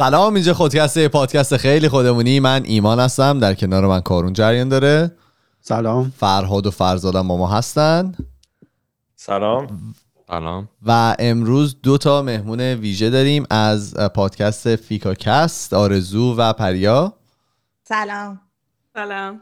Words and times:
سلام 0.00 0.34
اینجا 0.34 0.54
خودکسته 0.54 1.08
پادکست 1.08 1.56
خیلی 1.56 1.88
خودمونی. 1.88 2.40
من 2.40 2.62
ایمان 2.64 3.00
هستم 3.00 3.38
در 3.38 3.54
کنار 3.54 3.86
من 3.86 4.00
کارون 4.00 4.32
جریان 4.32 4.68
داره. 4.68 5.10
سلام. 5.60 6.12
فرهاد 6.16 6.66
و 6.66 6.70
فرزادم 6.70 7.28
با 7.28 7.36
ما 7.36 7.48
هستن. 7.48 8.14
سلام. 9.16 9.94
سلام. 10.28 10.68
و 10.86 11.16
امروز 11.18 11.76
دو 11.82 11.98
تا 11.98 12.22
مهمون 12.22 12.60
ویژه 12.60 13.10
داریم 13.10 13.46
از 13.50 13.94
پادکست 13.94 14.76
فیکاکست 14.76 15.74
آرزو 15.74 16.34
و 16.36 16.52
پریا. 16.52 17.12
سلام. 17.84 18.40
سلام. 18.94 19.40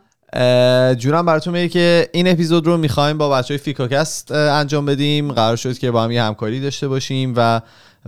جونم 0.95 1.27
براتون 1.27 1.53
میگه 1.53 1.69
که 1.69 2.11
این 2.13 2.29
اپیزود 2.29 2.67
رو 2.67 2.77
می‌خوایم 2.77 3.19
با 3.19 3.31
بچه 3.31 3.55
های 3.55 3.59
فیکاکست 3.59 4.33
انجام 4.33 4.87
بدیم. 4.87 5.33
قرار 5.33 5.57
شد 5.57 5.79
که 5.79 5.91
با 5.91 6.03
هم 6.03 6.11
یه 6.11 6.23
همکاری 6.23 6.61
داشته 6.61 6.89
باشیم 6.89 7.35
و 7.37 7.61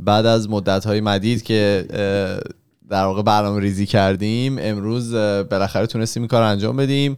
بعد 0.04 0.26
از 0.26 0.50
مدت 0.50 0.84
های 0.84 1.00
مدید 1.00 1.42
که 1.42 1.84
در 2.90 3.04
واقع 3.04 3.22
برنامه 3.22 3.60
ریزی 3.60 3.86
کردیم 3.86 4.56
امروز 4.60 5.14
بالاخره 5.50 5.86
تونستیم 5.86 6.22
این 6.22 6.28
کار 6.28 6.42
رو 6.42 6.48
انجام 6.48 6.76
بدیم. 6.76 7.16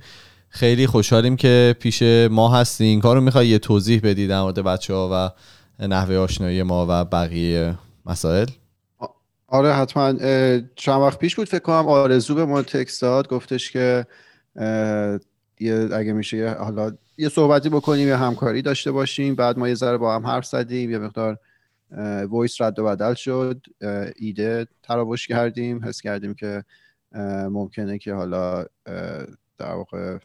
خیلی 0.48 0.86
خوشحالیم 0.86 1.36
که 1.36 1.76
پیش 1.80 2.02
ما 2.30 2.48
هستین 2.48 3.00
کارو 3.00 3.20
می‌خوای 3.20 3.48
یه 3.48 3.58
توضیح 3.58 4.00
بدید 4.04 4.28
در 4.28 4.42
مورد 4.42 4.58
بچه 4.58 4.94
ها 4.94 5.10
و 5.12 5.30
نحوه 5.86 6.16
آشنایی 6.16 6.62
ما 6.62 6.86
و 6.88 7.04
بقیه 7.04 7.74
مسائل؟ 8.06 8.46
آره 9.48 9.72
حتما. 9.72 10.12
چند 10.76 11.00
وقت 11.00 11.18
پیش 11.18 11.36
بود 11.36 11.48
فکر 11.48 11.58
کنم 11.58 11.88
آرزو 11.88 12.34
به 12.34 12.44
ما 12.44 12.62
تکست 12.62 13.02
داد 13.02 13.28
گفتش 13.28 13.70
که 13.70 14.06
اگه 15.92 16.12
میشه 16.12 16.56
حالا 16.58 16.92
یه 17.18 17.28
صحبتی 17.28 17.68
بکنیم 17.68 18.08
یه 18.08 18.16
همکاری 18.16 18.62
داشته 18.62 18.92
باشیم 18.92 19.34
بعد 19.34 19.58
ما 19.58 19.68
یه 19.68 19.74
ذره 19.74 19.96
با 19.96 20.14
هم 20.14 20.26
حرف 20.26 20.46
زدیم 20.46 20.90
یه 20.90 20.98
مقدار 20.98 21.38
voice 22.28 22.60
رد 22.60 22.78
و 22.78 22.84
بدل 22.84 23.14
شد. 23.14 23.66
ایده 24.16 24.66
تراوش 24.82 25.26
کردیم. 25.26 25.84
حس 25.84 26.00
کردیم 26.00 26.34
که 26.34 26.64
ممکنه 27.50 27.98
که 27.98 28.14
حالا 28.14 28.64
در 29.58 29.72
واقع 29.74 30.18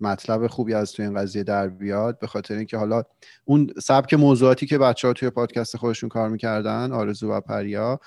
مطلب 0.00 0.46
خوبی 0.46 0.74
از 0.74 0.92
توی 0.92 1.04
این 1.04 1.14
قضیه 1.14 1.42
در 1.42 1.68
بیاد. 1.68 2.18
به 2.18 2.26
خاطر 2.26 2.54
اینکه 2.54 2.76
حالا 2.76 3.02
اون 3.44 3.70
سبک 3.82 4.14
موضوعاتی 4.14 4.66
که 4.66 4.78
بچه 4.78 5.08
ها 5.08 5.14
توی 5.14 5.30
پادکست 5.30 5.76
خودشون 5.76 6.08
کار 6.08 6.28
می‌کردن 6.28 6.92
آرزو 6.92 7.32
و 7.32 7.40
پریا 7.40 8.00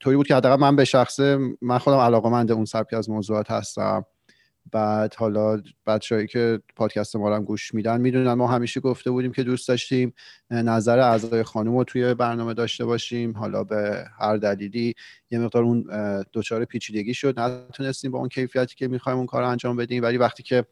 طوری 0.00 0.16
بود 0.16 0.26
که 0.26 0.34
حداقل 0.34 0.60
من 0.60 0.76
به 0.76 0.84
شخصه 0.84 1.38
من 1.62 1.78
خودم 1.78 1.98
علاقمند 1.98 2.52
اون 2.52 2.64
سبک 2.64 2.94
از 2.94 3.10
موضوعات 3.10 3.50
هستم. 3.50 4.04
بعد 4.72 5.14
حالا 5.14 5.62
بچههایی 5.86 6.26
که 6.26 6.60
پادکست 6.76 7.16
ما 7.16 7.28
رو 7.28 7.34
هم 7.34 7.44
گوش 7.44 7.74
میدن 7.74 8.00
می‌دونن 8.00 8.32
ما 8.32 8.46
همیشه 8.46 8.80
گفته 8.80 9.10
بودیم 9.10 9.32
که 9.32 9.42
دوست 9.42 9.68
داشتیم 9.68 10.14
نظر 10.50 10.98
اعضای 10.98 11.42
خانم 11.42 11.76
رو 11.76 11.84
توی 11.84 12.14
برنامه 12.14 12.54
داشته 12.54 12.84
باشیم. 12.84 13.36
حالا 13.36 13.64
به 13.64 14.04
هر 14.18 14.36
دلیلی 14.36 14.94
یه 15.30 15.38
مقدار 15.38 15.62
اون 15.62 15.84
دچار 16.32 16.64
پیچیدگی 16.64 17.14
شد. 17.14 17.40
نتونستیم 17.40 18.10
با 18.10 18.18
اون 18.18 18.28
کیفیتی 18.28 18.74
که 18.74 18.88
می‌خوایم 18.88 19.18
اون 19.18 19.26
کار 19.26 19.42
رو 19.42 19.48
انجام 19.48 19.76
بدیم. 19.76 20.02
ولی 20.02 20.18
وقتی 20.18 20.42
که 20.42 20.64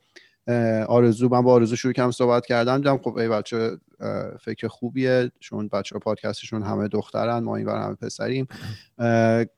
آرزو 0.88 1.28
من 1.28 1.42
با 1.42 1.52
آرزو 1.52 1.76
شروع 1.76 1.92
کردم 1.92 2.10
صحبت 2.10 2.46
کردم 2.46 2.76
دیدم 2.76 2.98
خب 2.98 3.16
ای 3.16 3.28
بچه 3.28 3.70
فکر 4.40 4.68
خوبیه. 4.68 5.30
چون 5.40 5.68
بچه 5.68 5.98
پادکستشون 5.98 6.62
همه 6.62 6.88
دخترن 6.88 7.38
ما 7.38 7.56
این 7.56 7.68
همه 7.68 7.94
پسریم. 7.94 8.46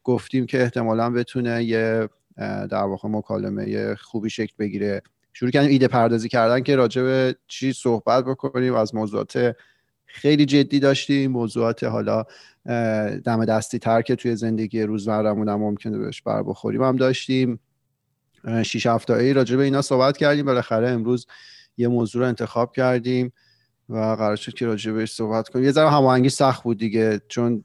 گفتیم 0.03 0.47
که 0.47 0.63
احتمالا 0.63 1.11
بتونه 1.11 1.65
یه 1.65 2.09
در 2.37 2.83
واقع 2.83 3.09
مکالمه 3.09 3.95
خوبی 3.95 4.31
شکل 4.31 4.55
بگیره. 4.59 5.03
شروع 5.33 5.51
کردیم 5.51 5.71
ایده 5.71 5.89
پردازی 5.89 6.29
کردن 6.29 6.61
که 6.61 6.77
راجع 6.77 7.03
به 7.03 7.37
چی 7.47 7.73
صحبت 7.73 8.25
بکنیم. 8.25 8.75
از 8.75 8.95
موضوعات 8.95 9.57
خیلی 10.07 10.47
جدی 10.47 10.81
داشتیم. 10.81 11.31
موضوعات 11.31 11.85
حالا 11.85 12.25
دم 13.25 13.45
دستی 13.45 13.79
تر 13.79 14.03
که 14.03 14.17
توی 14.17 14.37
زندگی 14.37 14.83
روزمرمون 14.83 15.49
هم 15.49 15.61
ممکنه 15.61 15.99
بهش 15.99 16.23
بر 16.23 16.43
بخوریم 16.43 16.83
هم 16.83 16.97
داشتیم. 16.97 17.61
شیش 18.63 18.87
هفته 18.87 19.13
ای 19.15 19.33
راجع 19.33 19.57
به 19.57 19.63
اینا 19.63 19.83
صحبت 19.83 20.17
کردیم. 20.17 20.47
بالاخره 20.47 20.89
امروز 20.89 21.27
یه 21.77 21.89
موضوع 21.89 22.23
رو 22.23 22.29
انتخاب 22.29 22.73
کردیم 22.73 23.33
و 23.89 23.97
قرار 23.99 24.37
شد 24.37 24.55
که 24.55 24.67
راجع 24.67 24.93
بهش 24.93 25.13
صحبت 25.13 25.49
کنیم. 25.49 25.65
یه 25.65 25.73
ذره 25.73 25.91
هماهنگی 25.91 26.29
سخت 26.29 26.63
بود 26.63 26.79
دیگه 26.79 27.21
چون 27.29 27.65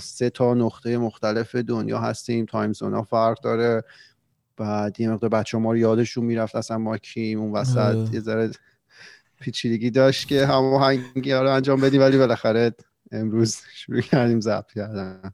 سه 0.00 0.30
تا 0.30 0.54
نقطه 0.54 0.98
مختلف 0.98 1.56
دنیا 1.56 1.98
هستیم 1.98 2.46
تایم 2.46 2.72
زون 2.72 2.94
ها 2.94 3.02
فرق 3.02 3.40
داره 3.40 3.84
بعد 4.56 5.00
یه 5.00 5.10
مقدار 5.10 5.30
بچه 5.30 5.58
ما 5.58 5.72
رو 5.72 5.78
یادشون 5.78 6.24
می‌رفت 6.24 6.56
اصلا 6.56 6.78
ما 6.78 6.98
کیم 6.98 7.40
اون 7.40 7.52
وسط. 7.52 8.14
یه 8.14 8.20
ذره 8.20 8.50
پیچیدگی 9.40 9.90
داشت 9.90 10.28
که 10.28 10.46
هماهنگی 10.46 11.32
رو 11.32 11.50
انجام 11.50 11.80
بدیم 11.80 12.00
ولی 12.00 12.18
بالاخره 12.18 12.74
امروز 13.12 13.56
شروع 13.80 14.00
کردیم 14.00 14.40
ضبط 14.40 14.72
کردن 14.72 15.32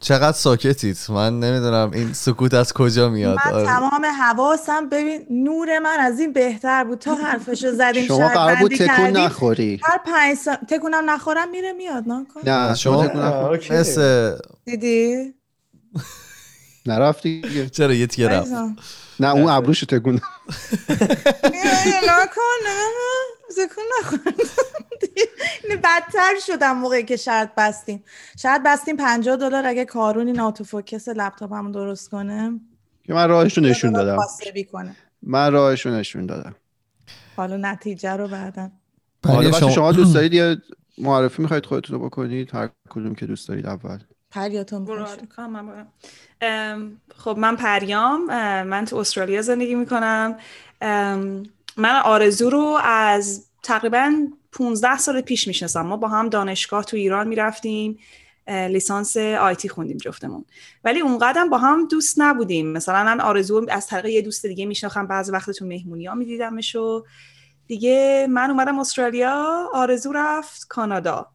چقدر 0.00 0.32
ساکتید. 0.32 0.98
من 1.08 1.40
نمی‌دونم 1.40 1.90
این 1.94 2.12
سکوت 2.12 2.54
از 2.54 2.72
کجا 2.72 3.08
میاد. 3.08 3.38
من 3.46 3.52
آره. 3.52 3.66
تمام 3.66 4.06
حواسم 4.20 4.88
ببین 4.88 5.26
نور 5.30 5.78
من 5.78 5.96
از 6.00 6.20
این 6.20 6.32
بهتر 6.32 6.84
بود. 6.84 6.98
تا 6.98 7.14
حرفشو 7.14 7.72
زدیم 7.72 8.06
شما 8.06 8.28
قرار 8.28 8.54
بود 8.54 8.74
تکون. 8.74 9.10
نخوری. 9.10 9.80
هر 9.84 10.00
پنج 10.06 10.36
سا... 10.36 10.56
تکونم 10.70 11.10
نخورم 11.10 11.50
میره 11.50 11.72
میاد. 11.72 12.04
نه 12.44 12.74
شما 12.74 13.06
تکون 13.06 13.20
نخور. 13.20 13.50
اوکی. 13.50 13.74
مثل 13.74 14.36
دیدی؟ 14.64 15.34
نرفتی 16.86 17.40
دیگه. 17.40 17.68
چرا 17.68 17.94
یه 17.94 18.06
تیکه 18.06 18.28
رفت. 18.28 18.52
نه 19.20 19.30
اون 19.30 19.48
ابروشو 19.48 19.86
تکون 19.86 20.14
نکن 20.14 20.20
نه. 22.64 23.13
تکون 23.54 23.84
نخور 24.00 24.20
اینه 25.64 25.76
بدتر 25.76 26.34
شدم 26.46 26.76
موقعی 26.76 27.02
که 27.04 27.16
شرط 27.16 27.50
بستیم. 27.56 28.04
شرط 28.38 28.60
بستیم 28.64 28.96
50 28.96 29.36
دلار 29.36 29.66
اگه 29.66 29.84
کارون 29.84 30.26
این 30.26 30.40
آتوفوکس 30.40 31.08
لپتاپمو 31.08 31.70
درست 31.70 32.10
کنه. 32.10 32.60
که 33.04 33.14
من 33.14 33.28
راهشو 33.28 33.60
نشون 33.60 33.92
دادم. 33.92 34.16
من 35.22 35.52
راهشو 35.52 35.90
نشون 35.90 36.26
دادم. 36.26 36.54
حالا 37.36 37.56
نتیجه 37.56 38.12
رو 38.16 38.28
بعدا 38.28 38.70
حالا 39.26 39.52
شما- 39.52 39.70
شما 39.70 39.92
دوست 39.92 40.14
دارید 40.14 40.34
یه 40.34 40.56
معرفی 40.98 41.42
می‌خواید 41.42 41.66
خودتون 41.66 41.98
رو 41.98 42.06
بکنید؟ 42.06 42.54
هر 42.54 42.68
کدوم 42.90 43.14
که 43.14 43.26
دوست 43.26 43.48
دارید 43.48 43.66
اول. 43.66 43.98
پریاتون. 44.30 44.90
آره،. 44.90 45.86
ام، 46.40 47.00
خب 47.16 47.36
من 47.38 47.56
پریام. 47.56 48.30
ام، 48.30 48.66
من 48.66 48.84
تو 48.84 48.96
استرالیا 48.96 49.42
زندگی 49.42 49.74
می‌کنم. 49.74 50.36
من 51.76 52.00
آرزو 52.04 52.50
رو 52.50 52.78
از 52.84 53.46
تقریبا 53.62 54.12
15 54.52 54.98
سال 54.98 55.20
پیش 55.20 55.48
می‌شناسم. 55.48 55.80
ما 55.80 55.96
با 55.96 56.08
هم 56.08 56.28
دانشگاه 56.28 56.84
تو 56.84 56.96
ایران 56.96 57.28
می‌رفتیم 57.28 57.98
لیسانس 58.48 59.16
آیتی 59.16 59.68
خوندیم 59.68 59.96
جفتمون. 59.96 60.44
ولی 60.84 61.00
اونقدر 61.00 61.44
با 61.44 61.58
هم 61.58 61.88
دوست 61.88 62.14
نبودیم. 62.20 62.72
مثلا 62.72 63.04
من 63.04 63.20
آرزو 63.20 63.66
از 63.70 63.86
طریق 63.86 64.06
یه 64.06 64.22
دوست 64.22 64.46
دیگه 64.46 64.66
میشناختم. 64.66 65.06
بعضی 65.06 65.32
وقت 65.32 65.50
تو 65.50 65.66
مهمونی 65.66 66.06
ها 66.06 66.14
میدیدمش 66.14 66.76
و 66.76 67.04
دیگه 67.66 68.26
من 68.30 68.50
اومدم 68.50 68.78
استرالیا 68.78 69.68
آرزو 69.72 70.12
رفت 70.12 70.66
کانادا. 70.68 71.26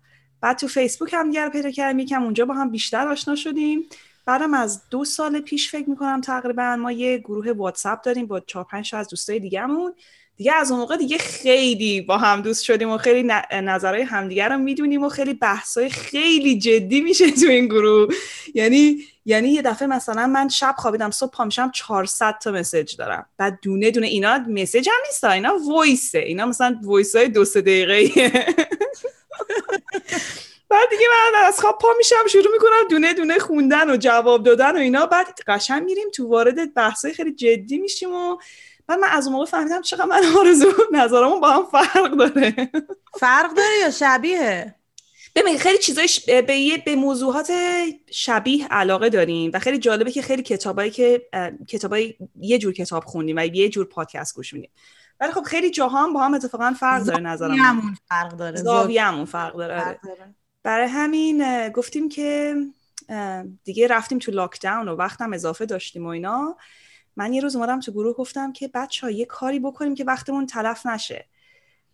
بعد 0.41 0.57
تو 0.57 0.67
فیسبوک 0.67 1.13
هم 1.13 1.27
دیگه 1.27 1.43
رو 1.45 1.49
پیدا 1.49 1.71
کردیم 1.71 1.99
یکم 1.99 2.23
اونجا 2.23 2.45
با 2.45 2.53
هم 2.53 2.71
بیشتر 2.71 3.07
آشنا 3.07 3.35
شدیم. 3.35 3.85
بعدم 4.25 4.53
از 4.53 4.81
دو 4.89 5.05
سال 5.05 5.39
پیش 5.39 5.71
فکر 5.71 5.89
می‌کنم 5.89 6.21
تقریبا 6.21 6.75
ما 6.75 6.91
یه 6.91 7.17
گروه 7.17 7.51
واتساپ 7.51 8.01
داریم 8.01 8.25
با 8.25 8.39
چهار 8.39 8.65
پنج 8.71 8.95
از 8.95 9.07
دوستای 9.07 9.39
دیگهمون. 9.39 9.93
دیگه 10.39 10.53
از 10.53 10.71
اون 10.71 10.79
موقع 10.79 10.97
دیگه 10.97 11.17
خیلی 11.17 12.01
با 12.01 12.17
هم 12.17 12.41
دوست 12.41 12.63
شدیم 12.63 12.89
و 12.89 12.97
خیلی 12.97 13.31
نظرهای 13.51 14.01
همدیگه 14.01 14.47
رو 14.47 14.57
می‌دونیم 14.57 15.03
و 15.03 15.09
خیلی 15.09 15.33
بحثای 15.33 15.89
خیلی 15.89 16.59
جدی 16.59 17.01
میشه 17.01 17.31
تو 17.31 17.47
این 17.47 17.65
گروه. 17.65 18.13
یعنی 18.53 18.97
یعنی 19.25 19.49
یه 19.49 19.61
دفعه 19.61 19.87
مثلا 19.87 20.27
من 20.27 20.49
شب 20.49 20.75
خوابیدم 20.77 21.11
صبح 21.11 21.31
پا 21.31 21.45
میشم 21.45 21.71
400 21.71 22.35
تا 22.43 22.51
message 22.51 22.95
دارم. 22.95 23.25
بعد 23.37 23.59
دونه 23.61 23.91
دونه 23.91 24.07
اینا 24.07 24.37
message 24.47 24.89
هم 24.89 24.95
نیست 25.07 25.23
اینا 25.23 25.57
voice 25.69 26.05
ه. 26.05 26.19
اینا 26.19 26.45
مثلا 26.45 26.79
voice 26.83 27.15
های 27.15 27.27
دو 27.27 27.45
سه 27.45 27.61
دقیقه 27.61 28.01
بعد 30.69 30.89
دیگه 30.89 31.05
من 31.11 31.39
از 31.47 31.59
خواب 31.59 31.77
پا 31.81 31.87
میشم 31.97 32.27
شروع 32.29 32.51
می‌کنم 32.53 32.87
دونه 32.89 33.13
دونه 33.13 33.39
خوندن 33.39 33.89
و 33.89 33.97
جواب 33.97 34.43
دادن 34.43 34.71
و 34.71 34.79
اینا. 34.79 35.05
بعد 35.05 35.39
قشنگ 35.47 35.83
میریم 35.83 36.09
تو 36.13 36.27
وارد 36.27 36.73
بحثای 36.73 37.13
خیلی 37.13 37.35
جدی 37.35 37.77
میشیم 37.77 38.13
و 38.13 38.37
بعد 38.89 38.99
من 38.99 39.07
از 39.11 39.27
اون 39.27 39.35
موقع 39.35 39.45
فهمیدم 39.45 39.81
چقدر 39.81 40.05
من 40.05 40.21
آرزو 40.39 40.67
نظرمون 40.91 41.39
با 41.39 41.51
هم 41.51 41.65
فرق 41.65 42.11
داره. 42.17 42.71
فرق 43.19 43.53
داره 43.53 43.79
یا 43.81 43.91
شبیه؟ 43.91 44.75
ببین 45.35 45.57
خیلی 45.57 45.77
چیزای 45.77 46.07
ش- 46.07 46.25
به, 46.29 46.77
به 46.85 46.95
موضوعات 46.95 47.51
شبیه 48.11 48.67
علاقه 48.67 49.09
داریم 49.09 49.51
و 49.53 49.59
خیلی 49.59 49.77
جالبه 49.77 50.11
که 50.11 50.21
خیلی 50.21 50.43
کتابایی 50.43 50.91
که 50.91 51.21
کتابای 51.67 52.15
یه 52.39 52.57
جور 52.57 52.73
کتاب 52.73 53.03
خوندیم 53.03 53.35
و 53.37 53.45
یه 53.45 53.69
جور 53.69 53.85
پادکست 53.85 54.35
گوش 54.35 54.53
میدیم. 54.53 54.69
ولی 55.19 55.31
خب 55.31 55.43
خیلی 55.43 55.69
جاها 55.69 56.03
هم 56.03 56.13
با 56.13 56.19
هم 56.19 56.33
اتفاقا 56.33 56.73
فرق 56.79 57.03
داره 57.03 57.35
زاویه‌مون 57.35 57.97
فرق 58.09 58.37
داره. 58.37 58.57
زاویه‌مون 58.57 59.25
فرق 59.25 59.55
داره 59.57 59.73
آره. 59.73 59.83
فرق 59.83 60.01
داره. 60.03 60.35
برای 60.63 60.87
همین 60.87 61.69
گفتیم 61.69 62.09
که 62.09 62.55
دیگه 63.63 63.87
رفتیم 63.87 64.19
تو 64.19 64.31
لاکداون 64.31 64.87
و 64.87 64.95
وقتم 64.95 65.33
اضافه 65.33 65.65
داشتیم 65.65 66.05
و 66.05 66.09
اینا. 66.09 66.57
من 67.19 67.33
یه 67.33 67.41
روز 67.41 67.55
اومدم 67.55 67.79
تو 67.79 67.91
گروه 67.91 68.13
گفتم 68.13 68.53
که 68.53 68.67
بچه 68.67 69.07
ها 69.07 69.11
یه 69.11 69.25
کاری 69.25 69.59
بکنیم 69.59 69.95
که 69.95 70.03
وقتمون 70.03 70.45
تلف 70.45 70.85
نشه. 70.85 71.27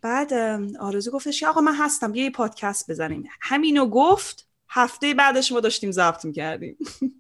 بعد 0.02 0.34
آرزو 0.80 1.12
گفتش 1.12 1.40
که 1.40 1.48
آقا 1.48 1.62
من 1.62 1.76
هستم 1.76 2.16
یه 2.16 2.30
پادکست 2.30 2.92
بزنیم. 2.92 3.24
همینو 3.42 3.86
گفت 3.86 4.48
هفته 4.70 5.14
بعدش 5.14 5.52
ما 5.52 5.60
داشتیم 5.60 5.92
ضبط 5.92 6.26
می‌کردیم. 6.26 6.78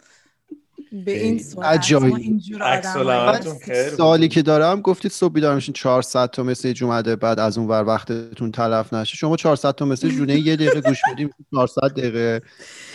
به 1.04 1.24
این 1.24 1.42
بود. 1.56 1.66
سالی 3.98 4.28
که 4.28 4.42
دارم 4.42 4.82
گفتید 4.82 5.12
صبح 5.12 5.34
بیدار 5.34 5.56
میشین 5.56 5.74
400 5.74 6.30
تا 6.30 6.44
مسیج 6.44 6.84
اومده 6.84 7.16
بعد 7.16 7.40
از 7.40 7.58
اون 7.58 7.68
ور 7.68 7.84
وقتتون 7.84 8.52
تلف 8.52 8.94
نشه. 8.94 9.18
شما 9.18 9.36
400 9.36 9.72
تا 9.76 9.86
مسیج 9.86 10.18
دونه 10.18 10.34
ای 10.34 10.40
یه 10.40 10.56
دقیقه 10.56 10.82
گوش 10.82 10.98
بدید 11.12 11.28
میشه 11.28 11.50
400 11.56 11.82
دقیقه. 11.82 12.42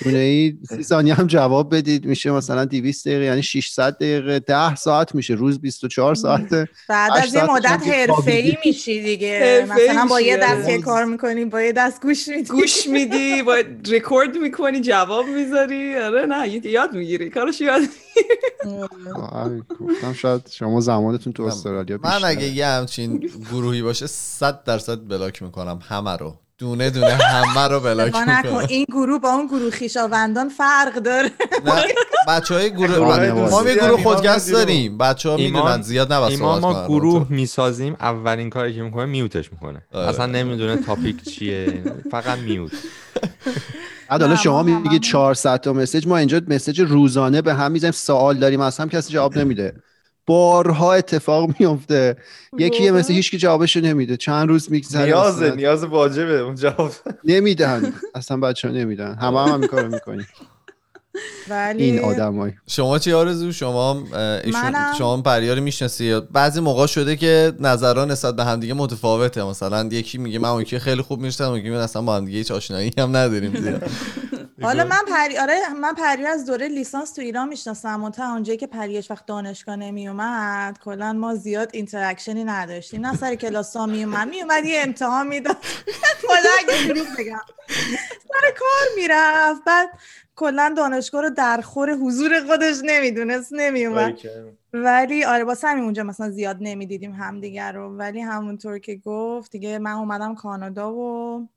دونه 0.05 0.19
ای 0.19 0.55
30 0.69 0.83
ثانیه 0.83 1.15
هم 1.15 1.27
جواب 1.27 1.77
بدید. 1.77 2.05
میشه 2.07 2.31
مثلا 2.31 2.65
200 2.65 3.09
دقیقه 3.09 3.25
یعنی 3.25 3.43
600 3.43 3.97
دقیقه 3.97 4.39
10 4.39 4.75
ساعت 4.75 5.15
میشه. 5.15 5.35
روز 5.35 5.61
24 5.61 6.15
ساعته. 6.15 6.69
بعد 6.89 7.11
از 7.17 7.35
یه 7.35 7.45
مدت 7.45 7.67
حرفه‌ای. 7.67 8.57
میشی 8.65 9.03
دیگه. 9.03 9.67
مثلا 9.71 10.07
با 10.11 10.21
یه 10.21 10.37
دست 10.37 10.65
آره. 10.65 10.73
یه 10.73 10.81
کار 10.81 11.05
می‌کنی 11.05 11.45
با 11.45 11.63
یه 11.63 11.73
دست 11.73 12.03
گوش 12.03 12.29
میدی. 12.29 12.49
گوش 12.49 12.87
میدی 12.87 13.43
با 13.43 13.63
رکورد 13.93 14.37
می‌کنی 14.37 14.81
جواب 14.81 15.27
می‌ذاری. 15.27 15.97
آره 15.97 16.27
نه 16.27 16.67
یاد 16.67 16.93
می‌گیری. 16.93 17.31
کارش 17.31 17.61
یاد 17.61 17.81
گفتم 19.81 20.13
شاید 20.13 20.49
شما 20.51 20.81
زمانتون 20.81 21.33
تو 21.33 21.43
استرالیا 21.43 21.99
من. 22.03 22.25
اگه 22.25 22.47
یه 22.47 22.67
همچین 22.67 23.31
گروهی 23.51 23.83
باشه 23.83 24.07
صد 24.07 24.65
درصد 24.65 25.09
بلاک 25.09 25.43
می‌کنم 25.43 25.79
همه 25.89 26.17
رو. 26.17 26.37
دونه 26.59 26.91
دونه 26.91 27.11
همه 27.11 27.69
رو 27.69 27.81
بلاک 27.81 28.17
می‌کنم. 28.17 28.67
این 28.69 28.87
گروه 28.89 29.19
با 29.19 29.29
اون 29.29 29.47
گروه 29.47 29.71
خیشاوندان 29.71 30.49
فرق 30.49 30.95
داره. 30.95 31.31
نه 31.65 31.85
بچه 32.29 32.55
های 32.55 32.71
گروه. 32.71 32.99
ما 32.99 33.25
یه 33.25 33.75
گروه 33.75 34.07
ایمان 34.07 34.39
داریم. 34.53 34.99
بچه 34.99 35.29
ها 35.29 35.37
می‌دونن 35.37 35.83
زیاد 35.83 36.13
نباید 36.13 36.33
ایمان 36.33 36.61
ما. 36.61 36.87
گروه 36.87 37.27
می‌سازیم. 37.31 37.97
اولین 38.01 38.51
کاری 38.51 38.75
که 38.75 38.83
می‌کنه 38.83 39.05
میوتش 39.05 39.53
می‌کنه. 39.53 39.83
آره. 39.93 40.09
اصلا 40.09 40.27
نمی‌دونه 40.27 40.77
تاپیک 40.77 41.23
چیه. 41.23 41.83
فقط 42.11 42.39
میوت. 42.39 42.73
بعد 44.11 44.23
حالا 44.23 44.37
شما 44.37 44.63
ما 44.63 44.81
میگید 44.81 45.03
400 45.03 45.61
تا 45.61 45.73
مسیج 45.73 46.07
ما 46.07 46.17
اینجا 46.17 46.41
مسیج 46.49 46.81
روزانه 46.81 47.43
به 47.43 47.55
هم 47.55 47.73
می‌زنیم 47.73 47.93
سوال 47.93 48.37
داریم 48.37 48.61
از 48.61 48.79
هم 48.79 48.89
کسی 48.89 49.13
جواب 49.13 49.39
نمیده. 49.39 49.75
بارها 50.27 50.93
اتفاق 50.93 51.51
میفته 51.61 52.17
یکی 52.59 52.83
یه 52.83 52.93
مسیج 52.93 53.17
هیچکی 53.17 53.39
جوابش 53.39 53.77
رو 53.77 53.83
نمیده. 53.83 54.17
چند 54.17 54.49
روز 54.49 54.73
میگذره 54.73 55.05
نیازه 55.05 55.45
اصلا. 55.45 55.57
نیاز 55.57 55.85
واجبه 55.85 56.39
اون 56.39 56.55
جواب. 56.55 56.93
نمیدن. 57.25 57.93
اصلا 58.15 58.37
بچه 58.37 58.69
ها 58.69 58.75
نمیدن. 58.75 59.15
همه 59.15 59.41
هم 59.41 59.49
همین 59.49 59.69
کارو 59.69 59.89
می‌کنیم 59.89 60.27
ولی 61.49 61.85
این 61.85 62.05
آدمای 62.05 62.53
شما 62.69 62.99
چی 62.99 63.13
آرزو 63.13 63.53
شما 63.53 64.03
ایشون 64.45 64.63
منم. 64.63 64.95
شما 64.99 65.15
هم 65.15 65.23
پریا 65.23 65.55
رو 65.55 65.63
می‌شناسی 65.63 66.21
بعضی 66.21 66.61
موقع 66.61 66.87
شده 66.87 67.17
که 67.17 67.53
نظرا 67.61 68.11
نسبت 68.11 68.37
به 68.37 68.45
همدیگه 68.45 68.75
متفاوته 68.75 69.45
مثلا 69.45 69.89
یکی 69.93 70.19
میگه 70.19 70.39
من 70.39 70.49
اون 70.49 70.63
یکی 70.63 70.79
خیلی 70.79 71.03
خوب 71.03 71.21
می‌شناسم 71.21 71.51
اون 71.51 71.61
یکی 71.61 71.69
میگه 71.69 71.81
اصلا 71.83 72.03
با 72.03 72.17
همدیگه 72.17 72.39
هیچ 72.39 72.51
آشنایی 72.51 72.93
هم 72.99 73.17
نداریم 73.17 73.63
زیاد. 73.63 73.83
حالا 74.63 74.85
من 74.85 75.05
پری 75.09 75.39
آره 75.39 75.75
من 75.81 75.95
پری 75.95 76.27
از 76.27 76.47
دوره 76.47 76.69
لیسانس 76.69 77.13
تو 77.13 77.23
ایران 77.23 77.49
می‌شناسم. 77.49 78.05
و 78.05 78.11
تا 78.11 78.33
اونجایی 78.33 78.59
که 78.59 78.67
پری 78.67 78.97
هیچ 78.97 79.11
وقت 79.11 79.27
دانشگاه 79.27 79.77
نمیومد 79.77 80.79
کلا 80.79 81.13
ما 81.13 81.35
زیاد 81.35 81.71
interaction 81.73 82.39
ی 82.39 82.45
نداشتیم. 82.45 83.07
نه 83.07 83.17
سر 83.17 83.35
کلاس 83.35 83.77
ها 83.77 83.87
میومد 83.87 84.29
میومد 84.29 84.65
یه 84.65 84.83
امتحان 84.83 85.27
می‌داد. 85.27 85.57
خدا 86.21 86.75
اگه 86.75 86.95
بگم. 86.95 87.41
سر 88.29 88.51
کار 88.59 88.89
می‌رفت. 88.97 89.65
بعد 89.67 89.89
کلا 90.37 90.75
دانشگاه 90.77 91.23
رو 91.23 91.31
در 91.31 91.61
خور 91.61 91.91
حضور 91.91 92.47
خودش 92.47 92.77
نمی‌دونست 92.85 93.53
نمیومد 93.53 94.19
ولی 94.73 95.25
آره 95.25 95.45
واسه 95.45 95.69
همین 95.69 95.85
اونجا 95.85 96.03
مثلا 96.03 96.31
زیاد 96.31 96.57
نمی‌دیدیم 96.61 97.13
همدیگر 97.13 97.73
رو. 97.73 97.97
ولی 97.97 98.21
همونطور 98.21 98.79
که 98.79 98.97
گفت 98.97 99.51
دیگه 99.51 99.79
من 99.79 99.93
اومدم 99.93 100.35
کانادا 100.35 100.95
و 100.95 101.49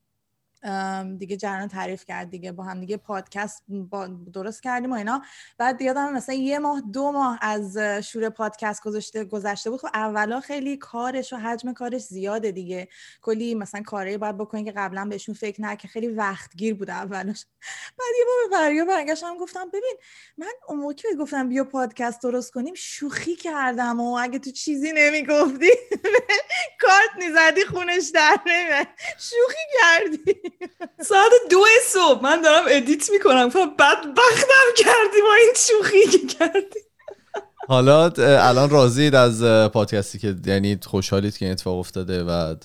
دیگه 1.18 1.38
جریان 1.38 1.68
تعریف 1.68 2.06
کرد 2.06 2.30
دیگه 2.30 2.52
با 2.52 2.64
هم 2.64 2.80
دیگه 2.80 2.98
پادکست 2.98 3.64
با 3.68 4.08
درست 4.34 4.64
کردیم 4.64 4.92
و 4.92 4.96
اینا. 4.96 5.22
بعد 5.58 5.82
یادم 5.82 6.14
مثلا 6.14 6.36
یه 6.36 6.60
ماه 6.60 6.82
دو 6.94 7.12
ماه 7.12 7.40
از 7.42 7.78
شور 7.78 8.30
پادکست 8.30 8.84
گذاشته 8.84 9.26
گذشته 9.26 9.70
بود 9.70 9.80
خب 9.80 9.88
اولا 9.94 10.40
خیلی 10.40 10.78
کارش 10.78 11.34
و 11.34 11.36
حجم 11.38 11.74
کارش 11.74 12.02
زیاده 12.02 12.52
دیگه. 12.52 12.88
کلی 13.22 13.56
مثلا 13.56 13.82
کاری 13.82 14.18
باید 14.18 14.38
بکنی 14.38 14.64
که 14.64 14.72
قبلا 14.72 15.06
بهشون 15.06 15.36
فکر 15.36 15.62
نکن. 15.62 15.88
خیلی 15.88 16.08
وقتگیر 16.08 16.76
بود 16.76 16.90
اولش. 16.90 17.46
بعد 18.00 18.08
یه 18.20 18.26
بار 18.26 18.50
به 18.50 18.58
فریا 18.58 18.86
برگشتم 18.86 19.38
گفتم 19.38 19.70
ببین 19.70 19.96
من 20.38 20.48
اون 20.68 20.80
موقع 20.80 20.94
که 20.94 21.08
گفتم 21.20 21.50
بیا 21.50 21.64
پادکست 21.64 22.22
درست 22.22 22.52
کنیم 22.52 22.74
شوخی 22.78 23.36
کردم 23.36 24.00
و 24.00 24.18
اگه 24.22 24.40
تو 24.40 24.52
چیزی 24.52 24.92
نمی‌گفتی 24.96 25.70
کارت 26.82 27.10
نیزدی 27.20 27.66
خونش 27.66 28.10
در 28.14 28.40
نمیاد 28.46 28.88
شوخی 29.20 29.64
کردی. 29.82 30.53
ساعت 31.02 31.32
دو 31.50 31.66
صبح. 31.88 32.24
من 32.24 32.42
دارم 32.42 32.64
ادیت 32.70 33.10
می‌کنم. 33.12 33.48
بدبختم 33.50 34.68
کردی 34.78 35.22
با 35.22 35.34
این 35.40 35.54
شوخی 35.56 36.18
که 36.18 36.28
کردی. 36.28 36.80
حالا 37.68 38.12
الان 38.18 38.70
راضید 38.70 39.16
از 39.16 39.44
پادکستی 39.70 40.20
که 40.20 40.36
یعنی 40.46 40.80
خوشحالید 40.86 41.38
که 41.38 41.46
این 41.46 41.52
اتفاق 41.52 41.78
افتاده 41.78 42.24
و 42.24 42.56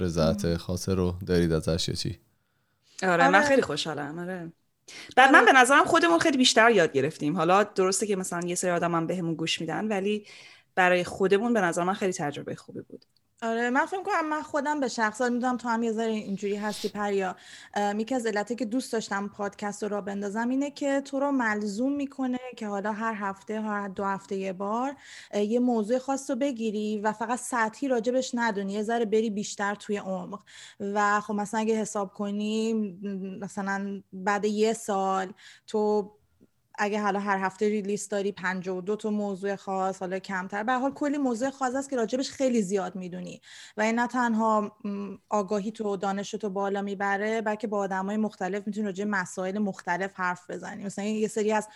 رضایت 0.00 0.56
خاصه 0.56 0.94
رو 0.94 1.14
دارید 1.26 1.52
ازش 1.52 1.88
یا 1.88 1.94
چی؟ 1.94 2.18
آره 3.02 3.28
من 3.28 3.34
آره. 3.34 3.46
خیلی 3.46 3.62
خوشحالم. 3.62 4.18
آره. 4.18 4.52
بعد 5.16 5.32
من 5.32 5.44
به 5.44 5.52
نظرم 5.52 5.84
خودمون 5.84 6.18
خیلی 6.18 6.36
بیشتر 6.36 6.70
یاد 6.70 6.92
گرفتیم. 6.92 7.36
حالا 7.36 7.64
درسته 7.64 8.06
که 8.06 8.16
مثلا 8.16 8.40
یه 8.46 8.54
سری 8.54 8.70
آدم 8.70 8.94
هم 8.94 9.06
بهمون 9.06 9.34
گوش 9.34 9.60
میدن 9.60 9.88
ولی 9.88 10.26
برای 10.74 11.04
خودمون 11.04 11.52
به 11.52 11.60
نظر 11.60 11.84
من 11.84 11.94
خیلی 11.94 12.12
تجربه 12.12 12.54
خوبی 12.54 12.80
بود. 12.80 13.04
آره 13.42 13.70
من 13.70 13.86
فکر 13.86 14.02
کنم 14.02 14.28
من 14.28 14.42
خودم 14.42 14.80
به 14.80 14.88
شخص 14.88 15.22
می‌دونم 15.22 15.56
تو 15.56 15.68
هم 15.68 15.82
یه 15.82 15.92
ذره 15.92 16.12
اینجوری 16.12 16.56
هستی 16.56 16.88
پریا. 16.88 17.36
یکی 17.96 18.14
از 18.14 18.26
علتی 18.26 18.56
که 18.56 18.64
دوست 18.64 18.92
داشتم 18.92 19.28
پادکست 19.28 19.82
رو 19.82 19.88
را 19.88 20.00
بندازم 20.00 20.48
اینه 20.48 20.70
که 20.70 21.00
تو 21.00 21.20
رو 21.20 21.32
ملزوم 21.32 21.92
می‌کنه 21.92 22.38
که 22.56 22.66
حالا 22.66 22.92
هر 22.92 23.14
هفته 23.14 23.60
هر 23.60 23.88
دو 23.88 24.04
هفته 24.04 24.36
یه 24.36 24.52
بار 24.52 24.96
یه 25.34 25.60
موضوع 25.60 25.98
خاص 25.98 26.30
رو 26.30 26.36
بگیری 26.36 26.98
و 26.98 27.12
فقط 27.12 27.38
سطحی 27.38 27.88
راجبش 27.88 28.30
ندونی. 28.34 28.72
یه 28.72 28.82
ذره 28.82 29.04
بری 29.04 29.30
بیشتر 29.30 29.74
توی 29.74 29.96
عمق. 29.96 30.40
و 30.80 31.20
خب 31.20 31.34
مثلا 31.34 31.60
اگه 31.60 31.74
حساب 31.74 32.12
کنی 32.14 32.72
مثلا 33.40 34.02
بعد 34.12 34.44
یه 34.44 34.72
سال 34.72 35.32
تو 35.66 36.12
اگه 36.78 37.00
حالا 37.00 37.20
هر 37.20 37.38
هفته 37.38 37.68
ریلیس 37.68 38.08
داری 38.08 38.32
52 38.32 38.96
تا 38.96 39.10
موضوع 39.10 39.56
خاص 39.56 39.98
حالا 40.00 40.18
کمتر. 40.18 40.62
به 40.62 40.72
هر 40.72 40.78
حال 40.78 40.92
کلی 40.92 41.18
موضوع 41.18 41.50
خاص 41.50 41.74
است 41.74 41.90
که 41.90 41.96
راجبش 41.96 42.30
خیلی 42.30 42.62
زیاد 42.62 42.96
می‌دونی. 42.96 43.40
و 43.76 43.80
این 43.80 43.94
نه 43.98 44.06
تنها 44.06 44.76
آگاهی 45.28 45.72
تو 45.72 45.96
دانش 45.96 46.30
تو 46.30 46.50
بالا 46.50 46.82
می‌بره 46.82 47.40
بلکه 47.42 47.66
با 47.66 47.78
آدمای 47.78 48.16
مختلف 48.16 48.66
می‌تونی 48.66 48.86
راجع 48.86 49.04
مسائل 49.04 49.58
مختلف 49.58 50.10
حرف 50.14 50.50
بزنی. 50.50 50.84
مثلا 50.84 51.04
یه 51.04 51.28
سری 51.28 51.52
از 51.52 51.68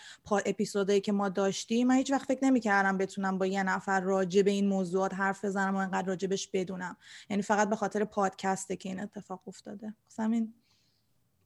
اپیزودایی 0.45 1.01
که 1.01 1.11
ما 1.11 1.29
داشتیم 1.29 1.87
من 1.87 1.95
هیچ 1.95 2.11
وقت 2.11 2.27
فکر 2.27 2.45
نمی‌کردم 2.45 2.97
بتونم 2.97 3.37
با 3.37 3.45
یه 3.45 3.63
نفر 3.63 3.99
راجع 3.99 4.41
به 4.41 4.51
این 4.51 4.67
موضوعات 4.67 5.13
حرف 5.13 5.45
بزنم 5.45 5.75
و 5.75 5.77
انقدر 5.77 6.07
راجبش 6.07 6.47
بدونم. 6.53 6.97
یعنی 7.29 7.41
فقط 7.43 7.69
به 7.69 7.75
خاطر 7.75 8.03
پادکسته 8.03 8.75
که 8.75 8.89
این 8.89 8.99
اتفاق 8.99 9.41
افتاده. 9.47 9.93
همین 10.19 10.53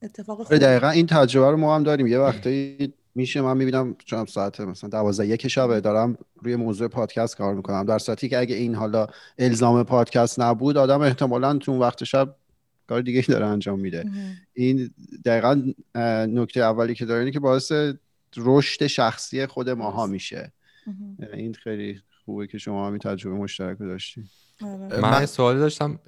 اتفاق 0.02 0.40
آره 0.40 0.48
خوبی 0.48 0.60
دقیقا 0.60 0.90
این 0.90 1.08
تجربه 1.08 1.52
رو 1.52 1.58
ما 1.58 1.76
هم 1.76 1.84
داریم. 1.84 2.08
یه 2.08 2.20
وقتایی 2.28 2.94
میشه. 3.16 3.42
من 3.42 3.58
می‌بینم 3.58 3.96
چند 4.06 4.28
ساعت 4.28 4.62
مثلا 4.62 4.90
دوازده 4.90 5.28
یک 5.28 5.48
شبه 5.48 5.82
دارم 5.82 6.18
روی 6.42 6.56
موضوع 6.56 6.88
پادکست 6.88 7.38
کار 7.38 7.56
می‌کنم. 7.56 7.86
در 7.86 8.00
صورتی 8.00 8.30
که 8.30 8.40
اگه 8.40 8.56
این 8.56 8.76
حالا 8.76 9.08
الزام 9.40 9.84
پادکست 9.84 10.40
نبود 10.40 10.78
آدم 10.78 11.02
احتمالا 11.02 11.58
تو 11.58 11.72
اون 11.72 11.80
وقت 11.82 12.04
شب 12.04 12.36
کار 12.88 13.02
دیگه 13.02 13.22
داره 13.22 13.46
انجام 13.46 13.80
میده. 13.80 14.06
این 14.54 14.90
دقیقا 15.26 15.62
نکته 16.28 16.60
اولی 16.60 16.96
که 16.96 17.06
داره 17.06 17.20
اینه 17.20 17.32
که 17.32 17.40
باعث 17.40 17.72
رشد 18.38 18.88
شخصی 18.88 19.46
خود 19.46 19.70
ماها 19.70 20.08
میشه. 20.08 20.52
این 21.34 21.54
خیلی 21.54 22.00
خوبه 22.26 22.48
که 22.48 22.58
شما 22.58 22.88
هم 22.88 22.92
این 22.92 23.00
تجربه 23.00 23.36
مشترک 23.36 23.78
رو 23.78 23.88
داشتیم 23.88 24.30
آره. 24.62 25.00
من 25.02 25.12
من- 25.12 25.20
یه 25.20 25.26
سوالی 25.26 25.60
داشتم. 25.60 26.00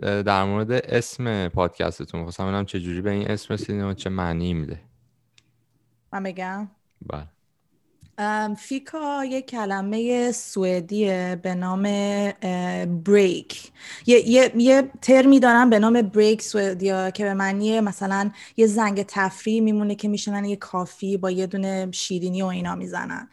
در 0.00 0.44
مورد 0.44 0.72
اسم 0.72 1.48
پادکستتون 1.48 2.20
می‌خواستم 2.20 2.44
ببینم 2.44 2.64
چه 2.64 2.80
جوری 2.80 3.00
به 3.00 3.10
این 3.10 3.30
اسم 3.30 3.54
رسیدین 3.54 3.84
و 3.84 3.94
چه 3.94 4.10
معنی 4.10 4.54
میده. 4.54 4.80
من 6.14 6.22
بگم. 6.22 6.68
بله. 7.06 7.26
فیکا 8.54 9.24
یک 9.24 9.46
کلمه 9.46 10.32
سوئدیه 10.32 11.40
به 11.42 11.54
نام 11.54 11.82
بریک 12.86 13.72
یه, 14.06 14.28
یه, 14.28 14.52
یه 14.56 14.90
ترمی 15.02 15.40
دارن 15.40 15.70
به 15.70 15.78
نام 15.78 16.02
بریک 16.02 16.42
سوئدیا 16.42 17.10
که 17.10 17.24
به 17.24 17.34
معنی 17.34 17.80
مثلا 17.80 18.30
یه 18.56 18.66
زنگ 18.66 19.02
تفریح 19.02 19.62
میمونه 19.62 19.94
که 19.94 20.08
میشنن 20.08 20.44
یه 20.44 20.56
کافی 20.56 21.16
با 21.16 21.30
یه 21.30 21.46
دونه 21.46 21.90
شیرینی 21.90 22.42
و 22.42 22.46
اینا 22.46 22.74
می‌زنن. 22.74 23.28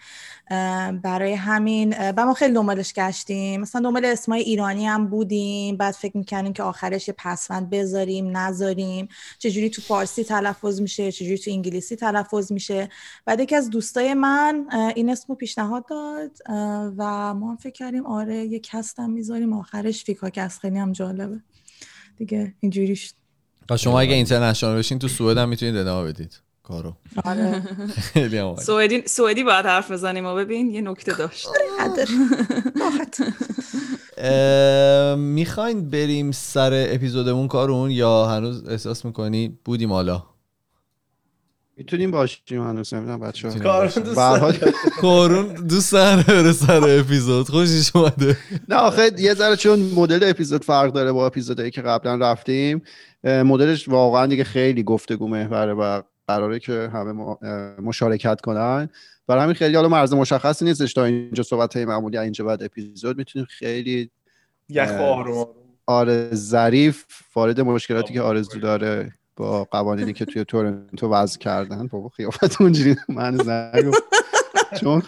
برای 1.04 1.34
همین 1.34 1.96
و 2.00 2.26
ما 2.26 2.34
خیلی 2.34 2.54
دنبالش 2.54 2.94
گشتیم. 2.94 3.62
مثلا 3.62 3.82
دنبال 3.82 4.06
اسمای 4.06 4.42
ایرانی 4.42 4.88
هم 4.88 5.08
بودیم. 5.08 5.78
بعد 5.78 5.94
فکر 5.94 6.18
می‌کنیم 6.18 6.54
که 6.54 6.64
آخرش 6.64 7.08
یه 7.08 7.14
پسوند 7.18 7.70
بذاریم 7.70 8.38
نذاریم. 8.38 9.08
چجوری 9.40 9.70
تو 9.70 9.82
فارسی 9.82 10.24
تلفظ 10.24 10.82
میشه؟ 10.82 11.12
چجوری 11.12 11.38
تو 11.38 11.52
انگلیسی 11.52 11.96
تلفظ 11.96 12.52
میشه؟ 12.52 12.90
بعد 13.26 13.40
یکی 13.40 13.56
از 13.56 13.70
دوستای 13.70 14.14
من 14.14 14.66
این 14.96 15.10
اسمو 15.10 15.36
پیشنهاد 15.36 15.86
داد 15.88 16.32
و 16.98 17.34
ما 17.34 17.50
هم 17.52 17.58
فکر 17.58 17.74
کردیم 17.74 18.06
آره 18.06 18.46
یه 18.46 18.60
کستم 18.60 19.10
می‌ذاریم. 19.10 19.54
آخرش 19.54 20.04
فیکا 20.04 20.30
کست 20.30 20.60
خیلی 20.60 20.78
هم 20.78 20.92
جالبه. 20.92 21.40
دیگه 22.18 22.54
اینجوری 22.60 22.96
شد. 22.96 23.14
شما 23.80 24.00
اگه 24.00 24.14
اینترنشنال 24.14 24.78
بشین 24.78 25.00
تو 25.00 25.08
سوئد 25.08 25.38
هم 25.38 25.50
می‌تونید 25.50 25.76
ادامه 25.76 26.10
بدید. 26.12 26.40
کارو. 26.72 26.94
آره. 27.26 27.62
خیلی. 28.14 28.56
سوئدی 28.60 29.04
سوئدی 29.06 29.44
باید 29.44 29.66
حرف 29.66 29.92
بزنیم 29.92 30.26
و 30.26 30.36
ببین 30.36 30.70
یه 30.70 30.82
نکته 30.82 31.14
داشت. 31.14 31.48
اه، 34.18 35.16
می‌خواین 35.16 35.90
بریم 35.90 36.32
سر 36.32 36.88
اپیزودمون 36.90 37.48
کارون 37.48 37.92
یا 37.92 38.26
هنوز 38.26 38.68
احساس 38.68 39.06
می‌کنی 39.06 39.58
بودیم 39.66 39.94
حالا؟ 39.94 40.24
می‌تونیم 41.78 42.12
باشیم 42.12 42.64
هنوز 42.64 42.94
نمی‌دونم 42.94 43.20
بچه 43.20 43.50
ها 43.50 43.56
کارون 45.02 45.54
دوست 45.54 45.92
داره. 45.92 46.24
بره 46.24 46.52
سر 46.52 47.00
اپیزود. 47.00 47.50
خوشش 47.50 47.96
اومده. 47.96 48.38
نه 48.70 48.76
آخه 48.76 49.12
یه 49.18 49.34
ذره 49.34 49.56
چون 49.56 49.80
مدل 49.80 50.30
اپیزود 50.30 50.64
فرق 50.64 50.94
داره 50.94 51.12
با 51.12 51.26
اپیزودهایی 51.26 51.72
که 51.72 51.82
قبلا 51.82 52.16
رفتیم 52.16 52.82
مدلش 53.24 53.90
واقعا 53.90 54.28
دیگه 54.28 54.44
خیلی 54.44 54.84
گفتگو 54.84 55.28
محوره 55.28 55.74
و 55.74 56.02
قراره 56.36 56.60
که 56.60 56.90
همه 56.94 57.38
مشارکت 57.82 58.42
کنن. 58.42 58.90
برای 59.28 59.44
همین 59.44 59.56
خیلی 59.56 59.76
حالا 59.76 59.88
مرز 59.88 60.14
مشخصی 60.14 60.66
نیستش 60.66 60.94
تا 60.94 61.06
اینجا 61.06 61.44
صحبت 61.44 61.76
های 61.76 61.86
معمولی 61.86 62.18
اینجا 62.18 62.46
بعد 62.46 62.64
اپیزود. 62.64 63.18
می‌تونیم 63.18 63.48
خیلی 63.50 64.10
یخ 64.70 64.90
آروم 64.92 65.38
آروم. 65.38 65.48
آره 65.86 66.30
ظریف 66.34 67.06
وارد 67.36 67.62
مشکلاتی 67.62 68.14
که 68.14 68.22
آرزو 68.22 68.60
داره 68.60 69.12
با 69.36 69.64
قوانینی 69.64 70.14
که 70.14 70.26
توی 70.26 70.44
تورنتو 70.44 71.10
وضع 71.10 71.40
کردن. 71.40 71.88
بابا 71.88 72.10
خیافت 72.10 72.62
اونجوری 72.62 72.96
من 73.10 73.50
نگو 73.50 73.92
چون 74.80 75.04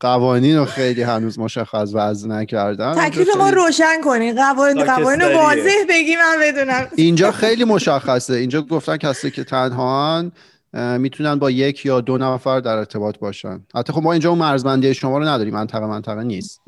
قوانین 0.00 0.56
رو 0.56 0.64
خیلی 0.64 1.02
هنوز 1.02 1.38
مشخص 1.38 1.90
وضع 1.94 2.28
نکردن. 2.28 2.94
تکلیف 2.94 3.16
اینجا 3.18 3.32
ما 3.38 3.44
خیلی- 3.44 3.56
روشن 3.56 4.00
کنین. 4.04 4.34
قوانین 4.34 4.84
قوانین 4.84 5.20
رو. 5.20 5.36
واضح 5.38 5.84
بگی 5.88 6.16
من 6.16 6.36
بدونم. 6.42 6.86
اینجا 6.96 7.32
خیلی 7.32 7.64
مشخصه. 7.64 8.34
اینجا 8.34 8.62
گفتن 8.62 8.96
کسی 8.96 9.30
که 9.30 9.44
تنها 9.44 10.24
می‌تونن 10.98 11.34
با 11.34 11.50
یک 11.50 11.86
یا 11.86 12.00
دو 12.00 12.18
نفر 12.18 12.60
در 12.60 12.76
ارتباط 12.76 13.18
باشن. 13.18 13.64
حتی 13.74 13.92
خب 13.92 14.02
ما 14.02 14.12
اینجا 14.12 14.30
اون 14.30 14.38
مرزبندی 14.38 14.94
شما 14.94 15.18
رو 15.18 15.24
نداریم. 15.24 15.54
منطقه 15.54 15.86
منطقه 15.86 16.22
نیست. 16.22 16.60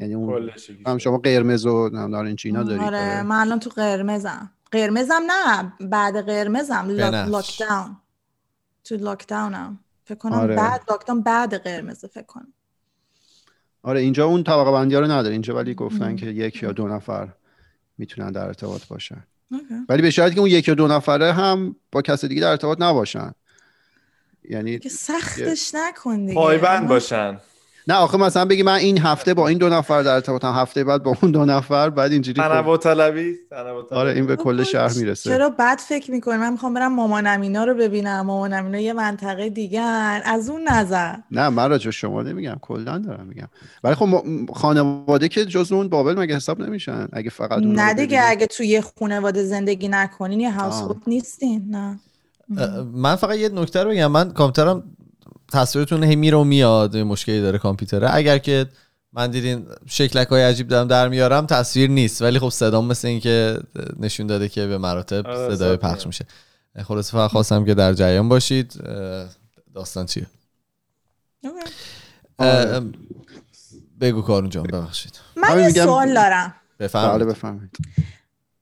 یعنی 0.00 0.14
اون 0.14 0.50
هم. 0.86 0.98
شما 0.98 1.18
قرمز 1.18 1.66
و 1.66 1.88
نارنجینا 1.88 2.62
دارید. 2.62 2.82
آره 2.82 2.98
آره. 2.98 3.22
من 3.22 3.36
الان 3.36 3.58
تو 3.58 3.70
قرمزم. 3.70 4.50
قرمزم 4.72 5.22
نه 5.26 5.72
بعد 5.90 6.26
قرمزم. 6.26 6.84
لاک, 7.28 7.58
داون 7.58 7.96
تو 8.84 8.96
لاک 8.96 9.28
داونم 9.28 9.78
فکر 10.04 10.18
کنم 10.18 10.32
آره. 10.32 10.56
بعد 10.56 10.80
لاک 10.90 11.06
داون 11.06 11.20
بعد 11.22 11.54
قرمزه 11.54 12.08
فکر 12.08 12.26
کنم. 12.26 12.52
آره 13.84 14.00
اینجا 14.00 14.26
اون 14.26 14.44
طبقه 14.44 14.72
بندی 14.72 14.94
ها 14.94 15.00
رو 15.00 15.06
نداره. 15.06 15.32
اینجا 15.32 15.54
ولی 15.54 15.74
گفتن 15.74 16.08
مم. 16.08 16.16
که 16.16 16.26
یک 16.26 16.62
یا 16.62 16.72
دو 16.72 16.88
نفر 16.88 17.28
می‌تونن 17.98 18.32
در 18.32 18.46
ارتباط 18.46 18.86
باشن. 18.86 19.24
اوکی. 19.50 19.64
ولی 19.88 20.02
به 20.02 20.10
شرطی 20.10 20.34
که 20.34 20.40
اون 20.40 20.50
یک 20.50 20.68
یا 20.68 20.74
دو 20.74 20.86
نفره 20.86 21.32
هم 21.32 21.76
با 21.92 22.02
کس 22.02 22.24
دیگه 22.24 22.40
در 22.40 22.50
ارتباط 22.50 22.80
نباشن. 22.80 23.32
یعنی 24.48 24.78
که 24.78 24.88
سختش 24.88 25.74
نکن 25.74 26.20
دیگه. 26.20 26.34
پایبند 26.34 26.88
باشن. 26.88 27.40
نه 27.88 27.94
آخه 27.94 28.18
مثلا 28.18 28.44
بگی 28.44 28.62
من 28.62 28.74
این 28.74 28.98
هفته 28.98 29.34
با 29.34 29.48
این 29.48 29.58
دو 29.58 29.68
نفر 29.68 30.02
در 30.02 30.14
ارتباطم 30.14 30.52
هفته 30.52 30.84
بعد 30.84 31.02
با 31.02 31.16
اون 31.22 31.30
دو 31.30 31.44
نفر 31.44 31.90
بعد 31.90 32.12
اینجوری 32.12 32.42
خب- 32.42 32.48
تنوع 32.48 32.76
طلبی 32.78 33.34
تنوع 33.50 33.82
طلبی. 33.82 33.94
آره 33.94 34.12
این 34.12 34.26
به 34.26 34.36
کل 34.36 34.62
شهر 34.62 34.92
می‌رسه. 34.96 35.30
چرا 35.30 35.50
بد 35.50 35.78
فکر 35.78 36.10
می‌کنی؟ 36.10 36.36
من 36.36 36.52
می‌خوام 36.52 36.74
برم 36.74 36.94
مامان 36.94 37.26
امینا 37.26 37.64
رو 37.64 37.74
ببینم. 37.74 38.20
مامان 38.20 38.52
امینا 38.52 38.78
یه 38.78 38.92
منطقه 38.92 39.48
دیگه 39.50 39.80
از 39.80 40.50
اون 40.50 40.68
نظر. 40.68 41.14
نه 41.30 41.48
من 41.48 41.70
راجع 41.70 41.90
شما 41.90 42.22
نمیگم. 42.22 42.56
کلا 42.60 42.98
دارم 42.98 43.26
میگم. 43.26 43.48
ولی 43.84 43.94
خب 43.94 44.08
خانواده 44.54 45.28
که 45.28 45.44
جز 45.44 45.72
اون 45.72 45.88
بابل 45.88 46.14
مگه 46.18 46.36
حساب 46.36 46.60
نمیشن؟ 46.62 47.08
اگه 47.12 47.30
فقط 47.30 47.52
اون 47.52 47.72
نه 47.72 47.94
دیگه 47.94 48.20
اگه 48.24 48.46
توی 48.46 48.66
یه 48.66 48.84
خانواده 48.98 49.44
زندگی 49.44 49.88
نکنین 49.88 50.40
یه 50.40 50.52
هاوس. 50.52 50.96
نیستین. 51.06 51.64
نه. 51.70 52.00
من 52.94 53.16
فقط 53.16 53.36
یه 53.36 53.48
نکته 53.48 53.82
رو 53.82 53.90
بگم. 53.90 54.06
من 54.06 54.30
کامپیوترم 54.32 54.82
تصویرتون 55.54 56.04
هی 56.04 56.16
میره 56.16 56.36
و 56.36 56.44
میاد 56.44 56.96
مشکلی 56.96 57.40
داره 57.40 57.58
کامپیوتره. 57.58 58.14
اگر 58.14 58.38
که 58.38 58.66
من 59.12 59.30
دیدین 59.30 59.66
شکلک 59.86 60.28
های 60.28 60.42
عجیب 60.42 60.68
دارم 60.68 60.88
در 60.88 61.08
میارم 61.08 61.46
تصویر 61.46 61.90
نیست. 61.90 62.22
ولی 62.22 62.38
خب 62.38 62.48
صدام 62.48 62.86
مثل 62.86 63.08
این 63.08 63.20
که 63.20 63.58
نشون 64.00 64.26
داده 64.26 64.48
که 64.48 64.66
به 64.66 64.78
مراتب 64.78 65.26
آره، 65.26 65.56
صدای 65.56 65.76
صد 65.76 65.80
پخش. 65.82 66.06
میشه. 66.06 66.26
خلاص 66.84 67.10
فقط 67.10 67.30
خواستم 67.30 67.64
که 67.64 67.74
در 67.74 67.92
جریان 67.92 68.28
باشید. 68.28 68.72
داستان 69.74 70.06
چیه؟ 70.06 70.26
اوکی. 71.44 71.70
آره. 72.38 72.80
بگو 74.00 74.22
کارون 74.22 74.50
جان 74.50 74.62
ببخشید. 74.66 75.20
من 75.36 75.48
همین 75.48 75.60
یه 75.60 75.66
میگم- 75.66 75.84
سوال 75.84 76.14
دارم. 76.14 76.54
بله 76.78 76.88
بفرمایید. 76.88 77.28
بفهمید 77.28 77.76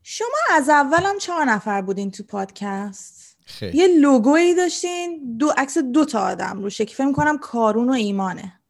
شما 0.03 0.27
از 0.53 0.69
اولم 0.69 1.19
چهار 1.21 1.45
نفر 1.45 1.83
بودین 1.83 2.11
تو 2.11 2.23
پادکست؟ 2.23 3.22
خیلی. 3.53 3.79
یه 3.79 3.87
لوگویی 4.01 4.55
داشتین 4.55 5.37
دو 5.39 5.53
عکس 5.57 5.79
دو 5.79 6.05
تا 6.05 6.21
آدم 6.21 6.63
روشه 6.63 6.85
که 6.85 6.95
فکر 6.95 7.13
کنم 7.13 7.39
کارون 7.39 7.89
و 7.89 7.93
ایمانه. 7.93 8.61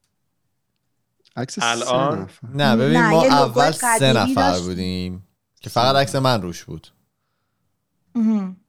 عکس 1.36 1.58
الان؟ 1.62 2.30
نه 2.54 2.76
ببین 2.76 2.96
نه، 2.96 3.10
ما 3.10 3.24
اول 3.24 3.70
سه 3.70 4.12
نفر 4.12 4.52
داشت. 4.52 4.64
بودیم 4.64 5.28
که 5.60 5.70
فقط 5.70 5.96
عکس 5.96 6.14
من 6.14 6.42
روش 6.42 6.64
بود. 6.64 6.88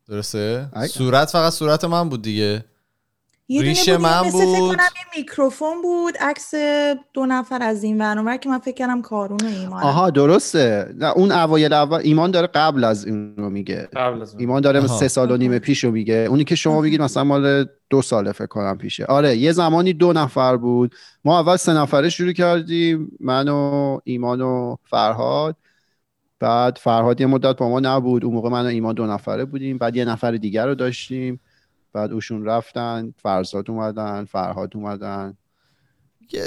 درسته؟ 0.07 0.69
صورت 0.89 1.29
فقط 1.29 1.53
صورت 1.53 1.83
من 1.85 2.09
بود 2.09 2.21
دیگه. 2.21 2.65
یه 3.53 3.59
دونه 3.59 3.69
ریش 3.69 3.89
بود 3.89 4.01
من 4.01 4.19
مثل 4.19 4.37
فکر 4.37 4.45
بود. 4.45 4.75
کنم 4.75 4.89
یه 4.95 5.19
میکروفون 5.19 5.81
بود 5.81 6.17
عکس 6.19 6.53
دو 7.13 7.25
نفر 7.25 7.63
از 7.63 7.83
این 7.83 8.01
ور 8.01 8.17
اون 8.17 8.27
ور 8.27 8.37
که 8.37 8.49
من 8.49 8.59
فکر 8.59 8.73
کردم 8.73 9.01
کارون 9.01 9.39
و 9.43 9.45
ایمان 9.45 9.83
آها 9.83 10.09
درسته 10.09 10.93
نه 10.97 11.11
اون 11.11 11.31
اوایل 11.31 11.73
اول 11.73 11.99
ایمان 12.03 12.31
داره 12.31 12.47
قبل 12.47 12.83
از 12.83 13.05
این 13.05 13.35
رو 13.37 13.49
میگه 13.49 13.89
قبل 13.95 14.21
از. 14.21 14.35
ایمان 14.39 14.61
داره 14.61 14.79
آها. 14.79 14.87
سه 14.87 15.07
سال 15.07 15.31
و 15.31 15.37
نیم 15.37 15.51
آها. 15.51 15.59
پیش 15.59 15.83
رو 15.83 15.91
میگه 15.91 16.25
اونی 16.29 16.43
که 16.43 16.55
شما. 16.55 16.81
میگید 16.81 17.01
مثلا 17.01 17.23
مال 17.23 17.65
دو 17.89 18.01
ساله 18.01 18.31
فکر 18.31 18.45
کنم 18.45 18.77
پیشه 18.77 19.05
آره 19.05 19.37
یه 19.37 19.51
زمانی 19.51 19.93
دو 19.93 20.13
نفر 20.13 20.57
بود 20.57 20.95
ما 21.25 21.39
اول 21.39 21.55
سه 21.55 21.73
نفره 21.73 22.09
شروع 22.09 22.31
کردیم 22.31 23.11
من 23.19 23.47
و 23.47 23.99
ایمان 24.03 24.41
و 24.41 24.75
فرهاد 24.83 25.55
بعد 26.39 26.77
فرهاد 26.81 27.21
یه 27.21 27.27
مدت 27.27 27.57
با 27.57 27.69
ما 27.69 27.79
نبود 27.79 28.25
اون 28.25 28.33
موقع 28.33 28.49
من 28.49 28.65
و 28.65 28.67
ایمان 28.67 28.95
دو 28.95 29.05
نفره 29.05 29.45
بودیم 29.45 29.77
بعد 29.77 29.95
یه 29.95 30.05
نفر 30.05 30.31
دیگر 30.31 30.67
رو 30.67 30.75
داشتیم 30.75 31.39
بعد 31.93 32.11
اوشون 32.11 32.45
رفتن 32.45 33.13
فرزاد 33.23 33.69
اومدن 33.69 34.25
فرهاد 34.25 34.71
اومدن 34.75 35.37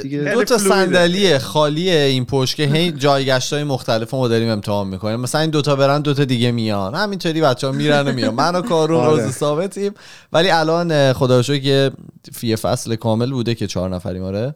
دیگه- 0.02 0.18
دو 0.34 0.44
تا. 0.44 0.58
صندلی 0.58 1.38
خالیه 1.38 2.00
این 2.00 2.24
پشت 2.24 2.56
که 2.56 2.62
هی 2.62 2.92
جایگشت 2.92 3.52
های 3.52 3.64
مختلف 3.64 4.14
ما 4.14 4.28
داریم 4.28 4.50
امتحان 4.50 4.88
می‌کنیم 4.88 5.20
مثلا 5.20 5.40
این 5.40 5.50
دوتا 5.50 5.76
برن 5.76 6.00
دوتا 6.00 6.24
دیگه 6.24 6.50
میان 6.50 6.94
همینطوری 6.94 7.40
بچه 7.40 7.66
ها 7.66 7.72
میرن 7.72 8.08
و 8.08 8.12
میان 8.12 8.34
من 8.34 8.56
و 8.56 8.62
کارون 8.62 9.00
آره. 9.04 9.22
روز 9.22 9.32
ثابتیم 9.32 9.94
ولی 10.32 10.50
الان 10.50 11.12
خدا 11.12 11.36
رو 11.36 11.42
شکر 11.42 11.58
که 11.62 11.90
فی 12.32 12.56
فصل 12.56 12.94
کامل 12.94 13.30
بوده 13.30 13.54
که 13.54 13.66
چهار 13.66 13.90
نفریم 13.90 14.22
آره. 14.22 14.54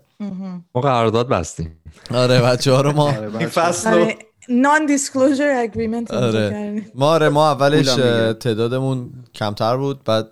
ما 0.75 0.81
قرارداد 0.81 1.29
بستیم 1.29 1.77
آره 2.15 2.41
بچه 2.43 2.73
ها 2.73 2.81
رو 2.81 2.93
ما 2.93 3.09
آره، 3.09 3.37
این. 3.39 3.49
فصل 3.49 3.91
آره 3.91 4.17
نان 4.49 4.87
دیسکلوزر 4.87 5.55
اگریمنت 5.57 6.11
آره. 6.11 6.83
ما 6.95 7.07
آره 7.07 7.29
ما 7.29 7.51
اولش 7.51 7.87
تعدادمون 8.35 9.11
کمتر 9.35 9.77
بود 9.77 10.05
بعد 10.05 10.29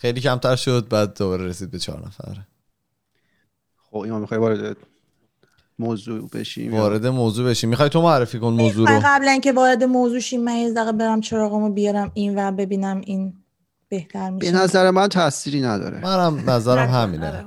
خیلی 0.00 0.20
کمتر 0.20 0.56
شد 0.56 0.88
بعد 0.88 1.18
دوباره 1.18 1.46
رسید 1.46 1.70
به 1.70 1.78
چهار 1.78 2.06
نفر. 2.06 2.36
خب 3.90 3.96
ایمان 3.96 4.20
می‌خوای 4.20 4.40
وارد 4.40 4.76
موضوع 5.78 6.28
بشیم 6.30 6.74
وارد 6.74 7.06
موضوع 7.06 7.50
بشیم. 7.50 7.70
می‌خوای 7.70 7.88
تو 7.88 8.02
معرفی 8.02 8.38
کن 8.38 8.52
موضوع 8.52 8.90
رو. 8.90 9.00
قبل 9.04 9.28
اینکه 9.28 9.52
وارد 9.52 9.84
موضوع 9.84 10.18
شیم 10.18 10.44
من 10.44 10.56
یه 10.56 10.72
دقیقه 10.72 10.92
برم 10.92 11.20
چراغامو 11.20 11.72
بیارم 11.72 12.10
این 12.14 12.38
و 12.38 12.52
ببینم 12.52 13.00
این 13.04 13.34
بهتر 13.88 14.30
به 14.30 14.36
میشه 14.36 14.52
نظر 14.52 14.90
من 14.90 15.08
تأثیری 15.08 15.60
نداره. 15.60 16.00
منم 16.00 16.50
نظرم. 16.50 16.88
همینه. 16.90 17.26
آره، 17.26 17.44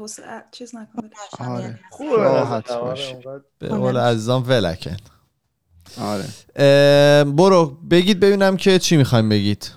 چیز 0.51 0.75
نکن 0.75 1.09
آره. 1.39 1.79
خوبه. 1.89 2.17
به. 2.17 2.23
آره، 2.73 3.43
به 3.59 3.67
قول 3.67 3.97
عزیزان 3.97 4.43
ولکن. 4.43 4.97
آره. 6.01 6.25
برو 7.23 7.77
بگید 7.91 8.19
ببینم 8.19 8.57
که 8.57 8.79
چی 8.79 8.97
می‌خوایم 8.97 9.29
بگید. 9.29 9.71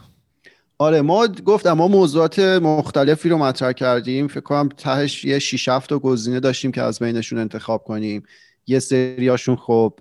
آره 0.78 1.02
ما 1.02 1.26
گفتم 1.26 1.72
ما 1.72 1.88
موضوعات 1.88 2.38
مختلفی 2.38 3.28
رو 3.28 3.38
مطرح 3.38 3.72
کردیم. 3.72 4.28
فکر 4.28 4.40
کنم 4.40 4.68
تهش 4.68 5.24
یه 5.24 5.38
6 5.38 5.68
7 5.68 5.88
تا 5.88 5.98
گزینه 5.98 6.40
داشتیم 6.40 6.72
که 6.72 6.82
از 6.82 6.98
بینشون 6.98 7.38
انتخاب 7.38 7.84
کنیم. 7.84 8.22
یه 8.66 8.78
سریاشون 8.78 9.56
خب 9.56 9.98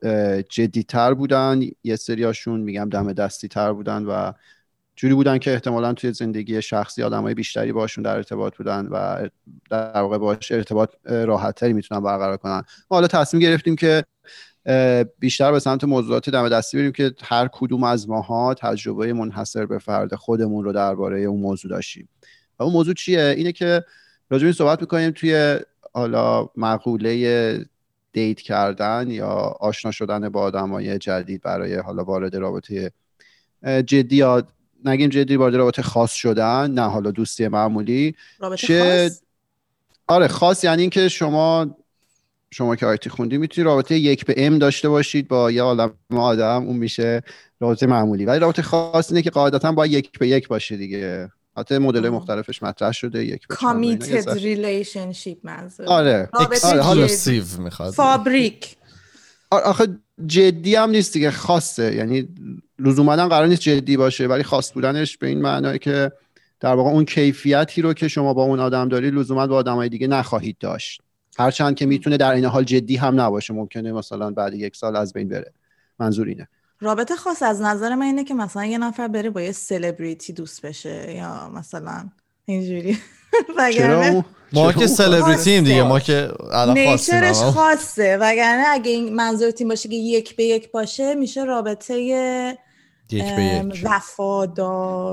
جدیتر 0.49 1.13
بودن. 1.13 1.61
یه 1.83 1.95
سریاشون 1.95 2.59
میگم 2.59 2.89
دم 2.89 3.13
دستی 3.13 3.47
تر 3.47 3.73
بودن 3.73 4.05
و 4.05 4.31
جوری 4.95 5.13
بودن 5.13 5.37
که 5.37 5.53
احتمالا 5.53 5.93
توی 5.93 6.13
زندگی 6.13 6.61
شخصی 6.61 7.03
آدمای 7.03 7.33
بیشتری 7.33 7.71
باشون 7.71 8.03
در 8.03 8.15
ارتباط 8.15 8.57
بودن 8.57 8.85
و 8.85 9.27
در 9.69 10.01
واقع 10.01 10.17
باش 10.17 10.51
ارتباط 10.51 10.89
راحتتری 11.05 11.73
می‌تونن 11.73 12.01
برقرار 12.01 12.37
کنن. 12.37 12.63
ما 12.91 12.97
حالا 12.97 13.07
تصمیم 13.07 13.41
گرفتیم 13.41 13.75
که 13.75 14.03
بیشتر 15.19 15.51
به 15.51 15.59
سمت 15.59 15.83
موضوعات 15.83 16.29
دم 16.29 16.49
دستی 16.49 16.77
بریم 16.77 16.91
که 16.91 17.13
هر 17.23 17.49
کدوم 17.51 17.83
از 17.83 18.09
ماها 18.09 18.53
تجربه 18.53 19.13
منحصر 19.13 19.65
به 19.65 19.79
فرد 19.79 20.15
خودمون 20.15 20.63
رو 20.63 20.73
درباره 20.73 21.21
اون 21.21 21.41
موضوع 21.41 21.71
داشتیم. 21.71 22.09
و 22.59 22.63
اون 22.63 22.73
موضوع 22.73 22.93
چیه؟ 22.93 23.33
اینه 23.37 23.51
که 23.51 23.83
راجع 24.29 24.43
این 24.43 24.53
صحبت 24.53 24.81
می‌کنیم 24.81 25.11
توی 25.11 25.59
حالا 25.93 26.49
مقوله 26.55 27.65
دیت 28.13 28.41
کردن 28.41 29.11
یا 29.11 29.29
آشنا 29.59 29.91
شدن 29.91 30.29
با 30.29 30.41
آدمای 30.41 30.97
جدید 30.97 31.41
برای 31.41 31.75
حالا 31.75 32.03
وارد 32.03 32.35
رابطه 32.35 32.91
جدی 33.63 34.15
یا 34.15 34.47
نگیم 34.85 35.09
جدی 35.09 35.35
وارد 35.35 35.55
رابطه 35.55 35.81
خاص 35.81 36.13
شدن 36.13 36.71
نه 36.71 36.81
حالا 36.81 37.11
دوستی 37.11 37.47
معمولی. 37.47 38.15
رابطه 38.39 38.67
چه- 38.67 39.09
خاص؟ 39.09 39.21
آره 40.07 40.27
خاص 40.27 40.63
یعنی 40.63 40.81
اینکه 40.81 41.07
شما 41.09 41.77
شما 42.53 42.75
که 42.75 42.85
آیتی 42.85 43.09
خوندی 43.09 43.37
می‌تونی 43.37 43.65
رابطه 43.65 43.95
یک 43.95 44.25
به 44.25 44.33
ام 44.37 44.59
داشته 44.59 44.89
باشید 44.89 45.27
با 45.27 45.51
یه 45.51 45.61
عالم 45.61 45.93
آدم 46.09 46.63
اون 46.63 46.77
میشه 46.77 47.21
رابطه 47.59 47.85
معمولی. 47.85 48.25
ولی 48.25 48.39
رابطه 48.39 48.61
خاص 48.61 49.11
اینه 49.11 49.21
که 49.21 49.29
قاعدتا 49.29 49.71
با 49.71 49.85
یک 49.85 50.19
به 50.19 50.27
یک 50.27 50.47
باشه 50.47 50.77
دیگه. 50.77 51.29
حتی 51.57 51.77
مدل. 51.77 52.09
مختلفش 52.09 52.63
مطرح 52.63 52.91
شده 52.91 53.25
یک 53.25 53.45
committed 53.47 54.29
relationship 54.29 55.37
منظور. 55.43 55.85
آره. 55.85 56.29
exclusive 56.33 57.43
می‌خواد. 57.59 57.93
فابریک 57.93 58.75
آخه 59.51 59.87
جدی 60.25 60.75
هم 60.75 60.89
نیست 60.89 61.13
دیگه 61.13 61.31
خاصه. 61.31 61.95
یعنی 61.95 62.27
لزوما 62.79 63.15
قرار 63.15 63.47
نیست 63.47 63.61
جدی 63.61 63.97
باشه 63.97 64.27
ولی 64.27 64.43
خاص 64.43 64.73
بودنش 64.73 65.17
به 65.17 65.27
این 65.27 65.41
معنی 65.41 65.79
که 65.79 66.11
در 66.59 66.73
واقع 66.73 66.89
اون 66.89 67.05
کیفیتی 67.05 67.81
رو 67.81 67.93
که 67.93 68.07
شما 68.07 68.33
با 68.33 68.43
اون 68.43 68.59
آدم 68.59 68.89
داری 68.89 69.11
لزوما 69.11 69.47
با 69.47 69.55
آدمای 69.55 69.89
دیگه 69.89 70.07
نخواهید 70.07 70.57
داشت. 70.59 71.01
هرچند 71.39 71.75
که 71.75 71.85
می‌تونه 71.85 72.17
در 72.17 72.31
این 72.31 72.45
حال 72.45 72.63
جدی 72.63 72.95
هم 72.95 73.21
نباشه 73.21 73.53
ممکنه 73.53 73.91
مثلا 73.91 74.31
بعد 74.31 74.53
یک 74.53 74.75
سال 74.75 74.95
از 74.95 75.13
بین 75.13 75.29
بره. 75.29 75.53
منظور 75.99 76.27
اینه. 76.27 76.47
رابطه 76.79 77.15
خاص 77.15 77.43
از 77.43 77.61
نظر 77.61 77.95
من 77.95 78.05
اینه 78.05 78.23
که 78.23 78.33
مثلا 78.33 78.65
یه 78.65 78.77
نفر 78.77 79.07
بره 79.07 79.29
با 79.29 79.41
یه 79.41 79.51
سلبریتی 79.51 80.33
دوست 80.33 80.65
بشه 80.65 81.13
یا 81.15 81.49
مثلا 81.49 82.09
اینجوری. 82.45 82.97
وگرنه 83.57 84.25
ما 84.53 84.73
که 84.73 84.87
سلبریتیم 84.87 85.63
دیگه. 85.63 85.83
ما 85.83 85.99
که 85.99 86.31
الان 86.51 86.77
نیچرش. 86.77 87.35
خاصه. 87.35 88.17
وگرنه 88.21 88.63
اگه 88.67 88.91
این 88.91 89.21
این 89.57 89.67
باشه 89.67 89.89
که 89.89 89.95
یک 89.95 90.35
به 90.35 90.43
یک 90.43 90.71
باشه 90.71 91.15
میشه 91.15 91.43
رابطه 91.43 92.57
یک 93.13 93.35
به 93.35 93.43
یک 93.43 93.81
وفادارانه 93.83 95.09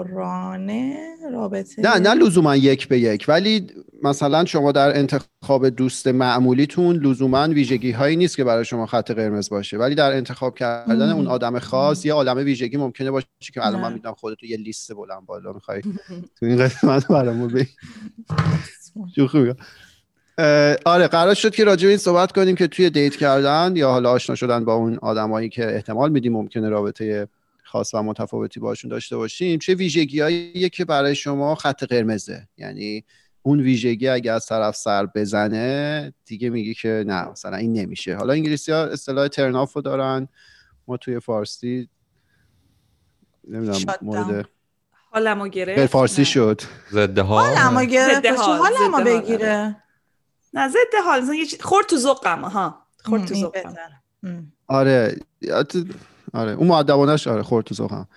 رابطه 1.32 1.82
نه 1.82 1.98
نه 1.98 2.14
لزوما 2.14 2.56
یک 2.56 2.88
به 2.88 2.98
یک. 2.98 3.24
ولی 3.28 3.66
مثلا 4.02 4.44
شما 4.44 4.72
در 4.72 4.98
انتخاب 4.98 5.68
دوست 5.68 6.08
معمولیتون 6.08 6.96
لزوما 6.96 7.48
ویژگی 7.48 7.90
هایی 7.90 8.16
نیست 8.16 8.36
که 8.36 8.44
برای 8.44 8.64
شما 8.64 8.86
خط 8.86 9.10
قرمز 9.10 9.50
باشه. 9.50 9.78
ولی 9.78 9.94
در 9.94 10.12
انتخاب 10.12 10.54
کردن 10.54 11.12
مم. 11.12 11.16
اون 11.16 11.26
آدم 11.26 11.58
خاص 11.58 12.04
یه 12.04 12.12
عالمه 12.12 12.42
ویژگی 12.42 12.76
ممکنه 12.76 13.10
باشه 13.10 13.26
که 13.54 13.66
الان 13.66 13.80
من. 13.80 13.92
می‌دونم 13.92 14.14
خودتو 14.14 14.46
یه 14.46 14.56
لیست 14.56 14.94
بلند 14.94 15.26
بالا 15.26 15.52
می‌خوای 15.52 15.82
تو 16.40 16.46
این 16.46 16.58
قسمت 16.58 17.08
برامون 17.08 17.48
بگی. 17.48 17.68
آره 20.84 21.06
قرار 21.06 21.34
شد 21.34 21.54
که 21.54 21.64
راجع 21.64 21.82
به 21.82 21.88
این 21.88 21.98
صحبت 21.98 22.32
کنیم 22.32 22.56
که 22.56 22.66
توی 22.66 22.90
دیت 22.90 23.16
کردن 23.16 23.72
یا 23.76 23.90
حالا 23.90 24.10
آشنا 24.10 24.36
شدن 24.36 24.64
با 24.64 24.74
اون 24.74 24.98
آدمایی 25.02 25.48
که 25.48 25.74
احتمال 25.74 26.10
میدیم 26.12 26.32
ممکنه 26.32 26.68
رابطه 26.68 27.28
خاص 27.70 27.94
و 27.94 28.02
متفاوتی 28.02 28.60
باشون 28.60 28.90
داشته 28.90 29.16
باشیم 29.16 29.58
چه 29.58 29.74
ویژگیهایی 29.74 30.68
که 30.68 30.84
برای 30.84 31.14
شما 31.14 31.54
خط 31.54 31.84
قرمزه؟ 31.84 32.48
یعنی 32.56 33.04
اون 33.42 33.60
ویژگی 33.60 34.08
اگه 34.08 34.32
از 34.32 34.46
طرف 34.46 34.76
سر 34.76 35.06
بزنه 35.06 36.12
دیگه 36.24 36.50
میگی 36.50 36.74
که 36.74 37.04
نه 37.06 37.28
مثلا 37.28 37.56
این 37.56 37.72
نمیشه. 37.72 38.16
حالا 38.16 38.32
انگلیسی 38.32 38.72
ها 38.72 38.78
اصطلاح 38.84 39.28
ترناف 39.28 39.72
رو 39.72 39.82
دارن. 39.82 40.28
ما 40.88 40.96
توی 40.96 41.20
فارسی 41.20 41.88
نمی‌دونم 43.48 43.78
مورد 44.02 44.48
حالمو 45.10 45.48
گرفت؟ 45.48 45.78
غیر 45.78 45.86
فارسی 45.86 46.20
نه. 46.20 46.24
شد. 46.24 46.60
زده 46.90 47.22
ها 47.22 47.40
حالمو 47.40 47.84
گرفت. 47.84 48.26
حالمو 48.38 49.04
بگیره. 49.04 49.76
نه 50.54 50.68
ضد 50.68 50.76
حال. 51.04 51.36
خورد 51.60 51.86
تو 51.86 51.96
ذوقم 51.96 52.40
ها. 52.40 52.86
خورد 53.04 53.24
تو. 53.24 53.52
ام. 54.22 54.52
آره 54.66 55.16
یا 55.40 55.62
تو- 55.62 55.84
آره 56.34 56.52
اون 56.52 56.68
مؤدبانش 56.68 57.26
آره 57.26 57.42
خورد 57.42 57.64
تو 57.64 57.74
ذوقم 57.74 58.08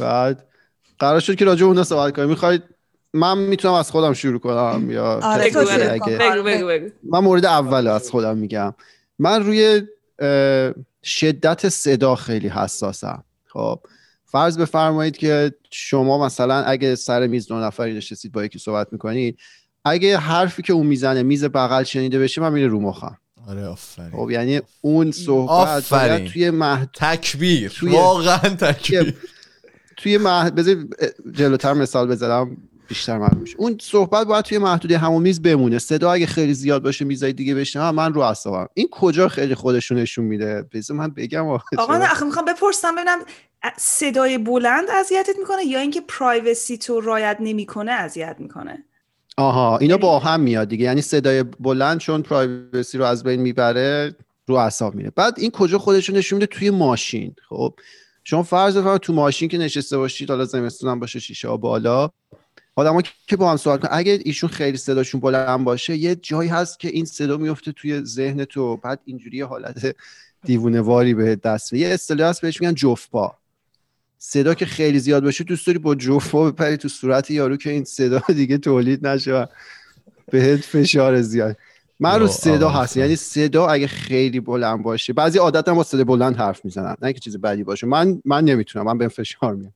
بعد 0.00 0.48
قرار 0.98 1.20
شد 1.20 1.34
که 1.34 1.44
راجع 1.44 1.60
به 1.60 1.66
اونها 1.66 1.84
صحبت 1.84 2.16
کنیم. 2.16 2.28
می‌خواید 2.28 2.62
من 3.12 3.38
می‌تونم 3.38 3.74
از 3.74 3.90
خودم 3.90 4.12
شروع 4.12 4.40
کنم 4.40 4.90
یا 4.90 5.20
آره، 5.22 5.50
بگو 5.50 5.60
بگو 5.60 6.42
بگو 6.42 6.66
بگو. 6.66 6.88
من 7.02 7.18
مورد 7.18 7.44
اول 7.44 7.86
از 7.86 8.10
خودم 8.10 8.36
میگم. 8.36 8.74
من 9.18 9.44
روی 9.44 9.82
شدت 11.02 11.68
صدا 11.68 12.14
خیلی 12.14 12.48
حساسم. 12.48 13.24
خب 13.46 13.80
فرض 14.24 14.58
بفرمایید 14.58 15.16
که 15.16 15.54
شما 15.70 16.26
مثلا 16.26 16.62
اگه 16.62 16.94
سر 16.94 17.26
میز 17.26 17.46
دو 17.46 17.54
نفری 17.54 17.94
نشستید 17.94 18.32
با 18.32 18.44
یکی 18.44 18.58
صحبت 18.58 18.92
می‌کنید 18.92 19.38
اگه 19.84 20.18
حرفی 20.18 20.62
که 20.62 20.72
اون 20.72 20.86
می‌زنه 20.86 21.22
میز 21.22 21.44
بغل 21.44 21.82
شنیده 21.82 22.18
بشه 22.18 22.40
من 22.40 22.52
میره 22.52 22.66
رو 22.66 22.80
مخم. 22.80 23.18
آره 23.48 23.66
آفرین. 23.66 24.10
خب 24.10 24.30
یعنی 24.30 24.60
اون 24.80 25.10
صحبت 25.10 25.50
آفرین. 25.50 26.16
باید 26.16 26.32
توی 26.32 26.50
محد 26.50 26.90
تکبیر. 26.94 27.70
توی- 27.70 27.92
واقعا 27.92 28.54
تکبیر. 28.54 29.14
توی 29.96 30.18
مح... 30.18 30.50
بذار 30.50 30.76
جلوتر 31.32 31.72
مثال 31.72 32.08
بزنم 32.08 32.56
بیشتر 32.88 33.18
معلوم 33.18 33.40
میشه. 33.40 33.56
اون 33.58 33.78
صحبت 33.80 34.26
باید 34.26 34.44
توی 34.44 34.58
محدوده 34.58 34.98
همون 34.98 35.22
میز 35.22 35.42
بمونه. 35.42 35.78
صدا 35.78 36.12
اگه 36.12 36.26
خیلی 36.26 36.54
زیاد 36.54 36.82
باشه 36.82 37.04
میزای 37.04 37.32
دیگه 37.32 37.54
بشنوم 37.54 37.94
من 37.94 38.14
رو 38.14 38.20
اعصابم. 38.20 38.68
این 38.74 38.88
کجا 38.90 39.28
خیلی 39.28 39.54
خودشون 39.54 39.98
نشون 39.98 40.24
میده؟ 40.24 40.64
بذار 40.72 40.96
من 40.96 41.08
بگم 41.08 41.46
آقا؟ 41.78 41.96
نه 41.98 42.10
آخه 42.10 42.24
می‌خوام 42.24 42.44
بپرسم 42.44 42.94
ببینم 42.94 43.18
صدای 43.76 44.38
بلند 44.38 44.90
اذیتت 44.90 45.34
می‌کنه 45.38 45.64
یا 45.64 45.80
اینکه 45.80 46.00
پرایوسی 46.08 46.78
تو 46.78 47.00
رایت 47.00 47.36
نمی‌کنه 47.40 47.92
اذیت 47.92 48.36
می‌کنه؟ 48.38 48.84
آها 49.38 49.78
اینا 49.78 49.96
با 49.96 50.18
هم 50.18 50.40
میاد 50.40 50.68
دیگه. 50.68 50.84
یعنی 50.84 51.00
صدای 51.00 51.42
بلند 51.42 51.98
چون 51.98 52.22
پرایوسی 52.22 52.98
رو 52.98 53.04
از 53.04 53.24
بین 53.24 53.40
می‌بره 53.40 54.16
رو 54.46 54.54
اعصاب 54.54 54.94
میره. 54.94 55.10
بعد 55.10 55.34
این 55.38 55.50
کجا 55.50 55.78
خودشون 55.78 56.16
نشون 56.16 56.38
میده؟ 56.38 56.46
توی 56.46 56.70
ماشین. 56.70 57.34
خب 57.48 57.74
شما 58.24 58.42
فرض 58.42 58.76
بفرمایید 58.76 59.00
تو 59.00 59.12
ماشین 59.12 59.48
که 59.48 59.58
نشسته 59.58 59.98
باشید 59.98 60.30
حالا 60.30 60.44
زمستون 60.44 60.90
هم 60.90 61.00
باشه 61.00 61.20
شیشه 61.20 61.48
ها 61.48 61.56
بالا 61.56 62.10
آدما 62.76 63.02
که 63.26 63.36
با 63.36 63.50
هم 63.50 63.56
صحبت 63.56 63.80
کنن 63.80 63.90
اگه 63.92 64.18
ایشون 64.24 64.50
خیلی 64.50 64.76
صداشون 64.76 65.20
بلند 65.20 65.64
باشه 65.64 65.96
یه 65.96 66.14
جایی 66.14 66.48
هست 66.48 66.80
که 66.80 66.88
این 66.88 67.04
صدا 67.04 67.36
میفته 67.36 67.72
توی 67.72 68.04
ذهن 68.04 68.44
تو. 68.44 68.76
بعد 68.76 69.00
اینجوری 69.04 69.40
حالت 69.40 69.96
دیوونه 70.44 70.80
واری 70.80 71.14
به 71.14 71.36
دست. 71.36 71.72
یه 71.72 71.88
اصطلاح 71.88 72.28
هست 72.28 72.40
بهش 72.40 72.60
میگن 72.60 72.74
جفپا 72.74 73.38
صدا 74.18 74.54
که 74.54 74.66
خیلی 74.66 74.98
زیاد 74.98 75.24
باشه 75.24 75.44
دوست 75.44 75.66
داری 75.66 75.78
با 75.78 75.94
جفپا 75.94 76.50
بپری 76.50 76.76
تو 76.76 76.88
صورت 76.88 77.30
یارو 77.30 77.56
که 77.56 77.70
این 77.70 77.84
صدا 77.84 78.22
دیگه 78.28 78.58
تولید 78.58 79.06
نشه 79.06 79.32
و 79.32 79.46
بهت 80.30 80.60
فشار 80.60 81.22
زیاد. 81.22 81.56
من 82.00 82.20
رو 82.20 82.26
صدا. 82.26 82.68
هست 82.68 82.96
یعنی 82.96 83.16
صدا 83.16 83.66
اگه 83.66 83.86
خیلی 83.86 84.40
بلند 84.40 84.82
باشه 84.82 85.12
بعضی 85.12 85.38
عادت 85.38 85.68
هم 85.68 85.74
با 85.74 85.82
صدا 85.82 86.04
بلند 86.04 86.36
حرف 86.36 86.64
می‌زنن 86.64 86.96
نه 87.02 87.12
که 87.12 87.20
چیز 87.20 87.36
بدی 87.36 87.64
باشه. 87.64 87.86
من 87.86 88.22
من 88.24 88.44
نمی‌تونم 88.44 88.84
من 88.84 88.98
بهم 88.98 89.08
فشار 89.08 89.54
میاد 89.54 89.72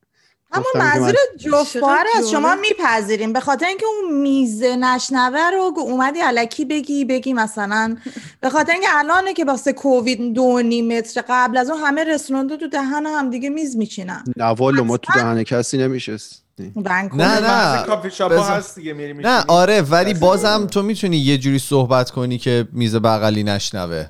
من- 0.75 0.81
منظور 0.81 1.15
جفت‌بار 1.37 1.63
چقدر 1.65 2.05
از 2.17 2.29
شما. 2.31 2.55
میپذیریم. 2.55 3.33
به 3.33 3.39
خاطر 3.39 3.65
اینکه 3.65 3.85
اون 3.85 4.21
میزه 4.21 4.75
نشنوه 4.75 5.49
رو 5.53 5.71
اومدی 5.77 6.19
علکی 6.19 6.65
بگی 6.65 7.05
بگی 7.05 7.33
مثلا. 7.33 7.97
به 8.39 8.49
خاطر 8.49 8.71
اینکه 8.71 8.87
الانه 8.91 9.33
که 9.33 9.45
واسه 9.45 9.73
کووید 9.73 10.33
دو 10.33 10.61
نیم 10.61 10.97
متر 10.97 11.23
قبل 11.29 11.57
از 11.57 11.69
اون 11.69 11.79
همه 11.81 12.03
رستوران 12.03 12.57
تو 12.57 12.67
دهن 12.67 13.05
هم 13.05 13.29
دیگه 13.29 13.49
میز 13.49 13.75
میچینن. 13.77 14.23
نه 14.37 14.45
والا 14.45 14.83
ما 14.83 14.97
تو 14.97 15.13
دهن 15.13 15.43
کسی 15.43 15.77
نمیشست. 15.77 16.43
نه، 16.59 17.39
نه. 17.39 17.83
کافی 17.83 18.23
هست 18.51 18.75
دیگه 18.75 18.93
میری 18.93 19.13
نه. 19.13 19.43
آره 19.47 19.81
ولی 19.81 20.13
بازم. 20.13 20.67
تو 20.67 20.83
می‌تونی 20.83 21.17
یه 21.17 21.37
جوری 21.37 21.59
صحبت 21.59 22.11
کنی 22.11 22.37
که 22.37 22.67
میز 22.71 22.95
بغلی 22.95 23.43
نشنوه. 23.43 24.05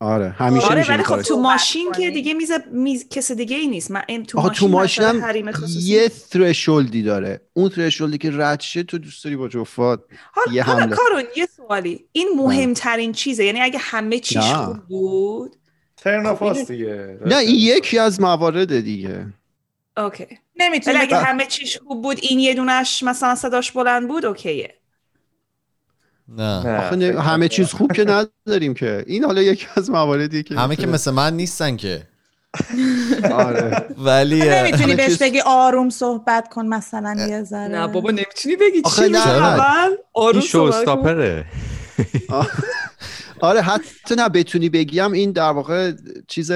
آره 0.00 0.28
همیشه 0.28 0.66
آره 0.66 0.78
میشه 0.78 0.92
ولی 0.92 1.02
خب 1.02 1.22
تو 1.22 1.36
ماشین 1.36 1.92
که. 1.92 2.10
دیگه 2.10 2.34
میز 2.34 2.52
میز 2.72 3.08
کس 3.08 3.32
دیگه 3.32 3.56
ای 3.56 3.66
نیست. 3.66 3.90
من 3.90 4.02
این 4.06 4.24
تو 4.24 4.40
ماشین 4.40 4.54
تو 4.54 4.68
ماشین 4.68 5.04
هم 5.04 5.24
حریم 5.24 5.52
خصوصی 5.52 5.80
یه 5.80 6.08
ثرشولدی 6.08 7.02
داره. 7.02 7.40
اون 7.52 7.70
ثرشولدی 7.70 8.18
که 8.18 8.30
رد 8.34 8.60
شه 8.60 8.82
تو 8.82 8.98
دوست 8.98 9.24
داری 9.24 9.36
با 9.36 9.48
جفات 9.48 10.04
حالا 10.32 10.52
یه 10.52 10.62
حالا 10.62 10.82
حمله. 10.82 10.96
کارون 10.96 11.22
یه 11.36 11.46
سوالی. 11.46 12.04
این 12.12 12.28
مهمترین 12.36 13.12
چیزه؟ 13.12 13.44
یعنی 13.44 13.60
اگه 13.60 13.78
همه 13.78 14.18
چیش 14.18 14.36
نه. 14.36 14.54
خوب 14.56 14.76
بود؟ 14.88 15.56
ترن 15.96 16.34
خب 16.34 16.52
دیگه. 16.52 17.18
نه 17.26 17.36
این 17.36 17.56
یکی 17.56 17.98
از 17.98 18.20
موارد 18.20 18.80
دیگه. 18.80 19.26
اوکی. 19.96 20.26
نمی‌تونی 20.56 20.96
ولی 20.96 21.06
اگه 21.06 21.16
همه 21.16 21.46
چیش 21.46 21.78
خوب 21.78 22.02
بود 22.02 22.18
این 22.22 22.38
یه 22.40 22.54
دونش 22.54 23.02
مثلا 23.02 23.34
صداش 23.34 23.72
بلند 23.72 24.08
بود 24.08 24.24
اوکیه. 24.24 24.74
نه. 26.28 26.78
آخه 26.78 26.96
نه- 26.96 27.20
همه 27.22 27.48
چیز 27.48 27.66
خوب 27.66 27.92
که 27.92 28.04
نداریم 28.04 28.74
که. 28.74 29.04
این 29.06 29.24
حالا 29.24 29.42
یکی 29.42 29.66
از 29.76 29.90
مواردیه 29.90 30.42
که 30.42 30.54
همه 30.54 30.76
که 30.76 30.86
مثل 30.86 31.10
من 31.10 31.36
نیستن 31.36 31.76
که. 31.76 32.02
آره. 33.32 33.84
ولی 33.98 34.42
نمی‌تونی 34.48 34.94
بهش 34.94 35.16
بگی 35.16 35.40
آروم 35.46 35.90
صحبت 35.90 36.48
کن 36.48 36.66
مثلا 36.66 37.26
یه 37.28 37.42
ذره. 37.42 37.68
نه 37.68 37.86
بابا 37.86 38.10
نمی‌تونی 38.10 38.56
بگی. 38.56 38.80
آخه 38.84 39.04
چی 39.06 39.12
نه. 39.12 39.28
اول 39.28 39.96
آروم 40.14 40.38
این 40.38 40.40
شو 40.48 40.58
صحبت 40.70 40.72
کن. 40.74 40.78
استاپره. 40.78 41.44
آره 43.40 43.60
حتی 43.60 44.14
نه 44.16 44.28
بتونی 44.28 44.68
بگیم 44.68 45.12
این 45.12 45.32
در 45.32 45.50
واقع 45.50 45.92
چیز 46.28 46.50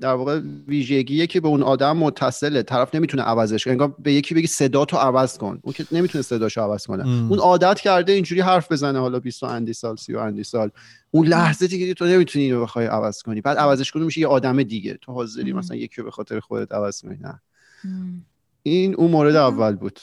در 0.00 0.12
واقع 0.14 0.40
ویژگیه 0.68 1.26
که 1.26 1.40
به 1.40 1.48
اون 1.48 1.62
آدم 1.62 1.96
متصله. 1.96 2.62
طرف 2.62 2.94
نمی‌تونه 2.94 3.22
عوضش 3.22 3.64
کنه. 3.64 3.72
انگار 3.72 3.94
به 3.98 4.12
یکی 4.12 4.34
بگی 4.34 4.46
صدا 4.46 4.84
تو 4.84 4.96
عوض 4.96 5.38
کن. 5.38 5.60
اون 5.62 5.72
که 5.72 5.86
نمی‌تونه 5.92 6.22
صداشو 6.22 6.60
عوض 6.60 6.86
کنه. 6.86 7.06
ام. 7.06 7.28
اون 7.30 7.38
عادت 7.38 7.80
کرده 7.80 8.12
اینجوری 8.12 8.40
حرف 8.40 8.72
بزنه. 8.72 8.98
حالا 8.98 9.20
20 9.20 9.42
و 9.42 9.46
اندی 9.46 9.72
سال 9.72 9.96
30 9.96 10.14
و 10.14 10.18
اندی 10.18 10.44
سال. 10.44 10.70
اون 11.10 11.26
لحظه 11.26 11.66
دیگه 11.66 11.94
تو 11.94 12.06
نمی‌تونی 12.06 12.44
اینو 12.44 12.62
بخوای 12.62 12.86
عوض 12.86 13.22
کنی. 13.22 13.40
بعد 13.40 13.58
عوضش 13.58 13.92
کنی 13.92 14.04
میشه 14.04 14.20
یه 14.20 14.26
آدم 14.26 14.62
دیگه. 14.62 14.98
تو 15.02 15.12
حاضری 15.12 15.50
ام. 15.50 15.58
مثلا 15.58 15.76
یکی 15.76 16.02
به 16.02 16.10
خاطر 16.10 16.40
خودت 16.40 16.72
عوض 16.72 17.02
کنی. 17.02 17.16
نه. 17.20 17.40
م. 17.84 18.20
این 18.62 18.94
اون 18.94 19.10
مورد 19.10 19.36
اول 19.36 19.76
بود. 19.76 20.00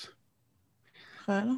خیلی 1.25 1.49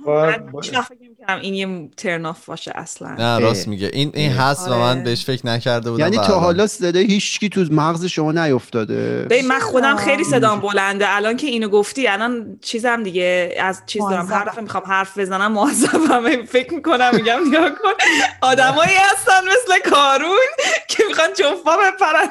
من 0.73 0.81
فکر 0.81 1.35
این 1.41 1.53
یه 1.53 1.89
ترن 1.97 2.25
آف 2.25 2.45
باشه 2.45 2.71
اصلا. 2.75 3.13
نه 3.13 3.39
راست 3.39 3.67
میگه. 3.67 3.89
این 3.93 4.11
این 4.13 4.31
هست 4.31 4.67
و 4.67 4.71
آره. 4.71 4.81
من 4.81 5.03
بهش 5.03 5.25
فکر 5.25 5.47
نکرده 5.47 5.91
بودم 5.91 6.03
یعنی 6.03 6.17
و 6.17 6.21
تا 6.21 6.39
حالا 6.39 6.67
صدای 6.67 7.05
هیچکی 7.05 7.49
تو 7.49 7.65
مغز 7.71 8.05
شما 8.05 8.31
نیفتاده. 8.31 9.25
ببین 9.29 9.47
من 9.47 9.59
خودم؟ 9.59 9.95
خیلی 9.95 10.23
صدام 10.23 10.59
بلنده. 10.59 11.15
الان 11.15 11.37
که 11.37 11.47
اینو 11.47 11.69
گفتی 11.69 12.07
الان 12.07 12.57
چیزم 12.61 13.03
دیگه. 13.03 13.55
از 13.59 13.81
چیز 13.85 14.01
دارم. 14.01 14.25
هر. 14.27 14.45
دفعه 14.45 14.61
می‌خوام 14.61 14.83
حرف 14.83 15.17
بزنم 15.17 15.51
معذبم 15.51 16.45
فکر 16.45 16.73
می‌کنم 16.73 17.11
میگم 17.15 17.39
نگاه 17.47 17.69
کن. 17.69 17.93
آدمایی 18.41 18.95
هستن 19.11 19.41
مثل 19.47 19.89
کارون 19.89 20.47
که 20.87 21.03
می‌خوان 21.07 21.29
جفا 21.33 21.77
بپرن. 21.77 22.29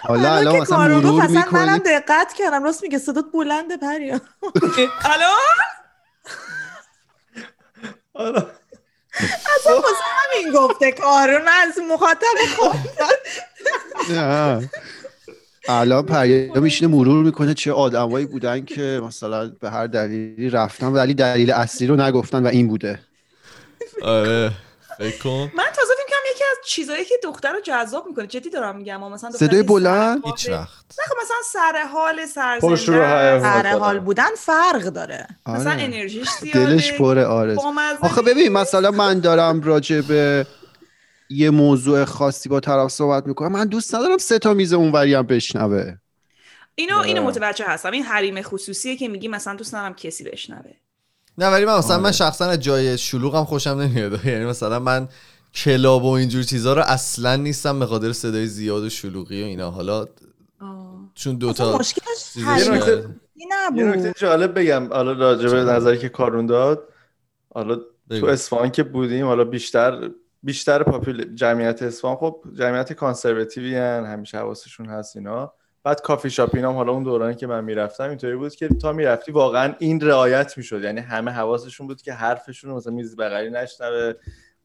حالا 0.00 0.34
الان 0.34 0.60
مثلا 0.60 0.78
مرور 0.78 1.22
اصلا 1.24 1.44
منم 1.52 1.72
می‌کنی. 1.72 1.94
دقت 1.94 2.32
کردم. 2.38 2.64
راست 2.64 2.82
میگه 2.82 2.98
صدات 2.98 3.24
بلنده 3.34 3.76
پریا. 3.76 4.20
الان 5.14 5.28
آره. 8.14 8.46
اصلا 9.56 9.76
واسه 9.76 10.04
همین 10.04 10.52
گفته 10.52 10.92
کارون 10.92 11.48
از 11.48 11.78
مخاطب 11.90 12.36
خود 12.56 12.76
نه. 14.10 14.70
الان 15.68 16.06
پریا 16.06 16.60
میشینه 16.60 16.90
مرور 16.90 17.24
می‌کنه 17.24 17.54
چه 17.54 17.72
آدمایی 17.72 18.26
بودن 18.26 18.64
که 18.64 19.00
مثلا 19.04 19.52
به 19.60 19.70
هر 19.70 19.86
دلیلی 19.86 20.50
رفتن 20.50 20.86
ولی 20.86 21.14
دلیل 21.14 21.50
اصلی 21.50 21.86
رو 21.86 21.96
نگفتن 21.96 22.42
و 22.42 22.46
این 22.46 22.68
بوده 22.68 23.00
آره 24.02 24.52
فکر 24.98 25.18
کن 25.18 25.52
من 25.54 25.64
تازه 25.64 25.92
فکر 25.98 26.06
کنم 26.06 26.34
یکی 26.34 26.44
از 26.50 26.57
چیزایی 26.68 27.04
که 27.04 27.14
دختر 27.22 27.52
رو 27.52 27.60
جذاب 27.60 28.06
می‌کنه. 28.06 28.26
جدی 28.26 28.50
دارم 28.50 28.76
میگم. 28.76 29.12
مثلا 29.12 29.30
صدای 29.30 29.62
بلند؟ 29.62 30.22
سر 30.22 30.30
هیچ 30.30 30.48
وقت. 30.48 30.84
نه 30.98 31.04
خب 31.08 31.14
مثلا 31.22 31.36
سر 31.52 31.82
حال 31.92 32.26
سرزنده. 32.26 33.40
سر 33.40 33.78
حال 33.78 33.98
بودن 33.98 34.34
فرق 34.36 34.82
داره. 34.82 35.26
مثلا 35.46 35.72
آره. 35.72 35.82
انرژیش 35.82 36.28
زیاده 36.40 36.64
دلش 36.64 36.92
پر 36.92 37.18
آرز 37.18 37.56
بامزه 37.56 37.98
آخه 38.00 38.22
ببین 38.22 38.52
مثلا 38.52 38.90
من 38.90 39.20
دارم 39.20 39.60
راجع 39.60 40.00
به 40.00 40.46
یه 41.30 41.50
موضوع 41.50 42.04
خاصی 42.04 42.48
با 42.48 42.60
طرف 42.60 42.90
صحبت 42.90 43.26
می‌کنم. 43.26 43.52
من 43.52 43.66
دوست 43.66 43.94
ندارم 43.94 44.18
سه 44.18 44.38
تا 44.38 44.54
میز 44.54 44.72
اونوری 44.72 45.14
هم 45.14 45.22
بشنوه. 45.22 45.94
اینو 46.74 46.98
اینو 46.98 47.20
آره. 47.20 47.28
متوجه 47.28 47.64
هستم. 47.64 47.90
این 47.90 48.02
حریم 48.02 48.42
خصوصیه 48.42 48.96
که 48.96 49.08
میگی 49.08 49.28
مثلا 49.28 49.54
دوست 49.54 49.74
ندارم 49.74 49.94
کسی 49.94 50.24
بشنوه. 50.24 50.72
نه 51.38 51.48
ولی 51.48 51.64
من 51.64 51.78
مثلا 51.78 51.96
من 51.98 52.04
آره. 52.04 52.12
شخصا 52.12 52.44
از 52.44 52.60
جای 52.60 52.98
شلوغم 52.98 53.44
خوشم 53.44 53.70
نمیاد. 53.70 54.24
یعنی 54.26 54.44
مثلا 54.44 54.78
من 54.78 55.08
کلاب 55.64 56.04
و 56.04 56.08
اینجور 56.10 56.42
چیزا 56.42 56.72
رو 56.72 56.82
اصلا 56.86 57.36
نیستم 57.36 57.78
به 57.78 57.86
خاطر 57.86 58.12
صدای 58.12 58.46
زیاد 58.46 58.82
و 58.82 58.88
شلوغی 58.88 59.42
و 59.42 59.46
اینا. 59.46 59.70
حالا 59.70 60.06
چون 61.14 61.36
دوتا 61.36 61.80
یه 63.74 63.84
نکته- 63.84 64.12
جالب 64.16 64.58
بگم. 64.58 64.92
حالا 64.92 65.12
راجع 65.12 65.48
به؟ 65.48 65.64
نظری 65.64 65.98
که 65.98 66.08
کارون 66.08 66.46
داد 66.46 66.88
حالا 67.54 67.76
تو. 68.10 68.26
اصفهان 68.26 68.70
که 68.70 68.82
بودیم 68.82 69.26
حالا 69.26 69.44
بیشتر 69.44 70.10
بیشتر 70.42 70.82
پاپول 70.82 71.34
جمعیت 71.34 71.82
اصفهان 71.82 72.16
خب 72.16 72.42
جمعیت 72.58 72.92
کانسرواتیوی 72.92 73.74
هن 73.76 74.04
همیشه 74.06 74.38
حواسشون 74.38 74.86
هست 74.86 75.16
اینا. 75.16 75.52
بعد 75.84 76.02
کافی 76.02 76.30
شاپ 76.30 76.56
هم 76.56 76.72
حالا 76.72 76.92
اون 76.92 77.02
دورانی 77.02 77.34
که 77.34 77.46
من 77.46 77.64
می‌رفتم 77.64 78.08
اینطوری 78.08 78.36
بود 78.36 78.54
که 78.54 78.68
تا 78.68 78.92
می‌رفتی 78.92 79.32
واقعا 79.32 79.74
این 79.78 80.00
رعایت 80.00 80.58
می‌شد. 80.58 80.84
یعنی 80.84 81.00
همه 81.00 81.30
حواسشون 81.30 81.86
بود 81.86 82.02
که 82.02 82.12
حرفشون 82.12 82.70
مثلا 82.70 82.92
میز 82.92 83.16
بغلی 83.16 83.50
نشنوه. 83.50 84.12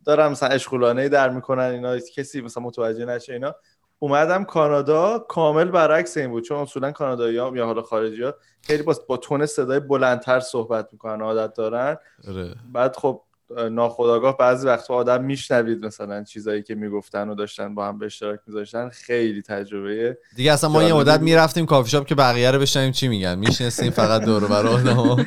دارم 0.05 0.31
مثلا 0.31 0.49
اشغولانه 0.49 1.09
در 1.09 1.29
می‌کنن 1.29 1.63
اینا 1.63 1.99
کسی 1.99 2.41
مثلا 2.41 2.63
متوجه 2.63 3.05
نشه 3.05 3.33
اینا. 3.33 3.55
اومدم 3.99 4.43
کانادا 4.43 5.19
کامل 5.19 5.65
برعکس 5.65 6.17
این 6.17 6.29
بود. 6.29 6.43
چون 6.43 6.57
اصولا 6.57 6.91
کانادایی 6.91 7.37
ها 7.37 7.51
یا 7.55 7.65
حالا 7.65 7.81
خارجی 7.81 8.23
ها 8.23 8.33
خیلی 8.61 8.83
با, 8.83 8.95
با 9.07 9.17
تون 9.17 9.45
صدای 9.45 9.79
بلندتر 9.79 10.39
صحبت 10.39 10.89
می‌کنن 10.91 11.21
عادت 11.21 11.53
دارن. 11.53 11.97
آره. 12.27 12.55
بعد 12.73 12.95
خب 12.95 13.21
ناخداگاه 13.71 14.37
بعضی 14.37 14.67
وقتا 14.67 14.93
آدم 14.93 15.23
میشنوید 15.23 15.85
مثلا 15.85 16.23
چیزایی 16.23 16.63
که 16.63 16.75
می‌گفتن 16.75 17.29
و 17.29 17.35
داشتن 17.35 17.75
با 17.75 17.87
هم 17.87 17.97
به 17.99 18.05
اشتراک 18.05 18.39
میذاشتن 18.47 18.89
خیلی 18.89 19.41
تجربه 19.41 20.17
دیگه 20.35 20.53
اصلا 20.53 20.69
ما 20.69 20.83
یه 20.83 20.93
مدت. 20.93 21.19
می‌رفتیم 21.19 21.65
کافی 21.65 21.89
شاپ 21.89 22.05
که 22.05 22.15
بقیه 22.15 22.51
رو 22.51 22.59
بشنویم 22.59 22.91
چی 22.91 23.07
میگن 23.07 23.35
می‌شناسیم 23.39 23.91
فقط 23.91 24.21
دور 24.21 24.43
و 24.43 24.47
بر. 24.47 24.65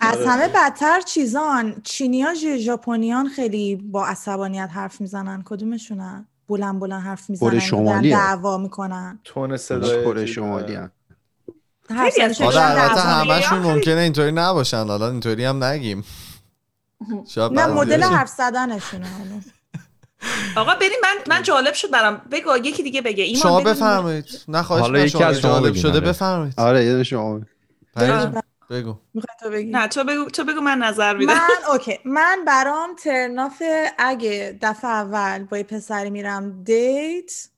از 0.00 0.26
همه 0.26 0.48
بدتر 0.48 1.00
چیزان 1.00 1.74
چینیا 1.84 2.34
ژاپنیان 2.58 3.28
خیلی 3.28 3.76
با 3.76 4.06
عصبانیت 4.06 4.70
حرف 4.72 5.00
می‌زنن 5.00 5.42
کدومشونن 5.44 6.28
بلند 6.48 6.80
بلند 6.80 7.02
حرف 7.02 7.30
می‌زنن 7.30 7.50
کره 7.50 7.60
شمالیه. 7.60 8.16
دعوا 8.16 8.58
می‌کنن 8.58 9.18
تون 9.24 9.56
صدای 9.56 10.04
کره 10.04 10.26
شمالی 10.26 10.74
هم. 10.74 10.90
حالا 11.88 12.10
شاید 12.32 12.56
البته 12.56 13.00
همشون. 13.00 13.58
ممکنه 13.58 14.00
اینطوری 14.00 14.32
نباشن 14.32 14.86
حالا 14.86 15.10
اینطوری 15.10 15.44
هم 15.44 15.64
نگیم 15.64 16.04
نه 17.50 17.66
مدل 17.66 18.02
حرف 18.02 18.28
زدنشونه 18.28 19.08
حالا. 19.08 19.40
آقا 20.56 20.74
بریم 20.74 20.98
من 21.02 21.36
من 21.36 21.42
جالب 21.42 21.74
شد 21.74 21.90
برام. 21.90 22.22
بگو 22.30 22.56
یکی 22.56 22.82
دیگه 22.82 23.02
بگه. 23.02 23.24
ایمان 23.24 23.42
شما. 23.42 23.60
بفرمایید. 23.60 24.24
نه 24.48 24.62
خواهش 24.62 24.82
حالا 24.82 24.98
یکی 24.98 25.08
شما 25.08 25.26
از 25.26 25.38
شما 25.40 25.60
جالب 25.60 25.74
شده. 25.74 26.00
بفرمایید. 26.00 26.54
آره 26.56 26.84
یه 26.84 27.02
شما 27.02 27.40
بگو. 28.70 28.96
می‌خوای 29.14 29.36
تو 29.40 29.50
بگی؟ 29.50 29.70
نه 29.70 29.88
تو 29.88 30.04
بگو 30.04 30.24
تو 30.24 30.44
بگو 30.44 30.60
من 30.60 30.78
نظر 30.78 31.16
میدم. 31.16 31.32
من 31.32 31.72
اوکی. 31.72 31.98
من 32.04 32.44
برام 32.46 32.96
ترناف 32.96 33.62
اگه 33.98 34.58
دفعه 34.62 34.90
اول 34.90 35.44
با 35.44 35.58
یه 35.58 35.64
پسری 35.64 36.10
میرم 36.10 36.62
دیت 36.62 37.48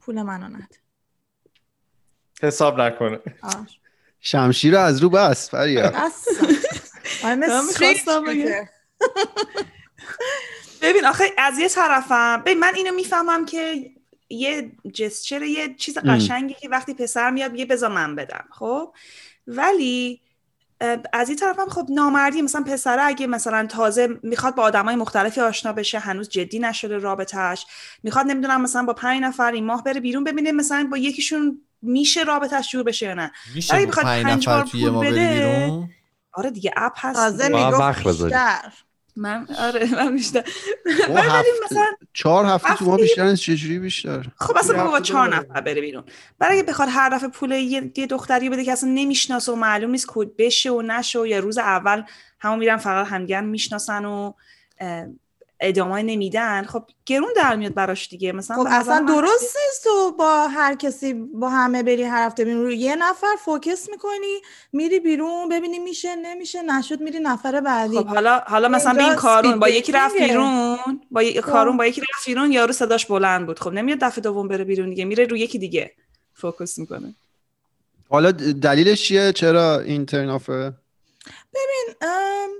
پول 0.00 0.22
منو 0.22 0.48
نده. 0.48 0.66
حساب 2.42 2.80
نکنه. 2.80 3.18
شمشیر 4.20 4.74
رو 4.74 4.80
از 4.80 5.02
رو 5.02 5.10
بس 5.10 5.50
فریا. 5.50 5.88
اصلا 5.94 6.48
I'm 6.48 6.52
a 6.52 6.77
من 7.24 7.64
می‌خواستم 7.66 8.24
بگم. 8.24 8.50
ببین 10.82 11.06
آخه 11.06 11.24
از 11.38 11.58
یه 11.58 11.68
طرفم 11.68 12.42
ببین 12.46 12.58
من 12.58 12.74
اینو 12.74 12.94
می‌فهمم 12.94 13.44
که 13.44 13.90
یه 14.30 14.72
جسچر 14.94 15.42
یه 15.42 15.74
چیز. 15.74 15.98
قشنگی 15.98 16.54
که 16.54 16.68
وقتی 16.68 16.94
پسر 16.94 17.30
میاد 17.30 17.52
میگه 17.52 17.64
بذار 17.64 17.90
من 17.90 18.14
بدم 18.14 18.44
خب؟ 18.50 18.94
ولی 19.46 20.20
از 21.12 21.28
این 21.28 21.38
طرفم 21.38 21.68
خب 21.68 21.86
نامردی 21.90 22.42
مثلا 22.42 22.62
پسره 22.62 23.02
اگه 23.02 23.26
مثلا 23.26 23.66
تازه 23.66 24.08
می‌خواد 24.22 24.54
با 24.54 24.62
آدمای 24.62 24.96
مختلفی 24.96 25.40
آشنا 25.40 25.72
بشه 25.72 25.98
هنوز 25.98 26.28
جدی 26.28 26.58
نشده 26.58 26.98
رابطهش 26.98 27.66
می‌خواد 28.02 28.26
نمی‌دونم 28.26 28.62
مثلا 28.62 28.82
با 28.82 28.92
پنج 28.92 29.22
نفر 29.22 29.52
این 29.52 29.64
ماه 29.64 29.84
بره 29.84 30.00
بیرون 30.00 30.24
ببینه 30.24 30.52
مثلا 30.52 30.88
با 30.90 30.98
یکیشون 30.98 31.60
میشه 31.82 32.22
رابطهش 32.22 32.70
جور 32.70 32.82
بشه 32.82 33.06
یا 33.06 33.14
نه. 33.14 33.32
میشه 33.54 33.86
با 33.86 33.92
پنج 33.92 34.26
نفر 34.26 34.56
بار 34.56 34.64
توی 34.64 34.90
ما 34.90 35.00
بری 35.00 35.10
بده، 35.10 35.34
بیرون؟ 35.34 35.90
آره 36.38 36.50
دیگه 36.50 36.72
اپ 36.76 36.92
هست 36.96 37.20
تازه 37.20 37.48
می‌گفت. 37.48 38.08
بیشتر. 38.08 38.72
من 39.16 39.46
آره 39.58 39.94
من 39.94 40.12
بیشتر. 40.14 40.44
او 41.08 41.14
ولی 41.14 41.26
هفت... 41.26 41.46
مثلا 41.64 41.86
چهار 42.12 42.46
هفته 42.46 42.74
تو 42.74 42.84
ما 42.84 42.96
بیشتر 42.96 43.24
نیست 43.24 43.42
چجوری 43.42 43.78
بیشتر؟ 43.78 44.26
خب 44.36 44.56
اصلا 44.56 44.76
بابا 44.76 44.90
با 44.90 45.00
چهار. 45.00 45.36
نفر 45.36 45.60
بره 45.60 45.80
بیرون. 45.80 46.04
برای 46.38 46.58
اگه 46.58 46.68
بخواد 46.68 46.88
هر 46.92 47.08
دفعه 47.08 47.28
پول 47.28 47.50
یه, 47.50 47.92
یه 47.96 48.06
دختری 48.06 48.50
بده 48.50 48.64
که 48.64 48.72
اصلا 48.72 48.90
نمی‌شناسه 48.90 49.52
و 49.52 49.54
معلوم 49.54 49.90
نیست 49.90 50.06
کد 50.08 50.36
بشه 50.38 50.70
و 50.70 50.82
نشه 50.82 51.18
و 51.18 51.26
یا 51.26 51.38
روز 51.38 51.58
اول 51.58 52.02
همون 52.40 52.58
میرن 52.58 52.76
فقط 52.76 53.06
همگن 53.06 53.44
می‌شناسن 53.44 54.04
و 54.04 54.32
ادامه 55.60 56.02
نمیدن. 56.02 56.64
خب 56.64 56.84
گرون 57.06 57.32
در 57.36 57.56
میاد 57.56 57.74
براش 57.74 58.08
دیگه. 58.08 58.32
مثلا 58.32 58.56
خب 58.56 58.66
اصلا 58.70 59.00
من- 59.00 59.06
درست 59.06 59.56
نیست 59.66 59.84
تو 59.84 60.12
با 60.18 60.48
هر 60.48 60.74
کسی 60.74 61.12
با 61.14 61.48
همه 61.50 61.82
بری 61.82 62.02
هر 62.02 62.26
هفته 62.26 62.44
بیرون. 62.44 62.70
یه 62.70 62.96
نفر 62.96 63.34
فوکس 63.44 63.88
می‌کنی 63.90 64.40
میری 64.72 65.00
بیرون 65.00 65.48
ببینی 65.48 65.78
میشه 65.78 66.16
نمیشه 66.16 66.62
نشد 66.62 67.00
میری 67.00 67.20
نفر 67.20 67.60
بعدی. 67.60 67.96
خب 67.98 68.06
حالا 68.06 68.38
حالا 68.46 68.68
مثلا 68.68 68.94
به 68.94 69.04
این 69.04 69.14
کارون 69.14 69.58
با 69.58 69.68
یکی 69.68 69.92
رفت. 69.92 70.16
بیرون 70.16 70.78
با 71.10 71.22
ی- 71.22 71.40
کارون 71.40 71.72
خب. 71.72 71.78
با 71.78 71.86
یکی 71.86 72.00
رفت 72.00 72.26
بیرون 72.26 72.52
یارو 72.52 72.72
صداش 72.72 73.06
بلند 73.06 73.46
بود. 73.46 73.58
خب 73.60 73.72
نمیاد 73.72 73.98
دفعه 73.98 74.22
دوم 74.22 74.48
بره 74.48 74.64
بیرون 74.64 74.90
دیگه 74.90 75.04
میره 75.04 75.24
روی 75.24 75.40
یکی 75.40 75.58
دیگه 75.58 75.94
فوکس 76.34 76.78
می‌کنه. 76.78 77.14
حالا 78.10 78.30
دلیلش 78.62 79.04
چیه؟ 79.04 79.32
چرا 79.32 79.80
این 79.80 80.06
ترنافه 80.06 80.72
ام، 82.02 82.50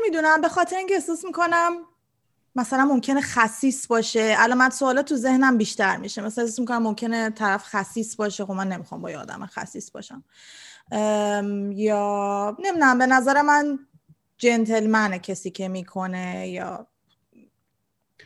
نمی‌دونم. 0.00 0.40
به 0.40 0.48
خاطر 0.48 0.76
اینکه 0.76 0.94
احساس 0.94 1.24
می‌کنم 1.24 1.72
مثلا 2.56 2.84
ممکنه 2.84 3.20
خسیس 3.20 3.86
باشه. 3.86 4.20
علامت 4.20 4.72
سوالات 4.72 5.04
تو 5.08 5.16
ذهنم 5.16 5.58
بیشتر 5.58 5.96
میشه. 5.96 6.22
مثلا 6.22 6.44
احساس 6.44 6.58
می‌کنم 6.58 6.82
ممکنه 6.82 7.30
طرف 7.30 7.64
خسیس 7.64 8.16
باشه. 8.16 8.44
خب 8.44 8.52
من 8.52 8.68
نمی‌خوام 8.68 9.02
با 9.02 9.10
یه 9.10 9.18
آدم 9.18 9.46
خسیس 9.46 9.90
باشم. 9.90 10.24
ام، 10.92 11.72
یا 11.72 12.56
نمی‌دونم 12.64 12.98
به 12.98 13.06
نظر 13.06 13.42
من 13.42 13.78
جنتلمنه 14.38 15.18
کسی 15.18 15.50
که 15.50 15.68
می‌کنه 15.68 16.48
یا 16.48 16.86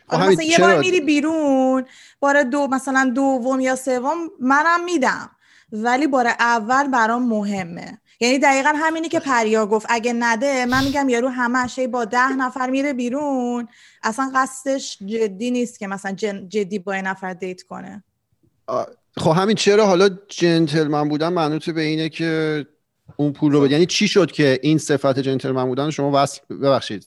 خب 0.07 0.17
مثلا 0.17 0.43
یه 0.43 0.57
بار 0.57 0.79
میری 0.79 1.01
بیرون 1.01 1.85
بار 2.19 2.43
دو 2.43 2.67
مثلا 2.67 3.11
دوم 3.15 3.59
یا 3.59 3.75
سوم 3.75 4.17
منم 4.39 4.83
میدم. 4.83 5.29
ولی 5.71 6.07
بار 6.07 6.27
اول 6.27 6.87
برام 6.87 7.23
مهمه. 7.27 8.01
یعنی 8.23 8.39
دقیقا 8.39 8.73
همینی 8.75 9.09
که 9.09 9.19
پریا 9.19 9.65
گفت. 9.65 9.85
اگه 9.89 10.13
نده 10.13 10.65
من 10.65 10.83
میگم 10.83 11.09
یارو 11.09 11.27
همش 11.29 11.79
هی 11.79 11.87
با 11.87 12.05
ده 12.05 12.29
نفر 12.29 12.69
میره 12.69 12.93
بیرون. 12.93 13.67
اصلا 14.03 14.31
قصدش 14.35 14.97
جدی 15.05 15.51
نیست 15.51 15.79
که 15.79 15.87
مثلا 15.87 16.11
جن- 16.11 16.49
جدی 16.49 16.79
با 16.79 16.95
یه 16.95 17.01
نفر 17.01 17.33
دیت 17.33 17.63
کنه. 17.63 18.03
خب 19.17 19.31
همین 19.31 19.55
چرا 19.55 19.85
حالا 19.85 20.09
جنتلمن 20.27 21.09
بودن 21.09 21.29
منوط 21.29 21.69
به 21.69 21.81
اینه 21.81 22.09
که 22.09 22.65
اون 23.17 23.33
پول 23.33 23.51
رو 23.51 23.61
بده. 23.61 23.71
یعنی 23.71 23.85
چی 23.85 24.07
شد 24.07 24.31
که 24.31 24.59
این 24.63 24.77
صفت 24.77 25.19
جنتلمن 25.19 25.65
بودن 25.65 25.89
شما 25.89 26.11
وصل 26.23 26.39
ببخشید 26.49 27.05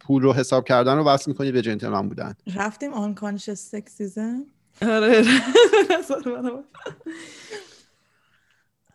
پول 0.00 0.22
رو 0.22 0.32
حساب 0.32 0.64
کردن 0.64 0.96
رو 0.96 1.04
وصل 1.04 1.30
می‌کنید 1.30 1.54
به 1.54 1.62
جنتلمن 1.62 2.08
بودن؟ 2.08 2.34
رفتیم 2.54 2.92
آن 2.92 3.14
کانشس 3.14 3.70
سکسیزم 3.70 4.46
آره. 4.82 5.24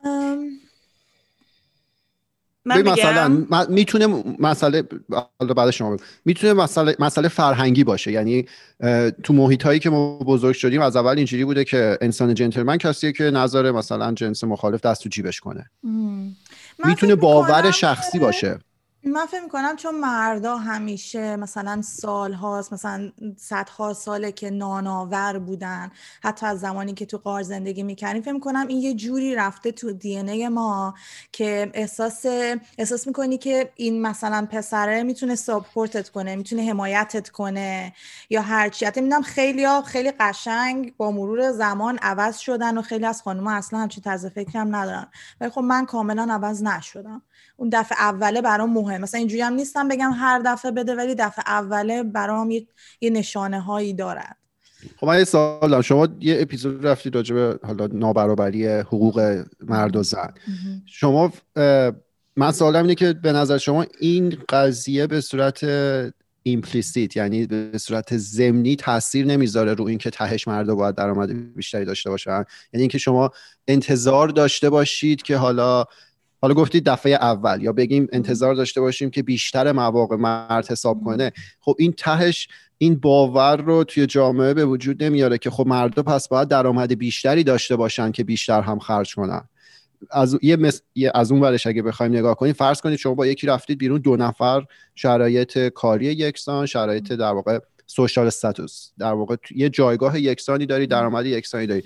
من 2.69 2.81
مثلا 2.81 3.45
می‌تونه 3.69 4.23
مسئله 4.39 4.83
حالا 5.39 5.53
بعد 5.53 5.69
شما. 5.69 5.97
می‌تونه 6.25 6.53
مسئله 6.53 6.95
مسئله 6.99 7.27
فرهنگی 7.27 7.83
باشه. 7.83 8.11
یعنی 8.11 8.45
تو 9.23 9.33
محیط 9.33 9.63
هایی 9.63 9.79
که 9.79 9.89
ما 9.89 10.19
بزرگ 10.19 10.55
شدیم 10.55 10.81
از 10.81 10.95
اول 10.95 11.17
اینجوری 11.17 11.45
بوده 11.45 11.63
که 11.63 11.97
انسان 12.01 12.33
جنتلمن 12.33 12.77
کسیه 12.77 13.11
که 13.11 13.23
نظر 13.23 13.71
مثلا 13.71 14.13
جنس 14.13 14.43
مخالف 14.43 14.81
دست 14.81 15.03
تو 15.03 15.09
جیبش 15.09 15.39
کنه. 15.39 15.69
می‌تونه 16.85 17.15
باور 17.15 17.71
شخصی 17.71 18.19
باشه. 18.19 18.59
من 19.03 19.25
فکر 19.25 19.41
می‌کنم 19.41 19.75
چون 19.75 19.95
مردا 19.95 20.57
همیشه 20.57 21.35
مثلا 21.35 21.81
سال 21.81 22.33
هاست 22.33 22.73
مثلا 22.73 23.11
صدها 23.37 23.93
ساله 23.93 24.31
که 24.31 24.49
نانآور 24.49 25.39
بودن 25.39 25.91
حتی 26.23 26.45
از 26.45 26.59
زمانی 26.59 26.93
که 26.93 27.05
تو 27.05 27.17
غار 27.17 27.43
زندگی 27.43 27.83
می‌کردیم 27.83 28.21
فکر 28.21 28.31
می‌کنم 28.33 28.67
این 28.67 28.81
یه 28.81 28.93
جوری 28.93 29.35
رفته 29.35 29.71
تو 29.71 29.91
دی 29.91 30.47
ما 30.47 30.93
که 31.31 31.71
احساس 31.73 32.25
احساس 32.77 33.07
می‌کنی 33.07 33.37
که 33.37 33.71
این 33.75 34.01
مثلا 34.01 34.47
پسره 34.51 35.03
می‌تونه 35.03 35.35
ساپورتت 35.35 36.09
کنه 36.09 36.35
می‌تونه 36.35 36.63
حمایتت 36.63 37.29
کنه 37.29 37.93
یا 38.29 38.41
هرچی 38.41 38.85
حتی 38.85 39.01
می‌دونم 39.01 39.21
خیلی 39.21 39.63
ها 39.63 39.81
خیلی 39.81 40.11
قشنگ 40.11 40.97
با 40.97 41.11
مرور 41.11 41.51
زمان 41.51 41.97
عوض 42.01 42.37
شدن 42.37 42.77
و 42.77 42.81
خیلی 42.81 43.05
از 43.05 43.21
خانوما 43.21 43.51
اصلا 43.51 43.79
همچین 43.79 44.03
طرز 44.03 44.25
فکرم 44.25 44.75
ندارن. 44.75 45.07
ولی 45.41 45.49
خب 45.51 45.61
من 45.61 45.85
کاملا 45.85 46.27
عوض 46.31 46.63
نشدم. 46.63 47.21
اون 47.59 47.69
دفعه 47.73 48.01
اوله 48.01 48.41
برام 48.41 48.73
مهم 48.73 49.01
مثلا 49.01 49.17
اینجوری 49.17 49.41
هم 49.41 49.53
نیستم 49.53 49.87
بگم 49.87 50.11
هر 50.15 50.41
دفعه 50.45 50.71
بده 50.71 50.95
ولی 50.95 51.15
دفعه 51.15 51.43
اوله 51.47 52.03
برام 52.03 52.51
یه, 52.51 52.67
یه 53.01 53.09
نشانه 53.09 53.61
هایی 53.61 53.93
دارد 53.93 54.35
خب 54.97 55.07
من 55.07 55.17
یه 55.17 55.23
سوال 55.23 55.69
دارم. 55.69 55.81
شما 55.81 56.07
یه 56.19 56.41
اپیزود 56.41 56.87
رفتید 56.87 57.15
راجع 57.15 57.35
به 57.35 57.59
حالا 57.63 57.87
نابرابری 57.87 58.67
حقوق 58.67 59.43
مرد 59.61 59.95
و 59.95 60.03
زن. 60.03 60.33
شما 60.85 61.33
من 62.35 62.51
سوالم 62.51 62.81
اینه 62.81 62.95
که 62.95 63.13
به 63.13 63.31
نظر 63.31 63.57
شما 63.57 63.85
این 63.99 64.37
قضیه 64.49 65.07
به 65.07 65.21
صورت 65.21 65.65
implicit 66.43 67.15
یعنی 67.15 67.45
به 67.45 67.77
صورت 67.77 68.17
ضمنی 68.17 68.75
تاثیر 68.75 69.25
نمی‌ذاره 69.25 69.73
رو 69.73 69.85
اینکه 69.85 70.09
تهش 70.09 70.47
مردا 70.47 70.75
باید 70.75 70.95
درآمد 70.95 71.55
بیشتری 71.55 71.85
داشته 71.85 72.09
باشن؟ 72.09 72.43
یعنی 72.73 72.81
اینکه 72.81 72.97
شما 72.97 73.31
انتظار 73.67 74.27
داشته 74.27 74.69
باشید 74.69 75.21
که 75.21 75.37
حالا 75.37 75.85
حالا 76.41 76.53
گفتید 76.53 76.85
دفعه 76.85 77.13
اول 77.13 77.61
یا 77.61 77.73
بگیم 77.73 78.07
انتظار 78.11 78.55
داشته 78.55 78.81
باشیم 78.81 79.09
که 79.09 79.23
بیشتر 79.23 79.71
مواقع 79.71 80.15
مرد 80.15 80.71
حساب 80.71 81.03
کنه. 81.03 81.31
خب 81.59 81.75
این 81.79 81.93
تهش 81.93 82.47
این 82.77 82.95
باور 82.95 83.57
رو 83.57 83.83
توی 83.83 84.05
جامعه 84.05 84.53
به 84.53 84.65
وجود 84.65 85.03
نمیاره 85.03 85.37
که 85.37 85.49
خب 85.49 85.67
مردا 85.67 86.03
پس 86.03 86.27
باید 86.27 86.47
درآمد 86.47 86.97
بیشتری 86.97 87.43
داشته 87.43 87.75
باشن 87.75 88.11
که 88.11 88.23
بیشتر 88.23 88.61
هم 88.61 88.79
خرج 88.79 89.15
کنن. 89.15 89.41
از 90.11 90.39
یه, 90.41 90.55
مس... 90.55 90.81
از 91.13 91.31
اون 91.31 91.41
ورش 91.41 91.67
اگه 91.67 91.81
بخوایم 91.81 92.11
نگاه 92.11 92.35
کنیم 92.35 92.53
فرض 92.53 92.81
کنید 92.81 92.99
شما 92.99 93.13
با 93.13 93.27
یکی 93.27 93.47
رفتید 93.47 93.77
بیرون 93.77 94.01
دو 94.01 94.15
نفر 94.15 94.65
شرایط 94.95 95.57
کاری 95.57 96.05
یکسان 96.05 96.65
شرایط 96.65 97.11
در 97.13 97.31
واقع 97.31 97.59
سوشال 97.85 98.27
استاتوس 98.27 98.91
در 98.99 99.13
واقع 99.13 99.35
یه 99.55 99.69
جایگاه 99.69 100.21
یکسانی 100.21 100.65
دارید 100.65 100.89
درآمد 100.89 101.25
یکسانی 101.25 101.67
دارید 101.67 101.85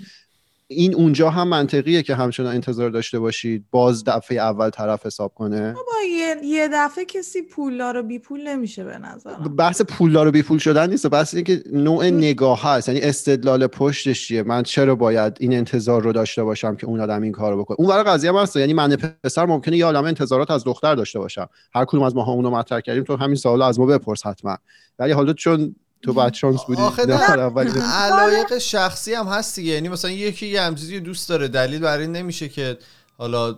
این 0.74 0.94
اونجا 0.94 1.30
هم 1.30 1.48
منطقیه 1.48 2.02
که 2.02 2.14
همچنان 2.14 2.54
انتظار 2.54 2.90
داشته 2.90 3.18
باشید 3.18 3.64
باز 3.70 4.04
دفعه 4.04 4.38
اول 4.38 4.70
طرف 4.70 5.06
حساب 5.06 5.34
کنه. 5.34 5.72
با 5.72 5.80
یه, 6.10 6.36
یه 6.44 6.68
دفعه 6.72 7.04
کسی 7.04 7.42
پولدار 7.42 7.96
و 7.96 8.02
بی 8.02 8.18
پول 8.18 8.48
نمیشه 8.48 8.84
به 8.84 8.98
نظرم. 8.98 9.56
بحث 9.56 9.82
پولدار 9.82 10.28
و 10.28 10.30
بی 10.30 10.42
پول 10.42 10.58
شدن 10.58 10.90
نیست 10.90 11.06
بحث 11.06 11.34
اینه 11.34 11.44
که 11.46 11.62
نوع 11.72 12.10
نگاه 12.10 12.62
هست. 12.62 12.88
یعنی 12.88 13.00
استدلال 13.00 13.66
پشتش 13.66 14.28
چیه؟ 14.28 14.42
من 14.42 14.62
چرا 14.62 14.94
باید 14.94 15.36
این 15.40 15.54
انتظار 15.54 16.02
رو 16.02 16.12
داشته 16.12 16.44
باشم 16.44 16.76
که 16.76 16.86
اون 16.86 17.00
آدم 17.00 17.22
این 17.22 17.32
کارو 17.32 17.58
بکنه؟ 17.58 17.76
اون 17.80 17.88
برای 17.88 18.04
قضیه 18.04 18.30
هم 18.30 18.36
هست. 18.36 18.56
یعنی 18.56 18.74
من 18.74 18.96
پسر 19.24 19.46
ممکنه 19.46 19.76
یه 19.76 19.84
عالمه 19.84 20.08
انتظارات 20.08 20.50
از 20.50 20.64
دختر 20.64 20.94
داشته 20.94 21.18
باشم. 21.18 21.48
هر 21.74 21.84
کدوم 21.84 22.02
از 22.02 22.16
ماها 22.16 22.32
اونو 22.32 22.50
مطرح 22.50 22.80
کردیم 22.80 23.04
تو 23.04 23.16
همین 23.16 23.36
سوال 23.36 23.62
از 23.62 23.78
ما 23.78 23.86
بپرس 23.86 24.26
حتما. 24.26 24.58
ولی 24.98 25.12
حالا 25.12 25.32
چون 25.32 25.74
تو 26.04 26.12
بعد 26.12 26.34
شانس 26.34 26.60
بودی؟ 26.66 26.82
آخه 26.82 27.06
نفر. 27.06 27.40
اول 27.40 27.68
علایق 27.80 28.58
شخصی 28.58 29.14
هم 29.14 29.26
هست 29.26 29.56
دیگه. 29.56 29.72
یعنی 29.72 29.88
مثلا 29.88 30.10
یکی 30.10 30.46
یه 30.46 30.62
همچیزی 30.62 31.00
دوست 31.00 31.28
داره. 31.28 31.48
دلیل 31.48 31.80
بر 31.80 31.98
این 31.98 32.12
نمیشه 32.12 32.48
که 32.48 32.78
حالا 33.18 33.56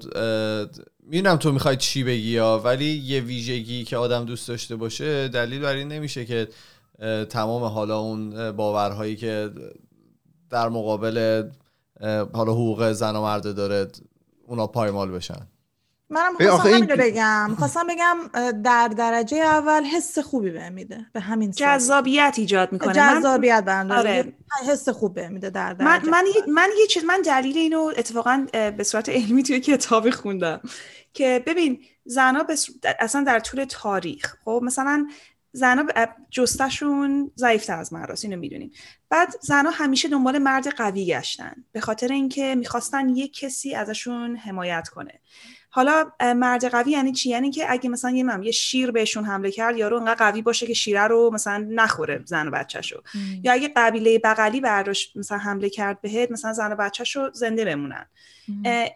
می‌دونم 1.03 1.37
تو 1.37 1.53
می‌خوای 1.53 1.77
چی 1.77 2.05
بگی 2.05 2.31
یا 2.31 2.61
ولی 2.65 2.85
یه 2.85 3.21
ویژگی 3.21 3.85
که 3.85 3.97
آدم 3.97 4.25
دوست 4.25 4.49
داشته 4.49 4.77
باشه 4.77 5.29
دلیل 5.29 5.61
بر 5.61 5.75
این 5.75 5.89
نمیشه 5.89 6.25
که 6.25 6.49
تمام 7.31 7.63
حالا 7.63 7.99
اون 7.99 8.53
باورهایی 8.53 9.17
که 9.17 9.51
در 10.51 10.69
مقابل 10.69 11.43
حالا 12.33 12.53
حقوق 12.53 12.93
زن 12.93 13.17
و 13.17 13.23
مرد 13.23 13.55
داره 13.55 13.87
اونا 14.47 14.67
پایمال 14.67 15.11
بشن. 15.11 15.47
منم 16.11 16.33
خواستم 16.49 16.67
این- 16.67 16.75
همین 16.75 16.97
بگم 16.97 17.55
خواستم 17.59 17.87
بگم 17.87 18.17
در 18.63 18.89
درجه 18.89 19.37
اول 19.37 19.85
حس 19.85 20.19
خوبی 20.19 20.51
بهم 20.51 20.73
میده 20.73 21.07
به 21.13 21.21
همین 21.21 21.53
سادگی. 21.53 21.65
جذابیت 21.75 22.35
ایجاد 22.39 22.73
می‌کنه 22.73 23.13
من 23.13 23.21
جذابیت 23.21 23.65
برام 23.65 23.89
داره. 23.89 24.11
آره. 24.19 24.33
یه 24.65 24.73
حس 24.73 24.89
خوب 24.89 25.15
بهم 25.15 25.33
میده 25.33 25.51
در 25.51 25.73
درجه 25.73 25.85
من 26.05 26.11
من 26.11 26.25
یه- 26.37 26.53
من 26.53 26.69
یه 26.81 26.87
چیز 26.87 27.05
من 27.05 27.23
دلیل 27.23 27.59
اینو 27.59 27.93
اتفاقا 27.97 28.47
به 28.53 28.85
صورت 28.85 29.09
علمی 29.09 29.43
توی 29.43 29.61
کتابی 29.61 30.11
خوندم 30.11 30.61
که 31.13 31.43
ببین 31.47 31.81
زنها 32.05 32.43
به 32.43 32.57
صور- 32.57 32.77
در- 32.83 32.97
اصلا 33.01 33.23
در 33.23 33.39
طول 33.39 33.65
تاریخ 33.65 34.37
خب 34.45 34.61
مثلا 34.65 35.07
زنها 35.53 35.85
ب- 35.85 36.09
جستشون 36.31 37.31
ضعیفتر 37.37 37.79
از 37.79 37.93
مرداست 37.93 38.25
اینو 38.25 38.37
می‌دونیم 38.37 38.71
بعد 39.09 39.35
زنها 39.41 39.71
همیشه 39.73 40.09
دنبال 40.09 40.39
مرد 40.39 40.69
قوی 40.69 41.07
گشتن 41.07 41.65
به 41.73 41.81
خاطر 41.81 42.13
اینکه 42.13 42.55
می‌خواستن 42.55 43.09
یک 43.09 43.39
کسی 43.39 43.75
ازشون 43.75 44.37
حمایت 44.37 44.89
کنه 44.89 45.21
حالا 45.77 46.11
مرد 46.21 46.65
قوی 46.65 46.91
یعنی 46.91 47.13
چی؟ 47.13 47.29
یعنی 47.29 47.51
که 47.51 47.73
اگه 47.73 47.89
مثلا 47.89 48.11
یه 48.11 48.25
مم 48.25 48.43
یه 48.43 48.51
شیر 48.51 48.91
بهشون 48.91 49.25
حمله 49.25 49.51
کرد 49.51 49.77
یارو 49.77 49.97
انقدر 49.97 50.31
قوی 50.31 50.43
باشه 50.43 50.67
که 50.67 50.75
شیره 50.75 51.07
رو 51.07 51.31
مثلا 51.35 51.67
نخوره 51.71 52.23
زن 52.25 52.49
و 52.49 52.51
بچه‌شو. 52.51 53.03
یا 53.43 53.53
اگه 53.53 53.73
قبیله 53.77 54.19
بغلی 54.19 54.61
برداشت 54.61 55.17
مثلا 55.17 55.39
حمله 55.39 55.71
کرد 55.71 56.01
بهت 56.01 56.31
مثلا 56.31 56.53
زن 56.53 56.73
و 56.73 56.77
بچه‌ش 56.77 57.17
رو 57.17 57.31
زنده 57.33 57.65
بمونن. 57.65 58.07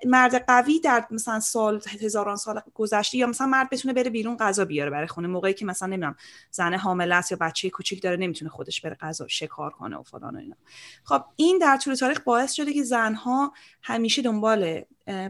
مرد 0.06 0.44
قوی 0.46 0.80
در 0.80 1.04
مثلا 1.10 1.40
سال 1.40 1.80
هزاران 2.00 2.36
سال 2.36 2.60
گذشته 2.74 3.18
یا 3.18 3.26
مثلا 3.26 3.46
مرد 3.46 3.70
بتونه 3.70 3.94
بره 3.94 4.10
بیرون 4.10 4.36
غذا 4.36 4.64
بیاره 4.64 4.90
برای 4.90 5.06
خونه. 5.06 5.28
موقعی 5.28 5.54
که 5.54 5.64
مثلا 5.64 5.88
نمی‌دونم 5.88 6.16
زن 6.50 6.74
حامله 6.74 7.14
است 7.14 7.32
یا 7.32 7.38
بچه 7.40 7.70
کوچیک 7.70 8.02
داره 8.02 8.16
نمی‌تونه 8.16 8.50
خودش 8.50 8.80
بره 8.80 8.96
غذا 9.00 9.28
شکار 9.28 9.70
کنه 9.70 9.96
و 9.96 10.02
فلان 10.02 10.36
و 10.36 10.38
اینا. 10.38 10.56
خب 11.04 11.22
این 11.36 11.58
در 11.58 11.76
طول 11.76 11.94
تاریخ 11.94 12.20
باعث 12.20 12.52
شده 12.52 12.72
که 12.72 12.82
زنها 12.82 13.52
همیشه 13.82 14.22
دنبال 14.22 14.82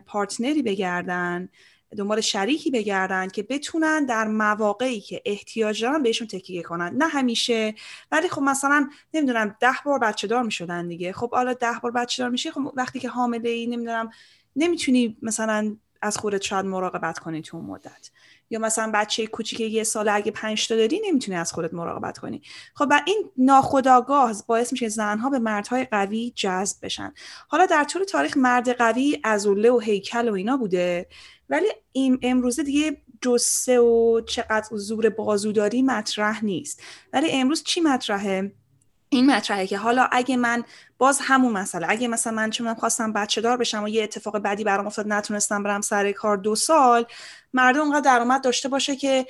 پارتنری 0.06 0.62
بگردن 0.62 1.48
دنبال 1.96 2.20
شریکی 2.20 2.70
بگردن 2.70 3.28
که 3.28 3.42
بتونن 3.42 4.06
در 4.06 4.28
مواقعی 4.28 5.00
که 5.00 5.22
احتیاج 5.24 5.82
دارن 5.82 6.02
بهشون 6.02 6.26
تکیه 6.26 6.62
کنن. 6.62 6.94
نه 6.96 7.08
همیشه 7.08 7.74
ولی 8.12 8.28
خب 8.28 8.42
مثلا 8.42 8.90
نمی‌دونم 9.14 9.56
ده 9.60 9.72
بار 9.84 9.98
بچه 9.98 10.26
دار 10.26 10.42
می‌شدن 10.42 10.88
دیگه. 10.88 11.12
خب 11.12 11.30
حالا 11.30 11.52
ده 11.52 11.72
بار 11.82 11.92
بچه 11.92 12.22
دار 12.22 12.30
میشه 12.30 12.50
خب 12.50 12.72
وقتی 12.76 13.00
که 13.00 13.08
حامله 13.08 13.50
ای 13.50 13.66
نمی‌دونم 13.66 14.10
نمی‌تونی 14.56 15.16
مثلا 15.22 15.76
از 16.02 16.16
خودت 16.16 16.42
شاید 16.42 16.66
مراقبت 16.66 17.18
کنی 17.18 17.42
تو 17.42 17.56
اون 17.56 17.66
مدت. 17.66 18.10
یا 18.50 18.58
مثلا 18.58 18.90
بچه 18.94 19.26
کوچیک 19.26 19.60
یه 19.60 19.84
سال 19.84 20.08
اگه 20.08 20.30
پنج 20.30 20.68
تا 20.68 20.76
داری 20.76 21.00
نمی‌تونی 21.06 21.38
از 21.38 21.52
خودت 21.52 21.74
مراقبت 21.74 22.18
کنی. 22.18 22.42
خب 22.74 22.86
و 22.90 23.00
این 23.06 23.30
ناخودآگاه 23.36 24.34
باعث 24.46 24.72
میشه 24.72 24.88
زنها 24.88 25.30
به 25.30 25.38
مردهای 25.38 25.84
قوی 25.84 26.32
جذب 26.36 26.76
بشن. 26.82 27.14
حالا 27.48 27.66
در 27.66 27.84
طول 27.84 28.04
تاریخ 28.04 28.36
مرد 28.36 28.68
قوی 28.68 29.20
عضله 29.24 29.70
و 29.70 29.78
هیکل 29.78 30.28
و 30.28 30.34
اینا 30.34 30.56
بوده 30.56 31.06
ولی 31.48 31.66
این 31.92 32.18
امروزه 32.22 32.62
دیگه 32.62 33.02
جسه 33.22 33.78
و 33.78 34.20
چقدر 34.20 34.76
زور 34.76 35.08
بازوداری 35.08 35.82
مطرح 35.82 36.44
نیست. 36.44 36.82
ولی 37.12 37.30
امروز 37.30 37.62
چی 37.62 37.80
مطرحه؟ 37.80 38.52
این 39.12 39.30
مطرحه 39.30 39.66
که 39.66 39.78
حالا 39.78 40.08
اگه 40.12 40.36
من 40.36 40.64
باز 40.98 41.18
همون 41.22 41.52
مسئله 41.52 41.86
اگه 41.90 42.08
مثلا 42.08 42.32
من 42.32 42.50
چون 42.50 42.74
خواستم 42.74 43.12
بچه 43.12 43.40
دار 43.40 43.56
بشم 43.56 43.82
و 43.82 43.88
یه 43.88 44.02
اتفاق 44.02 44.36
بدی 44.36 44.64
برام 44.64 44.86
افتاد 44.86 45.08
نتونستم 45.08 45.62
برم 45.62 45.80
سر 45.80 46.12
کار 46.12 46.36
دو 46.36 46.54
سال 46.54 47.06
مردم 47.52 47.80
اونقدر 47.80 48.00
درآمد 48.00 48.44
داشته 48.44 48.68
باشه 48.68 48.96
که 48.96 49.26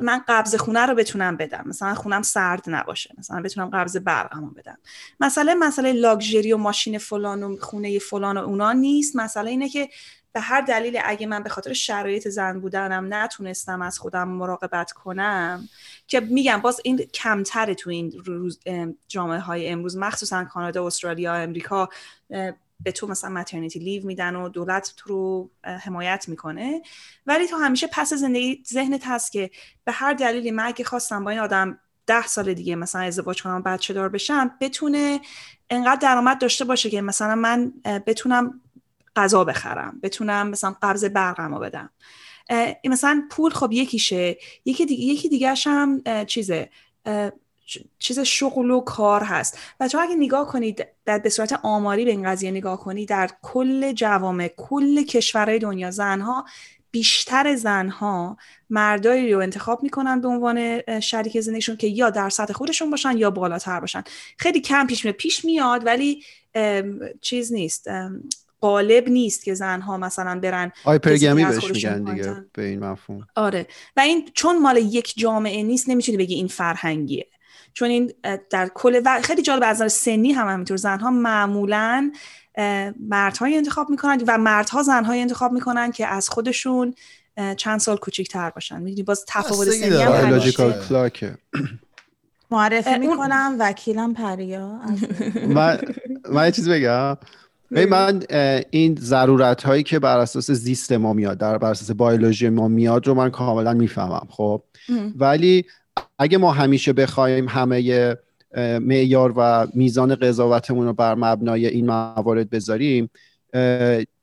من 0.00 0.24
قبض 0.28 0.54
خونه 0.54 0.86
رو 0.86 0.94
بتونم 0.94 1.36
بدم. 1.36 1.64
مثلا 1.66 1.94
خونم 1.94 2.22
سرد 2.22 2.64
نباشه 2.66 3.14
مثلا 3.18 3.42
بتونم 3.42 3.70
قبض 3.70 3.96
برقمو 3.96 4.50
بدم. 4.50 4.78
مسئله 5.20 5.54
مسئله 5.54 5.92
لاکچری 5.92 6.52
و 6.52 6.56
ماشین 6.56 6.98
فلان 6.98 7.42
و 7.42 7.56
خونه 7.56 7.98
فلان 7.98 8.36
و 8.36 8.40
اونا 8.40 8.72
نیست. 8.72 9.16
مسئله 9.16 9.50
اینه 9.50 9.68
که 9.68 9.88
به 10.36 10.42
هر 10.42 10.60
دلیل 10.60 11.00
اگه 11.04 11.26
من 11.26 11.42
به 11.42 11.48
خاطر 11.48 11.72
شرایط 11.72 12.28
زن 12.28 12.60
بودنم 12.60 13.14
نتونستم 13.14 13.82
از 13.82 13.98
خودم 13.98 14.28
مراقبت 14.28 14.92
کنم 14.92 15.68
که 16.06 16.20
میگم 16.20 16.56
باز 16.56 16.80
این 16.84 16.96
کمتره 16.96 17.74
تو 17.74 17.90
این 17.90 18.12
جامعه 19.08 19.38
های 19.38 19.68
امروز 19.68 19.96
مخصوصا 19.96 20.44
کانادا 20.44 20.86
استرالیا 20.86 21.34
امریکا 21.34 21.88
به 22.80 22.92
تو 22.94 23.06
مثلا 23.06 23.30
مترنیتی 23.30 23.78
لیو 23.78 24.06
میدن 24.06 24.36
و 24.36 24.48
دولت 24.48 24.94
تو 24.96 25.08
رو 25.08 25.50
حمایت 25.80 26.24
می‌کنه. 26.28 26.82
ولی 27.26 27.46
تو 27.46 27.56
همیشه 27.56 27.86
پس 27.92 28.12
زندگی 28.12 28.62
ذهنت 28.72 29.06
هست 29.06 29.32
که 29.32 29.50
به 29.84 29.92
هر 29.92 30.12
دلیلی 30.12 30.50
من 30.50 30.66
اگه 30.66 30.84
خواستم 30.84 31.24
با 31.24 31.30
این 31.30 31.40
آدم 31.40 31.78
ده 32.06 32.26
سال 32.26 32.54
دیگه 32.54 32.76
مثلا 32.76 33.02
ازدواج 33.02 33.42
کنم 33.42 33.62
بچه 33.62 33.94
دار 33.94 34.08
بشم 34.08 34.50
بتونه 34.60 35.20
انقدر 35.70 36.00
درآمد 36.00 36.40
داشته 36.40 36.64
باشه 36.64 36.90
که 36.90 37.02
مثلا 37.02 37.34
من 37.34 37.72
بتونم 38.06 38.60
غذا 39.16 39.44
بخرم 39.44 40.00
بتونم 40.02 40.48
مثلا 40.48 40.76
قبض 40.82 41.04
برقمو 41.04 41.58
بدم. 41.58 41.90
مثلا 42.84 43.22
پول 43.30 43.52
خب 43.52 43.72
یکیشه. 43.72 44.36
یکی 44.64 44.86
دیگه 44.86 45.04
یکی 45.04 45.28
دیگه 45.28 45.54
هم 45.66 46.02
چیزه. 46.26 46.70
چیز 47.98 48.20
شغل 48.20 48.70
و 48.70 48.80
کار 48.80 49.22
هست. 49.22 49.58
و 49.80 49.88
تو 49.88 49.98
اگه 50.00 50.14
نگاه 50.14 50.46
کنید 50.46 50.86
در 51.04 51.18
به 51.18 51.28
صورت 51.28 51.60
آماری 51.62 52.04
به 52.04 52.10
این 52.10 52.30
قضیه 52.30 52.50
نگاه 52.50 52.80
کنید 52.80 53.08
در 53.08 53.30
کل 53.42 53.92
جوامع 53.92 54.48
کل 54.56 55.02
کشورهای 55.02 55.58
دنیا 55.58 55.90
زنها 55.90 56.44
بیشتر 56.90 57.54
زنها 57.54 58.36
مردایی 58.70 59.32
رو 59.32 59.40
انتخاب 59.40 59.82
می‌کنن 59.82 60.20
به 60.20 60.28
عنوان 60.28 60.80
شریک 61.00 61.40
زندگیشون 61.40 61.76
که 61.76 61.86
یا 61.86 62.10
در 62.10 62.30
سطح 62.30 62.52
خودشون 62.52 62.90
باشن 62.90 63.18
یا 63.18 63.30
بالاتر 63.30 63.80
باشن. 63.80 64.02
خیلی 64.38 64.60
کم 64.60 64.86
پیش 64.86 65.04
میاد. 65.04 65.16
پیش 65.16 65.44
میاد 65.44 65.86
ولی 65.86 66.22
چیز 67.20 67.52
نیست. 67.52 67.88
غالب 68.66 69.08
نیست 69.08 69.44
که 69.44 69.54
زنها 69.54 69.96
مثلا 69.96 70.40
برن 70.40 70.72
هایپرگامی 70.84 71.44
بهش 71.44 71.70
میگن 71.70 72.04
دیگه 72.04 72.44
به 72.52 72.64
این 72.64 72.84
مفهوم. 72.84 73.26
آره. 73.36 73.66
و 73.96 74.00
این 74.00 74.28
چون 74.34 74.62
مال 74.62 74.76
یک 74.76 75.14
جامعه 75.16 75.62
نیست 75.62 75.88
نمی‌تونی 75.88 76.18
بگی 76.18 76.34
این 76.34 76.48
فرهنگیه. 76.48 77.26
چون 77.74 77.90
این 77.90 78.12
در 78.50 78.70
کل 78.74 79.00
و 79.04 79.20
خیلی 79.22 79.42
جالب 79.42 79.62
از 79.66 79.76
نظر 79.76 79.88
سنی 79.88 80.32
هم 80.32 80.48
همینطور. 80.48 80.76
زنها 80.76 81.10
معمولا 81.10 82.12
مردهایی 83.00 83.56
انتخاب 83.56 83.90
می‌کنن 83.90 84.22
و 84.26 84.38
مردها 84.38 84.82
زنهایی 84.82 85.20
انتخاب 85.22 85.52
می‌کنن 85.52 85.92
که 85.92 86.06
از 86.06 86.28
خودشون 86.28 86.94
چند 87.56 87.80
سال 87.80 87.96
کوچیکتر 87.96 88.50
باشن. 88.50 88.82
می‌دونی 88.82 89.02
باز 89.02 89.24
تفاوت 89.28 89.70
سنی 89.70 90.02
هم 90.02 91.36
معرفی 92.50 92.98
می‌کنم 92.98 93.56
وکیلم 93.58 94.14
پریا. 94.14 94.80
من 95.56 95.78
من 96.32 96.44
یه 96.44 96.52
چیز 96.52 96.68
بگم. 96.68 97.16
من 97.70 98.22
این 98.70 98.96
ضرورت 99.00 99.62
هایی 99.62 99.82
که 99.82 99.98
بر 99.98 100.18
اساس 100.18 100.50
زیست 100.50 100.92
ما 100.92 101.12
میاد 101.12 101.38
در 101.38 101.58
بر 101.58 101.70
اساس 101.70 101.90
بیولوژی 101.90 102.48
ما 102.48 102.68
میاد 102.68 103.06
رو 103.06 103.14
من 103.14 103.30
کاملا 103.30 103.74
می‌فهمم 103.74 104.26
خب؟ 104.30 104.62
ولی 105.16 105.64
اگه 106.18 106.38
ما 106.38 106.52
همیشه 106.52 106.92
بخوایم 106.92 107.48
همه 107.48 108.16
معیار 108.80 109.34
و 109.36 109.66
میزان 109.74 110.14
قضاوتمون 110.14 110.86
رو 110.86 110.92
بر 110.92 111.14
مبنای 111.14 111.66
این 111.66 111.86
موارد 111.86 112.50
بذاریم 112.50 113.10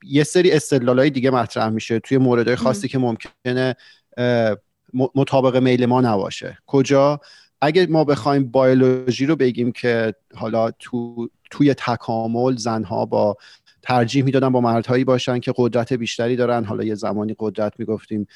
یه 0.02 0.24
سری 0.24 0.60
های 0.86 1.10
دیگه 1.10 1.30
مطرح 1.30 1.68
میشه 1.68 1.98
توی 1.98 2.18
موردهای 2.18 2.56
خاصی 2.56 2.88
که 2.88 2.98
ممکنه 2.98 3.76
مطابق 5.14 5.56
میل 5.56 5.86
ما 5.86 6.00
نباشه. 6.00 6.58
کجا؟ 6.66 7.20
اگه 7.64 7.86
ما 7.86 8.04
بخوایم 8.04 8.50
بیولوژی 8.52 9.26
رو 9.26 9.36
بگیم 9.36 9.72
که 9.72 10.14
حالا 10.34 10.70
تو 10.70 11.28
توی 11.50 11.74
تکامل 11.74 12.56
زنها 12.56 13.06
با 13.06 13.36
ترجیح 13.82 14.24
می‌دادن 14.24 14.48
با 14.48 14.60
مردهایی 14.60 15.04
باشن 15.04 15.38
که 15.38 15.52
قدرت 15.56 15.92
بیشتری 15.92 16.36
دارن. 16.36 16.64
حالا 16.64 16.84
یه 16.84 16.94
زمانی 16.94 17.34
قدرت 17.38 17.72
می‌گفتیم 17.78 18.26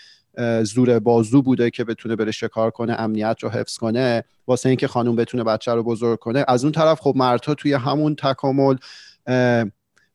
زور 0.62 0.98
بازو 0.98 1.42
بوده 1.42 1.70
که 1.70 1.84
بتونه 1.84 2.16
بره 2.16 2.30
شکار 2.30 2.70
کنه 2.70 3.00
امنیت 3.00 3.36
رو 3.40 3.48
حفظ 3.48 3.76
کنه 3.76 4.24
واسه 4.46 4.68
اینکه 4.68 4.88
خانم 4.88 5.16
بتونه 5.16 5.44
بچه 5.44 5.74
رو 5.74 5.82
بزرگ 5.82 6.18
کنه. 6.18 6.44
از 6.48 6.64
اون 6.64 6.72
طرف 6.72 7.00
خب 7.00 7.12
مردها 7.16 7.54
توی 7.54 7.72
همون 7.72 8.14
تکامل 8.14 8.76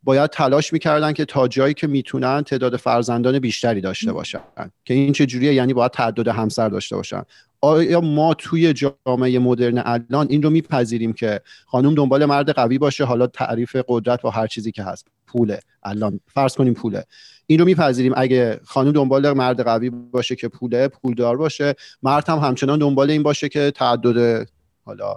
باید 0.04 0.30
تلاش 0.30 0.74
می‌کردن 0.74 1.14
که 1.14 1.26
تا 1.26 1.48
جایی 1.48 1.74
که 1.74 1.88
می‌تونن 1.88 2.42
تعداد 2.42 2.76
فرزندان 2.76 3.40
بیشتری 3.40 3.82
داشته 3.82 4.14
باشن. 4.14 4.40
که 4.86 4.94
این 4.94 5.14
چه 5.14 5.26
جوریه؟ 5.26 5.54
یعنی 5.54 5.74
باید 5.74 5.92
تعدد 5.92 6.28
همسر 6.28 6.70
داشته 6.70 6.96
باشن. 6.96 7.24
آیا 7.64 8.02
ما 8.02 8.34
توی 8.34 8.74
جامعه 8.74 9.40
مدرن 9.40 9.82
الان 9.86 10.28
این 10.30 10.44
رو 10.44 10.50
میپذیریم 10.50 11.14
که 11.14 11.42
خانم 11.66 11.96
دنبال 11.96 12.26
مرد 12.26 12.50
قوی 12.50 12.78
باشه 12.78 13.04
حالا 13.04 13.28
تعریف 13.28 13.76
قدرت 13.88 14.22
با 14.22 14.30
هر 14.30 14.48
چیزی 14.48 14.72
که 14.72 14.84
هست. 14.84 15.08
پوله. 15.28 15.60
الان 15.84 16.20
فرض 16.28 16.56
کنیم 16.56 16.74
پوله. 16.74 17.06
این 17.46 17.60
رو 17.60 17.66
میپذیریم. 17.66 18.14
اگه 18.16 18.60
خانم 18.66 18.92
دنبال 18.92 19.34
مرد 19.34 19.62
قوی 19.62 19.90
باشه 19.90 20.36
که 20.36 20.48
پوله 20.48 20.88
پولدار 20.88 21.38
باشه. 21.38 21.76
مرد 22.04 22.30
هم 22.30 22.38
همچنان 22.38 22.80
دنبال 22.80 23.12
این 23.12 23.24
باشه 23.24 23.50
که 23.50 23.72
تعدد 23.72 24.48
حالا 24.86 25.16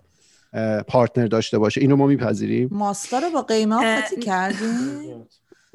پارتنر 0.88 1.26
داشته 1.26 1.58
باشه. 1.58 1.80
این 1.80 1.90
رو 1.90 1.96
ما 1.96 2.06
میپذیریم. 2.06 2.68
ماستا 2.72 3.18
رو 3.18 3.30
با 3.30 3.42
قیمه 3.42 4.02
کردیم؟ 4.22 5.26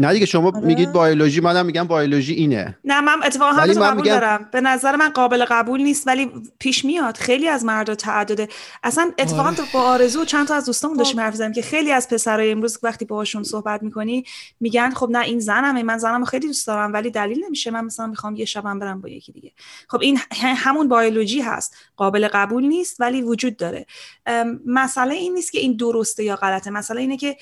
نه 0.02 0.14
دیگه 0.14 0.26
شما 0.26 0.48
آره. 0.48 0.66
میگید 0.66 0.94
بیولوژی 0.94 1.42
منم 1.42 1.66
میگم 1.66 1.88
بیولوژی 1.88 2.34
اینه. 2.34 2.78
نه 2.86 3.02
من 3.02 3.24
اتفاقا 3.24 3.52
هم 3.52 3.74
قبول 3.74 3.96
میگم... 3.96 4.14
دارم. 4.14 4.50
به 4.52 4.62
نظر 4.62 4.96
من 4.96 5.10
قابل 5.10 5.46
قبول 5.46 5.82
نیست 5.82 6.08
ولی 6.08 6.32
پیش 6.60 6.86
میاد. 6.86 7.18
خیلی 7.18 7.48
از 7.48 7.66
مردا 7.66 7.96
تعدده. 7.96 8.48
اصلا 8.84 9.12
اتفاقا 9.18 9.50
آره. 9.50 9.58
با 9.74 9.82
آرزو 9.82 10.26
چند 10.26 10.48
تا 10.48 10.56
از 10.56 10.66
دوستامون 10.66 10.98
داشتیم 10.98 11.18
خب. 11.18 11.24
حرف 11.24 11.36
زدیم 11.36 11.52
که 11.52 11.62
خیلی 11.62 11.92
از 11.92 12.10
پسرای 12.10 12.52
امروز 12.52 12.80
وقتی 12.84 13.06
باهاشون 13.06 13.44
صحبت 13.44 13.84
می‌کنی 13.84 14.24
میگن 14.60 14.90
خب 14.90 15.10
نه 15.12 15.20
این 15.20 15.40
زنمه 15.40 15.84
من 15.84 15.98
زنمو 15.98 16.26
خیلی 16.26 16.48
دوست 16.48 16.68
دارم 16.68 16.94
ولی 16.94 17.12
دلیل 17.12 17.44
نمیشه. 17.46 17.72
من 17.72 17.86
مثلا 17.86 18.08
می‌خوام 18.08 18.36
یه 18.36 18.46
شبم 18.46 18.80
برم 18.80 19.02
با 19.02 19.10
یکی 19.10 19.32
دیگه. 19.32 19.52
خب 19.88 20.02
این 20.02 20.20
همون 20.32 20.90
بیولوژی 20.90 21.42
هست. 21.42 21.76
قابل 21.98 22.28
قبول 22.28 22.64
نیست 22.64 23.02
ولی 23.02 23.22
وجود 23.22 23.58
داره. 23.58 23.86
مسئله 24.66 25.16
این 25.16 25.34
نیست 25.34 25.52
که 25.52 25.60
این 25.60 25.76
درسته 25.76 26.24
یا 26.24 26.36
غلطه. 26.36 26.70
مسئله 26.70 27.02
اینه 27.02 27.18
که 27.18 27.38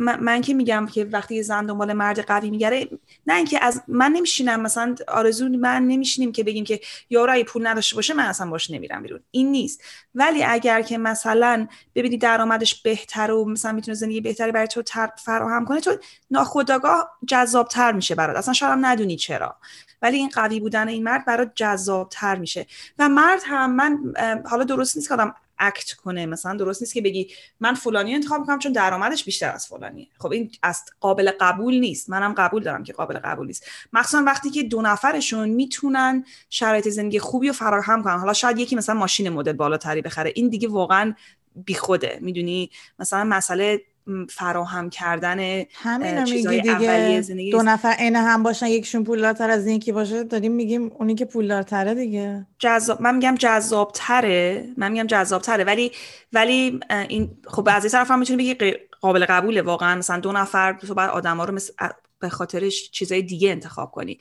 من, 0.00 0.40
که 0.40 0.54
میگم 0.54 0.86
که 0.86 1.04
وقتی 1.04 1.42
زن 1.42 1.66
دنبال 1.66 1.92
مرد 1.92 2.20
قوی 2.20 2.50
میگره 2.50 2.88
نه 3.26 3.34
اینکه 3.34 3.64
از 3.64 3.82
من 3.88 4.12
نمیشینم 4.12 4.60
مثلا 4.60 4.94
آرزو 5.08 5.48
من 5.48 5.82
نمیشینیم 5.86 6.32
که 6.32 6.44
بگیم 6.44 6.64
که 6.64 6.80
یارو 7.10 7.44
پول 7.44 7.66
نداشته 7.66 7.96
باشه 7.96 8.14
من 8.14 8.24
اصلا 8.24 8.50
باش 8.50 8.70
نمیرم 8.70 9.02
بیرون. 9.02 9.20
این 9.30 9.50
نیست. 9.50 9.82
ولی 10.14 10.44
اگر 10.44 10.82
که 10.82 10.98
مثلا 10.98 11.66
ببینی 11.94 12.18
درآمدش 12.18 12.82
بهتر 12.82 13.30
و 13.30 13.44
مثلا 13.44 13.72
می‌تونه 13.72 13.94
زندگی 13.94 14.20
بهتری 14.20 14.52
برای 14.52 14.66
تو 14.66 14.82
فراهم 15.24 15.64
کنه 15.64 15.80
تو 15.80 15.96
ناخودآگاه 16.30 17.10
جذابتر 17.26 17.92
میشه 17.92 18.14
برات. 18.14 18.36
اصلا 18.36 18.54
شاید 18.54 18.78
ندونی 18.82 19.16
چرا. 19.16 19.56
ولی 20.02 20.16
این 20.16 20.28
قوی 20.28 20.60
بودن 20.60 20.88
این 20.88 21.04
مرد 21.04 21.24
برات 21.24 21.52
جذابتر 21.54 22.36
میشه. 22.36 22.66
و 22.98 23.08
مرد 23.08 23.40
هم 23.44 23.76
من 23.76 23.98
حالا 24.46 24.64
درست 24.64 24.96
نیست 24.96 25.08
که 25.08 25.16
اکت 25.60 25.92
کنه. 25.92 26.26
مثلا 26.26 26.56
درست 26.56 26.82
نیست 26.82 26.94
که 26.94 27.00
بگی 27.02 27.30
من 27.60 27.74
فلانی 27.74 28.14
انتخاب 28.14 28.40
می‌کنم 28.40 28.58
چون 28.58 28.72
درآمدش 28.72 29.24
بیشتر 29.24 29.52
از 29.52 29.66
فلانیه. 29.66 30.06
خب 30.18 30.32
این 30.32 30.50
از 30.62 30.82
قابل 31.00 31.30
قبول 31.40 31.74
نیست. 31.74 32.10
منم 32.10 32.32
قبول 32.32 32.62
دارم 32.62 32.84
که 32.84 32.92
قابل 32.92 33.18
قبول 33.18 33.46
نیست. 33.46 33.66
مخصوصا 33.92 34.22
وقتی 34.26 34.50
که 34.50 34.62
دو 34.62 34.82
نفرشون 34.82 35.48
می‌تونن 35.48 36.24
شرایط 36.50 36.88
زندگی 36.88 37.18
خوبی 37.18 37.46
رو 37.46 37.52
فراهم 37.52 38.02
کنن. 38.02 38.18
حالا 38.18 38.32
شاید 38.32 38.58
یکی 38.58 38.76
مثلا 38.76 38.94
ماشین 38.94 39.28
مدل 39.28 39.52
بالاتری 39.52 40.02
بخره. 40.02 40.32
این 40.34 40.48
دیگه 40.48 40.68
واقعا 40.68 41.14
بیخوده. 41.54 42.18
می‌دونی؟ 42.22 42.70
مثلا 42.98 43.24
مسئله 43.24 43.82
فراهم 44.30 44.90
کردن 44.90 45.64
همین 45.74 46.22
میگی 46.22 46.60
دیگه. 46.60 47.24
دو 47.52 47.62
نفر 47.62 47.88
عین 47.88 48.16
هم 48.16 48.42
باشن 48.42 48.66
یکشون 48.66 49.04
پولدارتر 49.04 49.50
از 49.50 49.66
این 49.66 49.82
باشه 49.94 50.24
داریم 50.24 50.52
میگیم 50.52 50.92
اونی 50.98 51.14
که 51.14 51.24
پولدارتره 51.24 51.94
دیگه. 51.94 52.46
جذاب 52.58 53.02
من 53.02 53.14
میگم 53.14 53.34
جذابتره 53.38 54.68
من 54.76 54.92
میگم 54.92 55.06
جذابتره 55.06 55.64
ولی 55.64 55.92
ولی 56.32 56.80
این 57.08 57.30
خب 57.46 57.68
از 57.72 57.84
این 57.84 57.90
طرف 57.90 58.10
هم 58.10 58.18
می‌تونی 58.18 58.54
بگی 58.54 58.72
قابل 59.00 59.24
قبوله 59.24 59.62
واقعا. 59.62 59.94
مثلا 59.94 60.20
دو 60.20 60.32
نفر 60.32 60.72
تو 60.72 60.94
بعد 60.94 61.10
آدما 61.10 61.44
رو 61.44 61.54
مثل 61.54 61.72
به 62.18 62.28
خاطرش 62.28 62.90
چیزای 62.90 63.22
دیگه 63.22 63.50
انتخاب 63.50 63.90
کنی. 63.90 64.18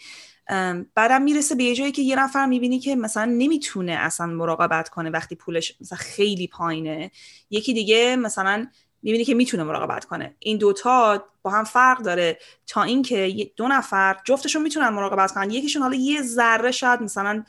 بعدم 0.95 1.21
می‌رسه 1.21 1.55
به 1.55 1.63
یه 1.63 1.75
جایی 1.75 1.91
که 1.91 2.01
یه 2.01 2.15
نفر 2.15 2.45
می‌بینی 2.45 2.80
که 2.80 2.95
مثلا 2.95 3.25
نمی‌تونه 3.25 3.91
اصلا 3.91 4.25
مراقبت 4.25 4.89
کنه 4.89 5.09
وقتی 5.09 5.36
پولش 5.36 5.75
مثلا 5.82 5.97
خیلی 5.97 6.47
پایینه. 6.47 7.11
یکی 7.49 7.73
دیگه 7.73 8.15
مثلا 8.15 8.67
می‌بینی 9.03 9.25
که 9.25 9.33
می‌تونه 9.33 9.63
مراقبت 9.63 10.05
کنه. 10.05 10.35
این 10.39 10.57
دوتا 10.57 11.23
با 11.41 11.51
هم 11.51 11.63
فرق 11.63 12.01
داره. 12.01 12.39
تا 12.67 12.83
اینکه 12.83 13.51
دو 13.55 13.67
نفر 13.67 14.15
جفتشون 14.25 14.61
می‌تونن 14.61 14.89
مراقبت 14.89 15.31
کنن. 15.31 15.51
یکیشون 15.51 15.81
حالا 15.81 15.95
یه 15.95 16.21
ذره 16.21 16.71
شاید 16.71 17.01
مثلا 17.01 17.43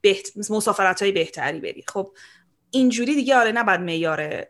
بهت... 0.00 0.28
مسافرت 0.50 1.02
های 1.02 1.12
بهتری 1.12 1.60
بری. 1.60 1.84
خب 1.88 2.12
اینجوری 2.70 3.14
دیگه 3.14 3.36
آره 3.36 3.52
نباید 3.52 3.80
معیار 3.80 4.46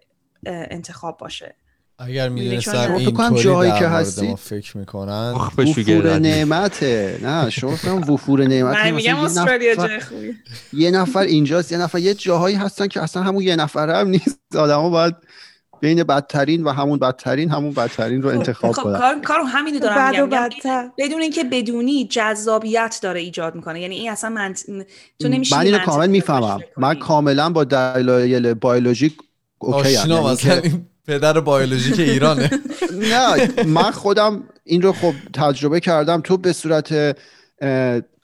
انتخاب 0.47 1.18
باشه. 1.18 1.57
اگر 1.99 2.28
می‌دونستم 2.28 2.95
این 2.95 3.36
جایی 3.36 3.72
که 3.72 3.86
هستی 3.86 4.28
ما 4.28 4.36
فکر 4.36 4.76
می‌کنن 4.76 5.32
وفور 5.59 6.18
نعمته. 6.18 7.18
نه 7.22 7.51
شما 7.51 7.76
فکرم 7.76 8.11
وفور 8.11 8.47
نعمته 8.47 8.90
میگم 8.90 9.18
استرالیا 9.18 9.74
جای 9.74 10.01
خوبی 10.01 10.34
یه 10.72 10.90
نفر 10.90 11.20
اینجاست 11.20 11.72
یه 11.72 11.78
نفر 11.78 11.99
یه 11.99 12.14
جاهایی 12.14 12.57
هستن 12.57 12.86
که 12.88 13.03
اصلا 13.03 13.22
همون 13.22 13.43
یه 13.43 13.57
نفر 13.57 14.01
هم 14.01 14.09
نیست. 14.09 14.57
آدم 14.59 14.90
باید 14.90 15.14
بین 15.83 16.03
بدترین 16.03 16.64
و 16.64 16.70
همون 16.70 16.99
بدترین 16.99 17.51
همون 17.51 17.72
بدترین 17.72 18.22
رو 18.22 18.30
خب، 18.30 18.37
انتخاب 18.37 18.72
خب 18.72 18.83
کار 18.83 19.20
کارو 19.20 19.45
همینو 19.45 19.78
دارم 19.78 20.24
میگم. 20.24 20.49
بدون 20.99 21.20
اینکه 21.20 21.45
بدونی 21.45 22.09
جذابیت 22.11 22.99
داره 23.03 23.20
ایجاد 23.20 23.55
می‌کنه. 23.55 23.80
یعنی 23.80 23.95
این 23.95 24.11
اصلا 24.11 24.30
من 24.30 24.55
تو 25.20 25.28
نمیشه 25.28 25.57
من 25.57 25.66
اینو 25.66 25.78
کامل 25.78 26.11
می‌فهمم. 26.11 26.61
من 26.76 26.95
کاملا 26.95 27.51
با 27.51 27.64
دلایل 27.64 28.55
بیولوژیک 28.55 29.16
اوکی 29.59 29.93
یعنی 29.93 30.20
مثلا 30.20 30.62
پدر 31.07 31.41
بیولوژیک 31.41 32.01
ایرانه. 32.01 32.51
نه 33.12 33.64
من 33.64 33.91
خودم 33.91 34.43
این 34.64 34.83
رو 34.83 34.93
خب 34.93 35.14
تجربه 35.35 35.80
کردم. 35.80 36.20
تو 36.20 36.37
به 36.37 36.53
صورت 36.53 37.16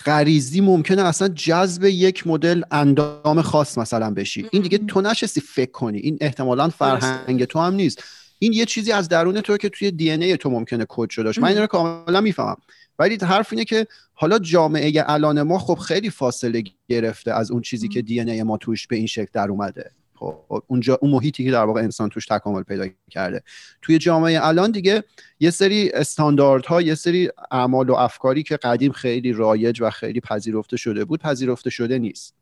غریزی 0.05 0.61
ممکنه 0.61 1.03
اصلا 1.03 1.29
جذب 1.29 1.85
یک 1.85 2.27
مدل 2.27 2.63
اندام 2.71 3.43
خاص 3.43 3.79
مثلا 3.79 4.11
بشی. 4.11 4.47
این 4.53 4.63
دیگه 4.63 4.79
تو 4.79 5.01
نشستی 5.01 5.41
فکر 5.41 5.71
کنی. 5.71 5.99
این 5.99 6.19
احتمالا 6.21 6.69
فرهنگ 6.69 7.45
تو 7.45 7.59
هم 7.59 7.75
نیست. 7.75 8.05
این 8.39 8.53
یه 8.53 8.65
چیزی 8.65 8.93
از 8.93 9.09
درون 9.09 9.41
تو 9.41 9.57
که 9.57 9.69
توی 9.69 9.91
دی 9.91 10.11
ای 10.11 10.37
تو 10.37 10.51
ممکنه 10.51 10.87
کد 10.89 11.11
شده 11.11 11.41
من 11.41 11.49
این 11.49 11.59
رو 11.59 11.67
کاملا 11.67 12.21
می‌فهمم. 12.21 12.57
ولی 12.99 13.19
حرف 13.23 13.49
اینه 13.51 13.65
که 13.65 13.87
حالا 14.15 14.39
جامعه 14.39 15.05
الان 15.07 15.43
ما 15.43 15.59
خب 15.59 15.75
خیلی 15.75 16.11
فاصله 16.11 16.65
گرفته 16.89 17.33
از 17.33 17.51
اون 17.51 17.63
چیزی 17.63 17.89
که 17.89 18.03
دی 18.03 18.21
ای 18.21 18.43
ما 18.43 18.57
توش 18.57 18.87
به 18.87 18.97
این 18.97 19.07
شکل 19.07 19.31
در 19.33 19.49
اومده. 19.49 19.91
خب 20.19 20.63
اونجا 20.67 20.99
اون 21.03 21.11
محیطی 21.11 21.45
که 21.45 21.51
در 21.51 21.65
واقع 21.65 21.81
انسان 21.81 22.09
توش 22.09 22.27
تکامل 22.27 22.63
پیدا 22.63 22.87
کرده. 23.11 23.43
توی 23.83 23.99
جامعه 23.99 24.47
الان 24.47 24.71
دیگه 24.71 25.05
یه 25.41 25.51
سری 25.51 25.91
استانداردها 25.91 26.83
یه 26.83 26.95
سری 26.95 27.31
اعمال 27.51 27.91
و 27.91 27.95
افکاری 27.95 28.43
که 28.43 28.57
قدیم 28.57 28.93
خیلی 28.93 29.33
رایج 29.33 29.83
و 29.83 29.91
خیلی 29.91 30.21
پذیرفته 30.21 30.77
شده 30.77 31.05
بود 31.05 31.21
پذیرفته 31.21 31.71
شده 31.71 31.99
نیست. 31.99 32.35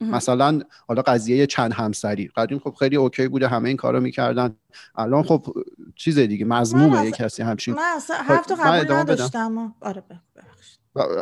مثلا 0.00 0.60
حالا 0.88 1.02
قضیه 1.02 1.46
چند 1.46 1.72
همسری. 1.72 2.30
قدیم 2.36 2.58
خب 2.58 2.74
خیلی 2.78 2.96
اوکی 2.96 3.28
بوده 3.28 3.48
همه 3.48 3.68
این 3.68 3.76
کارو 3.76 4.00
می‌کردن. 4.00 4.56
الان 4.94 5.22
خب 5.22 5.54
چیز 5.94 6.18
دیگه 6.18 6.44
مضمومه 6.44 7.04
یه 7.04 7.10
کسی 7.10 7.42
همچین. 7.42 7.74
من 7.74 7.92
اصلا 7.96 8.16
حرف 8.16 8.46
تو 8.46 8.54
قبول 8.54 8.92
نداشتم. 8.92 9.74
آره 9.80 10.02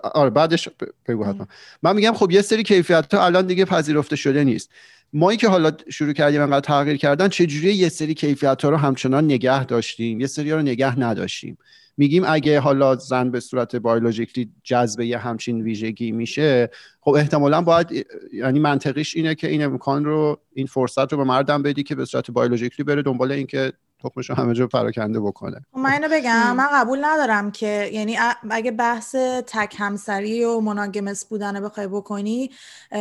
آره 0.03 0.31
بعدش 0.31 0.69
بگو 1.07 1.25
حتما. 1.25 1.47
من 1.83 1.97
میگم 1.97 2.13
خب 2.13 2.31
یه 2.31 2.43
سری 2.43 2.63
کیفیت 2.63 3.15
ها 3.15 3.25
الان 3.25 3.47
دیگه 3.47 3.65
پذیرفته 3.65 4.17
شده 4.17 4.45
نیست. 4.45 4.71
ما 5.15 5.35
که 5.35 5.49
حالا 5.49 5.73
شروع 5.91 6.13
کردیم 6.13 6.41
انقدر 6.41 6.61
تغییر 6.61 6.97
کردن 6.97 7.29
چجوری 7.29 7.75
یه 7.75 7.89
سری 7.89 8.15
کیفیت 8.15 8.65
ها 8.65 8.71
رو 8.71 8.77
همچنان 8.77 9.25
نگه 9.25 9.65
داشتیم؟ 9.65 10.21
یه 10.21 10.27
سری 10.27 10.51
ها 10.51 10.57
رو 10.57 10.63
نگه 10.63 11.01
نداشتیم. 11.01 11.59
میگیم 11.97 12.23
اگه 12.27 12.61
حالا 12.61 12.95
زن 12.95 13.31
به 13.31 13.41
صورت 13.41 13.77
بایولوژیکلی 13.77 14.51
جذب 14.65 15.01
یه 15.01 15.19
همچین 15.19 15.63
ویژگی 15.63 16.13
میشه 16.13 16.71
خب 17.01 17.11
احتمالا 17.11 17.61
باید 17.61 18.07
یعنی 18.33 18.59
منطقیش 18.59 19.17
اینه 19.17 19.35
که 19.35 19.49
این 19.49 19.65
امکان 19.65 20.05
رو 20.05 20.41
این 20.55 20.67
فرصت 20.67 21.13
رو 21.13 21.19
به 21.19 21.25
مردم 21.25 21.63
بدی 21.63 21.83
که 21.83 21.95
به 21.95 22.05
صورت 22.05 22.31
بایولوژیکلی 22.31 22.85
بره 22.85 23.03
دنبال 23.03 23.33
اینکه 23.33 23.73
تخمش 24.05 24.31
رو 24.31 24.37
همه 24.37 24.55
جا 24.55 24.67
پراکنده 24.67 25.21
بکنه. 25.21 25.61
خب 25.73 25.79
من 25.79 25.93
اینو 25.93 26.09
بگم 26.13 26.57
من 26.57 26.69
قبول 26.73 27.05
ندارم 27.05 27.51
که 27.51 27.91
یعنی 27.93 28.19
اگه 28.51 28.71
بحث 28.71 29.15
تک 29.47 29.77
همسری 29.79 30.45
و 30.45 30.61
مناگمس 30.61 31.25
بودن 31.25 31.61
بخوای 31.61 31.87
بکنی 31.87 32.51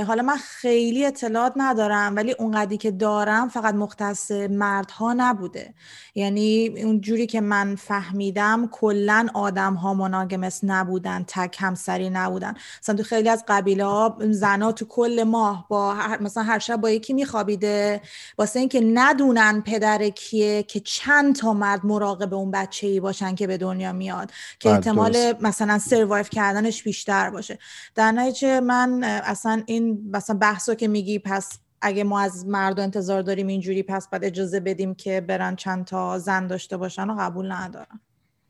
حالا 0.07 0.23
من 0.23 0.37
خیلی 0.37 1.05
اطلاعات 1.05 1.53
ندارم 1.55 2.15
ولی 2.15 2.35
اونقدی 2.39 2.77
که 2.77 2.91
دارم 2.91 3.49
فقط 3.49 3.75
مختص 3.75 4.31
مردها 4.31 5.13
نبوده. 5.13 5.73
یعنی 6.15 6.67
اون 6.83 7.01
جوری 7.01 7.27
که 7.27 7.41
من 7.41 7.75
فهمیدم 7.75 8.69
کلا 8.71 9.27
آدم 9.33 9.73
ها 9.73 9.93
مناگمس 9.93 10.59
نبودن 10.63 11.25
تک 11.27 11.57
همسری 11.59 12.09
نبودن. 12.09 12.53
مثلا 12.81 12.95
تو 12.95 13.03
خیلی 13.03 13.29
از 13.29 13.43
قبیله 13.47 13.85
ها 13.85 14.17
زنا 14.19 14.71
تو 14.71 14.85
کل 14.85 15.23
ماه 15.23 15.65
با 15.69 15.95
مثلا 16.21 16.43
هر 16.43 16.59
شب 16.59 16.75
با 16.75 16.89
یکی 16.89 17.13
میخوابیده 17.13 18.01
واسه 18.37 18.59
اینکه 18.59 18.81
ندونن 18.93 19.61
پدر 19.61 20.09
کیه 20.09 20.63
که 20.63 20.79
چند 20.95 21.35
تا 21.35 21.53
مرد 21.53 21.85
مراقب 21.85 22.33
اون 22.33 22.51
بچه 22.51 22.87
ای 22.87 22.99
باشن 22.99 23.35
که 23.35 23.47
به 23.47 23.57
دنیا 23.57 23.93
میاد 23.93 24.31
که 24.59 24.69
بله، 24.69 24.77
احتمال 24.77 25.33
مثلا 25.41 25.79
سروایو 25.79 26.23
کردنش 26.23 26.83
بیشتر 26.83 27.29
باشه. 27.29 27.59
در 27.95 28.11
نتیجه 28.11 28.59
من 28.59 29.03
اصلا 29.03 29.63
این 29.65 30.09
مثلا 30.13 30.37
بحثو 30.37 30.75
که 30.75 30.87
میگی 30.87 31.19
پس 31.19 31.59
اگه 31.81 32.03
ما 32.03 32.19
از 32.19 32.47
مرد 32.47 32.79
انتظار 32.79 33.21
داریم 33.21 33.47
اینجوری 33.47 33.83
پس 33.83 34.07
باید 34.07 34.23
اجازه 34.23 34.59
بدیم 34.59 34.95
که 34.95 35.21
برن 35.21 35.55
چند 35.55 35.85
تا 35.85 36.19
زن 36.19 36.47
داشته 36.47 36.77
باشن 36.77 37.09
و 37.09 37.15
قبول 37.19 37.51
ندارم. 37.51 37.99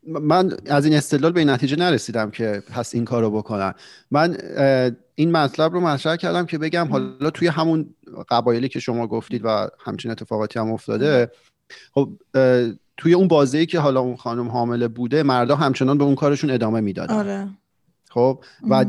من 0.08 0.58
از 0.66 0.86
این 0.86 0.94
استدلال 0.96 1.32
به 1.32 1.40
این 1.40 1.50
نتیجه 1.50 1.76
نرسیدم 1.76 2.32
که 2.32 2.64
پس 2.74 2.96
این 2.96 3.06
کارو 3.06 3.32
بکنن. 3.32 3.74
من 4.12 4.38
این 5.16 5.32
مطلب 5.32 5.74
رو 5.74 5.82
مطرح 5.82 6.16
کردم 6.16 6.46
که 6.46 6.58
بگم 6.58 6.88
حالا 6.88 7.30
توی 7.30 7.48
همون 7.48 7.96
قبایلی 8.30 8.70
که 8.70 8.80
شما 8.80 9.08
گفتید 9.08 9.42
و 9.46 9.70
همچین 9.86 10.12
اتفاقاتی 10.12 10.60
هم 10.60 10.72
افتاده 10.72 11.32
خب 11.94 12.10
توی 12.98 13.14
اون 13.14 13.28
بازی 13.28 13.66
که 13.66 13.80
حالا 13.80 14.00
اون 14.00 14.16
خانم 14.16 14.48
حامله 14.48 14.88
بوده 14.88 15.24
مردا 15.24 15.56
همچنان 15.56 15.98
به 15.98 16.04
اون 16.04 16.16
کارشون 16.16 16.52
ادامه 16.52 16.82
می‌دادن. 16.82 17.14
آره. 17.14 17.48
خب 18.10 18.44
و 18.70 18.86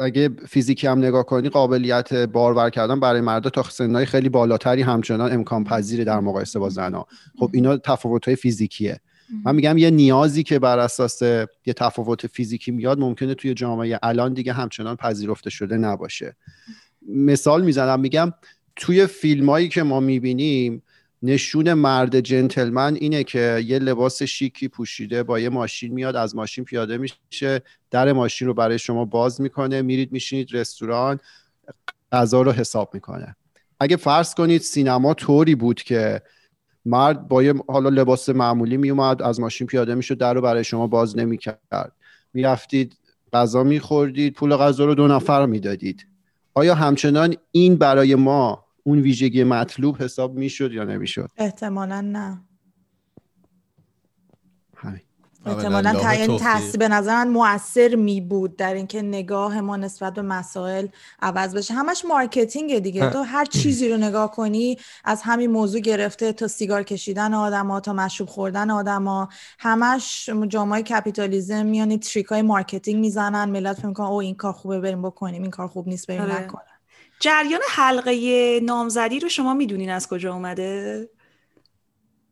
اگه 0.00 0.28
فیزیکی 0.48 0.86
هم 0.86 0.98
نگاه 0.98 1.26
کنی 1.26 1.48
قابلیت 1.48 2.12
بارور 2.14 2.70
کردن 2.70 3.00
برای 3.00 3.20
مردا 3.20 3.50
تا 3.50 3.62
سنهای 3.62 4.06
خیلی 4.06 4.28
بالاتری 4.28 4.82
همچنان 4.82 5.32
امکان 5.32 5.64
پذیره 5.64 6.04
در 6.04 6.20
مقایسه 6.20 6.58
با 6.58 6.68
زنها 6.68 7.06
خب 7.38 7.50
اینا 7.52 7.76
تفاوت 7.76 8.24
های 8.24 8.36
فیزیکیه 8.36 9.00
من 9.44 9.54
میگم 9.54 9.78
یه 9.78 9.90
نیازی 9.90 10.42
که 10.42 10.58
بر 10.58 10.78
اساس 10.78 11.22
یه 11.22 11.72
تفاوت 11.76 12.26
فیزیکی 12.26 12.70
میاد 12.70 12.98
ممکنه 12.98 13.34
توی 13.34 13.54
جامعه 13.54 13.98
الان 14.02 14.34
دیگه 14.34 14.52
همچنان 14.52 14.96
پذیرفته 14.96 15.50
شده 15.50 15.76
نباشه. 15.76 16.36
مثال 17.08 17.64
می‌زنم 17.64 18.00
میگم 18.00 18.32
توی 18.76 19.06
فیلمایی 19.06 19.68
که 19.68 19.82
ما 19.82 20.00
می‌بینیم 20.00 20.82
نشون 21.22 21.74
مرد 21.74 22.20
جنتلمن 22.20 22.94
اینه 22.94 23.24
که 23.24 23.64
یه 23.66 23.78
لباس 23.78 24.22
شیکی 24.22 24.68
پوشیده 24.68 25.22
با 25.22 25.40
یه 25.40 25.48
ماشین 25.48 25.92
میاد 25.92 26.16
از 26.16 26.36
ماشین 26.36 26.64
پیاده 26.64 26.98
میشه 26.98 27.62
در 27.90 28.12
ماشین 28.12 28.48
رو 28.48 28.54
برای 28.54 28.78
شما 28.78 29.04
باز 29.04 29.40
می‌کنه 29.40 29.82
میرید 29.82 30.12
میشینید 30.12 30.54
رستوران 30.54 31.20
غذا 32.12 32.42
رو 32.42 32.52
حساب 32.52 32.90
می‌کنه. 32.94 33.36
اگه 33.80 33.96
فرض 33.96 34.34
کنید 34.34 34.60
سینما 34.60 35.14
طوری 35.14 35.54
بود 35.54 35.82
که 35.82 36.22
مرد 36.84 37.28
با 37.28 37.42
یه 37.42 37.54
حالا 37.68 37.88
لباس 37.88 38.28
معمولی 38.28 38.76
میومد 38.76 39.22
از 39.22 39.40
ماشین 39.40 39.66
پیاده 39.66 39.94
می‌شد 39.94 40.18
در 40.18 40.34
رو 40.34 40.40
برای 40.40 40.64
شما 40.64 40.86
باز 40.86 41.18
نمی‌کرد. 41.18 41.92
می‌رفتید 42.34 42.96
غذا 43.32 43.64
میخوردید 43.64 44.34
پول 44.34 44.56
غذا 44.56 44.84
رو 44.84 44.94
دو 44.94 45.08
نفر 45.08 45.46
می‌دادید. 45.46 46.06
آیا 46.54 46.74
همچنان 46.74 47.36
این 47.52 47.76
برای 47.76 48.14
ما 48.14 48.65
اون 48.86 48.98
ویژگی 48.98 49.44
مطلوب 49.44 50.02
حساب 50.02 50.34
می‌شد 50.34 50.72
یا 50.72 50.84
نمی‌شد؟ 50.84 51.30
احتمالا 51.36 52.00
نه. 52.00 52.40
همین. 54.76 55.00
احتمالا 55.46 56.14
یعنی 56.14 56.38
تحصیل 56.38 56.76
به 56.76 56.88
نظر 56.88 57.24
من 57.24 57.28
مؤثر 57.28 57.94
می 57.94 58.20
بود 58.20 58.56
در 58.56 58.74
اینکه 58.74 59.02
نگاه 59.02 59.60
ما 59.60 59.76
نسبت 59.76 60.14
به 60.14 60.22
مسائل 60.22 60.86
عوض 61.22 61.54
بشه. 61.54 61.74
همش 61.74 62.04
marketing 62.08 62.78
دیگه. 62.78 63.10
تو 63.10 63.22
هر 63.22 63.44
چیزی 63.44 63.88
رو 63.88 63.96
نگاه 63.96 64.30
کنی 64.30 64.76
از 65.04 65.22
همین 65.22 65.50
موضوع 65.50 65.80
گرفته 65.80 66.32
تا 66.32 66.48
سیگار 66.48 66.82
کشیدن 66.82 67.34
آدما 67.34 67.80
تا 67.80 67.92
مشروب 67.92 68.28
خوردن 68.28 68.70
آدما 68.70 69.28
همش 69.58 70.30
جامعه 70.48 70.82
کپیتالیزم 70.82 71.66
میان 71.66 71.98
trick 71.98 72.26
های 72.26 72.42
marketing 72.42 73.00
می‌زنن. 73.00 73.50
ملت 73.50 73.76
فکر 73.76 73.86
می‌کنن 73.86 74.06
او 74.06 74.20
این 74.20 74.34
کار 74.34 74.52
خوبه 74.52 74.80
بریم 74.80 75.02
بکنیم. 75.02 75.42
این 75.42 75.50
کار 75.50 75.68
خوب 75.68 75.88
نیست 75.88 76.06
بریم 76.06 76.20
آره. 76.20 76.42
نکنیم 76.42 76.75
جریان 77.20 77.60
حلقه 77.70 78.60
نامزدی 78.62 79.20
رو 79.20 79.28
شما 79.28 79.54
می‌دونین 79.54 79.90
از 79.90 80.08
کجا 80.08 80.34
اومده؟ 80.34 81.08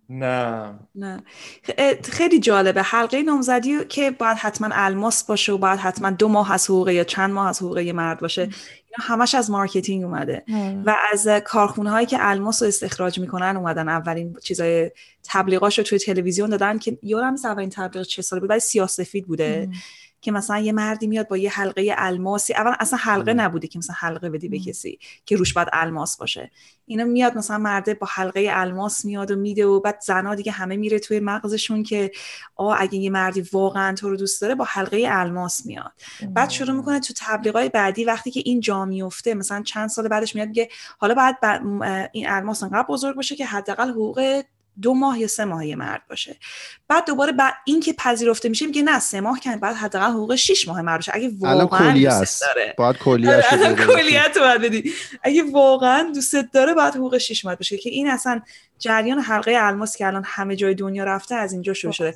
نه. 0.08 0.74
نه. 0.94 1.22
خیلی 2.04 2.40
جالبه. 2.40 2.82
حلقه 2.82 3.22
نامزدی 3.22 3.84
که 3.84 4.10
باید 4.10 4.36
حتما 4.36 4.68
الماس 4.72 5.24
باشه 5.24 5.52
و 5.52 5.58
باید 5.58 5.78
حتما 5.78 6.10
دو 6.10 6.28
ماه 6.28 6.52
از 6.52 6.64
حقوقه 6.64 6.94
یا 6.94 7.04
چند 7.04 7.32
ماه 7.32 7.48
از 7.48 7.62
حقوقه 7.62 7.92
مرد 7.92 8.20
باشه. 8.20 8.42
اینا 8.42 8.54
همش 9.00 9.34
از 9.34 9.50
marketing 9.50 10.04
اومده. 10.04 10.44
و 10.86 10.96
از 11.12 11.28
کارخونه 11.44 11.90
هایی 11.90 12.06
که 12.06 12.16
الماس 12.20 12.62
رو 12.62 12.68
استخراج 12.68 13.18
می‌کنن 13.18 13.56
اومدن 13.56 13.88
اولین 13.88 14.36
چیزای 14.42 14.90
تبلیغاش 15.24 15.78
رو 15.78 15.84
توی 15.84 15.98
تلویزیون 15.98 16.50
دادن 16.50 16.78
که 16.78 16.98
یادم 17.02 17.34
اولین 17.44 17.70
تبلیغ 17.70 18.06
چه 18.06 18.22
سال 18.22 18.40
بود؟ 18.40 18.50
ولی 18.50 18.60
سیاه‌سفید 18.60 19.26
بوده. 19.26 19.68
که 20.24 20.32
مثلا 20.32 20.58
یه 20.58 20.72
مردی 20.72 21.06
میاد 21.06 21.28
با 21.28 21.36
یه 21.36 21.50
حلقه 21.50 21.94
الماسی 21.98 22.54
اول 22.54 22.74
اصلا 22.80 22.98
حلقه 23.02 23.34
نبوده 23.34 23.68
که 23.68 23.78
مثلا 23.78 23.96
حلقه 23.98 24.30
بدی 24.30 24.48
به 24.48 24.58
کسی 24.58 24.98
که 25.26 25.36
روش 25.36 25.52
باید 25.52 25.68
الماس 25.72 26.16
باشه. 26.16 26.50
اینا 26.86 27.04
میاد 27.04 27.38
مثلا 27.38 27.58
مرده 27.58 27.94
با 27.94 28.06
حلقه 28.10 28.46
الماس 28.50 29.04
میاد 29.04 29.30
و 29.30 29.36
میده 29.36 29.66
و 29.66 29.80
بعد 29.80 30.00
زنا 30.00 30.34
دیگه 30.34 30.52
همه 30.52 30.76
میره 30.76 30.98
توی 30.98 31.20
مغزشون 31.20 31.82
که 31.82 32.10
آ 32.56 32.74
اگه 32.78 32.98
یه 32.98 33.10
مردی 33.10 33.40
واقعا 33.52 33.94
تو 33.94 34.10
رو 34.10 34.16
دوست 34.16 34.42
داره 34.42 34.54
با 34.54 34.64
حلقه 34.64 35.06
الماس 35.10 35.66
میاد. 35.66 35.92
بعد 36.34 36.50
شروع 36.50 36.76
می‌کنه 36.76 37.00
تو 37.00 37.14
تبلیغات 37.16 37.72
بعدی 37.72 38.04
وقتی 38.04 38.30
که 38.30 38.42
این 38.44 38.60
جا 38.60 38.84
میفته 38.84 39.34
مثلا 39.34 39.62
چند 39.62 39.88
سال 39.88 40.08
بعدش 40.08 40.34
میاد 40.34 40.48
میگه 40.48 40.68
حالا 40.98 41.14
باید 41.14 41.36
این 42.12 42.28
الماس 42.28 42.62
انقدر 42.62 42.86
بزرگ 42.88 43.16
باشه 43.16 43.36
که 43.36 43.46
حداقل 43.46 43.90
حقوق 43.90 44.42
دو 44.82 44.94
ماه 44.94 45.18
یا 45.18 45.26
سه 45.26 45.44
ماه 45.44 45.74
مرد 45.74 46.02
باشه. 46.08 46.36
بعد 46.88 47.06
دوباره 47.06 47.32
بعد 47.32 47.54
این 47.64 47.80
که 47.80 47.92
پذیرفته 47.92 48.48
میشه 48.48 48.66
میگه 48.66 48.82
نه 48.82 48.98
سه 48.98 49.20
ماه 49.20 49.40
که 49.40 49.56
بعد 49.56 49.76
حداقل 49.76 50.10
حقوق 50.10 50.34
6 50.34 50.68
ماه 50.68 50.82
مرد 50.82 50.96
باشه. 50.96 51.12
اگه 51.14 51.30
واقعا 51.38 52.18
دوست 52.18 52.40
داره. 52.40 52.74
باید 52.78 52.96
کلیت 52.96 53.76
کلیت 53.86 54.38
باید 54.38 54.62
بدی. 54.62 54.92
اگه 55.22 55.42
واقعا 55.52 56.10
دوست 56.14 56.36
داره 56.36 56.74
بعد 56.74 56.96
حقوق 56.96 57.18
6 57.18 57.44
ماه 57.44 57.54
باشه. 57.54 57.76
که 57.76 57.90
این 57.90 58.10
اصلا 58.10 58.40
جریان 58.78 59.18
حلقه 59.18 59.52
الماس 59.60 59.96
که 59.96 60.06
الان 60.06 60.22
همه 60.26 60.56
جای 60.56 60.74
دنیا 60.74 61.04
رفته 61.04 61.34
از 61.34 61.52
اینجا 61.52 61.72
شروع 61.74 61.92
شده. 61.92 62.10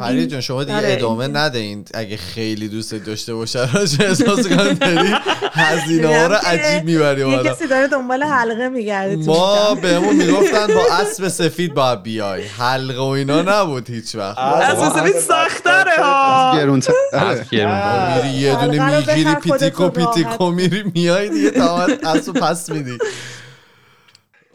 پری 0.00 0.26
جان 0.26 0.40
شما 0.40 0.64
دیگه 0.64 0.76
آره. 0.76 0.92
ادامه 0.92 1.26
ندهین 1.28 1.84
اگه 1.94 2.16
خیلی 2.16 2.68
دوست 2.68 2.94
داشته 2.94 3.34
باشه 3.34 3.72
راجع 3.72 4.04
احساس 4.04 4.46
کنم 4.48 4.72
داری 4.72 5.14
هزینه 5.52 6.18
ها 6.18 6.26
رو 6.26 6.34
عجیب 6.34 6.84
می‌بری 6.84 7.20
یه 7.20 7.26
حالا 7.26 7.54
کسی 7.54 7.66
داره 7.66 7.88
دنبال 7.88 8.22
حلقه 8.22 8.68
میگرده 8.68 9.16
ما 9.16 9.74
بهمون 9.74 10.16
می‌گفتن 10.16 10.66
با 10.66 10.80
اسب 11.00 11.28
سفید 11.28 11.74
باید 11.74 12.02
بیای. 12.02 12.42
حلقه 12.46 13.00
و 13.00 13.04
اینا 13.04 13.42
نبود 13.42 13.90
هیچ 13.90 14.14
وقت. 14.14 14.38
از 14.38 14.92
سفید 14.92 15.18
سختره 15.18 16.02
ها 16.04 16.52
گرون 16.56 16.82
میری 17.12 18.34
یه 18.34 18.60
دونه 18.60 18.96
رو 18.96 19.06
می‌گیری 19.06 19.34
پیتیکو. 19.34 19.88
پیتیکو 19.88 20.50
میری 20.50 20.92
میای 20.94 21.28
دیگه 21.28 21.50
تمام 21.50 21.90
اسب 22.04 22.32
پس 22.32 22.70
میدی. 22.70 22.98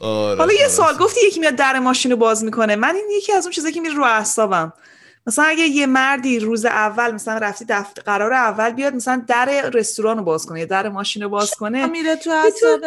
آره 0.04 0.40
حالا 0.40 0.54
یه. 0.54 0.68
سوال 0.68 0.98
گفتی 0.98 1.20
یکی 1.28 1.40
میاد 1.40 1.56
در 1.56 1.80
ماشین 1.80 2.12
رو 2.12 2.18
باز 2.18 2.44
می‌کنه 2.44 2.76
من 2.76 2.96
این 2.96 3.06
یکی 3.18 3.34
از 3.34 3.46
اون 3.46 3.52
چیزایی 3.52 3.74
که 3.74 3.82
میره 3.82 3.96
رو 3.96 4.04
اعصابم 4.04 4.74
مثلا 5.28 5.46
اگه 5.46 5.64
یه 5.64 5.86
مردی 5.86 6.40
روز 6.40 6.66
اول 6.66 7.12
مثلا 7.12 7.38
رفتی 7.38 7.66
دفت... 7.66 8.00
قرار 8.00 8.34
اول 8.34 8.70
بیاد 8.70 8.96
مثلا 8.96 9.24
در 9.28 9.70
رستوران 9.74 10.18
رو 10.18 10.24
باز 10.24 10.46
کنه 10.46 10.60
یا 10.60 10.66
در 10.66 10.90
ماشین 10.90 11.24
رو 11.24 11.30
باز 11.30 11.52
کنه 11.52 11.86
میره 11.86 12.16
تو 12.16 12.30
اعصابت 12.30 12.82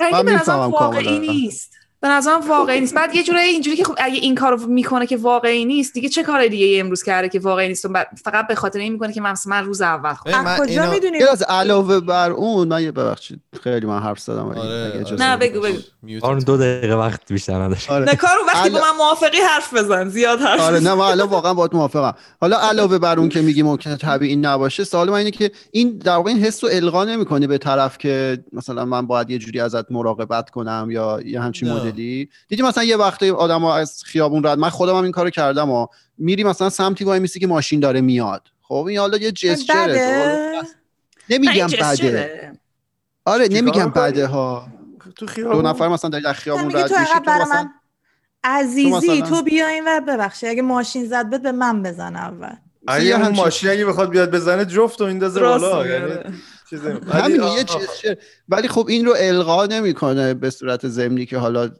برای 0.00 0.22
من 0.22 0.32
می‌فهمم 0.32 0.70
واقعی 0.70 1.04
کاملا. 1.04 1.18
نیست 1.18 1.72
به 2.06 2.12
نظرم 2.12 2.40
واقعی 2.48 2.80
نیست 2.80 2.94
بعد 2.94 3.14
یه 3.14 3.22
جوری 3.22 3.38
اینجوری 3.38 3.76
که 3.76 3.84
خب 3.84 3.94
اگه 3.98 4.16
این 4.16 4.34
کارو 4.34 4.66
می‌کنه 4.66 5.06
که 5.06 5.16
واقعی 5.16 5.64
نیست 5.64 5.94
دیگه 5.94 6.08
چه 6.08 6.22
کار 6.22 6.46
دیگه 6.46 6.80
امروز 6.80 7.02
کرده 7.02 7.28
که 7.28 7.40
واقعی 7.40 7.68
نیست 7.68 7.86
فقط 8.24 8.46
به 8.46 8.54
خاطر 8.54 8.78
این 8.78 8.92
می‌کنه 8.92 9.12
که 9.12 9.20
من 9.20 9.30
مثلا 9.30 9.50
من 9.50 9.64
روز 9.64 9.82
اول 9.82 10.14
خب 10.14 10.58
کجا 10.58 10.90
می‌دونی 10.90 11.18
علاوه 11.48 12.00
بر 12.00 12.30
اون 12.30 12.68
من 12.68 12.82
یه 12.82 12.92
ببخشید 12.92 13.40
خیلی 13.62 13.86
من 13.86 14.02
حرف 14.02 14.18
زدم 14.18 14.48
آره، 14.48 15.04
آره. 15.06 15.14
نه. 15.14 15.36
بگو 15.36 15.60
بگو 15.60 15.78
آن 16.22 16.38
دو 16.38 16.56
دقیقه 16.56 16.94
وقت 16.94 17.32
بیشتر 17.32 17.54
نداشت 17.54 17.90
آره. 17.90 18.04
نه 18.04 18.16
کارو 18.16 18.40
وقتی 18.46 18.70
با 18.70 18.78
من 18.78 18.96
موافقی 18.98 19.38
حرف 19.38 19.74
بزن 19.74 20.08
زیاد 20.08 20.40
حرف 20.40 20.60
آره. 20.60 20.80
نه 20.80 20.94
من 20.94 21.04
الان 21.04 21.28
واقعا 21.28 21.54
باهات 21.54 21.74
موافقم 21.74 22.14
حالا 22.40 22.58
علاوه 22.58 22.98
بر 22.98 23.18
اون 23.18 23.28
که 23.28 23.40
میگی 23.40 23.62
ممکنه 23.62 23.96
طبیعی 23.96 24.36
نباشه 24.36 24.84
سوال 24.84 25.10
من 25.10 25.16
اینه 25.16 25.30
که 25.30 25.50
این 25.70 25.98
در 25.98 26.16
واقع 26.16 26.28
این 26.28 26.38
حس 26.38 26.64
رو 26.64 26.70
القا 26.72 27.04
نمی‌کنه 27.04 27.46
به 27.46 27.58
طرف 27.58 27.98
که 27.98 28.44
مثلا 28.52 28.84
من 28.84 29.06
باید 29.06 29.30
یه 29.30 29.38
جوری 29.38 29.60
ازت 29.60 29.92
مراقبت 29.92 30.50
کنم 30.50 30.88
یا 30.90 31.20
یه 31.24 31.40
همچین 31.40 31.68
نه. 31.68 31.74
مدلی 31.96 32.28
دیدی 32.48 32.62
مثلا 32.62 32.84
یه 32.84 32.96
وقتی 32.96 33.30
آدم 33.30 33.64
از 33.64 34.02
خیابون 34.04 34.44
رد 34.46 34.58
من 34.58 34.68
خودم 34.68 34.96
هم 34.96 35.02
این 35.02 35.12
کارو 35.12 35.30
کردم 35.30 35.70
و 35.70 35.86
میری 36.18 36.44
مثلا 36.44 36.70
سمتی 36.70 37.04
وای 37.04 37.18
میسی 37.20 37.40
که 37.40 37.46
ماشین 37.46 37.80
داره 37.80 38.00
میاد. 38.00 38.48
خب 38.62 38.74
این 38.74 38.98
حالا 38.98 39.18
یه 39.18 39.32
جسچره 39.32 39.88
بده. 39.88 40.52
نمیگم 41.30 41.66
بده. 41.66 42.52
آره 43.24 43.48
نمیگم؟ 43.50 43.90
بده 43.90 44.26
ها. 44.26 44.68
تو 45.00 45.10
دو 45.26 45.26
خیابون 45.32 45.66
نفر 45.66 45.88
مثلا 45.88 46.10
در 46.10 46.32
خیابون 46.32 46.72
رد 46.72 46.86
تو 46.86 47.00
میشی 47.00 47.12
تو 47.24 47.30
مثلا 47.30 47.44
من. 47.44 47.68
عزیزی 48.44 48.90
مثلا- 48.90 49.20
تو 49.20 49.42
بیا 49.42 49.66
این 49.66 49.84
ور 49.84 50.00
ببخشی. 50.00 50.46
اگه 50.46 50.62
ماشین 50.62 51.06
زد 51.06 51.30
بهت 51.30 51.42
به 51.42 51.52
من 51.52 51.82
بزن 51.82 52.16
اول. 52.16 52.52
اگه 52.88 53.10
اون 53.14 53.22
همچین- 53.22 53.44
ماشین 53.44 53.70
اگه 53.70 53.86
بخواد 53.86 54.10
بیاد 54.10 54.30
بزنه 54.30 54.64
جفت 54.64 55.00
و 55.00 55.04
ایندازه 55.04 55.40
راست 55.40 55.64
بالا. 55.64 55.86
یعنی 55.86 56.12
چیزی 56.70 56.88
همین 57.12 57.42
یه 57.42 57.64
جسچر 57.64 58.16
ولی 58.48 58.68
خب 58.68 58.86
این 58.88 59.04
رو 59.06 59.14
القا 59.18 59.66
نمی‌کنه 59.66 60.34
به 60.34 60.50
صورت 60.50 60.88
ضمنی 60.88 61.26
که 61.26 61.38
حالا 61.38 61.70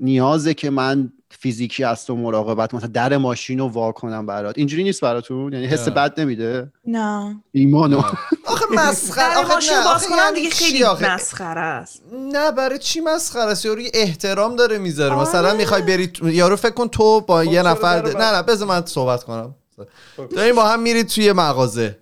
نیازه 0.00 0.54
که 0.54 0.70
من 0.70 1.12
فیزیکی 1.38 1.84
از 1.84 2.06
تو 2.06 2.16
مراقبت 2.16 2.74
مثلا 2.74 2.88
در 2.88 3.16
ماشین 3.16 3.58
رو 3.58 3.68
وا 3.68 3.92
کنم 3.92 4.26
برات. 4.26 4.58
اینجوری 4.58 4.82
نیست 4.82 5.00
براتون؟ 5.00 5.52
یعنی 5.52 5.66
حس. 5.66 5.88
بد 5.88 6.20
نمیده؟ 6.20 6.72
نه. 6.86 7.42
ایمانو 7.52 8.02
آخه 8.46 8.64
مسخره. 8.74 9.38
آخه 9.38 9.54
ماشین 9.54 9.76
باز 9.76 9.86
آخه 9.86 10.06
کنم 10.06 10.18
یعنی 10.18 10.34
دیگه 10.34 10.50
چی 10.50 10.64
خیلی؟ 10.64 10.84
مسخره 10.84 11.60
است. 11.60 12.02
نه 12.32 12.52
برای 12.52 12.78
چی 12.78 13.00
مسخره 13.00 13.50
است؟ 13.50 13.64
یارو 13.64 13.82
احترام 13.94 14.56
داره 14.56 14.78
می‌ذاره. 14.78 15.14
آره. 15.14 15.22
مثلا 15.22 15.54
می‌خوای 15.54 15.82
بری 15.82 16.12
یارو 16.22 16.56
فکر 16.56 16.74
کن 16.74 16.88
تو 16.88 17.20
با 17.20 17.44
خب 17.44 17.52
یه 17.52 17.62
نفر 17.62 18.18
نه 18.18 18.32
نه 18.32 18.42
بذار 18.42 18.68
من 18.68 18.86
صحبت 18.86 19.24
کنم. 19.24 19.54
داریم 20.36 20.56
با 20.56 20.68
هم 20.68 20.82
میرید 20.82 21.06
توی 21.06 21.32
مغازه. 21.32 21.98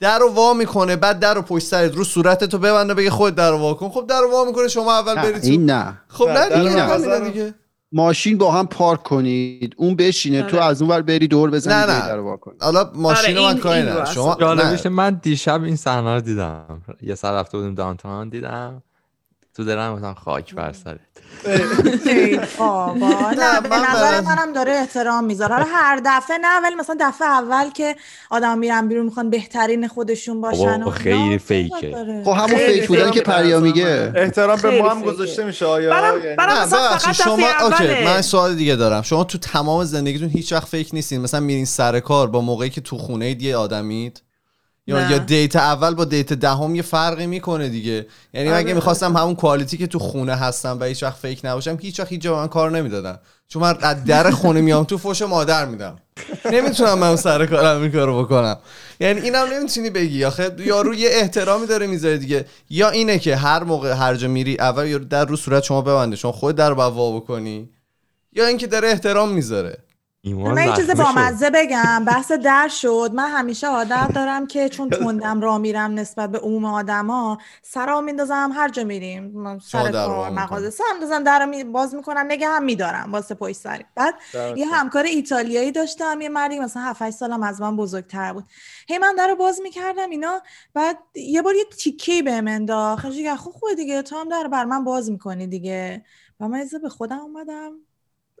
در 0.00 0.18
رو 0.18 0.28
وا 0.28 0.54
می‌کنه 0.54 0.96
بعد 0.96 1.18
در 1.18 1.34
رو 1.34 1.42
پشت 1.42 1.66
سرت 1.66 1.94
رو 1.94 2.04
صورت 2.04 2.44
تو 2.44 2.58
ببنده 2.58 2.94
بگه 2.94 3.10
خود 3.10 3.34
در 3.34 3.50
رو 3.50 3.58
وا 3.58 3.74
کن 3.74 3.88
خب 3.88 4.06
در 4.06 4.20
رو 4.20 4.30
وا 4.30 4.44
می‌کنه 4.44 4.68
شما 4.68 4.98
اول 4.98 5.14
برید 5.14 5.40
تو 5.42 5.48
این 5.48 5.70
نه 5.70 6.00
خب 6.08 6.28
نه، 6.28 6.48
دیگه 6.48 7.20
دیگه 7.30 7.54
ماشین 7.92 8.38
با 8.38 8.52
هم 8.52 8.66
پارک 8.66 9.02
کنید 9.02 9.74
اون 9.76 9.96
بشینه 9.96 10.42
تو 10.42 10.56
آره. 10.56 10.66
از 10.66 10.82
اون 10.82 10.90
ور 10.90 11.02
بری 11.02 11.28
دور 11.28 11.50
بزنی 11.50 11.74
نه، 11.74 11.80
نه. 11.80 12.08
در 12.08 12.16
رو 12.16 12.24
وا 12.24 12.36
کنی. 12.36 12.54
حالا 12.60 12.90
ماشین 12.94 13.38
آره، 13.38 13.46
من 13.46 13.52
این- 13.52 13.58
کاری 13.58 13.82
نه. 13.82 14.04
شما 14.04 14.36
جالبش. 14.40 14.86
من 14.86 15.20
دیشب 15.22 15.62
این 15.62 15.76
صحنه 15.76 16.14
رو 16.14 16.20
دیدم 16.20 16.82
یه 17.02 17.14
سر 17.14 17.32
رفته 17.32 17.58
بودیم 17.58 17.74
دانتان 17.74 18.28
دیدم 18.28 18.82
تو 19.56 19.64
دلم 19.64 19.94
گفتم 19.94 20.14
خاک 20.14 20.54
بر 20.54 20.72
سرت. 20.72 21.00
بابا. 22.58 22.96
نه 23.30 23.60
به 23.60 23.68
من 23.68 23.84
نظر 23.90 24.20
منم 24.20 24.52
داره 24.52 24.72
احترام 24.72 25.24
می‌ذاره. 25.24 25.54
حالا 25.54 25.66
هر 25.68 26.00
دفعه 26.04 26.38
نه 26.38 26.60
ولی 26.62 26.74
مثلا 26.74 26.96
دفعه 27.00 27.28
اول 27.28 27.70
که 27.70 27.96
آدم 28.30 28.58
میرن 28.58 28.88
بیرون 28.88 29.04
می‌خوان 29.06 29.30
بهترین 29.30 29.88
خودشون 29.88 30.40
باشن 30.40 30.64
و 30.66 30.68
اینا، 30.72 30.90
خیلی 30.90 31.38
فیکه. 31.38 31.92
خب 32.24 32.30
همون 32.30 32.56
فیک 32.56 32.88
بودن 32.88 33.10
که 33.10 33.20
پریا 33.20 33.60
میگه. 33.60 34.12
احترام 34.16 34.60
به 34.60 34.82
ما 34.82 34.88
هم. 34.90 35.02
گذاشته 35.02 35.44
میشه 35.44 35.66
آیا؟ 35.66 35.90
برام- 35.90 36.22
یعنی- 36.24 36.36
برام- 36.36 36.52
نه 36.58 36.62
مثلا 36.64 36.88
ببخشید 36.88 37.12
فقط 37.12 37.24
شما 37.26 37.66
اوکی. 37.66 38.04
من 38.04 38.22
سوال 38.22 38.54
دیگه 38.54 38.76
دارم. 38.76 39.02
شما 39.02 39.24
تو 39.24 39.38
تمام 39.38 39.84
زندگیتون 39.84 40.28
هیچ 40.28 40.52
وقت 40.52 40.68
فکر 40.68 40.94
نیستین. 40.94 41.20
مثلا 41.20 41.40
میرین 41.40 41.64
سر 41.64 42.00
کار 42.00 42.26
با 42.26 42.40
موقعی 42.40 42.70
که 42.70 42.80
تو 42.80 42.98
خونه 42.98 43.42
یه 43.42 43.56
آدمید 43.56 44.22
یا. 44.86 45.10
یا 45.10 45.18
دیت 45.18 45.56
اول 45.56 45.94
با 45.94 46.04
دیت 46.04 46.32
دهم 46.32 46.74
یه 46.74 46.82
فرقی 46.82 47.26
می‌کنه 47.26 47.68
دیگه. 47.68 48.06
یعنی 48.34 48.48
من 48.48 48.54
آره. 48.54 48.64
اگه 48.64 48.74
می‌خواستم 48.74 49.16
همون 49.16 49.34
کوالیتی 49.34 49.76
که 49.76 49.86
تو 49.86 49.98
خونه 49.98 50.34
هستم 50.34 50.76
و 50.80 50.84
هیچ 50.84 51.02
وقت 51.02 51.16
فکر 51.16 51.46
نباشم 51.46 51.78
هیچ 51.80 52.00
وقت 52.00 52.12
هیچ 52.12 52.20
جا 52.20 52.36
من 52.36 52.48
کار 52.48 52.70
نمی‌دادن. 52.70 53.18
چون 53.48 53.62
من 53.62 53.76
از 53.80 54.04
در 54.04 54.30
خونه 54.30 54.60
میام 54.60 54.84
تو 54.84 54.98
فوش 54.98 55.22
مادر 55.22 55.66
میدم. 55.66 55.96
نمی‌تونم 56.52 56.98
من 56.98 57.16
سر 57.16 57.46
کارم 57.46 57.82
این 57.82 57.92
کارو 57.92 58.24
بکنم. 58.24 58.58
یعنی 59.00 59.20
اینم 59.20 59.46
نمی‌تونی 59.52 59.90
بگی. 59.90 60.24
آخه 60.24 60.56
یارو 60.58 60.94
یه 60.94 61.08
احترامی 61.12 61.66
داره 61.66 61.86
می‌ذاره 61.86 62.18
دیگه. 62.18 62.46
یا 62.70 62.90
اینه 62.90 63.18
که 63.18 63.36
هر 63.36 63.64
موقع 63.64 63.92
هر 63.92 64.14
جا 64.14 64.28
میری 64.28 64.56
اول 64.60 64.86
یارو 64.86 65.04
در 65.04 65.24
رو 65.24 65.36
صورت 65.36 65.62
شما 65.62 65.82
ببنده. 65.82 66.16
شما 66.16 66.32
خود 66.32 66.56
در 66.56 66.70
رو 66.70 67.20
بکنی. 67.20 67.70
یا 68.32 68.46
اینکه 68.46 68.66
داره 68.66 68.88
احترام 68.88 69.28
می‌ذاره. 69.28 69.78
من 70.34 70.66
یه 70.66 70.76
چیز. 70.76 70.90
بامزه 70.90 71.50
بگم 71.50 72.04
بحث 72.04 72.32
در 72.32 72.68
شد. 72.68 73.10
من 73.14 73.30
همیشه 73.30 73.66
عادت 73.66 74.08
دارم 74.14 74.46
که 74.46 74.68
چون 74.68 74.90
تندم 74.90 75.40
را 75.46 75.58
میرم 75.58 75.94
نسبت 75.94 76.30
به 76.30 76.38
عموم 76.38 76.64
آدما 76.64 77.38
سرام 77.62 78.04
میندازم 78.04 78.50
هر 78.54 78.68
جا 78.68 78.84
میریم. 78.84 79.24
من 79.34 79.58
سر 79.58 79.92
کار 79.92 80.30
مغازه. 80.30 80.70
سر 80.70 80.84
میندازم 80.92 81.24
در 81.24 81.44
می- 81.46 81.64
باز 81.64 81.94
می‌کنم 81.94 82.24
نگه 82.28 82.48
هم 82.48 82.64
میدارم 82.64 83.12
واسه 83.12 83.34
پشت 83.34 83.56
سری 83.56 83.84
بعد 83.94 84.14
یه. 84.56 84.66
همکار 84.66 85.04
ایتالیایی 85.04 85.72
داشتم 85.72 86.20
یه 86.20 86.28
مردی 86.28 86.58
مثلا 86.58 86.82
7 86.82 87.02
8 87.02 87.16
سالم 87.16 87.42
از 87.42 87.60
من 87.60 87.76
بزرگتر 87.76 88.32
بود. 88.32 88.44
هی 88.88 88.98
من 88.98 89.14
در 89.18 89.28
رو 89.28 89.36
باز 89.36 89.60
می‌کردم 89.62 90.10
اینا. 90.10 90.40
بعد 90.74 90.98
یه 91.14 91.42
بار 91.42 91.54
یه 91.54 91.64
تیکه 91.78 92.22
بهم 92.22 92.48
انداخت. 92.48 93.08
خب 93.36 93.50
خوبه 93.50 93.74
دیگه 93.74 94.02
تو 94.02 94.16
هم 94.16 94.28
در 94.28 94.48
بر 94.48 94.64
من 94.64 94.84
باز 94.84 95.10
می‌کنی 95.10 95.46
دیگه. 95.46 96.04
و 96.40 96.48
من 96.48 96.64
به 96.82 96.88
خودم 96.88 97.18
اومدم. 97.18 97.85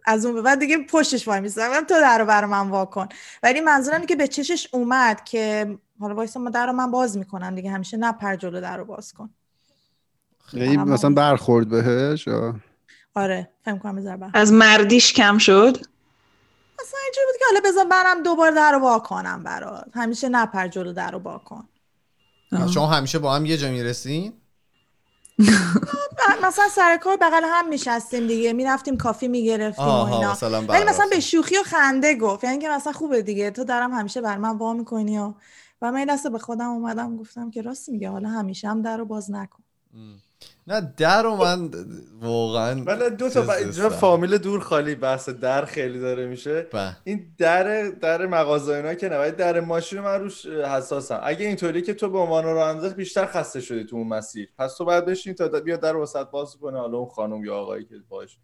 از 0.06 0.24
اون 0.26 0.34
به 0.34 0.42
بعد 0.42 0.58
دیگه 0.58 0.78
پشتش 0.78 1.28
وای 1.28 1.40
میستم 1.40 1.80
تو 1.80 2.00
در 2.00 2.18
رو 2.18 2.24
برای 2.24 2.50
من 2.50 2.68
وا 2.70 2.84
کن. 2.84 3.08
ولی 3.42 3.60
منظورم 3.60 3.94
اینه 3.94 4.06
که 4.06 4.16
به 4.16 4.28
چشش 4.28 4.68
اومد 4.72 5.24
که 5.24 5.76
حالا 6.00 6.14
وایسا 6.14 6.40
ما 6.40 6.50
در 6.50 6.66
رو 6.66 6.72
من 6.72 6.90
باز 6.90 7.16
می‌کنم 7.16 7.54
دیگه. 7.54 7.70
همیشه 7.70 7.96
نپر 7.96 8.36
جلو 8.36 8.60
در 8.60 8.76
رو 8.76 8.84
باز 8.84 9.12
کن. 9.12 9.30
اما- 10.54 10.84
مثلا 10.84 11.10
برخورد 11.10 11.68
بهش 11.68 12.26
یا؟ 12.26 12.54
آره 13.14 13.50
فهم 13.64 13.78
کنم 13.78 13.96
بذار 13.96 14.16
بر 14.16 14.30
از 14.34 14.52
مردیش 14.52 15.12
کم 15.12 15.38
شد؟ 15.38 15.76
مثلا 16.80 17.00
اینجوری 17.04 17.26
بود 17.26 17.36
که 17.38 17.44
حالا 17.50 17.60
بذار 17.64 17.84
برم 17.84 18.22
دوباره 18.22 18.54
در 18.54 18.72
رو 18.72 18.78
وا 18.78 18.98
کنم 18.98 19.42
برات. 19.42 19.90
همیشه 19.94 20.28
نپر 20.28 20.68
جلو 20.68 20.92
در 20.92 21.10
رو 21.10 21.38
کن. 21.38 21.68
شما 22.74 22.86
همیشه 22.86 23.18
با 23.18 23.34
هم 23.34 23.46
یه 23.46 23.56
جا 23.56 23.70
می‌رسین؟ 23.70 24.32
مثلا 26.42 26.68
سر 26.70 26.96
کار 26.96 27.16
بغل 27.16 27.42
هم 27.44 27.68
میشستیم 27.68 28.26
دیگه. 28.26 28.52
می‌رفتیم 28.52 28.96
کافی 28.96 29.28
می‌گرفتیم 29.28 29.84
و 29.86 30.04
اینا. 30.04 30.32
مثلا 30.32 30.56
ولی 30.56 30.64
مثلا 30.64 30.82
بررفتین. 30.84 31.10
به 31.10 31.20
شوخی 31.20 31.58
و 31.58 31.62
خنده 31.62 32.14
گفت. 32.14 32.44
یعنی 32.44 32.58
که 32.58 32.68
مثلا 32.68 32.92
خوبه 32.92 33.22
دیگه. 33.22 33.50
تو 33.50 33.64
درم 33.64 33.92
همیشه 33.92 34.20
بر 34.20 34.36
من 34.36 34.58
وا 34.58 34.72
می‌کنی 34.72 35.18
و 35.18 35.34
و 35.82 35.92
من 35.92 36.04
دسته 36.04 36.30
به 36.30 36.38
خودم 36.38 36.70
اومدم 36.70 37.16
گفتم 37.16 37.50
که 37.50 37.62
راست 37.62 37.88
میگه 37.88 38.10
حالا 38.10 38.28
همیشه 38.28 38.68
هم 38.68 38.82
در 38.82 38.96
رو 38.96 39.04
باز 39.04 39.30
نکن. 39.30 39.62
نه 40.68 40.94
در 40.96 41.22
رو 41.22 41.36
من 41.36 41.70
واقعا 42.20 42.82
ولی 42.84 43.10
دو 43.10 43.28
تا 43.28 43.52
اینجا. 43.52 43.90
فامیل 43.90 44.38
دور 44.38 44.60
خالی 44.60 44.94
بحث 44.94 45.28
در 45.28 45.64
خیلی 45.64 46.00
داره 46.00 46.26
میشه. 46.26 46.62
به. 46.62 46.96
این 47.04 47.26
در 47.38 47.88
در 47.88 48.26
مغازه 48.26 48.72
اینا 48.72 48.94
که 48.94 49.08
نه 49.08 49.18
ولی 49.18 49.32
در 49.32 49.60
ماشین 49.60 50.00
من 50.00 50.20
روش 50.20 50.46
حساسم. 50.46 51.20
اگه 51.22 51.46
اینطوری 51.46 51.82
که 51.82 51.94
تو 51.94 52.10
به 52.10 52.18
عنوان 52.18 52.44
راننده 52.44 52.88
بیشتر 52.88 53.26
خسته 53.26 53.60
شدی 53.60 53.84
تو 53.84 53.96
اون 53.96 54.08
مسیر. 54.08 54.48
پس 54.58 54.76
تو 54.76 54.84
باید 54.84 55.04
بشین 55.04 55.34
تا 55.34 55.48
بیا 55.48 55.76
در 55.76 55.96
وسط 55.96 56.26
باز 56.30 56.56
کنه. 56.56 56.78
حالا 56.78 56.98
اون 56.98 57.08
خانم 57.08 57.44
یا 57.44 57.54
آقایی 57.54 57.84
که 57.84 57.94
باش 58.08 58.38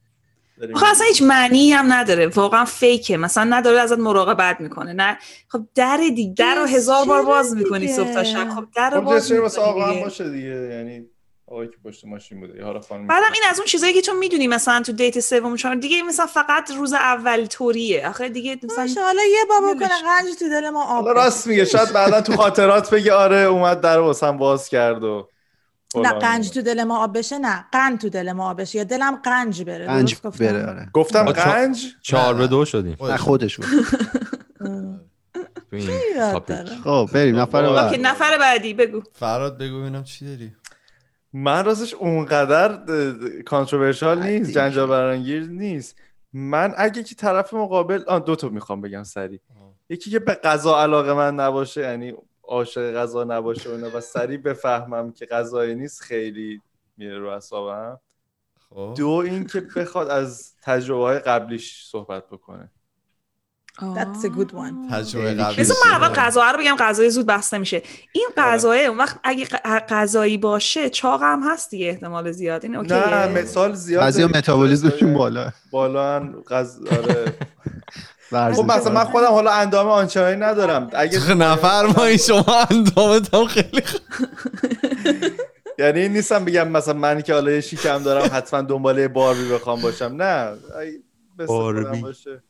خب 0.75 0.87
اصلا 0.91 1.07
هیچ 1.07 1.23
معنی 1.23 1.73
هم 1.73 1.93
نداره. 1.93 2.27
واقعا 2.27 2.65
فیکه. 2.65 3.17
مثلا 3.17 3.45
نداره 3.45 3.81
ازت 3.81 3.99
مراقبت 3.99 4.61
می‌کنه. 4.61 4.93
نه. 4.93 5.19
خب 5.49 5.67
در 5.75 6.01
دیگه 6.15 6.35
در 6.35 6.55
رو 6.55 6.65
هزار 6.65 7.05
بار 7.05 7.23
باز 7.23 7.57
می‌کنی. 7.57 7.89
صبح 7.89 8.13
تا 8.15 8.25
شب. 8.25 8.49
خب 8.49 8.65
در 8.77 8.91
رو 8.91 9.01
خب 9.01 9.07
باز 9.07 9.33
می‌کنی 9.33 10.03
باشه 10.03 10.31
دیگه. 10.31 10.49
یعنی 10.49 11.07
آقایی 11.53 11.69
که 11.69 11.77
پشت 11.85 12.05
ماشین 12.05 12.41
بوده. 12.41 12.65
حالا 12.65 12.81
خانم 12.81 13.07
بعدم 13.07 13.33
این 13.35 13.43
از 13.51 13.59
اون 13.59 13.67
چیزایی 13.67 13.93
که 13.93 14.01
تو 14.01 14.13
می‌دونی 14.13 14.47
مثلا 14.47 14.83
تو 14.83 14.93
دیت 14.93 15.21
سوم 15.21 15.57
چهارم 15.57 15.81
دیگه 15.81 16.03
مثلا 16.03 16.27
فقط 16.27 16.71
روز 16.71 16.93
اول 16.93 17.47
طوریه 17.47 18.09
آخه 18.09 18.29
دیگه 18.29 18.59
مثلا 18.65 19.03
حالا 19.03 19.23
یه 19.23 19.45
بابا. 19.49 19.75
کنه 19.75 19.89
قنج 19.89 20.39
تو 20.39 20.49
دل 20.49 20.71
ما 20.71 20.85
آب 20.85 21.05
حالا 21.05 21.13
راست 21.25 21.47
میگه 21.47 21.65
شاید 21.65 21.93
بعدا 21.93 22.21
تو 22.21 22.37
خاطرات 22.37 22.91
بگه 22.95 23.13
آره 23.13 23.37
اومد 23.37 23.81
در 23.81 23.99
واسم 23.99 24.37
باز 24.39 24.69
کرد 24.69 25.05
و 25.05 25.29
نه. 25.97 26.13
قنج 26.13 26.51
تو 26.51 26.63
دل 26.63 26.85
ما 26.85 27.05
آب 27.05 27.19
بشه 27.19 27.39
نه 27.39 27.65
قند 27.73 28.01
تو 28.01 28.09
دل 28.09 28.33
ما 28.33 28.51
آب 28.51 28.61
بشه. 28.61 28.79
یا 28.79 28.85
دلم 28.85 29.17
قنج 29.17 29.63
بره 29.63 29.87
غنج 29.87 30.11
درست 30.11 30.23
گفتم؟ 30.27 30.45
بره 30.47 30.67
آره. 30.67 30.89
گفتم 30.95 31.25
غنج؟ 31.25 31.87
چهار 32.03 32.35
به. 32.35 32.47
دو 32.47 32.65
شدیم. 32.65 32.97
نه 33.01 33.17
خودش 33.17 33.57
بود. 33.57 33.67
خب 36.85 37.09
بریم 37.13 37.39
نفر 37.39 37.65
okay، 37.65 37.81
okay 37.85 37.97
بعد. 37.97 38.07
نفر 38.07 38.39
بعدی 38.39 38.75
بگو. 38.75 39.03
فرهاد 39.13 39.59
بگو 39.59 39.81
ببینم 39.81 40.05
چی 40.05 40.27
داری. 40.27 40.53
من 41.33 41.65
راستش 41.65 41.95
اونقدر 41.95 42.79
controversial 43.43 44.23
نیست. 44.23 44.51
جنجال 44.51 44.89
برانگیز 44.89 45.51
نیست. 45.51 45.99
من 46.33 46.75
اگه 46.77 47.03
که 47.03 47.15
طرف 47.15 47.55
مقابل 47.55 48.03
آن 48.09 48.23
دو 48.23 48.37
تا 48.37 48.49
می‌خوام 48.49 48.81
بگم 48.81 49.03
سریع. 49.03 49.41
یکی 49.89 50.11
که 50.11 50.19
به 50.19 50.35
غذا 50.35 50.79
علاقه‌مند 50.79 51.35
نباشه 51.35 51.81
یعنی 51.81 52.15
عاشق 52.43 52.93
غذا 52.95 53.25
نباشه 53.25 53.71
و 53.71 54.01
سریع 54.01 54.37
بفهمم 54.37 55.13
که 55.13 55.27
غذایی 55.27 55.75
نیست 55.75 56.01
خیلی 56.01 56.61
میره 56.97 57.19
رو 57.19 57.29
اعصابم. 57.29 58.01
خب. 58.71 58.95
دو 58.97 59.09
این 59.09 59.47
که 59.47 59.61
بخواد 59.61 60.09
از 60.09 60.55
تجربه 60.63 61.03
های 61.03 61.19
قبلیش 61.19 61.87
صحبت 61.87 62.27
بکنه. 62.27 62.71
That's 63.83 64.25
a 64.25 64.29
good 64.29 64.53
one. 64.53 64.93
تجربه 64.93 65.27
خیلی 65.29 65.43
قبلی 65.43 65.57
بذار 65.57 65.77
من 65.87 65.93
اول 65.93 66.09
غذا 66.09 66.51
رو 66.51 66.59
بگم 66.59 66.77
غذای 66.79 67.11
زود 67.11 67.27
بسته 67.27 67.59
میشه. 67.59 67.83
این 68.13 68.29
غذای 68.37 68.87
اون 68.87 68.99
وقت 68.99 69.17
اگه 69.25 69.45
غذایی 69.89 70.39
باشه 70.39 70.91
چاق 70.91 71.23
هم 71.23 71.43
هست 71.51 71.71
دیگه 71.71 71.87
احتمال 71.87 72.33
زیاد. 72.33 72.65
این 72.65 72.77
اوکیه. 72.77 73.15
نه 73.15 73.41
مثال 73.43 73.75
زیاد 73.75 74.03
بعضی 74.03 74.21
داریم. 74.21 74.37
متابولیزمشون 74.37 75.15
بالا. 75.15 75.53
بالا 75.71 76.21
غذ... 76.51 76.79
آره. 76.87 77.25
خب 78.55 78.65
مثلا 78.65 78.93
من. 78.93 79.05
خودم 79.05 79.27
حالا 79.27 79.51
اندام 79.51 79.89
آنچنانی 79.89 80.37
ندارم. 80.37 80.91
اگه 80.93 81.35
نفرمایی 81.35 82.19
شما 82.29 82.67
اندامت 82.71 83.35
هم 83.35 83.47
خیلی 83.47 83.83
خوب. 83.85 84.01
یعنی 85.79 86.01
این 86.01 86.13
نیستم 86.13 86.45
بگم 86.45 86.69
مثلا 86.69 86.95
من 86.95 87.23
که 87.23 87.35
حالا 87.35 87.51
یه 87.51 87.61
شیکم 87.61 87.99
دارم 87.99 88.31
حتما 88.33 88.63
دنباله 88.63 89.09
باربی 89.09 89.49
بخوام 89.49 89.81
باشم. 89.81 90.05
نه 90.05 90.53
مثل 91.39 91.47
باربی. 91.47 92.01
باشه. 92.01 92.43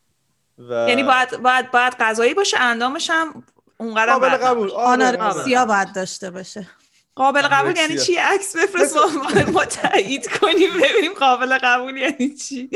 و 0.71 0.89
یعنی 0.89 1.03
باید 1.03 1.43
باید 1.43 1.71
باید 1.71 1.95
غذایی 2.01 2.35
باشه 2.35 2.61
اندامش 2.61 3.11
هم 3.11 3.45
اونقدر 3.79 4.13
قابل 4.13 4.29
قبول. 4.29 4.69
نباشه. 4.69 4.77
آره، 4.77 4.93
آنارکسیا 4.93 5.67
باید 5.67 5.93
داشته 5.93 6.31
باشه. 6.31 6.67
قابل 7.15 7.43
قبول 7.43 7.77
یعنی. 7.77 7.99
چی؟ 7.99 8.17
عکس 8.17 8.57
بفرست 8.57 8.97
ما, 8.97 9.53
ما 9.53 9.65
تایید 9.65 10.29
کنیم 10.29 10.71
ببینیم 10.71 11.13
قابل 11.21 11.59
قبول 11.63 11.97
یعنی 11.97 12.35
چی؟ 12.35 12.71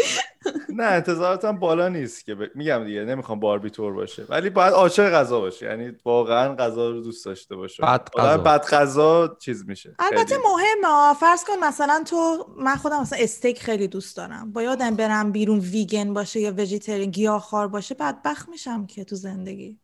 نه 0.68 0.84
انتظاراتم 0.84 1.58
بالا 1.58 1.88
نیست 1.88 2.24
که 2.24 2.34
ب... 2.34 2.38
میگم 2.54 2.84
دیگه 2.84 3.04
نمی‌خوام 3.04 3.40
باربی 3.40 3.70
تور 3.70 3.92
باشه. 3.92 4.24
ولی 4.28 4.50
باید 4.50 4.72
عاشق 4.72 5.10
غذا 5.10 5.40
باشه. 5.40 5.66
یعنی 5.66 5.92
واقعا 6.04 6.54
غذا 6.54 6.90
رو 6.90 7.00
دوست 7.00 7.24
داشته 7.24 7.56
باشه. 7.56 7.82
بد 7.82 8.08
آدم 8.14 8.42
غذا. 8.42 8.42
بد 8.42 8.66
غذا 8.66 9.36
چیز 9.40 9.68
میشه. 9.68 9.94
البته. 9.98 10.36
مهمه 10.36 11.14
فرض 11.14 11.44
کن 11.44 11.64
مثلا 11.64 12.04
تو 12.06 12.46
من 12.56 12.76
خودم 12.76 13.00
مثلا 13.00 13.18
استیک 13.18 13.62
خیلی 13.62 13.88
دوست 13.88 14.16
دارم. 14.16 14.52
باید 14.52 14.96
برم 14.96 15.32
بیرون 15.32 15.58
ویگن 15.58 16.14
باشه 16.14 16.40
یا 16.40 16.54
وژیتریان 16.58 17.10
گیاهخوار 17.10 17.68
باشه 17.68 17.94
بدبخت 17.94 18.48
میشم 18.48 18.86
که 18.86 19.04
تو 19.04 19.16
زندگی. 19.16 19.78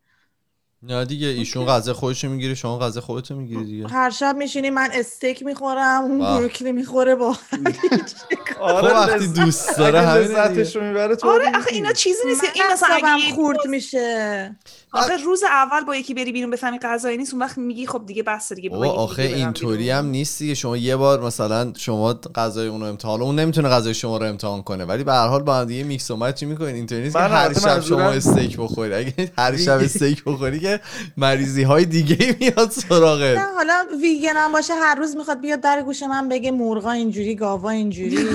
نه 0.84 1.04
دیگه 1.04 1.26
ایشون 1.26 1.66
غذا 1.66 1.94
خودشو 1.94 2.28
می‌گیره 2.28 2.54
شما 2.54 2.78
غذا 2.78 3.00
خودتو 3.00 3.34
می‌گیری 3.36 3.64
دیگه. 3.64 3.88
هر 3.88 4.10
شب 4.10 4.36
میشینی 4.38 4.70
من 4.70 4.88
استیک 4.92 5.42
می‌خورم 5.42 6.02
اون. 6.04 6.18
بروکلی 6.18 6.72
می‌خوره 6.72 7.14
با 7.14 7.32
خب 8.56 8.60
آره 8.62 8.92
وقتی 8.94 9.24
لذت- 9.26 9.38
دوست 9.40 9.78
داره 9.78 10.14
لذتش 10.14 10.66
دیگه. 10.66 10.80
رو 10.80 10.86
می‌بره 10.86 11.16
تو 11.16 11.28
آره 11.30 11.48
آخه 11.58 11.72
اینا 11.74 11.92
چیزی 11.92 12.18
نیست 12.28 12.40
که 12.42 12.48
این 12.54 12.64
مثلا 12.72 13.18
خورد 13.34 13.58
میشه. 13.68 14.56
آخه 14.92 15.16
روز 15.16 15.42
اول 15.42 15.84
با 15.84 15.96
یکی 15.96 16.14
بری 16.14 16.32
بیرون 16.32 16.50
بفهمی 16.50 16.78
غذایی 16.78 17.16
نیست 17.16 17.32
اون 17.34 17.42
وقت 17.42 17.58
میگی 17.58 17.86
خب 17.86 18.02
دیگه 18.06 18.22
بس 18.22 18.52
دیگه 18.52 18.70
آخه 18.76 19.22
اینطوری. 19.22 19.90
هم 19.90 20.06
نیست 20.06 20.38
دیگه. 20.38 20.54
شما 20.54 20.76
یه 20.76 20.96
بار 20.96 21.20
مثلا 21.20 21.72
شما 21.76 22.12
غذای 22.34 22.68
اونو 22.68 22.84
امتحان 22.86 23.22
اون 23.22 23.38
نمی‌تونه 23.38 23.68
غذای 23.68 23.94
شما 23.94 24.16
رو 24.16 24.26
امتحان 24.26 24.62
کنه 24.62 24.84
ولی 24.84 25.04
به 25.04 25.12
هر 25.12 25.26
حال 25.28 25.42
با 25.42 25.54
هم 25.56 25.64
دیگه 25.64 25.84
میکس 25.84 26.10
و 26.10 26.16
می‌کنین؟ 26.16 26.74
اینطوری 26.74 27.02
نیست 27.02 27.16
که 27.16 27.22
من 27.22 27.30
هر 27.30 27.52
شب 27.52 27.80
شما 27.80 28.10
استیک 28.10 28.56
بخوری 28.56 28.94
اگه 28.94 29.32
هر 29.38 29.56
شب 29.56 29.78
استیک 29.80 30.24
بخوری 30.24 30.71
مریضی 31.16 31.62
های 31.62 31.84
دیگه 31.84 32.16
میاد 32.40 32.70
سراغت. 32.70 33.38
نه 33.38 33.46
حالا 33.54 33.84
ویگن 34.02 34.36
هم 34.36 34.52
باشه 34.52 34.74
هر 34.74 34.94
روز 34.94 35.16
می‌خواد 35.16 35.40
بیاد 35.40 35.60
در 35.60 35.82
گوش 35.82 36.02
من 36.02 36.28
بگه 36.28 36.50
مرغا 36.50 36.90
اینجوری 36.90 37.34
گاوا 37.34 37.70
اینجوری. 37.70 38.18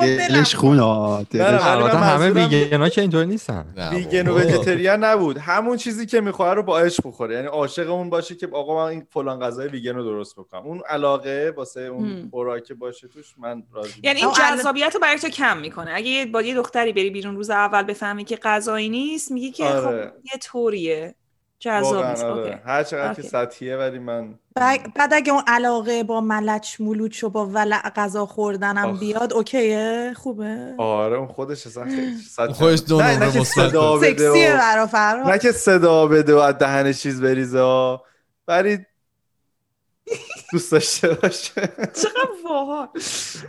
دلش 0.00 0.54
خون 0.54 0.78
همه 0.78 2.30
منظورم- 2.30 2.50
ویگنا 2.50 2.88
که 2.88 3.00
اینطوری 3.00 3.26
نیستن. 3.26 3.90
ویگن 3.92 4.28
و 4.28 4.34
بابا. 4.34 4.46
وجیتریان 4.46 5.04
نبود. 5.04 5.38
همون 5.38 5.76
چیزی 5.76 6.06
که 6.06 6.20
می‌خواد 6.20 6.56
رو 6.56 6.62
با 6.62 6.78
عشق 6.78 7.06
بخوره. 7.06 7.34
یعنی 7.34 7.46
عاشق 7.46 7.90
اون 7.90 8.10
باشه 8.10 8.34
که 8.34 8.48
آقا 8.52 8.74
من 8.84 8.90
این 8.90 9.06
فلان 9.10 9.40
غذای 9.40 9.68
ویگن 9.68 9.94
رو 9.94 10.02
درست 10.04 10.36
بکنم. 10.36 10.62
اون 10.62 10.82
علاقه 10.88 11.52
واسه 11.56 11.80
اون 11.80 12.04
هم. 12.10 12.28
خوراکه 12.30 12.74
باشه 12.74 13.08
توش 13.08 13.34
من 13.38 13.62
راضی 13.72 14.00
یعنی 14.02 14.20
این 14.20 14.32
جذابیت 14.32 14.94
رو 14.94 15.00
برای 15.00 15.18
تو 15.18 15.28
کم 15.28 15.58
می‌کنه. 15.58 15.90
اگه 15.94 16.08
یه- 16.08 16.26
با 16.26 16.42
یه 16.42 16.54
دختری 16.54 16.92
بری 16.92 17.10
بیرون 17.10 17.36
روز 17.36 17.50
اول 17.50 17.82
بفهمی 17.82 18.24
که 18.24 18.36
غذایی 18.36 18.88
نیست 18.88 19.32
میگی 19.32 19.50
که 19.50 19.64
آره. 19.64 19.80
خب 20.06 20.16
یه 20.24 20.38
طوریه. 20.42 21.14
جذاب 21.58 21.94
آره. 21.94 22.24
اوکی. 22.24 22.56
هر 22.64 22.82
چقدر 22.82 23.14
که. 23.14 23.22
سطحیه 23.22 23.76
ولی 23.76 23.98
من 23.98 24.34
بعد 24.54 24.94
بعد 24.94 25.14
اگه 25.14 25.32
اون 25.32 25.42
علاقه 25.46 26.02
با 26.02 26.20
ملچ 26.20 26.80
ملوچ 26.80 27.24
و 27.24 27.30
با 27.30 27.46
ولع 27.46 27.90
غذا 27.96 28.26
خوردنم 28.26 28.90
آخ. 28.90 29.00
بیاد 29.00 29.32
اوکیه؟ 29.32 30.12
خوبه؟ 30.16 30.74
آره 30.78 31.16
اون 31.16 31.26
خودش 31.26 31.66
اصلا 31.66 31.84
خیلی 31.84 32.16
سطح 32.16 32.52
خودش 32.52 32.82
دو 32.88 33.00
نه 33.00 33.18
نه 33.18 33.32
که 33.32 33.44
صدا 33.44 33.96
بده 33.96 34.12
سکسیه 34.12 34.56
و... 34.92 35.28
نه 35.30 35.38
که 35.38 35.52
صدا 35.52 36.06
بده 36.06 36.34
و 36.34 36.38
از 36.38 36.58
دهن 36.58 36.92
چیز 36.92 37.22
بریزه. 37.22 37.98
ولی 38.48 38.78
دوست 40.52 40.72
داشته 40.72 41.08
باشه. 41.08 41.52
چقدر 42.02 42.30
باحال. 42.44 42.88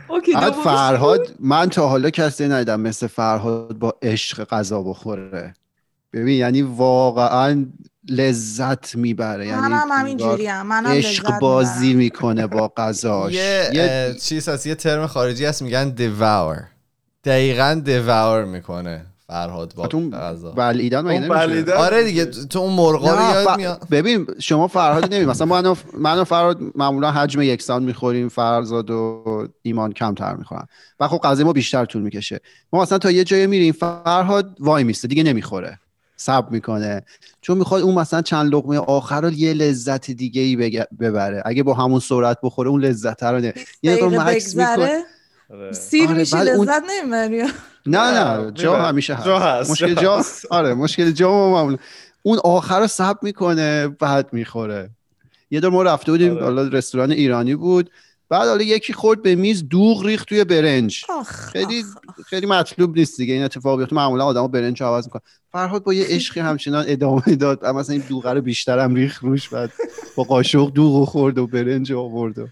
اوکی 0.08 0.34
فرهاد 0.64 1.36
من 1.40 1.70
تا 1.70 1.88
حالا 1.88 2.10
کسی 2.10 2.48
ندیدم 2.48 2.82
مثل 2.82 3.08
فرهاد 3.08 3.80
با 3.80 3.96
عشق 4.02 4.44
غذا 4.44 4.82
بخوره. 4.82 5.54
ببین 6.14 6.38
یعنی 6.38 6.62
واقعا 6.62 7.66
لذت 8.10 8.96
می‌بره. 8.96 9.48
یعنی 9.48 9.62
منم 9.62 9.88
همینجوری 9.92 10.48
هم. 10.48 10.68
منم 10.68 10.92
عشق 10.92 11.30
لذت 11.30 11.40
بازی. 11.40 11.94
می‌کنه 11.94 12.48
با 12.48 12.74
غذاش 12.78 13.34
یه 13.34 14.16
چیز 14.22 14.50
هست 14.50 14.68
یه 14.68 14.76
ترم 14.76 15.08
خارجی 15.08 15.46
هست 15.46 15.62
میگن 15.62 15.96
devour. 15.98 16.64
دقیقا 17.24 17.82
devour 17.86 18.48
می‌کنه 18.48 19.06
فرهاد 19.28 19.74
با 19.76 19.90
اون 19.94 20.12
غذا 20.12 20.52
بلعیدن 20.52 21.02
مگه 21.02 21.32
اون 21.32 21.52
نمیشه؟ 21.52 21.74
آره 21.74 22.04
دیگه 22.04 22.26
تو 22.26 22.60
اون 22.60 22.74
مرغا 22.74 23.14
رو 23.14 23.36
یاد 23.36 23.48
ف- 23.48 23.58
میاد. 23.58 23.88
ببین 23.92 24.28
شما 24.40 24.68
فرهاد 24.68 25.14
نمی 25.14 25.26
مثلا 25.26 25.48
من 25.48 25.66
و, 25.66 25.76
من 25.98 26.20
و 26.20 26.24
فرهاد 26.24 26.58
معمولا 26.76 27.12
حجم 27.12 27.42
یکسان 27.42 27.84
می‌خوریم 27.84 28.30
فرزاد 28.30 28.90
و 28.90 29.48
ایمان 29.62 29.94
کمتر 29.94 30.36
می‌خورن. 30.36 30.66
و 31.00 31.08
خب 31.08 31.18
غذای 31.18 31.46
ما 31.46 31.54
بیشتر 31.54 31.86
طول 31.86 32.02
می‌کشه. 32.02 32.40
ما 32.74 32.82
مثلا 32.82 32.98
تا 32.98 33.12
یه 33.12 33.24
جایی 33.24 33.48
میریم 33.48 33.74
فرهاد 33.74 34.58
وای 34.60 34.84
میسته 34.84 35.08
دیگه 35.08 35.24
نمی‌خوره. 35.24 35.80
سب 36.18 36.52
می‌کنه. 36.52 37.02
چون 37.42 37.58
می‌خواد 37.58 37.82
اون 37.82 37.96
مثلا 37.96 38.22
چند 38.22 38.56
لقمه 38.56 38.78
آخر 38.78 39.22
رو 39.22 39.32
یه 39.32 39.54
لذت 39.54 40.12
دیگه 40.12 40.42
ای 40.42 40.56
ببره. 41.00 41.42
اگه 41.46 41.64
با 41.64 41.74
همون 41.74 42.00
سرعت 42.00 42.38
بخوره 42.44 42.70
اون 42.70 42.86
لذت 42.86 43.24
رو 43.24 43.40
نه 43.40 43.54
یه 43.84 43.96
دقیقه 43.96 44.26
مکس 44.26 44.56
می‌کنه 44.56 44.76
بگذره. 44.76 45.04
آره. 45.54 45.72
سیر 45.72 46.08
آره، 46.10 46.18
میشی 46.18 46.38
لذت 46.38 46.84
نمی‌بری. 46.90 47.52
نه 47.86 48.00
نه، 48.00 48.38
نه 48.38 48.52
جا. 48.52 48.76
همیشه 48.76 49.14
هست. 49.14 49.26
جا 49.26 49.40
هست، 49.40 49.72
مشکل 49.72 49.94
جا. 49.94 50.22
آره 50.50 50.74
مشکل 50.74 51.12
جا 51.12 51.50
معمولا. 51.50 51.78
اون 52.24 52.40
آخر 52.44 52.80
رو 52.80 52.88
سب 52.88 53.18
می‌کنه 53.22 53.88
بعد 53.88 54.34
می‌خوره. 54.34 54.90
یه 55.52 55.60
دور 55.60 55.72
ما 55.72 55.84
رفته 55.84 56.12
بودیم 56.12 56.34
آره. 56.34 56.44
حالا 56.44 56.68
رستوران 56.68 57.12
ایرانی 57.12 57.56
بود. 57.56 57.92
بعد 58.30 58.48
حالا 58.48 58.64
یکی 58.64 58.94
خورد 58.94 59.22
به 59.22 59.36
میز 59.36 59.68
دوغ 59.70 60.06
ریخت 60.06 60.30
توی 60.30 60.44
برنج. 60.44 61.04
آخ 61.10 61.50
خیلی 61.50 61.84
آخ. 62.08 62.26
خیلی 62.26 62.46
مطلوب 62.46 62.98
نیست 62.98 63.18
دیگه 63.18 63.34
این 63.34 63.44
اتفاق 63.44 63.80
بیفته 63.80 63.96
معمولا 63.96 64.26
آدما 64.26 64.48
برنج 64.48 64.84
عوض 64.84 65.06
می‌کنن 65.06 65.22
فرهاد 65.52 65.84
با 65.84 65.94
یه 65.94 66.06
عشقی 66.16 66.40
همچنان 66.40 66.86
ادامه 66.88 67.36
داد. 67.36 67.66
اما 67.66 67.80
مثلا 67.80 67.96
این 67.96 68.04
دوغه 68.10 68.34
رو 68.34 68.42
بیشتر 68.42 68.80
هم 68.80 68.96
ریخت 68.96 69.24
روش 69.24 69.50
بعد 69.50 69.72
با 70.16 70.24
قاشق 70.24 70.72
دوغ 70.72 71.08
خورد 71.08 71.38
و 71.38 71.48
برنج 71.48 71.94
آورد 71.94 72.40
و 72.40 72.48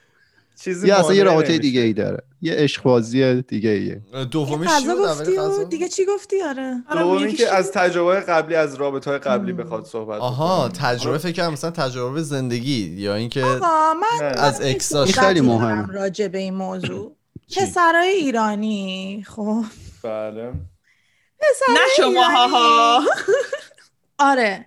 چیزی 0.61 0.87
یه 0.87 0.99
اصلا 0.99 1.13
یه 1.13 1.23
رابطه 1.23 1.47
نمیشه. 1.47 1.61
دیگه 1.61 1.81
ای 1.81 1.93
داره. 1.93 2.23
یه 2.41 2.53
عشق 2.53 2.83
بازی 2.83 3.41
دیگه 3.41 3.69
ایه 3.69 4.01
دومیش 4.31 4.71
چی 4.79 4.87
بود؟ 4.87 5.69
دیگه 5.69 5.87
چی 5.87 6.05
گفتی؟ 6.05 6.41
آره. 6.41 6.83
آره، 6.89 6.99
دومی 6.99 7.33
که 7.33 7.55
از 7.55 7.71
تجربه 7.71 8.19
قبلی 8.19 8.55
از 8.55 8.75
رابطه 8.75 9.09
های 9.09 9.19
قبلی 9.19 9.51
مم. 9.51 9.57
بخواد 9.57 9.85
صحبت 9.85 10.21
آها 10.21 10.67
بکنه. 10.67 10.79
تجربه 10.79 11.17
فکر 11.17 11.41
کنم 11.43 11.53
مثلا 11.53 11.71
تجربه 11.71 12.21
زندگی 12.21 12.95
یا 12.97 13.15
اینکه. 13.15 13.45
از 14.21 14.61
اکساش 14.61 15.19
خیلی. 15.19 15.41
دارم 15.41 15.89
راجع 15.89 16.27
به 16.27 16.37
این 16.37 16.53
موضوع؟ 16.53 17.15
پسرای 17.57 18.09
ایرانی 18.09 19.23
خب. 19.27 19.63
بله. 20.03 20.53
نه 21.69 21.79
شما 21.97 22.23
ها. 22.23 23.01
آره. 24.19 24.65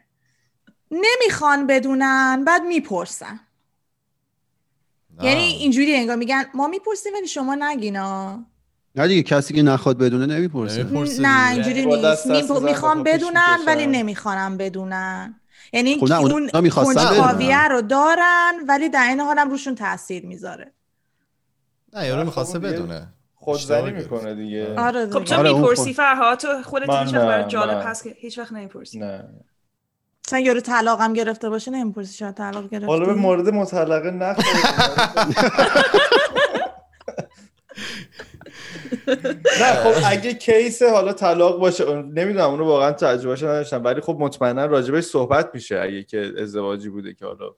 نمی‌خوان 0.90 1.66
بدونن 1.66 2.44
بعد 2.44 2.62
می‌پرسن. 2.62 3.40
یعنی. 5.22 5.40
اینجوری 5.40 5.94
انگار 5.94 6.16
میگن 6.16 6.44
ما 6.54 6.68
می‌پرسیم 6.68 7.12
ولی 7.14 7.26
شما 7.26 7.56
نگینا 7.60 8.38
نه 8.94 9.08
دیگه 9.08 9.22
کسی 9.22 9.54
که 9.54 9.62
نخواد 9.62 9.98
بدونه 9.98 10.26
نمی‌پرسه 10.26 10.82
نه. 11.20 11.50
اینجوری 11.50 11.86
نیست 11.86 12.50
می‌خوام 12.50 13.04
پیش 13.04 13.14
بدونن. 13.14 13.58
ولی 13.66 13.86
نمی‌خوانم 13.86 14.56
بدونن 14.56 15.40
یعنی 15.72 15.96
خب 15.96 16.12
اون 16.12 16.68
کنجکاویه. 16.70 17.68
رو 17.68 17.82
دارن 17.82 18.52
ولی 18.68 18.88
در 18.88 19.06
این 19.08 19.20
حالم 19.20 19.50
روشون 19.50 19.74
تاثیر 19.74 20.26
می‌ذاره 20.26 20.72
نه 21.92 22.06
یارو 22.06 22.20
خب 22.20 22.26
می‌خواسته 22.26 22.58
دیگه 22.58 22.72
بدونه 22.72 23.08
خودزنی 23.34 23.90
می‌کنه 23.90 24.34
دیگه 24.34 24.80
آره 24.80 25.06
خب 25.06 25.18
دیگه. 25.18 25.34
تو 25.34 25.38
آره، 25.40 25.50
اون 25.50 25.60
می‌پرسی 25.60 25.82
خود. 25.82 25.92
فرهاد 25.92 26.38
تو 26.38 26.62
خودت 26.62 26.88
من 26.88 27.06
هیچ 27.06 27.14
وقت 27.14 27.48
جالب. 27.48 27.82
هست 27.86 28.04
که 28.04 28.14
هیچ 28.18 28.38
وقت 28.38 28.52
نمی‌پرسی 28.52 28.98
نه 28.98 29.28
مثلا 30.28 30.38
یارو 30.38 30.60
طلاقم 30.60 31.12
گرفته 31.12 31.48
باشه 31.48 31.70
نمی‌پرسی 31.70 32.16
شاید 32.16 32.34
طلاق 32.34 32.68
گرفتی 32.68 32.86
حالا 32.86 33.06
به 33.06 33.14
مورد 33.14 33.48
مطلقه 33.48 34.10
نخورد 34.10 34.46
نه 39.60 39.74
خب 39.74 40.02
اگه 40.04 40.34
کیس 40.34 40.82
حالا 40.82 41.12
طلاق 41.12 41.60
باشه 41.60 42.02
نمی‌دونم 42.02 42.50
اونو 42.50 42.64
واقعا 42.64 42.92
تجربهش 42.92 43.42
نداشتم. 43.42 43.84
ولی 43.84 44.00
خب 44.00 44.16
مطمئنا 44.20 44.66
راجبش 44.66 45.04
صحبت 45.04 45.50
میشه 45.54 45.80
اگه 45.80 46.02
که 46.02 46.32
ازدواجی 46.38 46.88
بوده 46.88 47.14
که 47.14 47.26
حالا 47.26 47.54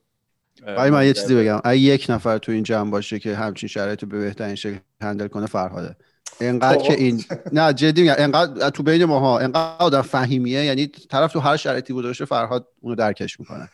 ولی 0.77 0.89
من 0.89 1.05
یه 1.05 1.13
چیزی 1.13 1.35
بگم. 1.35 1.61
اگه 1.63 1.79
یک 1.79 2.05
نفر 2.09 2.37
تو 2.37 2.51
این 2.51 2.63
جمع 2.63 2.91
باشه 2.91 3.19
که 3.19 3.35
همچین 3.35 3.69
شرایطی 3.69 4.05
به 4.05 4.19
بهترین 4.19 4.55
شکل 4.55 4.77
هندل 5.01 5.27
کنه 5.27 5.45
فرهاده. 5.45 5.95
انقدر 6.41 6.77
خب. 6.79 6.83
که 6.87 6.93
این 6.93 7.23
نه 7.51 7.73
جدی 7.73 8.01
میگم 8.01 8.13
انقدر 8.17 8.69
تو 8.69 8.83
بین 8.83 9.05
ماها 9.05 9.39
انقدر 9.39 9.75
آدم 9.79 10.01
فهیمیه 10.01 10.65
یعنی 10.65 10.87
طرف 10.87 11.33
تو 11.33 11.39
هر 11.39 11.57
شرایطی 11.57 11.93
بوده 11.93 12.07
باشه 12.07 12.25
فرهاد 12.25 12.67
اونو 12.79 12.95
درکش 12.95 13.39
می‌کنه. 13.39 13.69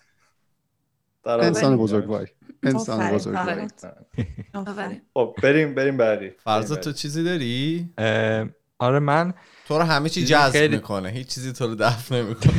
در 1.24 1.40
انسان. 1.42 1.78
بزرگواری 1.78 2.28
انسان 2.64 3.12
بزرگواری. 3.16 3.68
خب 5.14 5.36
بریم 5.44 5.76
بریم 5.76 5.98
بعدی. 5.98 6.30
فرض 6.30 6.72
تو 6.72 6.92
چیزی 6.92 7.24
داری؟ 7.24 7.90
آره 8.80 9.00
من 9.00 9.34
تو 9.68 9.78
رو 9.78 9.84
همه 9.84 10.10
چی 10.10 10.26
جذب 10.26 10.52
خیلی- 10.52 10.76
می‌کنه. 10.76 11.10
هیچ 11.10 11.28
چیزی 11.28 11.54
تو 11.54 11.68
رو 11.68 11.76
دفع 11.76 12.16
نمی‌کنه. 12.16 12.54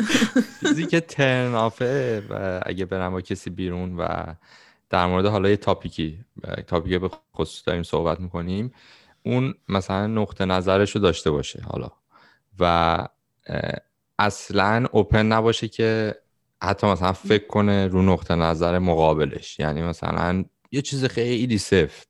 چیزی 0.66 0.86
که 0.86 1.00
ترن 1.00 1.54
آفه 1.54 2.22
و 2.30 2.60
اگه 2.66 2.84
برم 2.84 3.12
با 3.12 3.20
کسی 3.20 3.50
بیرون 3.50 3.96
و 3.96 4.34
در 4.90 5.06
مورد 5.06 5.26
حالا 5.26 5.48
یه 5.50 5.56
تاپیکی 5.56 6.24
تاپیکی 6.66 6.98
به 6.98 7.10
خصوص 7.36 7.62
داریم 7.66 7.82
صحبت 7.82 8.20
می‌کنیم 8.20 8.72
اون 9.22 9.54
مثلا 9.68 10.06
نقطه 10.06 10.44
نظرش 10.44 10.90
رو 10.90 11.00
داشته 11.00 11.30
باشه 11.30 11.62
حالا. 11.66 11.90
و 12.58 13.06
اصلا 14.18 14.86
اوپن 14.92 15.26
نباشه 15.26 15.68
که 15.68 16.14
حتی 16.62 16.86
مثلا 16.86 17.12
فکر 17.12 17.46
کنه 17.46 17.86
رو 17.86 18.02
نقطه 18.02 18.34
نظر 18.34 18.78
مقابلش. 18.78 19.58
یعنی 19.58 19.82
مثلا 19.82 20.44
یه 20.72 20.82
چیز 20.82 21.04
خیلی 21.04 21.58
سفت 21.58 22.08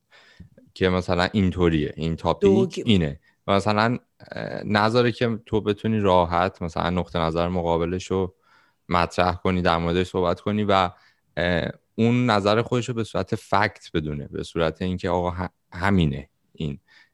که 0.73 0.89
مثلا 0.89 1.29
اینطوریه. 1.31 1.93
این 1.97 2.15
تاپیک. 2.15 2.83
اینه. 2.85 3.19
و 3.47 3.55
مثلا 3.55 3.97
نذاره 4.65 5.11
که 5.11 5.39
تو 5.45 5.61
بتونی 5.61 5.99
راحت 5.99 6.61
مثلا 6.61 6.89
نقطه 6.89 7.19
نظر 7.19 7.47
مقابلش 7.47 8.11
رو 8.11 8.35
مطرح 8.89 9.35
کنی 9.35 9.61
در 9.61 9.77
موردش 9.77 10.07
صحبت 10.07 10.39
کنی 10.39 10.63
و 10.63 10.89
اون 11.95 12.25
نظر 12.25 12.61
خودش 12.61 12.89
رو 12.89 12.95
به 12.95 13.03
صورت 13.03 13.35
فکت 13.35 13.89
بدونه. 13.93 14.27
به 14.27 14.43
صورت 14.43 14.81
اینکه 14.81 15.09
آقا 15.09 15.47
همینه. 15.73 16.29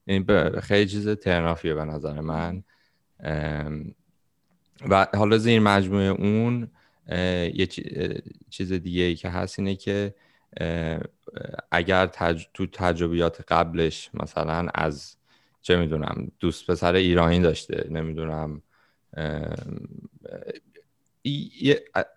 این 0.07 0.25
خیلی 0.59 0.89
چیز 0.89 1.09
ترنافیه 1.09 1.73
به 1.73 1.85
نظر 1.85 2.19
من. 2.21 2.63
و 4.89 5.07
حالا 5.15 5.37
زیر 5.37 5.59
مجموعه 5.59 6.07
اون 6.07 6.71
یه 7.53 7.67
چیز 8.49 8.73
دیگه 8.73 9.01
ای 9.01 9.15
که 9.15 9.29
هست 9.29 9.59
اینه 9.59 9.75
که 9.75 10.13
اگر 11.71 12.07
تج... 12.07 12.45
تو 12.53 12.65
تجربیات 12.65 13.43
قبلش 13.47 14.09
مثلا 14.13 14.67
از 14.73 15.15
چه 15.61 15.77
می‌دونم 15.77 16.31
دوست 16.39 16.71
پسر 16.71 16.93
ایرانی 16.93 17.39
داشته 17.39 17.87
نمی‌دونم 17.91 18.61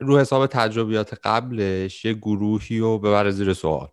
رو 0.00 0.18
حساب 0.18 0.46
تجربیات 0.46 1.20
قبلش 1.24 2.04
یه 2.04 2.12
گروهی 2.12 2.78
رو 2.78 2.98
ببره 2.98 3.30
زیر 3.30 3.52
سوال. 3.52 3.88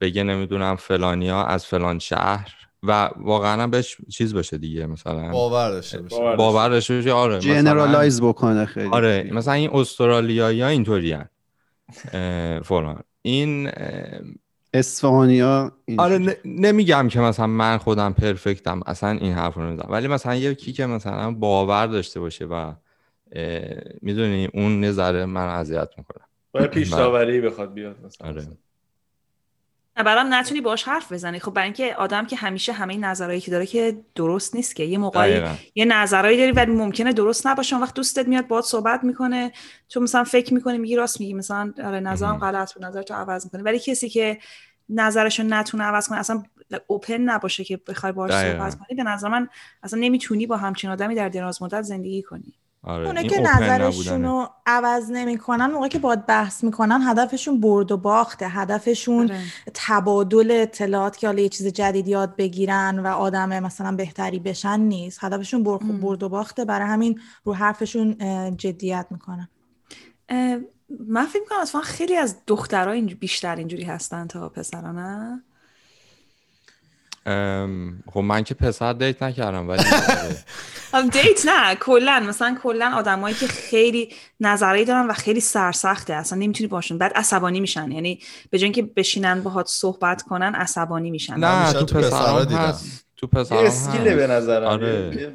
بگه 0.00 0.22
نمی‌دونم 0.22 0.76
فلانیا 0.76 1.44
از 1.44 1.66
فلان 1.66 1.98
شهر 1.98 2.67
و 2.82 3.10
واقعا 3.16 3.62
هم 3.62 3.70
بهش 3.70 3.96
چیز 4.10 4.34
باشه 4.34 4.58
دیگه 4.58 4.86
مثلا 4.86 5.28
باور 5.32 5.70
داشته 5.70 6.02
باشه 6.02 6.16
باور 6.16 6.36
باور 6.36 6.68
داشته 6.68 6.94
باشه 6.96 7.12
آره 7.12 7.36
مثلا- 7.36 7.54
جنرالایز 7.54 8.22
بکنه 8.22 8.64
خیلی 8.64 8.88
آره 8.88 9.30
مثلا 9.32 9.54
این 9.54 9.70
استرالیایی 9.72 10.60
ها 10.60 10.68
اینطوری 10.68 11.16
فلان. 12.64 13.00
این 13.22 13.66
اه، 13.66 13.72
اصفهانیا 14.74 15.72
این 15.84 16.00
آره 16.00 16.18
ن- 16.18 16.34
نمیگم 16.44 17.08
که 17.08 17.20
مثلا 17.20 17.46
من 17.46 17.78
خودم 17.78 18.12
پرفکتم 18.12 18.80
اصلا 18.86 19.10
این 19.10 19.32
حرف 19.32 19.54
رو 19.54 19.62
نمی‌زنم. 19.66 19.86
ولی 19.92 20.08
مثلا 20.08 20.34
یکی 20.34 20.72
که 20.72 20.86
مثلا 20.86 21.30
باور 21.30 21.86
داشته 21.86 22.20
باشه 22.20 22.44
و 22.44 22.72
می‌دونی 24.02 24.48
اون 24.54 24.84
نظره 24.84 25.26
من 25.26 25.46
اذیت 25.48 25.88
می‌کنه 25.98 26.24
باید 26.52 26.70
پیش 26.70 26.88
داوری 26.92 27.40
بخواد 27.40 27.74
بیاد 27.74 27.96
مثلا. 28.04 28.28
آره. 28.28 28.46
برام 30.04 30.34
نتونی 30.34 30.60
باش 30.60 30.82
حرف 30.82 31.12
بزنی. 31.12 31.40
خب 31.40 31.52
برای 31.52 31.64
اینکه 31.64 31.94
آدم 31.94 32.26
که 32.26 32.36
همیشه 32.36 32.72
همه 32.72 32.92
این 32.92 33.04
نظرهایی 33.04 33.40
که 33.40 33.50
داره 33.50 33.66
که 33.66 33.96
درست 34.14 34.54
نیست 34.54 34.76
که. 34.76 34.84
یه 34.84 34.98
موقعی. 34.98 35.42
یه 35.74 35.84
نظرهایی 35.84 36.38
داری 36.38 36.52
ولی 36.52 36.72
ممکنه 36.72 37.12
درست 37.12 37.46
نباشه. 37.46 37.74
اون 37.76 37.82
وقت 37.82 37.94
دوستت 37.94 38.28
میاد 38.28 38.46
باهات 38.46 38.64
صحبت 38.64 39.04
می‌کنه. 39.04 39.52
تو 39.88 40.00
مثلا 40.00 40.24
فکر 40.24 40.54
می‌کنی 40.54 40.78
میگی 40.78 40.96
راست 40.96 41.20
میگی. 41.20 41.34
مثلا 41.34 41.72
آره 41.84 42.00
نظرم. 42.00 42.38
غلط 42.38 42.74
بود. 42.74 42.84
نظر 42.84 43.02
تو 43.02 43.14
عوض 43.14 43.44
می‌کنی 43.44 43.62
ولی 43.62 43.78
کسی 43.78 44.08
که 44.08 44.38
نظرشو 44.88 45.42
نتونه 45.42 45.84
عوض 45.84 46.08
کنه 46.08 46.18
اصلا 46.18 46.42
اوپن 46.86 47.20
نباشه 47.20 47.64
که 47.64 47.76
بخوای 47.76 48.12
باهاش. 48.12 48.32
صحبت 48.32 48.74
کنی. 48.74 48.96
به 48.96 49.02
نظر 49.02 49.28
من 49.28 49.48
اصلا 49.82 50.00
نمی‌تونی 50.00 50.46
با 50.46 50.56
همچین 50.56 50.90
آدمی 50.90 51.14
در 51.14 51.28
دراز 51.28 51.62
مدت 51.62 51.82
زندگی 51.82 52.22
کنی. 52.22 52.54
آره 52.82 53.06
اونه 53.06 53.28
که 53.28 53.40
نظرشون. 53.40 54.24
رو 54.24 54.48
عوض 54.66 55.10
نمی‌کنن 55.10 55.66
موقع 55.66 55.88
که 55.88 55.98
باید 55.98 56.26
بحث 56.26 56.64
می‌کنن 56.64 57.02
هدفشون 57.02 57.60
برد 57.60 57.92
و 57.92 57.96
باخته 57.96 58.48
هدفشون 58.48 59.30
آره. 59.30 59.40
تبادل 59.74 60.58
اطلاعات 60.62 61.16
که 61.16 61.26
حالا 61.26 61.42
یه 61.42 61.48
چیز 61.48 61.66
جدید 61.66 62.08
یاد 62.08 62.36
بگیرن 62.36 62.98
و 62.98 63.06
آدم 63.06 63.60
مثلا 63.60 63.96
بهتری 63.96 64.38
بشن 64.38 64.80
نیست 64.80 65.24
هدفشون. 65.24 65.62
برد 65.62 66.22
و 66.22 66.28
باخته 66.28 66.64
برای 66.64 66.88
همین 66.88 67.20
رو 67.44 67.54
حرفشون 67.54 68.16
جدیت 68.56 69.06
می‌کنن 69.10 69.48
من 71.08 71.26
فکر 71.26 71.40
می‌کنم 71.40 71.58
اتفاقا 71.62 71.84
خیلی 71.84 72.16
از 72.16 72.36
دخترها 72.46 72.92
اینج- 72.94 73.14
بیشتر 73.14 73.56
اینجوری 73.56 73.84
هستن 73.84 74.26
تا 74.26 74.48
پسرها 74.48 74.92
نه 74.92 75.42
خب 78.12 78.20
من 78.20 78.44
که 78.44 78.54
پسر 78.54 78.92
دیت 78.92 79.22
نکردم 79.22 79.68
ولی 79.68 79.82
آره. 80.92 81.08
دیت 81.08 81.46
نه 81.46 81.74
کلا 81.74 82.24
مثلا 82.28 82.56
کلا 82.62 82.92
آدمایی 82.96 83.34
که 83.34 83.46
خیلی 83.46 84.14
نظری 84.40 84.84
دارن 84.84 85.06
و 85.06 85.12
خیلی 85.12 85.40
سرسخته 85.40 86.14
اصلا 86.14 86.38
نمی‌تونی 86.38 86.68
باشون 86.68 86.98
بعد 86.98 87.12
عصبانی 87.12 87.60
میشن 87.60 87.90
یعنی 87.90 88.20
به 88.50 88.58
جای 88.58 88.64
اینکه 88.64 88.82
بشینن 88.82 89.42
باهات 89.42 89.66
صحبت 89.66 90.22
کنن 90.22 90.54
عصبانی 90.54 91.10
میشن 91.10 91.34
نه 91.34 91.72
تو 91.72 91.84
پسرها 91.86 92.44
دیدم. 92.44 92.60
هست 92.60 93.06
تو 93.16 93.26
پسرام 93.26 93.64
اسکیله 93.64 94.16
به 94.16 94.26
نظرم 94.26 94.66
آره. 94.66 95.32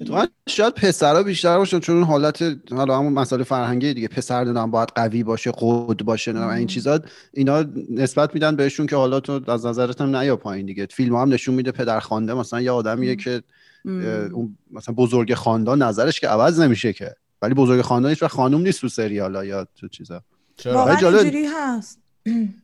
اتفاقا 0.00 0.26
شاید 0.48 0.74
پسرا 0.74 1.22
بیشتر 1.22 1.58
باشن 1.58 1.80
چون 1.80 1.96
اون 1.96 2.04
حالت 2.04 2.56
حالا 2.70 2.98
همون 2.98 3.12
مسئله 3.12 3.44
فرهنگی 3.44 3.94
دیگه 3.94 4.08
پسر 4.08 4.44
دونم 4.44 4.70
باید 4.70 4.88
قوی 4.94 5.22
باشه 5.22 5.52
قد 5.58 6.02
باشه 6.02 6.32
نه 6.32 6.46
این 6.46 6.66
چیزا 6.66 7.00
اینا 7.32 7.64
نسبت 7.90 8.34
میدن 8.34 8.56
بهشون 8.56 8.86
که 8.86 8.96
حالا 8.96 9.20
تو 9.20 9.50
از 9.50 9.66
نظرت 9.66 10.00
هم 10.00 10.16
نیا 10.16 10.36
پایین 10.36 10.66
دیگه. 10.66 10.86
فیلم 10.86 11.16
هم 11.16 11.32
نشون 11.32 11.54
میده 11.54 11.72
پدر 11.72 12.00
خوانده 12.00 12.34
مثلا 12.34 12.60
یه 12.60 12.70
آدمیه 12.70 13.16
که 13.16 13.42
اون 13.84 14.56
مثلا 14.70 14.94
بزرگ 14.94 15.34
خاندان 15.34 15.82
نظرش 15.82 16.20
که 16.20 16.28
عوض 16.28 16.60
نمیشه 16.60 16.92
که. 16.92 17.14
ولی 17.42 17.54
بزرگ 17.54 17.80
خاندانش 17.82 18.22
و 18.22 18.28
خانوم 18.28 18.60
نیست 18.60 18.80
تو 18.80 18.88
سریالا 18.88 19.44
یا 19.44 19.66
تو 19.76 19.88
چیزا. 19.88 20.22
واقعا 20.64 20.96
اینجوری 20.96 21.46
هست. 21.46 21.98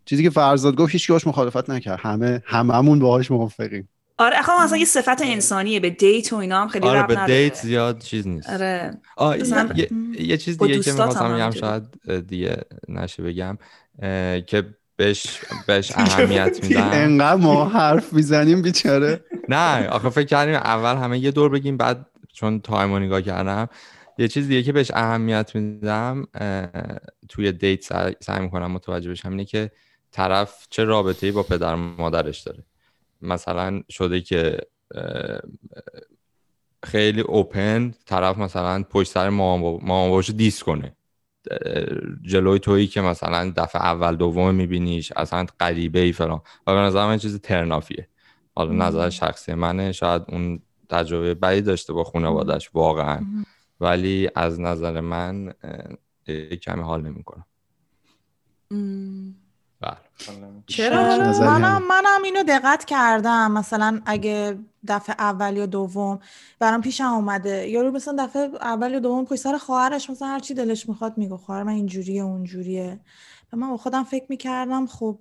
چیزی 0.04 0.22
که 0.22 0.30
فرزاد 0.30 0.76
گفت 0.76 0.92
هیچ 0.92 1.06
کی 1.06 1.12
باش 1.12 1.26
مخالفت 1.26 1.70
نکرد. 1.70 2.00
همه 2.02 2.42
هممون 2.44 2.98
باهاش 2.98 3.30
موافقیم. 3.30 3.88
آره 4.18 4.38
اخوام 4.38 4.64
مثلا 4.64 4.78
یه 4.78 4.84
صفت 4.84 5.22
انسانیه 5.22 5.80
به 5.80 5.90
دیت 5.90 6.32
و 6.32 6.36
اینا 6.36 6.60
هم 6.60 6.68
خیلی 6.68 6.88
آره 6.88 7.06
به. 7.06 7.26
دیت 7.26 7.54
زیاد 7.54 7.98
چیز 7.98 8.26
نیست. 8.26 8.50
آره. 8.50 8.98
آه 9.16 9.36
مثلا- 9.36 9.68
یه, 9.76 9.88
یه 10.20 10.36
چیز 10.36 10.58
دیگه 10.58 10.80
که 10.80 10.92
می‌خواستم 10.92 11.24
هم 11.24 11.30
همینطوری. 11.30 11.58
شاید 11.60 12.26
دیگه 12.26 12.56
نشه 12.88 13.22
بگم 13.22 13.58
اه، 14.02 14.40
که 14.40 14.64
بهش 14.96 15.40
بهش 15.66 15.92
اهمیت 15.96 16.64
میدم. 16.64 16.90
انقدر 16.92 17.40
ما 17.40 17.68
حرف 17.68 18.12
می‌زنیم 18.12 18.62
بیچاره. 18.62 19.24
نه 19.48 19.88
آخه 19.88 20.10
فکر 20.10 20.26
کردیم 20.26 20.54
اول 20.54 20.96
همه 20.96 21.18
یه 21.18 21.30
دور 21.30 21.48
بگیم 21.50 21.76
بعد 21.76 22.06
چون 22.32 22.60
تایم 22.60 22.92
رو 22.92 22.98
نگاه 22.98 23.22
کردم 23.22 23.68
یه 24.18 24.28
چیز 24.28 24.48
دیگه 24.48 24.62
که 24.62 24.72
بهش 24.72 24.90
اهمیت 24.94 25.54
میدم 25.54 26.26
اه، 26.34 26.66
توی 27.28 27.52
دیت 27.52 27.84
سعی, 28.20 28.40
می‌کنم 28.40 28.72
متوجه 28.72 29.10
بشم 29.10 29.28
اینه 29.30 29.44
که 29.44 29.70
طرف 30.12 30.66
چه 30.70 30.84
رابطه‌ای 30.84 31.32
با 31.32 31.42
پدر 31.42 31.74
و 31.74 31.76
مادرش 31.76 32.40
داره. 32.40 32.64
مثلا 33.22 33.82
شده 33.90 34.20
که 34.20 34.58
خیلی 36.82 37.20
اوپن 37.20 37.94
طرف 38.06 38.38
مثلا 38.38 38.82
پشت 38.82 39.10
سر 39.10 39.28
مامان 39.28 39.78
باباشو 39.88 40.32
دیس 40.32 40.62
کنه. 40.62 40.96
جلوی 42.22 42.58
تویی 42.58 42.86
که 42.86 43.00
مثلا 43.00 43.52
دفعه 43.56 43.82
اول 43.82 44.16
دوم 44.16 44.54
میبینیش 44.54 45.12
اصلا 45.16 45.46
غریبه 45.60 45.98
ای 45.98 46.12
فلان. 46.12 46.40
و 46.66 46.74
به 46.74 46.80
نظر 46.80 47.06
من 47.06 47.18
چیز 47.18 47.40
ترنافیه 47.40 48.08
حالا 48.54 48.72
نظر 48.72 49.10
شخصی 49.10 49.54
منه 49.54 49.92
شاید 49.92 50.22
اون 50.28 50.62
تجربه 50.88 51.34
بدی 51.34 51.60
داشته 51.60 51.92
با 51.92 52.04
خانوادش 52.04 52.70
واقعا. 52.74 53.20
ولی 53.80 54.28
از 54.34 54.60
نظر 54.60 55.00
من 55.00 55.54
کمی 56.62 56.82
حال 56.82 57.02
نمی‌کنم. 57.02 57.44
بله. 59.80 59.96
چرا. 60.66 61.16
منم 61.40 61.82
منم 61.88 62.22
اینو 62.24 62.42
دقت 62.42 62.84
کردم. 62.84 63.52
مثلا 63.52 64.00
اگه 64.06 64.58
دفعه 64.88 65.16
اول 65.18 65.56
یا 65.56 65.66
دوم 65.66 66.18
برام 66.58 66.80
پیشم 66.80 67.04
اومده. 67.04 67.68
یارو 67.68 67.90
مثلا 67.90 68.26
دفعه 68.26 68.50
اول 68.60 68.92
یا 68.92 68.98
دوم 68.98 69.24
پشت 69.24 69.40
سر 69.40 69.58
خواهرش 69.58 70.10
مثلا 70.10 70.28
هر 70.28 70.38
چی 70.38 70.54
دلش 70.54 70.88
می‌خواد 70.88 71.18
میگه 71.18 71.36
خواهر 71.36 71.62
من 71.62 71.72
اینجوریه 71.72 72.22
اونجوریه. 72.22 73.00
و 73.52 73.56
من 73.56 73.70
با 73.70 73.76
خودم 73.76 74.04
فکر 74.04 74.24
می‌کردم 74.28 74.86
خب 74.86 75.18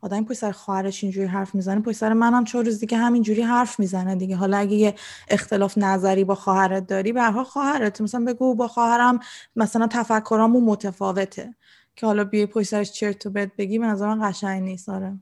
آدم 0.00 0.24
پشت 0.24 0.38
سر 0.38 0.52
خواهرش 0.52 1.04
اینجوری 1.04 1.26
حرف 1.26 1.54
می‌زنه 1.54 1.80
پشت 1.80 1.96
سر 1.96 2.12
منم 2.12 2.44
چهار 2.44 2.64
روز 2.64 2.80
دیگه 2.80 2.98
همینجوری 2.98 3.42
حرف 3.42 3.80
می‌زنه 3.80 4.14
دیگه. 4.14 4.36
حالا 4.36 4.56
اگه 4.56 4.76
یه 4.76 4.94
اختلاف 5.28 5.78
نظری 5.78 6.24
با 6.24 6.34
خواهرت 6.34 6.86
داری 6.86 7.10
حال 7.18 7.44
خواهرت. 7.44 8.00
مثلا 8.00 8.24
بگو 8.24 8.54
با 8.54 8.68
خواهرم 8.68 9.20
مثلا 9.56 9.86
تفکرامون 9.86 10.64
متفاوته. 10.64 11.54
که 11.98 12.06
حالا 12.06 12.24
بیای 12.24 12.46
پشت 12.46 12.68
سرش 12.68 12.92
چرت 12.92 13.26
و 13.26 13.30
پرت 13.30 13.56
بگی 13.56 13.78
به 13.78 13.86
نظر 13.86 14.14
من 14.14 14.30
قشنگ 14.30 14.62
نیست 14.62 14.88
آره. 14.88 15.18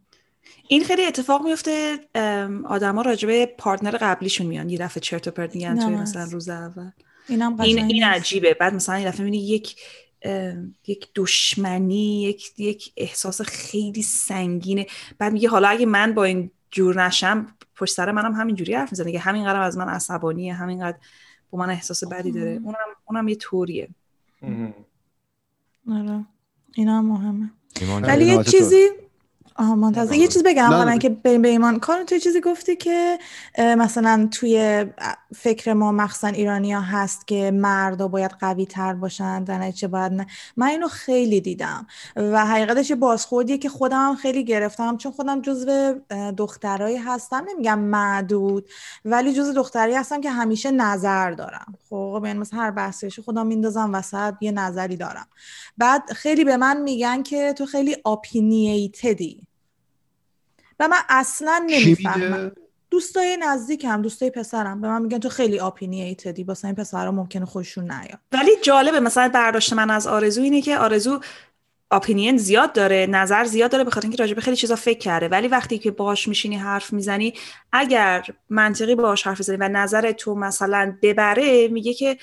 این 0.69 0.85
خیلی 0.85 1.05
اتفاق 1.05 1.43
میفته 1.45 1.99
آدما 2.65 3.03
راجبه 3.03 3.47
پارتنر 3.47 3.97
قبلیشون 4.01 4.47
میان 4.47 4.71
یه 4.71 4.79
دفعه 4.79 5.01
چرت 5.01 5.29
و 5.29 5.31
پرت 5.31 5.55
میگن 5.55 5.79
توی. 5.79 5.95
مثلا 5.95 6.25
روز 6.25 6.49
اول. 6.49 6.91
اینم 7.29 7.61
این 7.61 7.77
قشنگ 7.77 7.93
این. 7.93 8.05
عجیبه. 8.05 8.55
بعد 8.55 8.75
مثلا 8.75 8.99
یه 8.99 9.09
دفعه 9.09 9.25
می‌بینی 9.25 9.47
یک 9.47 9.77
یک 10.87 11.09
دشمنی 11.15 12.23
یک 12.23 12.61
یک 12.61 12.93
احساس 12.97 13.41
خیلی 13.43 14.03
سنگینه. 14.03 14.87
بعد 15.19 15.33
میگه 15.33 15.49
حالا 15.49 15.69
اگه 15.69 15.87
من 15.87 16.15
با 16.15 16.25
این 16.25 16.51
جور 16.71 17.07
نشم 17.07 17.47
پشت 17.77 17.95
سر 17.95 18.13
منم 18.13 18.35
همینجوری 18.35 18.75
حرف 18.75 18.93
می‌زنه. 18.93 19.13
که 19.13 19.19
همینقدر 19.19 19.61
از 19.61 19.77
من 19.77 19.89
عصبانیه 19.89 20.55
همینقدر 20.55 20.99
با 21.51 21.59
من 21.59 21.71
احساس 21.71 22.05
بدی 22.05 22.33
داره. 22.33 22.61
اونم 22.65 22.77
اونم 23.05 23.29
یه 23.29 23.35
طوریه. 23.35 23.89
آره. 25.91 26.25
اینا 26.77 26.99
هم 26.99 27.07
مهمه 27.07 27.51
ولی. 28.03 28.25
یه 28.25 28.37
تو. 28.37 28.43
چیزی 28.43 28.89
آها 29.59 29.75
منتظر. 29.75 30.15
یه 30.15 30.29
چیز 30.29 30.43
بگم 30.43 30.67
حالا. 30.67 30.97
که 30.97 31.09
به 31.09 31.49
ایمان. 31.49 31.79
کار 31.79 32.03
تو 32.03 32.19
چیزی 32.19 32.41
گفتی 32.41 32.77
که 32.77 33.19
مثلا 33.59 34.29
توی 34.31 34.87
فکر 35.35 35.73
ما 35.73 35.93
مخصوصا 35.93 36.29
ایرانی 36.29 36.73
ها 36.73 36.81
هست 36.81 37.27
که 37.27 37.51
مردا 37.51 38.09
باید 38.09 38.31
قوی 38.31 38.67
تر 38.67 38.95
باشن 38.95 39.45
در 39.45 39.59
نتیجه 39.59 39.89
باید 39.89 40.13
نه. 40.13 40.27
من 40.57 40.67
اینو 40.67 40.89
خیلی 40.89 41.41
دیدم 41.41 41.87
و 42.17 42.47
حقیقتش 42.47 42.91
یه 42.91 42.97
بازخوردیه 42.97 43.59
که 43.59 43.69
خودم 43.69 44.09
هم 44.09 44.17
خیلی 44.17 44.45
گرفتم 44.45 44.97
چون 44.97 45.13
خودم 45.13 45.41
جزو 45.43 45.95
دخترایی 46.37 46.97
هستم. 46.97 47.45
نمیگم 47.51 47.79
معدود 47.79 48.69
ولی 49.05 49.33
جزو 49.33 49.53
دخترایی 49.53 49.95
هستم 49.95 50.21
که 50.21 50.31
همیشه 50.31 50.71
نظر 50.71 51.31
دارم. 51.31 51.75
خب 51.91 52.23
یعنی 52.27 52.39
مثلا 52.39 52.61
هر 52.61 52.71
بحثش 52.71 53.21
خودم 53.21 53.47
میندازم 53.47 53.95
وسط 53.95 54.35
یه 54.41 54.53
نظری 54.53 54.97
دارم. 54.97 55.27
بعد 55.79 56.13
خیلی 56.13 56.45
به 56.45 56.57
من 56.57 56.83
میگن 56.83 57.23
که 57.23 57.53
تو 57.53 57.67
خیلی 57.67 57.97
اپینییتدی 58.07 59.46
و 60.81 60.89
من 60.89 61.01
اصلا 61.09 61.67
نمی‌فهمم. 61.67 62.53
دوستای 62.91 63.37
نزدیکم 63.37 64.03
دوستای 64.03 64.31
پسرم 64.31 64.81
به 64.81 64.89
من 64.89 65.03
میگن 65.03 65.19
تو 65.19 65.29
خیلی 65.29 65.61
اپینییتدی 65.61 66.45
واسه 66.45 66.65
این 66.65 66.75
پسرا 66.75 67.13
ممکنه 67.13 67.45
خوششون 67.45 67.93
نیاد. 67.93 68.19
ولی 68.33 68.51
جالبه 68.63 69.01
مثلا 69.01 69.29
برداشت 69.29 69.73
من 69.73 69.91
از 69.91 70.07
آرزو 70.07 70.43
اینه 70.43 70.63
که 70.63 70.79
آرزو 70.79 71.21
اپینین 71.91 72.37
زیاد 72.37 72.73
داره 72.73 73.07
نظر 73.11 73.45
زیاد 73.45 73.71
داره 73.71 73.85
به 73.85 73.91
خاطر 73.91 74.07
اینکه 74.07 74.23
راجبه 74.23 74.41
خیلی 74.41 74.57
چیزا 74.57 74.77
فکر 74.77 74.99
کرده. 74.99 75.29
ولی 75.29 75.49
وقتی 75.49 75.79
که 75.79 75.91
باهاش 75.91 76.29
میشینی 76.29 76.57
حرف 76.57 76.93
می‌زنی 76.93 77.35
اگر 77.73 78.27
منطقی 78.51 78.95
باهاش 78.95 79.27
حرف 79.27 79.41
بزنی 79.41 79.57
و 79.57 79.69
نظر 79.69 80.13
تو 80.13 80.35
مثلا 80.35 80.97
ببره 81.03 81.69
میگه 81.69 81.95
که 81.95 82.19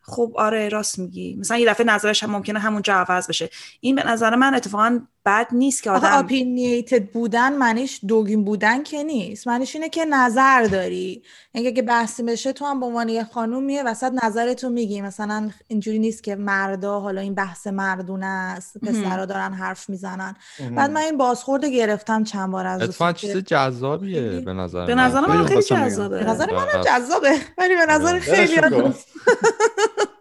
خب 0.00 0.32
آره 0.36 0.68
راست 0.68 0.98
میگی. 0.98 1.36
مثلا 1.40 1.58
یه 1.58 1.68
دفعه 1.68 1.86
نظرش 1.86 2.22
هم 2.22 2.30
ممکنه 2.30 2.58
همونجا 2.58 2.94
عوض 2.94 3.28
بشه. 3.28 3.50
این 3.80 3.94
به 3.94 4.06
نظر 4.06 4.34
من 4.34 4.54
اتفاقا 4.54 5.00
بد 5.26 5.46
نیست 5.52 5.82
که 5.82 5.90
آدم 5.90 6.08
اپینییتد 6.12 7.10
بودن 7.10 7.56
معنیش 7.56 8.00
دوگین 8.08 8.44
بودن 8.44 8.82
که 8.82 9.02
نیست. 9.02 9.48
معنیش 9.48 9.76
اینه 9.76 9.88
که 9.88 10.04
نظر 10.04 10.62
داری. 10.62 11.22
یعنی 11.54 11.68
اگه 11.68 11.82
بحثی 11.82 12.22
بشه 12.22 12.52
تو 12.52 12.64
هم 12.64 12.80
به 12.80 12.86
عنوان 12.86 13.08
یه 13.08 13.24
خانومیه 13.24 13.82
وسط 13.82 14.12
نظرتو 14.24 14.70
میگی. 14.70 15.00
مثلا 15.00 15.50
اینجوری 15.68 15.98
نیست 15.98 16.24
که 16.24 16.36
مردا 16.36 17.00
حالا 17.00 17.20
این 17.20 17.34
بحث 17.34 17.66
مردونه 17.66 18.26
است 18.26 18.78
پسرا 18.78 19.26
دارن 19.26 19.52
حرف 19.52 19.90
می‌زنن. 19.90 20.36
بعد 20.76 20.90
من 20.90 21.00
این 21.00 21.16
بازخورد 21.16 21.64
گرفتم 21.64 22.24
چند 22.24 22.50
بار 22.50 22.66
از 22.66 22.82
اتفاقا 22.82 23.12
دوستان 23.12 23.32
چیز 23.32 23.44
جذابیه 23.44 24.40
به 24.40 24.52
نظر 24.52 24.86
به. 24.86 24.94
نظر 24.94 25.20
من. 25.20 25.46
خیلی. 25.46 25.62
جذابه. 25.62 26.18
به 26.18 26.24
نظر 26.24 26.52
منم. 26.52 26.82
جذابه. 26.84 27.38
ولی 27.58 27.76
به 27.76 27.86
نظر. 27.86 28.18
خیلی 28.18 28.60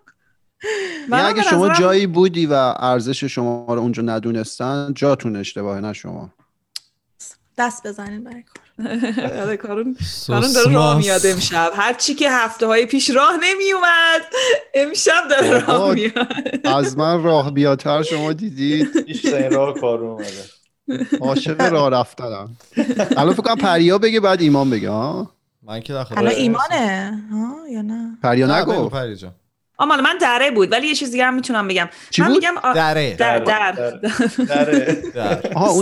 یعنی 1.12 1.24
اگه 1.24 1.42
شما 1.44 1.66
نظرم- 1.68 1.80
جایی 1.80 2.08
بودی 2.08 2.46
و 2.46 2.54
ارزش 2.80 3.24
شما 3.24 3.66
رو 3.70 3.80
اونجا 3.80 4.04
ندونستن 4.04 4.92
جاتون 4.96 5.36
اشتباهه 5.36 5.80
نه 5.80 5.94
شما. 5.94 6.30
دست 7.58 7.88
بزنین 7.88 8.24
برای 8.24 8.44
کار. 8.44 8.64
آره، 9.44 9.58
کارون 9.58 9.98
کارون 10.28 10.54
داره 10.54 10.74
راه 10.74 10.98
میاد 10.98 11.26
امشب. 11.26 11.72
هر 11.76 11.94
چی 11.94 12.14
که 12.16 12.32
هفته 12.32 12.68
های 12.68 12.86
پیش 12.86 13.10
راه 13.10 13.34
نمی 13.34 13.72
اومد 13.74 14.22
امشب 14.74 15.28
داره 15.30 15.66
راه. 15.66 15.94
میاد. 15.94 16.14
از 16.64 16.98
من 16.98 17.24
راه 17.24 17.52
بیاتر 17.52 18.04
شما 18.04 18.34
دیدید. 18.34 19.06
بیشتر 19.06 19.50
راه 19.50 19.74
کارو 19.74 20.06
اومده. 20.06 21.08
عاشق 21.22 21.62
راه 21.62 21.90
رفتنم. 21.90 22.58
الان 23.18 23.34
فکر 23.34 23.44
کنم 23.44 23.56
پریا 23.56 23.98
بگه 23.98 24.20
بعد 24.20 24.42
ایمان 24.42 24.70
بگه 24.70 24.90
ها؟ 24.90 25.32
من 25.64 25.80
که 25.80 25.94
در 25.94 26.04
خدمت 26.04 26.18
الان. 26.18 26.34
ایمانه 26.34 27.22
ها؟ 27.32 27.56
یا 27.70 27.82
نه؟ 27.82 28.18
پریا 28.24 28.60
نگو 28.60 28.90
پری 28.90 29.16
جان. 29.16 29.32
آه 29.32 29.36
مال 29.86 30.02
من 30.02 30.18
دره 30.18 30.52
بود 30.52 30.72
ولی 30.72 30.88
یه 30.88 30.96
چیز 30.96 31.12
دیگه 31.12 31.26
هم 31.26 31.34
می‌تونم 31.34 31.68
بگم. 31.68 31.90
چی 32.10 32.22
من 32.22 32.28
بود؟ 32.28 32.38
میگم 32.38 32.58
آ- 32.58 32.74
دره. 32.74 33.16
در 33.16 33.40
در 33.40 33.72
دره. 33.72 35.02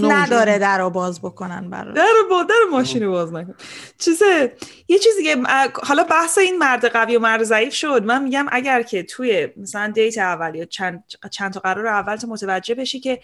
نداره 0.02 0.60
در 0.60 0.78
رو 0.78 0.90
باز 0.90 1.22
بکنن 1.22 1.70
برای 1.70 1.94
در 1.94 2.08
با 2.30 2.44
در 2.44 2.56
ماشین 2.72 3.08
باز 3.12 3.34
نکن. 3.34 3.56
چیزه 4.00 4.54
یه 4.88 5.00
چیز 5.00 5.18
دیگه 5.18 5.36
حالا 5.84 6.04
بحث 6.04 6.38
این 6.38 6.58
مرد 6.58 6.86
قوی 6.86 7.16
و 7.16 7.20
مرد 7.20 7.44
ضعیف 7.44 7.74
شد. 7.74 8.04
من 8.06 8.24
میگم 8.24 8.46
اگر 8.52 8.82
که 8.82 9.04
توی 9.04 9.48
مثلا 9.58 9.92
دیت 9.96 10.18
اول 10.18 10.56
یا 10.56 10.66
چند 10.66 11.04
چند 11.32 11.54
تا 11.54 11.60
قرار 11.60 11.88
اول 11.88 12.16
تو 12.16 12.28
متوجه 12.28 12.76
بشی 12.76 13.00
که 13.00 13.22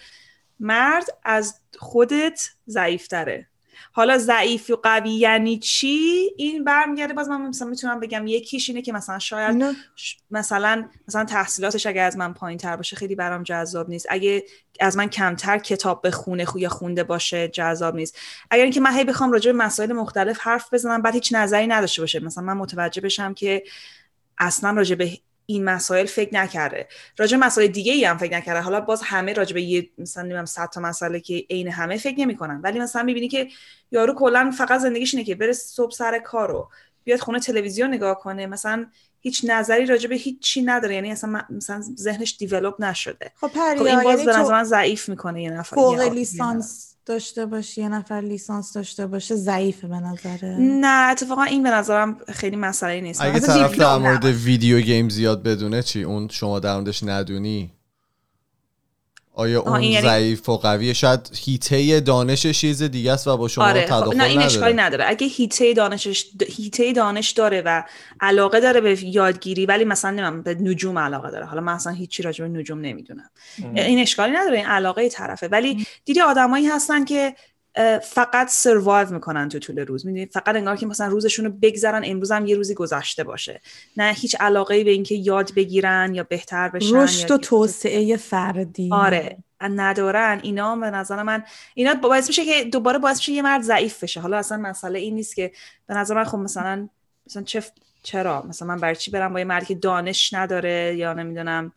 مرد 0.60 1.06
از 1.24 1.56
خودت 1.78 2.50
ضعیف 2.68 3.08
تره 3.08 3.48
حالا 3.92 4.18
ضعیف 4.18 4.70
و 4.70 4.76
قوی 4.76 5.10
یعنی 5.14 5.60
چی؟ 5.60 6.30
این 6.38 6.64
برمیگرده 6.64 7.14
باز 7.14 7.30
من 7.30 7.42
مثلا 7.42 7.68
می‌تونم 7.68 8.00
بگم 8.00 8.28
یکیش 8.28 8.70
اینه 8.70 8.82
که 8.82 8.94
مثلا 8.94 9.20
شاید 9.20 9.76
ش- 9.96 10.18
مثلا 10.32 10.86
مثلا 11.08 11.26
تحصیلاتش 11.26 11.86
اگه 11.86 12.02
از 12.02 12.18
من 12.18 12.34
پایین 12.34 12.58
تر 12.58 12.76
باشه 12.76 12.96
خیلی 12.96 13.16
برام 13.16 13.44
جذاب 13.44 13.90
نیست. 13.90 14.06
اگه 14.10 14.44
از 14.80 14.98
من 14.98 15.10
کمتر 15.10 15.58
کتاب 15.58 16.08
بخونه 16.08 16.46
خو 16.46 16.60
یا 16.60 16.70
خونده 16.70 17.04
باشه 17.04 17.48
جذاب 17.48 17.96
نیست. 17.96 18.18
اگر 18.52 18.64
اینکه 18.64 18.80
من 18.80 18.94
هی 18.94 19.04
بخوام 19.04 19.32
راجع 19.32 19.52
به 19.52 19.58
مسائل 19.58 19.94
مختلف 19.94 20.40
حرف 20.42 20.74
بزنم 20.74 21.02
بعد 21.02 21.14
هیچ 21.14 21.34
نظری 21.34 21.68
نداشته 21.68 22.02
باشه. 22.02 22.20
مثلا 22.20 22.44
من 22.44 22.58
متوجه 22.58 23.02
بشم 23.02 23.34
که 23.34 23.64
اصلا 24.38 24.72
راجع 24.72 24.96
به 24.96 25.18
این 25.50 25.64
مسائل 25.64 26.06
فکر 26.06 26.36
نکرده. 26.36 26.88
راجع 27.18 27.38
به 27.38 27.46
مسائل 27.46 27.68
دیگه 27.68 27.94
ای 27.94 28.06
هم 28.06 28.18
فکر 28.18 28.38
نکرده. 28.38 28.62
حالا 28.62 28.82
باز 28.82 29.02
همه 29.04 29.34
راجع 29.34 29.54
به 29.54 29.62
یه 29.62 29.90
مثلا 29.98 30.24
نمی‌دونم 30.24 30.46
100 30.46 30.70
تا 30.70 30.82
مسئله 30.82 31.20
که 31.20 31.46
عین 31.50 31.68
همه 31.68 31.98
فکر 31.98 32.20
نمی‌کنن. 32.20 32.62
ولی 32.64 32.80
مثلا 32.80 33.04
می‌بینی 33.04 33.28
که 33.28 33.48
یارو 33.92 34.14
کلا 34.14 34.52
فقط 34.58 34.82
زندگیش 34.82 35.14
اینه 35.14 35.26
که 35.26 35.36
بره 35.36 35.54
صبح 35.54 35.92
سر 35.92 36.20
کارو 36.20 36.70
بیاد 37.04 37.20
خونه 37.20 37.40
تلویزیون 37.40 37.94
نگاه 37.94 38.20
کنه. 38.20 38.48
مثلا 38.48 38.86
هیچ 39.20 39.46
نظری 39.48 39.86
راجع 39.86 40.10
به 40.10 40.16
هیچ 40.16 40.40
چی 40.40 40.62
نداره. 40.62 40.96
یعنی 40.96 41.12
اصلا 41.12 41.42
مثلا 41.50 41.82
ذهنش 41.98 42.38
دیولپ 42.40 42.76
نشده. 42.82 43.32
خب 43.36 43.48
خب 43.48 43.82
این 43.82 44.04
باز 44.04 44.20
یعنی 44.20 44.26
به 44.26 44.38
نظر 44.38 44.54
من 44.54 44.64
ضعیف 44.64 45.10
می‌کنه 45.10 45.44
یه 45.44 45.50
نفر 45.50 45.76
فوق 45.76 46.02
لیسانس 46.02 46.97
داشته 47.08 47.46
باشی 47.46 47.82
یه 47.82 47.90
نفر 47.90 48.22
لیسانس 48.22 48.74
داشته 48.74 49.08
باشه 49.08 49.36
ضعیفه 49.36 49.88
به 49.88 50.00
نظره. 50.00 50.58
نه 50.60 51.12
اتفاقا 51.12 51.44
این 51.44 51.64
به 51.64 51.70
نظرم 51.70 52.18
خیلی 52.34 52.56
مسئله 52.56 53.02
نیست. 53.02 53.22
اگه 53.22 53.40
طرف 53.40 53.76
در 53.76 53.98
مورد. 53.98 54.26
ویدیو 54.26 54.80
گیم 54.80 55.10
زیاد 55.10 55.44
بدونه 55.44 55.84
چی؟ 55.84 56.04
اون 56.04 56.28
شما 56.28 56.60
در 56.60 56.76
موردش 56.76 57.04
ندونی؟ 57.04 57.77
آیا 59.38 59.62
اون 59.62 59.84
یعنی- 59.84 60.08
ضعیف 60.08 60.50
و 60.50 60.58
قویه؟ 60.58 60.94
شاید 60.94 61.32
هیته 61.46 62.00
دانشش 62.00 62.60
چیز 62.62 62.84
دیگه 62.84 63.12
است 63.12 63.28
و 63.28 63.38
با 63.38 63.48
شما 63.48 63.66
آره 63.66 63.82
خب، 63.82 63.88
تداخل 63.88 64.18
نه 64.18 64.24
این 64.24 64.42
اشکالی 64.42 64.74
نداره. 64.74 64.86
نداره 64.86 65.06
اگه 65.10 65.28
هیته 65.28 65.74
دانشش 65.74 66.26
هیته 66.56 66.94
دانش 66.94 67.32
داره 67.32 67.62
و 67.66 67.84
علاقه 68.22 68.60
داره 68.60 68.82
به 68.82 69.06
یادگیری 69.06 69.66
ولی 69.66 69.86
مثلا 69.86 70.12
نمیم 70.12 70.42
به 70.42 70.56
نجوم 70.56 71.00
علاقه 71.00 71.32
داره. 71.32 71.46
حالا 71.46 71.62
من 71.62 71.74
اصلا 71.74 71.94
هیچی 71.94 72.24
راجع 72.24 72.48
به 72.48 72.60
نجوم 72.60 72.80
نمی‌دونم. 72.82 73.30
این 73.76 74.00
اشکالی 74.00 74.32
نداره 74.34 74.58
این 74.58 74.66
علاقه 74.66 75.10
طرفه. 75.10 75.48
ولی 75.48 75.86
دیدی 76.06 76.22
آدمایی 76.22 76.68
هستن 76.68 77.06
که 77.06 77.36
فقط 78.04 78.48
سروایو 78.50 79.14
می‌کنن 79.14 79.50
تو 79.50 79.60
طول 79.60 79.80
روز. 79.80 80.06
می‌دونید 80.06 80.32
فقط 80.32 80.56
انگار 80.56 80.76
که 80.76 80.86
مثلا 80.86 81.08
روزشون 81.08 81.46
رو 81.46 81.52
بگذرن 81.62 82.02
امروز 82.06 82.32
هم 82.32 82.46
یه 82.46 82.56
روزی 82.56 82.74
گذشته 82.74 83.24
باشه. 83.24 83.62
نه 83.98 84.14
هیچ 84.14 84.36
علاقه 84.40 84.84
به 84.84 84.92
اینکه 84.92 85.16
یاد 85.16 85.54
بگیرن 85.54 86.16
یا 86.16 86.24
بهتر 86.24 86.70
بشن 86.70 86.96
رشد 86.96 87.32
و 87.32 87.38
توسعه 87.38 88.18
فردی. 88.18 88.90
آره. 88.92 89.38
ندارن. 89.62 90.40
اینا 90.44 90.76
به 90.76 90.92
نظر 90.92 91.24
من 91.24 91.44
اینا 91.74 91.94
باعث 91.94 92.28
میشه 92.28 92.46
که 92.46 92.64
دوباره 92.64 93.00
باعث 93.00 93.18
میشه 93.18 93.32
یه 93.32 93.42
مرد 93.42 93.62
ضعیف 93.62 94.04
بشه. 94.04 94.22
حالا 94.22 94.38
اصلا 94.38 94.58
مسئله 94.58 95.00
این 95.00 95.16
نیست 95.16 95.36
که 95.36 95.52
به 95.88 95.94
نظر 95.94 96.16
من 96.16 96.24
خب 96.24 96.38
مثلا 96.38 96.90
مثلا 97.28 97.44
چه 97.44 97.64
چرا؟ 98.04 98.46
مثلا 98.50 98.68
من 98.68 98.78
برای 98.78 98.96
چی 98.96 99.12
برم 99.12 99.34
با 99.34 99.40
یه 99.40 99.46
مردی 99.46 99.66
که 99.66 99.76
دانش 99.76 100.34
نداره 100.34 100.96
یا 100.98 101.14
نمی‌دونم 101.14 101.72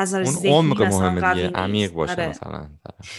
از 0.00 0.14
اون 0.14 0.46
عمق 0.46 0.82
مهمه 0.82 1.34
دیگه 1.34 1.50
عمیق 1.54 1.92
باشه 1.92 2.12
آره. 2.12 2.28
مثلا. 2.28 2.66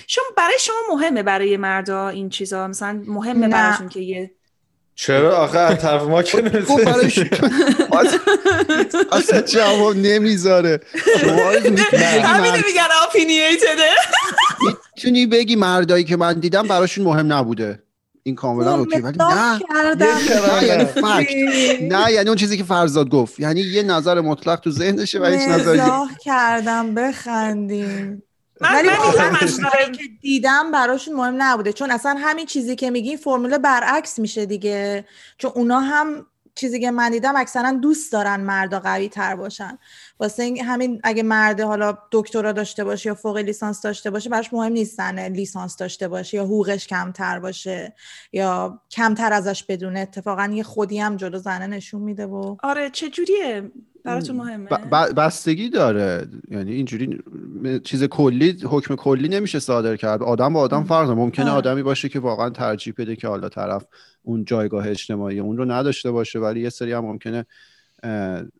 شما 0.08 0.26
برای 0.38 0.58
شما 0.60 0.76
مهمه 0.96 1.24
برای 1.24 1.58
مردا 1.58 2.10
این 2.10 2.30
چیزا؟ 2.30 2.68
مثلا 2.68 3.04
مهمه 3.08 3.48
براشون 3.48 3.90
که 3.90 4.00
یه 4.00 4.32
چرا؟ 4.96 5.38
آخه 5.38 5.76
طرف 5.76 6.02
ما 6.02 6.24
که 6.24 6.38
خب 6.68 6.80
اصلا 9.12 9.42
جواب 9.42 9.96
نمی‌ذاره. 9.96 10.80
همینه 12.24 12.64
میگن 12.68 12.88
اپینیتده 13.08 13.90
می‌تونی 14.62 15.26
بگی 15.26 15.56
مردایی 15.56 16.04
که 16.04 16.18
من 16.18 16.40
دیدم 16.40 16.68
براشون 16.68 17.06
مهم 17.06 17.34
نبوده. 17.34 17.84
این 18.24 18.36
کاملا 18.36 18.78
اوکی 18.78 19.00
ولی 19.00 19.18
نه 19.18 19.60
نه 19.90 20.68
یعنی 20.68 20.86
فکت 20.86 21.82
نه 21.82 22.12
یعنی 22.12 22.28
اون 22.28 22.38
چیزی 22.38 22.58
که 22.58 22.64
فرزاد 22.74 23.10
گفت. 23.10 23.40
یعنی 23.40 23.62
یه 23.62 23.84
نظر 23.84 24.22
مطلق 24.22 24.60
تو 24.60 24.72
ذهنشه 24.72 25.20
و 25.20 25.26
هیچ 25.26 25.48
نظری. 25.48 25.82
کردم 26.24 26.96
بخندیم. 26.96 28.24
ولی 28.62 28.90
که 29.92 30.04
دیدم 30.22 30.72
براشون 30.72 31.16
مهم 31.16 31.36
نبوده 31.38 31.74
چون 31.74 31.92
اصلا 31.92 32.16
همین 32.20 32.46
چیزی 32.46 32.76
که 32.76 32.90
میگی 32.90 33.18
فرمول 33.18 33.58
برعکس 33.58 34.20
میشه 34.20 34.46
دیگه. 34.46 35.06
چون 35.38 35.52
اونا 35.56 35.80
هم 35.80 36.26
چیزی 36.56 36.80
که 36.80 36.92
من 36.92 37.12
دیدم 37.12 37.36
اکثرا 37.36 37.72
دوست 37.72 38.12
دارن 38.12 38.40
مردا 38.40 38.80
قوی 38.80 39.10
تر 39.10 39.36
باشن. 39.36 39.78
واسه 40.22 40.44
این 40.44 40.64
همین 40.64 41.02
اگه 41.04 41.24
مرد 41.24 41.62
حالا 41.62 41.98
دکترا 42.12 42.52
داشته 42.52 42.84
باشه 42.84 43.08
یا 43.10 43.16
فوق 43.16 43.38
لیسانس 43.38 43.82
داشته 43.82 44.10
باشه 44.10 44.30
براش 44.30 44.54
مهم 44.54 44.72
نیستن 44.72 45.28
لیسانس 45.28 45.78
داشته 45.78 46.08
باشه 46.08 46.38
یا 46.38 46.44
حقوقش 46.44 46.88
کمتر 46.88 47.40
باشه 47.40 47.94
یا 48.34 48.82
کمتر 48.92 49.34
ازش 49.34 49.64
بدونه. 49.64 50.00
اتفاقا 50.00 50.52
یه 50.54 50.64
خودی 50.64 51.00
هم 51.00 51.16
جلو 51.16 51.38
زنه 51.38 51.68
نشون 51.68 52.02
میده 52.02 52.26
و 52.26 52.56
آره 52.64 52.90
چه 52.90 53.10
جوریه 53.10 53.72
براتون 54.04 54.36
مهمه؟ 54.36 54.68
بستگی 55.18 55.70
داره. 55.70 56.28
یعنی 56.52 56.72
اینجوری 56.72 57.20
چیز 57.84 58.04
کلی 58.04 58.58
حکم 58.70 58.96
کلی 58.96 59.28
نمیشه 59.28 59.60
صادر 59.60 59.96
کرد. 59.96 60.24
آدم 60.24 60.54
با 60.54 60.60
آدم 60.60 60.84
فرق 60.84 61.10
ممکنه 61.10 61.46
آره. 61.46 61.58
آدمی 61.58 61.84
باشه 61.84 62.10
که 62.10 62.20
واقعا 62.20 62.50
ترجیح 62.50 62.94
بده 62.98 63.16
که 63.16 63.28
حالا 63.28 63.50
طرف 63.50 63.86
اون 64.24 64.46
جایگاه 64.46 64.88
اجتماعی 64.88 65.40
اون 65.40 65.58
رو 65.58 65.66
نداشته 65.66 66.12
باشه 66.12 66.40
ولی 66.40 66.62
یه 66.62 66.70
سری 66.70 66.94
هم 66.94 67.06
ممکنه 67.06 67.46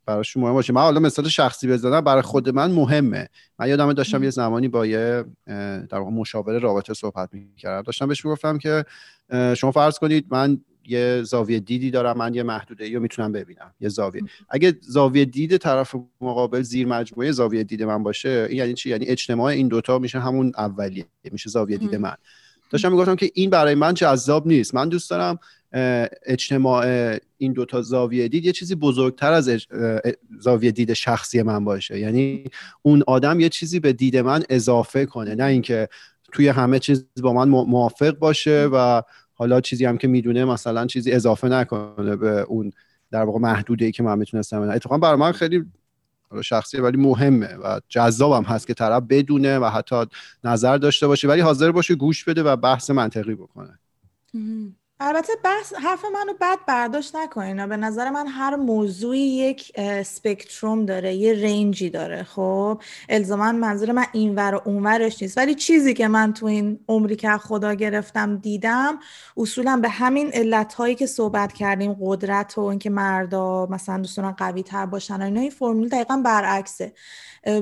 براش 0.06 0.38
مهم 0.38 0.54
باشه. 0.54 0.74
من 0.74 0.82
حالا 0.82 1.00
مثال 1.00 1.28
شخصی 1.28 1.68
بزنم 1.68 2.02
برای 2.02 2.22
خود 2.22 2.50
من 2.50 2.72
مهمه. 2.72 3.30
من 3.60 3.70
یادم 3.70 3.94
داشتم 3.94 4.24
یه 4.24 4.30
زمانی 4.30 4.68
با 4.68 4.86
یه 4.86 5.26
در 5.90 6.00
مشاور 6.00 6.60
رابطه 6.60 6.94
صحبت 6.94 7.30
می‌کردم. 7.34 7.82
داشتم 7.82 8.08
بهش 8.08 8.26
می‌گفتم 8.26 8.58
که 8.58 8.86
شما 9.58 9.72
فرض 9.72 10.00
کنید 10.00 10.26
من 10.30 10.62
یه 10.86 11.22
زاویه 11.24 11.60
دیدی 11.60 11.92
دارم 11.92 12.18
من 12.18 12.34
یه 12.34 12.44
محدوده 12.44 12.86
ای 12.86 12.96
رو 12.96 13.02
می‌تونم 13.02 13.32
ببینم. 13.32 13.74
یه 13.80 13.90
زاویه. 13.90 14.22
اگه 14.50 14.78
زاویه 14.82 15.26
دید 15.26 15.58
طرف 15.58 15.96
مقابل 16.22 16.62
زیر 16.62 16.88
مجموعه 16.88 17.32
زاویه 17.32 17.64
دید 17.64 17.84
من 17.84 18.04
باشه 18.04 18.48
این 18.50 18.58
یعنی 18.58 18.74
چی؟ 18.74 18.90
یعنی 18.90 19.06
اجتماع 19.06 19.46
این 19.46 19.68
دوتا 19.68 20.00
میشه 20.00 20.20
همون 20.20 20.52
اولیه 20.58 21.06
میشه 21.32 21.50
زاویه 21.50 21.78
دید 21.78 21.96
من. 21.96 22.16
داشتم 22.70 22.92
می‌گفتم 22.92 23.16
که 23.16 23.32
این 23.34 23.50
برای 23.50 23.76
من 23.76 23.94
جذاب 23.94 24.48
نیست. 24.48 24.76
من 24.76 24.90
دوست 24.90 25.10
دارم 25.10 25.40
اجتماع 26.26 26.86
این 27.38 27.54
دوتا 27.54 27.82
زاویه 27.82 28.28
دید 28.28 28.46
یه 28.46 28.52
چیزی 28.52 28.76
بزرگتر 28.76 29.34
از 29.34 29.50
زاویه 30.40 30.72
دید 30.72 30.94
شخصی 30.94 31.42
من 31.42 31.66
باشه. 31.66 32.00
یعنی 32.00 32.44
اون 32.82 33.04
آدم 33.08 33.40
یه 33.40 33.50
چیزی 33.50 33.80
به 33.80 33.94
دید 33.94 34.18
من 34.18 34.44
اضافه 34.50 35.06
کنه. 35.06 35.36
نه 35.36 35.44
اینکه 35.44 35.90
توی 36.32 36.48
همه 36.48 36.80
چیز 36.80 37.06
با 37.22 37.34
من 37.34 37.50
موافق 37.50 38.12
باشه 38.12 38.70
و 38.74 39.02
حالا 39.34 39.62
چیزی 39.62 39.86
هم 39.86 39.98
که 39.98 40.08
می‌دونه 40.08 40.46
مثلا 40.46 40.86
چیزی 40.86 41.12
اضافه 41.12 41.48
نکنه 41.48 42.16
به 42.16 42.42
اون 42.42 42.72
در 43.12 43.24
واقع 43.24 43.40
محدوده 43.40 43.86
ای 43.86 43.92
که 43.92 44.04
من 44.04 44.18
می‌تونستم 44.18 44.62
اتفاقا 44.62 44.98
برای 44.98 45.20
من 45.20 45.32
خیلی 45.32 45.66
شخصیه 46.44 46.82
ولی 46.82 46.98
مهمه 46.98 47.56
و 47.56 47.80
جذابم 47.90 48.44
هست 48.44 48.68
که 48.68 48.74
طرف 48.74 49.04
بدونه 49.10 49.60
و 49.60 49.66
حتی 49.66 50.06
نظر 50.44 50.78
داشته 50.78 51.08
باشه. 51.08 51.28
ولی 51.28 51.42
حاضر 51.42 51.72
باشه 51.72 51.96
گوش 51.96 52.24
بده 52.24 52.44
و 52.44 52.56
بحث 52.56 52.90
منطقی 52.90 53.36
بکنه. 53.36 53.80
البته 55.04 55.34
بحث 55.44 55.74
حرف 55.74 56.06
منو 56.06 56.34
بد 56.42 56.58
برداشت 56.68 57.16
نکنین 57.16 57.68
به 57.68 57.78
نظر 57.78 58.10
من 58.10 58.28
هر 58.28 58.56
موضوعی 58.56 59.20
یک 59.20 59.72
سپکتروم 60.04 60.86
داره 60.86 61.14
یه 61.14 61.34
رنجی 61.34 61.90
داره. 61.90 62.24
خب 62.24 62.82
الزاما 63.10 63.52
منظور 63.52 63.92
من 63.92 64.06
اینور 64.12 64.56
و 64.56 64.62
اونورش 64.66 65.22
نیست. 65.22 65.38
ولی 65.38 65.56
چیزی 65.56 65.94
که 65.94 66.08
من 66.08 66.34
تو 66.34 66.46
این 66.46 66.80
عمری 66.88 67.16
که 67.16 67.30
خدا 67.30 67.74
گرفتم 67.74 68.38
دیدم 68.38 69.00
اصولا 69.38 69.78
به 69.78 69.90
همین 69.90 70.32
علت 70.34 70.74
هایی 70.74 70.96
که 70.96 71.06
صحبت 71.06 71.54
کردیم 71.54 71.98
قدرت 72.02 72.58
و 72.58 72.62
اینکه 72.62 72.90
مردا 72.90 73.66
مثلا 73.66 73.98
دوستان 73.98 74.32
قوی 74.32 74.64
تر 74.64 74.86
باشن 74.86 75.22
اینا 75.22 75.42
این 75.42 75.50
فرمول 75.50 75.88
دقیقا 75.90 76.22
برعکسه. 76.26 76.94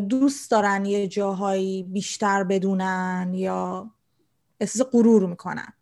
دوست 0.10 0.52
دارن 0.52 0.86
یه 0.86 1.08
جاهایی 1.08 1.84
بیشتر 1.84 2.44
بدونن 2.44 3.32
یا 3.34 3.90
احساس 4.60 4.88
غرور 4.92 5.26
می‌کنن. 5.26 5.74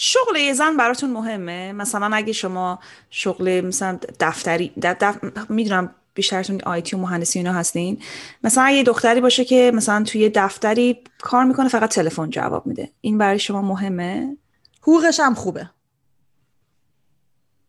شغل 0.00 0.36
یه 0.36 0.52
زن 0.52 0.76
براتون 0.76 1.10
مهمه؟ 1.10 1.72
مثلا 1.72 2.16
اگه 2.16 2.32
شما 2.32 2.78
شغل 3.10 3.60
مثلا 3.60 3.98
دفتری 4.20 4.72
دف... 4.82 5.18
می‌دونم 5.48 5.94
بیشترتون 6.14 6.60
آیتی 6.66 6.96
و 6.96 6.98
مهندسی 6.98 7.38
اینا 7.38 7.52
هستین. 7.52 7.98
مثلا 8.44 8.64
اگه 8.64 8.82
دختری 8.82 9.20
باشه 9.20 9.44
که 9.44 9.72
مثلا 9.74 10.04
توی 10.04 10.28
دفتری 10.34 10.98
کار 11.20 11.44
می‌کنه 11.44 11.68
فقط 11.68 11.90
تلفن 11.90 12.30
جواب 12.30 12.66
میده. 12.66 12.90
این 13.00 13.18
برای 13.18 13.38
شما 13.38 13.62
مهمه؟ 13.62 14.36
حقوقش 14.82 15.20
هم 15.20 15.34
خوبه. 15.34 15.70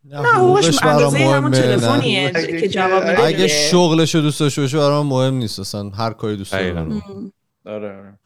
نه 0.05 0.17
حقوقش 0.17 0.83
اندازه 0.83 1.17
همون 1.17 1.51
تلفنیه 1.51 2.31
که 2.31 2.69
جواب 2.69 3.03
میده. 3.03 3.23
اگه 3.23 3.47
شغلش 3.47 4.15
رو 4.15 4.21
دوست 4.21 4.39
داشته 4.39 4.61
باشه 4.61 4.77
برام 4.77 5.07
مهم 5.07 5.33
نیست. 5.33 5.59
اصلا 5.59 5.89
هر 5.89 6.13
کاری 6.13 6.37
دوست 6.37 6.51
داره 6.51 7.01
آره. 7.65 8.19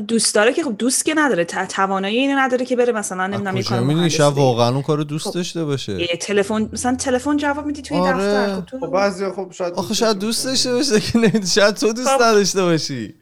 دوست 0.00 0.34
داره 0.34 0.52
که 0.52 0.62
خب 0.62 0.74
دوست 0.78 1.04
که 1.04 1.14
نداره 1.14 1.44
توانایی 1.44 2.18
اینو 2.18 2.38
نداره 2.38 2.64
که 2.64 2.76
بره 2.76 2.92
مثلا 2.92 3.26
نمی‌دونم 3.26 3.56
یه 3.56 3.62
کار 3.62 3.80
مهندسی 3.80 4.22
واقعا 4.22 4.68
اون 4.68 4.82
کارو 4.82 5.04
دوست 5.04 5.24
خب. 5.24 5.34
داشته 5.34 5.64
باشه. 5.64 6.06
تلفن 6.06 6.68
مثلا 6.72 6.96
تلفن 6.96 7.36
جواب 7.36 7.66
میدی 7.66 7.82
توی 7.82 7.96
آره. 7.96 8.12
دفتر. 8.12 8.60
خب, 8.60 8.80
خب 8.80 8.92
بعضی 8.92 9.30
خب 9.30 9.52
شاید 9.52 9.74
آخه 9.74 9.94
شاید 9.94 10.18
دوست 10.18 10.44
داشته 10.44 10.72
باشه 10.72 11.00
که 11.00 11.18
نمی‌دونی. 11.18 11.46
شاید 11.46 11.74
تو 11.74 11.92
دوست 11.92 12.08
خب. 12.08 12.22
نداشته 12.22 12.62
باشی. 12.62 13.14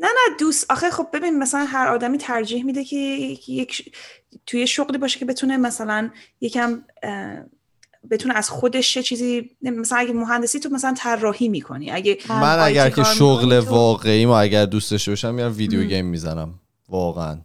نه 0.00 0.08
نه 0.08 0.36
دوست. 0.38 0.70
آخه 0.70 0.90
خب 0.90 1.06
ببین 1.12 1.38
مثلا 1.38 1.64
هر 1.64 1.88
آدمی 1.88 2.18
ترجیح 2.18 2.64
میده 2.64 2.84
که 2.84 2.96
یک 3.48 3.92
توی 4.46 4.66
شغلی 4.66 4.98
باشه 4.98 5.18
که 5.18 5.24
بتونه 5.24 5.56
مثلا 5.56 6.10
یکم 6.40 6.82
بتونه 8.10 8.34
از 8.34 8.50
خودش 8.50 8.94
چه 8.94 9.02
چیزی 9.02 9.50
مثلا 9.62 9.98
اگه 9.98 10.12
مهندسی 10.12 10.60
تو 10.60 10.68
مثلا 10.68 10.94
طراحی 10.98 11.48
می‌کنی 11.48 11.90
اگه 11.90 12.18
من 12.28 12.58
اگر 12.58 12.90
که 12.90 13.02
شغل 13.02 13.58
واقعی 13.58 14.26
ما 14.26 14.40
اگر 14.40 14.66
دوست 14.66 14.90
داشته 14.90 15.10
باشم 15.10 15.34
میرم 15.34 15.54
ویدیو 15.56 15.84
گیم 15.84 16.06
می‌زنم. 16.06 16.60
واقعا. 16.88 17.38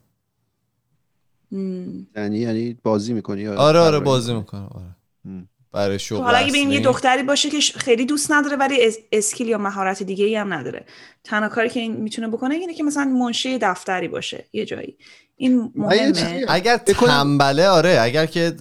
یعنی 1.51 2.37
یعنی 2.39 2.77
بازی 2.83 3.13
می‌کنی 3.13 3.47
آره 3.47 3.79
آره 3.79 3.99
بازی 3.99 4.33
می‌کنم. 4.33 4.69
آره. 4.71 4.95
برای 5.71 5.99
شغل 5.99 6.23
حالا 6.23 6.37
اگه 6.37 6.49
ببین 6.49 6.71
یه 6.71 6.79
دختری 6.79 7.23
باشه 7.23 7.49
که 7.49 7.59
خیلی 7.59 8.05
دوست 8.05 8.31
نداره 8.31 8.57
ولی 8.57 8.77
اسکیل 9.11 9.47
یا 9.47 9.57
مهارت 9.57 10.03
دیگه 10.03 10.25
ای 10.25 10.35
هم 10.35 10.53
نداره. 10.53 10.85
تنها 11.23 11.49
کاری 11.49 11.69
که 11.69 11.79
این 11.79 11.95
می‌تونه 11.95 12.27
بکنه 12.27 12.55
اینه 12.55 12.73
که 12.73 12.83
مثلا 12.83 13.05
منشی 13.05 13.57
دفتری 13.57 14.07
باشه. 14.07 14.45
یه 14.53 14.65
جایی. 14.65 14.97
این 15.35 15.71
مهمه. 15.75 16.45
اگر 16.47 16.77
تنبله 16.77 17.67
آره. 17.67 17.97
اگر 18.01 18.25
که 18.25 18.55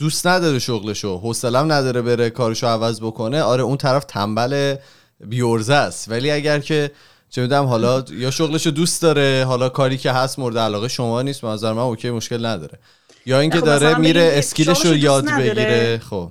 دوست 0.00 0.26
نداره 0.26 0.58
شغلشو 0.58 1.18
حوصلم 1.18 1.72
نداره 1.72 2.02
بره 2.02 2.30
کارشو 2.30 2.66
عوض 2.66 3.00
بکنه. 3.00 3.42
آره 3.42 3.62
اون 3.62 3.76
طرف 3.76 4.04
تنبل 4.04 4.76
بیورزه 5.20 5.74
است. 5.74 6.08
ولی 6.08 6.30
اگر 6.30 6.58
که 6.58 6.90
چه 7.30 7.42
می‌دونم 7.42 7.64
حالا 7.64 8.04
یا 8.10 8.30
شغلشو 8.30 8.70
دوست 8.70 9.02
داره 9.02 9.44
حالا 9.48 9.68
کاری 9.68 9.98
که 9.98 10.12
هست 10.12 10.38
مورد 10.38 10.58
علاقه 10.58 10.88
شما 10.88 11.22
نیست 11.22 11.44
نظر 11.44 11.72
من 11.72 11.82
اوکی 11.82 12.10
مشکل 12.10 12.46
نداره. 12.46 12.78
یا 13.26 13.40
اینکه 13.40 13.58
خب 13.58 13.64
داره 13.64 13.98
میره 13.98 14.30
اسکیلش 14.34 14.86
رو 14.86 14.96
یاد 14.96 15.30
بگیره. 15.30 16.02
خب. 16.10 16.30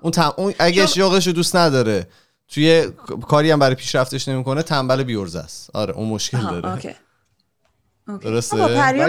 اون, 0.00 0.10
تم... 0.12 0.32
اون 0.36 0.54
اگه 0.58 0.86
شغلش 0.86 1.26
رو 1.26 1.32
دوست 1.32 1.56
نداره 1.56 2.08
توی 2.48 2.88
کاری 3.28 3.50
هم 3.50 3.58
برای 3.58 3.74
پیشرفتش 3.74 4.28
نمی‌کنه 4.28 4.62
تنبل 4.62 5.02
بیورزه 5.02 5.38
است. 5.38 5.70
آره 5.74 5.94
اون 5.94 6.08
مشکل 6.08 6.40
داره. 6.40 6.96
درسته؟ 8.20 8.56
ولی 8.56 9.00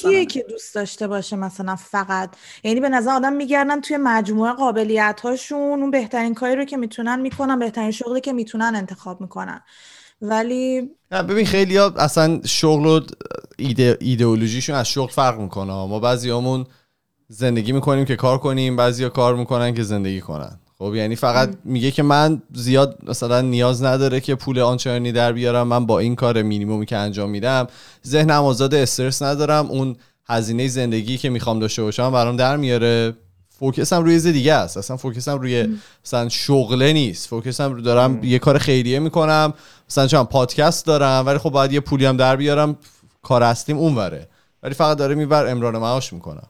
کیه 0.00 0.26
که 0.26 0.46
دوست 0.48 0.74
داشته 0.74 1.06
باشه 1.08 1.36
مثلا 1.36 1.76
فقط؟ 1.76 2.30
یعنی 2.64 2.80
به 2.80 2.88
نظر 2.88 3.10
آدم 3.10 3.32
میگردن 3.32 3.80
توی 3.80 3.96
مجموعه 3.96 4.52
قابلیت 4.52 5.20
هاشون 5.24 5.80
اون 5.80 5.90
بهترین 5.90 6.34
کاری 6.34 6.56
رو 6.56 6.64
که 6.64 6.76
می‌تونن 6.76 7.20
می‌کنن 7.20 7.58
بهترین 7.58 7.90
شغلی 7.90 8.20
که 8.20 8.32
می‌تونن 8.32 8.72
انتخاب 8.76 9.20
می‌کنن. 9.20 9.62
ولی 10.22 10.90
ببین 11.10 11.46
خیلی 11.46 11.76
ها 11.76 11.94
اصلا 11.96 12.40
شغل 12.44 12.86
و 12.86 13.00
ایده 13.58 13.98
ایدئولوژیشون 14.00 14.76
از 14.76 14.88
شغل 14.88 15.10
فرق 15.10 15.40
می‌کنه. 15.40 15.72
ما 15.72 16.00
بعضیامون 16.00 16.66
زندگی 17.28 17.72
می‌کنیم 17.72 18.04
که 18.04 18.16
کار 18.16 18.38
کنیم 18.38 18.76
بعضیا 18.76 19.08
کار 19.08 19.36
می‌کنن 19.36 19.74
که 19.74 19.82
زندگی 19.82 20.20
کنن. 20.20 20.60
خب 20.80 20.94
یعنی 20.94 21.16
فقط 21.16 21.50
میگه 21.64 21.90
که 21.90 22.02
من 22.02 22.42
زیاد 22.52 22.98
مثلا 23.02 23.40
نیاز 23.40 23.82
نداره 23.82 24.20
که 24.20 24.34
پول 24.34 24.58
آنچنانی 24.58 25.12
در 25.12 25.32
بیارم 25.32 25.66
من 25.66 25.86
با 25.86 25.98
این 25.98 26.14
کار 26.14 26.42
مینیمومی 26.42 26.86
که 26.86 26.96
انجام 26.96 27.30
میدم 27.30 27.66
ذهنم 28.06 28.44
آزاد 28.44 28.74
استرس 28.74 29.22
ندارم 29.22 29.66
اون 29.66 29.96
هزینه 30.28 30.68
زندگی 30.68 31.18
که 31.18 31.30
می‌خوام 31.30 31.58
داشته 31.58 31.82
باشم 31.82 32.10
برام 32.12 32.36
در 32.36 32.56
میاره. 32.56 33.12
فوکسم 33.48 34.02
روی 34.02 34.14
چیز 34.14 34.26
دیگه 34.26 34.54
است. 34.54 34.76
اصلا 34.76 34.96
فوکسم 34.96 35.38
روی 35.38 35.78
مثلا 36.04 36.28
شغله 36.28 36.92
نیست. 36.92 37.28
فوکسم 37.28 37.72
رو 37.72 37.80
دارم 37.80 38.24
یه 38.24 38.38
کار 38.38 38.58
خیریه 38.58 38.98
می‌کنم. 38.98 39.54
مثلا 39.90 40.06
چون 40.06 40.24
پادکست 40.24 40.86
دارم 40.86 41.26
ولی 41.26 41.38
خب 41.38 41.50
باید 41.50 41.72
یه 41.72 41.80
پولی 41.80 42.06
هم 42.06 42.16
در 42.16 42.36
بیارم. 42.36 42.76
کار 43.22 43.42
اصلیم 43.42 43.78
اونوره. 43.78 44.28
ولی 44.62 44.74
فقط 44.74 44.96
داره 44.96 45.14
میبر 45.14 45.46
امرار 45.46 45.78
معاش 45.78 46.12
می‌کنم 46.12 46.48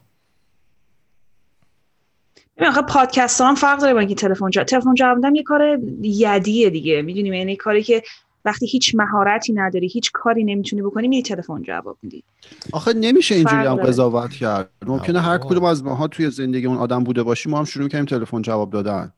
ببین 2.61 2.71
آخه 2.71 2.81
پادکست 2.81 3.41
هم 3.41 3.55
فرق 3.55 3.79
داره 3.79 3.93
با 3.93 3.99
اینکه 3.99 4.15
تلفن 4.15 4.49
جواب 4.49 4.65
تلفن 4.65 4.93
جواب 4.93 5.21
دادن 5.21 5.35
یه 5.35 5.43
کار 5.43 5.79
یدیه 6.01 6.69
دیگه. 6.69 7.01
می‌دونی؟ 7.01 7.37
یعنی 7.37 7.55
کاری 7.55 7.83
که 7.83 8.03
وقتی 8.45 8.67
هیچ 8.67 8.95
مهارتی 8.95 9.53
نداری 9.53 9.87
هیچ 9.87 10.11
کاری 10.11 10.43
نمی‌تونی 10.43 10.81
بکنی 10.81 11.07
میری 11.07 11.21
تلفن 11.21 11.61
جواب 11.61 11.97
میدی. 12.03 12.23
آخه 12.71 12.93
نمیشه 12.93 13.35
اینجوری 13.35 13.65
هم. 13.65 13.75
قضاوت 13.75 14.31
کرد. 14.31 14.69
ممکنه 14.85 15.21
هر. 15.21 15.37
کدوم 15.37 15.63
از 15.63 15.83
ماها 15.83 16.07
توی 16.07 16.29
زندگی 16.29 16.65
اون 16.65 16.77
آدم 16.77 17.03
بوده 17.03 17.23
باشیم 17.23 17.51
ما 17.51 17.57
هم 17.57 17.65
شروع 17.65 17.87
کردیم 17.87 18.05
تلفن 18.05 18.41
جواب 18.41 18.71
دادن. 18.71 19.13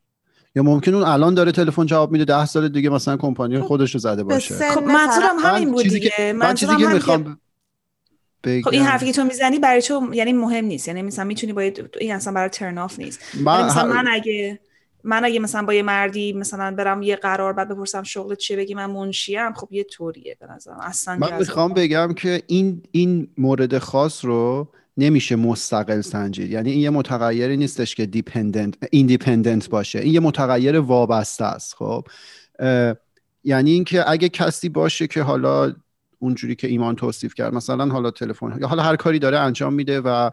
یا 0.56 0.62
ممکن 0.62 0.94
اون 0.94 1.04
الان 1.04 1.34
داره 1.34 1.52
تلفن 1.52 1.86
جواب 1.86 2.12
میده 2.12 2.24
ده 2.24 2.46
سال 2.46 2.68
دیگه 2.68 2.90
مثلا 2.90 3.16
کمپانی 3.16 3.60
خودش 3.60 3.94
رو 3.94 4.00
زده 4.00 4.24
باشه. 4.24 4.54
خب 4.54 4.82
منظورم 4.82 5.36
همین 5.38 5.72
بود 5.72 5.82
چیزی 5.82 6.00
دیگه. 6.00 6.32
من 6.32 6.54
چیزی 6.54 6.76
که 6.76 6.86
می‌خوام 6.86 7.38
بگم. 8.44 8.62
خب 8.62 8.70
این 8.70 8.82
حرفی 8.82 9.06
که 9.06 9.12
تو 9.12 9.24
می‌زنی 9.24 9.58
برای 9.58 9.82
تو 9.82 10.10
یعنی 10.12 10.32
مهم 10.32 10.64
نیست. 10.64 10.88
یعنی 10.88 11.02
مثلا 11.02 11.24
می‌تونی 11.24 11.52
باید 11.52 11.90
این 12.00 12.12
اصلا 12.12 12.32
برای 12.32 12.48
turn 12.48 12.78
off 12.78 12.98
نیست. 12.98 13.20
من 13.40 13.66
مثلا 13.66 13.86
من 13.86 14.08
اگه 14.08 14.60
من 15.04 15.24
اگه 15.24 15.38
مثلا 15.38 15.62
با 15.62 15.74
یه 15.74 15.82
مردی 15.82 16.32
مثلا 16.32 16.74
برم 16.74 17.02
یه 17.02 17.16
قرار 17.16 17.52
بعد 17.52 17.68
بپرسم 17.68 18.02
شغلت 18.02 18.38
چیه 18.38 18.56
بگی 18.56 18.74
من 18.74 18.86
منشیم 18.86 19.52
خب 19.52 19.68
یه 19.72 19.84
طوریه 19.84 20.36
به 20.40 20.46
نظرم. 20.46 20.80
اصلا 20.80 21.16
من 21.16 21.38
می‌خوام. 21.38 21.74
بگم 21.74 22.14
که 22.14 22.42
این 22.46 22.82
این 22.90 23.28
مورد 23.38 23.78
خاص 23.78 24.24
رو 24.24 24.68
نمیشه 24.96 25.36
مستقل 25.36 26.00
سنجید. 26.00 26.50
یعنی 26.50 26.70
این 26.70 26.80
یه 26.80 26.90
متغیری 26.90 27.56
نیستش 27.56 27.94
که 27.94 28.06
dependent 28.06 28.74
independent 28.90 29.68
باشه. 29.68 29.98
این 29.98 30.14
یه 30.14 30.20
متغیر 30.20 30.78
وابسته 30.78 31.44
است 31.44 31.74
خب؟ 31.74 32.04
یعنی 33.44 33.70
اینکه 33.70 34.10
اگه 34.10 34.28
کسی 34.28 34.68
باشه 34.68 35.06
که 35.06 35.22
حالا 35.22 35.74
اونجوری 36.24 36.54
که 36.54 36.66
ایمان 36.66 36.96
توصیف 36.96 37.34
کرد. 37.34 37.54
مثلا 37.54 37.86
حالا 37.86 38.10
تلفن 38.10 38.58
یا 38.60 38.66
حالا 38.66 38.82
هر 38.82 38.96
کاری 38.96 39.18
داره 39.18 39.38
انجام 39.38 39.74
میده 39.74 40.00
و 40.00 40.30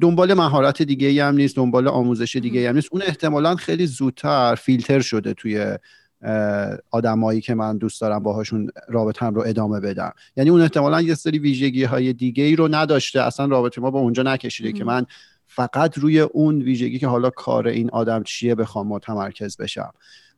دنبال 0.00 0.34
مهارت 0.34 0.82
دیگه 0.82 1.08
ای 1.08 1.20
هم 1.20 1.34
نیست 1.34 1.56
دنبال 1.56 1.88
آموزش 1.88 2.36
دیگه 2.36 2.60
ای 2.60 2.66
هم 2.66 2.74
نیست. 2.74 2.88
اون 2.92 3.02
احتمالا 3.02 3.54
خیلی 3.54 3.86
زودتر 3.86 4.54
فیلتر 4.54 5.00
شده 5.00 5.34
توی 5.34 5.78
آدمایی 6.90 7.40
که 7.40 7.54
من 7.54 7.78
دوست 7.78 8.00
دارم 8.00 8.18
باهاشون 8.18 8.70
رابطم 8.88 9.34
رو 9.34 9.42
ادامه 9.46 9.80
بدم. 9.80 10.12
یعنی 10.36 10.50
اون 10.50 10.60
احتمالا 10.60 11.00
یه 11.00 11.14
سری 11.14 11.38
ویژگی 11.38 11.84
های 11.84 12.12
دیگه 12.12 12.44
ای 12.44 12.56
رو 12.56 12.68
نداشته. 12.70 13.22
اصلا 13.22 13.46
رابطه 13.46 13.80
ما 13.80 13.90
با 13.90 14.00
اونجا 14.00 14.22
نکشیده 14.22 14.72
که. 14.72 14.84
من 14.84 15.06
فقط 15.46 15.98
روی 15.98 16.20
اون 16.20 16.62
ویژگی 16.62 16.98
که 16.98 17.06
حالا 17.06 17.30
کار 17.30 17.68
این 17.68 17.90
آدم 17.90 18.22
چیه 18.22 18.54
بخوام 18.54 18.88
متمرکز 18.88 19.56
بشم. 19.56 19.92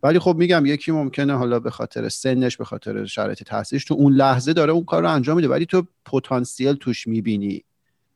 ولی 0.07 0.19
خب 0.19 0.37
میگم 0.37 0.67
یکی 0.67 0.93
ممکنه 0.93 1.37
حالا 1.37 1.61
به 1.61 1.71
خاطر 1.71 2.09
سنش 2.09 2.57
به 2.57 2.65
خاطر 2.65 3.07
شرایط 3.07 3.43
تحصیلش 3.43 3.85
تو 3.85 3.95
اون 3.95 4.13
لحظه 4.13 4.53
داره 4.53 4.73
اون 4.73 4.85
کار 4.85 5.03
رو 5.03 5.11
انجام 5.11 5.37
میده 5.37 5.49
ولی 5.49 5.67
تو 5.67 5.87
پتانسیل 6.05 6.73
توش 6.73 7.07
می‌بینی. 7.07 7.65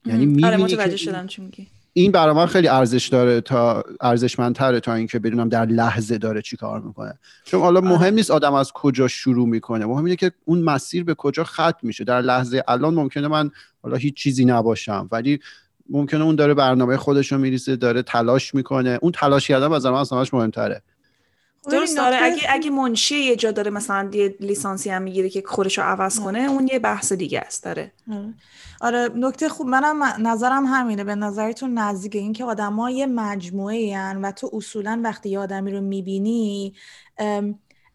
یعنی 0.07 0.27
مهم. 0.27 0.45
آره 0.45 0.57
می‌بینی 0.57 0.75
متوجه 0.75 0.97
شدم 0.97 1.27
چی 1.27 1.43
میگی. 1.43 1.67
این 1.93 2.13
برای 2.13 2.35
من 2.35 2.47
خیلی 2.47 2.69
ارزش 2.69 3.09
داره 3.09 3.41
تا 3.41 3.85
ارزشمندتره 4.01 4.81
تا 4.81 4.95
اینکه 4.95 5.19
بدونم 5.19 5.49
در 5.49 5.67
لحظه 5.67 6.19
داره 6.19 6.43
چی 6.43 6.57
کار 6.57 6.81
می‌کنه. 6.81 7.19
چون 7.45 7.61
حالا 7.61 7.81
مهم 7.81 7.93
آره. 7.93 8.11
نیست 8.11 8.31
آدم 8.31 8.55
از 8.55 8.73
کجا 8.73 9.09
شروع 9.09 9.49
می‌کنه 9.49 9.87
مهم 9.87 10.05
اینه 10.05 10.17
که 10.17 10.33
اون 10.45 10.63
مسیر 10.63 11.05
به 11.05 11.15
کجا 11.15 11.45
ختم 11.45 11.79
میشه. 11.83 12.05
در 12.05 12.21
لحظه 12.21 12.65
الان 12.69 12.95
ممکنه 12.95 13.29
من 13.29 13.51
حالا 13.83 13.97
هیچ 13.97 14.15
چیزی 14.15 14.45
نباشم 14.45 15.09
ولی 15.13 15.41
ممکنه 15.89 16.25
اون 16.25 16.37
داره 16.37 16.55
برنامه 16.55 16.97
خودش 16.97 17.33
رو 17.33 17.39
میریسه 17.39 17.77
داره 17.77 18.03
تلاش 18.03 18.55
می‌کنه. 18.55 18.99
اون 19.03 19.13
تلاش 19.13 19.49
کردن 19.49 19.73
از 19.73 19.87
من 19.87 19.93
اصلا 19.93 20.25
مهمتره. 20.33 20.83
درست 21.71 21.97
داره 21.97 22.17
اگه 22.23 22.43
اگه 22.49 22.71
منشی 22.71 23.19
یه 23.19 23.37
جا 23.37 23.51
داره 23.51 23.71
مثلا 23.71 24.11
یه 24.13 24.37
لیسانسی 24.41 24.91
هم 24.91 25.03
می‌گیره 25.03 25.29
که 25.29 25.43
خودش 25.47 25.79
رو 25.79 25.85
عوض 25.85 26.21
کنه 26.21 26.39
اون 26.39 26.69
یه 26.73 26.79
بحث 26.79 27.13
دیگه 27.13 27.41
است 27.41 27.65
داره 27.65 27.93
آره. 28.13 28.35
آره 28.81 29.09
نکته 29.15 29.49
خوب 29.49 29.67
منم 29.67 30.03
نظرم 30.03 30.67
همینه. 30.67 31.05
به 31.05 31.15
نظرتون 31.15 31.79
نزدیکه 31.79 32.19
این 32.19 32.33
که 32.33 32.45
آدما 32.45 32.91
یه 32.91 33.07
مجموعه 33.07 33.97
هن 33.97 34.21
و 34.21 34.33
تو 34.33 34.51
اصولا 34.53 35.01
وقتی 35.05 35.29
یه 35.29 35.39
آدمی 35.39 35.73
رو 35.73 35.81
می‌بینی 35.81 36.75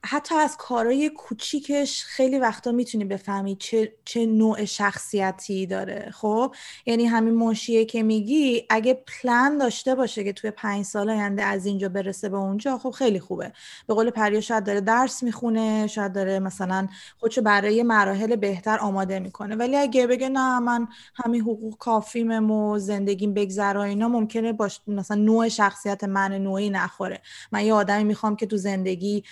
حتی 0.05 0.35
از 0.35 0.57
کارهای 0.57 1.09
کوچیکش 1.09 2.03
خیلی 2.03 2.39
وقتا 2.39 2.71
می‌تونی 2.71 3.05
بفهمی 3.05 3.55
چه, 3.55 3.93
چه 4.05 4.25
نوع 4.25 4.65
شخصیتی 4.65 5.65
داره 5.65 6.11
خب؟ 6.13 6.55
یعنی 6.85 7.05
همین 7.05 7.33
منشیه 7.33 7.85
که 7.85 8.03
میگی 8.03 8.65
اگه 8.69 8.93
پلان 8.93 9.57
داشته 9.57 9.95
باشه 9.95 10.23
که 10.23 10.33
توی 10.33 10.51
پنج 10.51 10.85
سال 10.85 11.09
آینده 11.09 11.43
از 11.43 11.65
اینجا 11.65 11.89
برسه 11.89 12.29
به 12.29 12.37
اونجا 12.37 12.77
خب 12.77 12.91
خیلی 12.91 13.19
خوبه. 13.19 13.51
به 13.87 13.93
قول 13.93 14.09
پریا 14.09 14.41
شاید 14.41 14.63
داره 14.63 14.81
درس 14.81 15.23
می‌خونه 15.23 15.87
شاید 15.87 16.13
داره 16.13 16.39
مثلا 16.39 16.87
خودشو 17.19 17.41
برای 17.41 17.83
مراحل 17.83 18.35
بهتر 18.35 18.79
آماده 18.79 19.19
می‌کنه. 19.19 19.55
ولی 19.55 19.75
اگه 19.77 20.07
بگه 20.07 20.29
نه 20.29 20.59
من 20.59 20.87
همین 21.15 21.41
حقوق 21.41 21.77
کافیمم 21.77 22.51
و 22.51 22.79
زندگیم 22.79 23.33
بگذره 23.33 23.81
اینا 23.81 24.07
ممکنه 24.07 24.53
باش 24.53 24.81
مثلا 24.87 25.17
نوع 25.17 25.47
شخصیت 25.47 26.03
من 26.03 26.33
نوعی 26.33 26.69
نخوره. 26.69 27.21
من 27.51 27.65
یه 27.65 27.73
آدمی 27.73 28.03
می‌خوام 28.03 28.35
که 28.35 28.45
تو 28.45 28.57
زندگی 28.57 29.23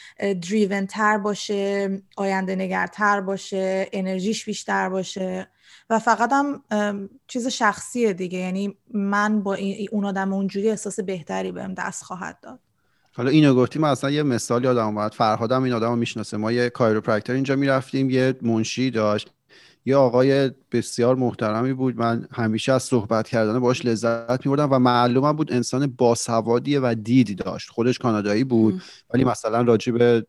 دریون 0.68 0.86
تر 0.86 1.18
باشه 1.18 1.90
آینده 2.18 2.56
نگرتر 2.56 3.22
باشه 3.22 3.90
انرژیش 3.94 4.46
بیشتر 4.46 4.90
باشه. 4.90 5.48
و 5.90 6.00
فقط 6.00 6.34
هم 6.34 6.64
چیز 7.28 7.48
شخصیه 7.48 8.14
دیگه. 8.14 8.40
یعنی 8.40 8.78
من 8.94 9.44
با 9.44 9.58
اون 9.92 10.06
آدم 10.06 10.34
اونجوری 10.34 10.70
احساس 10.70 11.00
بهتری 11.00 11.52
بهم 11.52 11.74
دست 11.74 12.04
خواهد 12.04 12.40
داد. 12.42 12.60
حالا 13.16 13.30
اینو 13.30 13.56
گفتی 13.56 13.80
من 13.80 13.90
اصلا 13.90 14.12
یه 14.12 14.24
مثال 14.24 14.64
یادم 14.64 14.86
اومد. 14.86 15.14
فرهادم 15.14 15.64
این 15.64 15.74
آدم 15.74 15.90
رو 15.90 15.96
می‌شناسه. 15.96 16.38
ما 16.38 16.52
یه 16.52 16.70
کایروپرکتر 16.70 17.34
اینجا 17.34 17.56
می‌رفتیم 17.56 18.10
یه 18.10 18.36
منشی 18.42 18.92
داشت. 18.92 19.32
یه 19.86 19.96
آقای 19.96 20.52
بسیار 20.72 21.16
محترمی 21.16 21.74
بود. 21.74 21.98
من 21.98 22.28
همیشه 22.32 22.74
از 22.74 22.84
صحبت 22.84 23.28
کردن 23.28 23.60
باش 23.60 23.86
لذت 23.86 24.46
میبردم 24.46 24.68
و 24.72 24.80
معلومه 24.80 25.34
بود 25.34 25.54
انسان 25.54 25.88
باسوادیه 25.88 26.80
و 26.80 26.96
دیدی 27.04 27.36
داشت. 27.36 27.70
خودش 27.70 28.00
کانادایی 28.00 28.44
بود 28.44 28.82
ولی 29.14 29.24
مثلا 29.24 29.62
راجع 29.62 29.92
به 29.92 30.26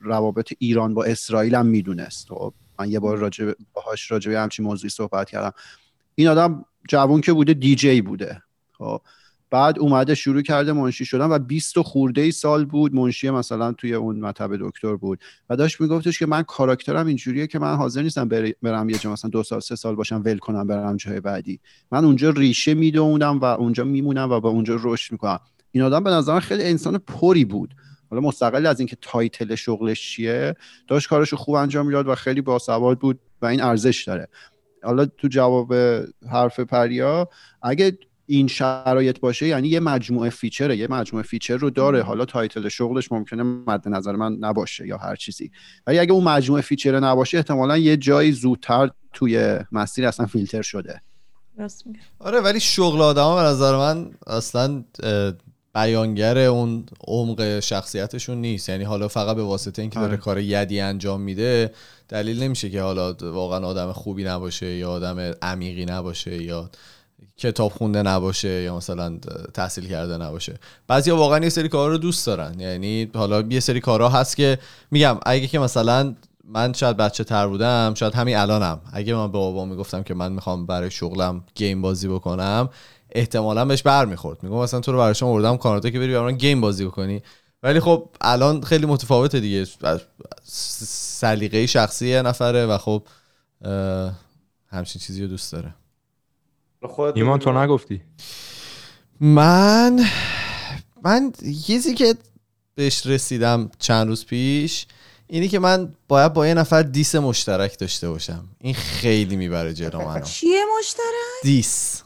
روابط 0.00 0.52
ایران 0.58 0.94
با 0.94 1.04
اسرائیل 1.04 1.54
هم 1.54 1.66
می‌دونست. 1.66 2.28
خب 2.28 2.54
من 2.78 2.90
یه 2.90 3.00
بار 3.00 3.18
راجع 3.18 3.52
باهاش 3.72 4.10
راجع 4.10 4.30
به 4.30 4.40
همچین 4.40 4.64
موضوعی 4.64 4.90
صحبت 4.90 5.30
کردم. 5.30 5.52
این 6.14 6.28
آدم 6.28 6.64
جوون 6.88 7.20
که 7.20 7.32
بوده 7.32 7.54
دیجی 7.54 8.00
بوده. 8.00 8.42
خب 8.78 9.00
بعد 9.50 9.78
اومده 9.78 10.14
شروع 10.14 10.42
کرده 10.42 10.72
منشی 10.72 11.04
شدن 11.04 11.26
و 11.26 11.38
20 11.38 11.78
و 11.78 11.82
خورده 11.82 12.20
ای 12.20 12.32
سال 12.32 12.64
بود 12.64 12.94
منشی 12.94 13.30
مثلا 13.30 13.72
توی 13.72 13.94
اون 13.94 14.20
مطب 14.20 14.50
دکتر 14.56 14.96
بود. 14.96 15.20
و 15.50 15.56
داشت 15.56 15.80
میگفتش 15.80 16.18
که 16.18 16.26
من 16.26 16.42
character 16.42 17.00
م 17.00 17.06
اینجوریه 17.06 17.46
که 17.46 17.58
من 17.58 17.74
حاضر 17.76 18.02
نیستم 18.02 18.28
برم 18.62 18.88
یه 18.88 18.98
جا 18.98 19.12
مثلا 19.12 19.30
دو 19.30 19.42
سال 19.42 19.60
سه 19.60 19.76
سال 19.76 19.94
باشم 19.94 20.22
ول 20.24 20.38
کنم 20.38 20.66
برم 20.66 20.96
جای 20.96 21.20
بعدی. 21.20 21.60
من 21.92 22.04
اونجا 22.04 22.30
ریشه 22.30 22.74
می‌دوونم 22.74 23.38
و 23.38 23.44
اونجا 23.44 23.84
میمونم 23.84 24.30
و 24.30 24.40
با 24.40 24.48
اونجا 24.48 24.78
رشد 24.82 25.12
می‌کنم. 25.12 25.40
این 25.70 25.84
آدم 25.84 26.04
به 26.04 26.10
نظر 26.10 26.40
خیلی 26.40 26.64
انسان 26.64 26.98
پری 26.98 27.44
بود. 27.44 27.74
حالا 28.10 28.22
مستقل 28.22 28.66
از 28.66 28.80
اینکه 28.80 28.96
title 29.00 29.54
شغلش 29.54 30.10
چیه 30.10 30.54
داشت 30.88 31.08
کارشو 31.08 31.36
خوب 31.36 31.54
انجام 31.54 31.86
می‌داد 31.86 32.08
و 32.08 32.14
خیلی 32.14 32.40
باسواد 32.40 32.98
بود 32.98 33.20
و 33.42 33.46
این 33.46 33.62
ارزش 33.62 34.04
داره. 34.04 34.28
حالا 34.82 35.06
تو 35.06 35.28
جواب 35.28 35.74
حرف 36.30 36.60
پریا 36.60 37.28
اگه 37.62 37.98
این 38.30 38.46
شرایط 38.46 39.20
باشه 39.20 39.46
یعنی 39.46 39.68
یه 39.68 39.80
مجموعه 39.80 40.30
feature 40.30 40.70
ه 40.70 40.76
یه 40.76 40.88
مجموعه 40.90 41.22
feature 41.26 41.56
رو 41.56 41.70
داره. 41.70 42.02
حالا 42.02 42.24
title 42.24 42.68
شغلش 42.68 43.12
ممکنه 43.12 43.42
مد 43.42 43.88
نظر 43.88 44.12
من 44.12 44.32
نباشه 44.32 44.86
یا 44.86 44.96
هر 44.96 45.16
چیزی. 45.16 45.50
ولی 45.86 45.98
اگه 45.98 46.12
اون 46.12 46.24
مجموعه 46.24 46.62
feature 46.62 47.00
نباشه 47.00 47.36
احتمالا 47.36 47.76
یه 47.76 47.96
جایی 47.96 48.32
زودتر 48.32 48.90
توی 49.12 49.58
مسیر 49.72 50.06
اصلا 50.06 50.26
فیلتر 50.26 50.62
شده. 50.62 51.02
آره 52.18 52.40
ولی 52.40 52.60
شغل 52.60 53.00
آدم 53.00 53.34
به 53.34 53.40
نظر 53.40 53.76
من 53.76 54.10
اصلا 54.26 54.84
بیانگر 55.74 56.38
اون 56.38 56.84
عمق 57.06 57.60
شخصیتشون 57.60 58.38
نیست. 58.38 58.68
یعنی 58.68 58.84
حالا 58.84 59.08
فقط 59.08 59.36
به 59.36 59.42
واسطه 59.42 59.82
اینکه 59.82 60.00
داره 60.00 60.16
کار 60.16 60.38
یدی 60.38 60.80
انجام 60.80 61.20
میده 61.20 61.74
دلیل 62.08 62.42
نمیشه 62.42 62.70
که 62.70 62.82
حالا 62.82 63.12
واقعا 63.12 63.66
آدم 63.66 63.92
خوبی 63.92 64.24
نباشه 64.24 64.66
یا 64.66 64.90
آدم 64.90 65.32
عمیقی 65.42 65.84
نباشه 65.84 66.42
یا 66.42 66.70
کتاب 67.36 67.72
خونده 67.72 68.02
نباشه 68.02 68.62
یا 68.62 68.76
مثلا 68.76 69.18
تحصیل 69.54 69.88
کرده 69.88 70.16
نباشه. 70.16 70.58
بعضیا 70.86 71.16
واقعا 71.16 71.38
یه 71.38 71.48
سری 71.48 71.68
کارا 71.68 71.92
رو 71.92 71.98
دوست 71.98 72.26
دارن. 72.26 72.60
یعنی 72.60 73.10
حالا 73.14 73.40
یه 73.40 73.60
سری 73.60 73.80
کارها 73.80 74.08
هست 74.08 74.36
که 74.36 74.58
میگم 74.90 75.18
اگه 75.26 75.46
که 75.46 75.58
مثلا 75.58 76.14
من 76.44 76.72
شاید 76.72 76.96
بچه 76.96 77.24
تر 77.24 77.46
بودم 77.46 77.94
شاید 77.94 78.14
همین 78.14 78.36
الانم. 78.36 78.80
اگه 78.92 79.14
من 79.14 79.26
به 79.26 79.32
بابا 79.32 79.64
می‌گفتم 79.64 80.02
که 80.02 80.14
من 80.14 80.32
می‌خوام 80.32 80.66
برای 80.66 80.90
شغلم 80.90 81.44
گیم 81.54 81.82
بازی 81.82 82.08
بکنم 82.08 82.68
احتمالا 83.12 83.64
بهش 83.64 83.82
بر 83.82 84.04
می‌خورد. 84.04 84.42
میگم 84.42 84.56
مثلا 84.56 84.80
تو 84.80 84.92
رو 84.92 84.98
برای 84.98 85.14
شما 85.14 85.28
آوردم 85.28 85.56
کانادا 85.56 85.90
که 85.90 85.98
بری 85.98 86.12
برام 86.12 86.32
گیم 86.32 86.60
بازی 86.60 86.84
بکنی. 86.84 87.22
ولی 87.62 87.80
خب 87.80 88.08
الان 88.20 88.60
خیلی 88.60 88.86
متفاوته 88.86 89.40
دیگه. 89.40 89.66
سلیقه 90.44 91.66
شخصی 91.66 92.22
نفره 92.22 92.66
و 92.66 92.78
خب 92.78 93.02
همچین 94.68 95.02
چیزی 95.02 95.22
رو 95.22 95.28
دوست 95.28 95.52
داره. 95.52 95.74
ایمان 97.14 97.38
تو 97.38 97.52
نگفتی. 97.52 98.00
من 99.20 100.04
من 101.02 101.32
چیزی 101.66 101.94
که 101.94 102.14
بهش 102.74 103.06
رسیدم 103.06 103.70
چند 103.78 104.08
روز 104.08 104.26
پیش 104.26 104.86
اینی 105.26 105.48
که 105.48 105.58
من 105.58 105.92
باید 106.08 106.32
با 106.32 106.46
یه 106.46 106.54
نفر 106.54 106.82
دیس 106.82 107.14
مشترک 107.14 107.78
داشته 107.78 108.08
باشم. 108.08 108.48
این 108.58 108.74
خیلی 108.74 109.36
می‌بره 109.36 109.74
جلو 109.74 109.98
منو. 110.04 110.24
چیه 110.24 110.60
مشترک؟ 110.78 111.42
دیس. 111.42 112.02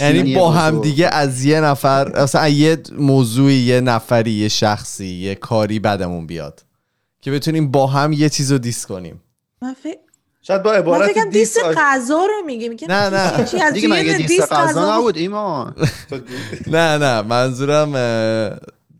یعنی 0.00 0.34
با. 0.34 0.50
هم 0.50 0.80
دیگه 0.80 1.08
از 1.08 1.44
یه 1.44 1.60
نفر 1.60 2.08
اصلا 2.08 2.48
یه 2.48 2.78
موضوعی 2.98 3.56
یه 3.56 3.80
نفری 3.80 4.30
یه 4.30 4.48
شخصی 4.48 5.06
یه 5.06 5.34
کاری 5.34 5.78
بدمون 5.78 6.26
بیاد 6.26 6.64
که 7.20 7.30
بتونیم 7.30 7.70
با 7.70 7.86
هم 7.86 8.12
یه 8.12 8.28
چیز 8.28 8.52
رو 8.52 8.58
diss 8.58 8.86
کنیم. 8.86 9.22
من 9.62 9.74
فکر 9.74 9.98
شاید 10.48 10.62
با 10.62 10.72
عبارت 10.72 11.18
دیس 11.30 11.58
غذا 11.58 12.26
رو 12.26 12.44
میگی 12.46 12.68
میگه 12.68 12.88
نه، 12.88 13.10
نه. 13.10 13.44
چی 13.44 13.60
از 13.60 13.74
دیگه 13.74 13.88
مگه 13.88 14.16
دیس 14.16 14.40
غذا 14.40 14.56
غذا 14.56 14.96
نبود 14.96 15.16
ایمان؟ 15.16 15.74
نه 16.66 16.98
نه. 16.98 17.22
منظورم 17.22 17.92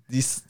diss 0.08 0.40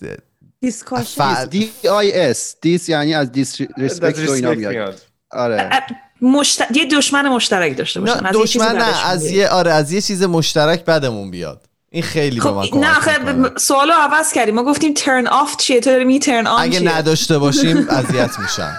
discussion 0.61 1.45
D 1.45 1.73
I 1.91 2.13
S 2.13 2.57
dis 2.61 2.89
یعنی 2.89 3.15
از 3.15 3.33
disrespect 3.33 4.29
و 4.29 4.33
اینا 4.33 4.55
میاد. 4.55 5.01
آره. 5.31 5.71
مشت... 6.23 6.63
یه 6.77 6.85
دشمن 6.85 7.29
مشترک 7.29 7.77
داشته 7.77 8.01
باشن. 8.01 8.27
از 8.27 8.37
دشمن 8.37 8.77
نه 8.77 9.07
از. 9.07 9.31
یه 9.31 9.49
آره 9.49 9.73
از 9.73 9.93
یه 9.93 10.01
چیز 10.01 10.23
مشترک 10.23 10.85
بدمون 10.85 11.31
بیاد. 11.31 11.67
این 11.91 12.03
خیلی 12.03 12.41
به 12.41 12.51
من 12.51 12.63
خب 12.63 12.77
نه 12.77 12.97
آخه 12.97 13.19
می‌کنه. 13.19 13.51
سوالو 13.59 13.93
عوض 13.93 14.33
کردیم 14.33 14.55
ما 14.55 14.65
گفتیم 14.65 14.95
turn 14.95 15.27
off 15.27 15.57
چیه؟ 15.57 15.81
تو 15.81 15.91
داری 15.91 16.05
می 16.05 16.19
turn 16.19 16.47
on 16.47 16.63
اگه 16.63 16.79
چیه؟ 16.79 16.97
نداشته 16.97 17.39
باشیم 17.39 17.87
اذیت 17.91 18.39
میشم. 18.39 18.77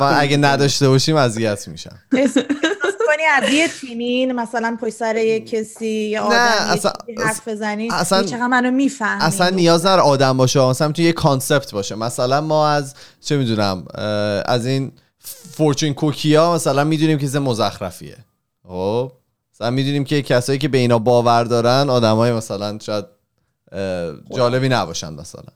و 0.00 0.14
اگه 0.18 0.36
نداشته 0.36 0.88
باشیم 0.88 1.16
اذیت 1.16 1.68
میشم. 1.68 1.98
احساس 2.12 2.44
کنی 3.08 3.22
از 3.42 3.52
یه 3.52 3.68
تیمین 3.68 4.32
مثلا 4.32 4.76
پشت 4.80 4.92
سر 4.94 5.16
یه 5.16 5.40
کسی 5.40 5.86
یه 5.88 6.20
آدم 6.20 6.34
نه، 6.36 6.72
اصلا- 6.72 6.92
حرف 7.24 7.48
بزنی 7.48 7.88
اصلا- 7.90 8.22
چقدر 8.22 8.46
منو 8.46 8.70
می‌فهمی؟ 8.70 9.22
اصلا 9.22 9.48
نیاز 9.48 9.86
نداره 9.86 10.02
آدم 10.02 10.36
باشه. 10.36 10.60
مثلا 10.60 10.92
تو 10.92 11.02
یه 11.02 11.12
concept 11.12 11.72
باشه. 11.72 11.94
مثلا 11.94 12.40
ما 12.40 12.68
از 12.68 12.94
چه 13.20 13.36
می‌دونم 13.36 13.84
از 14.46 14.66
این 14.66 14.92
فورچون 15.52 15.94
کوکیا 15.94 16.54
مثلا 16.54 16.84
می‌دونیم 16.84 17.18
که 17.18 17.24
چیز 17.24 17.36
مزخرفیه. 17.36 18.16
خب؟ 18.68 19.12
مثلا 19.60 19.70
می‌دونیم 19.70 20.04
که 20.04 20.22
کسایی 20.22 20.58
که 20.58 20.68
به 20.68 20.78
اینا 20.78 20.98
باور 20.98 21.44
دارن 21.44 21.90
آدمای 21.90 22.32
مثلا 22.32 22.78
شاید 22.78 23.04
جالبی 24.36 24.68
نباشن 24.68 25.12
مثلا. 25.12 25.52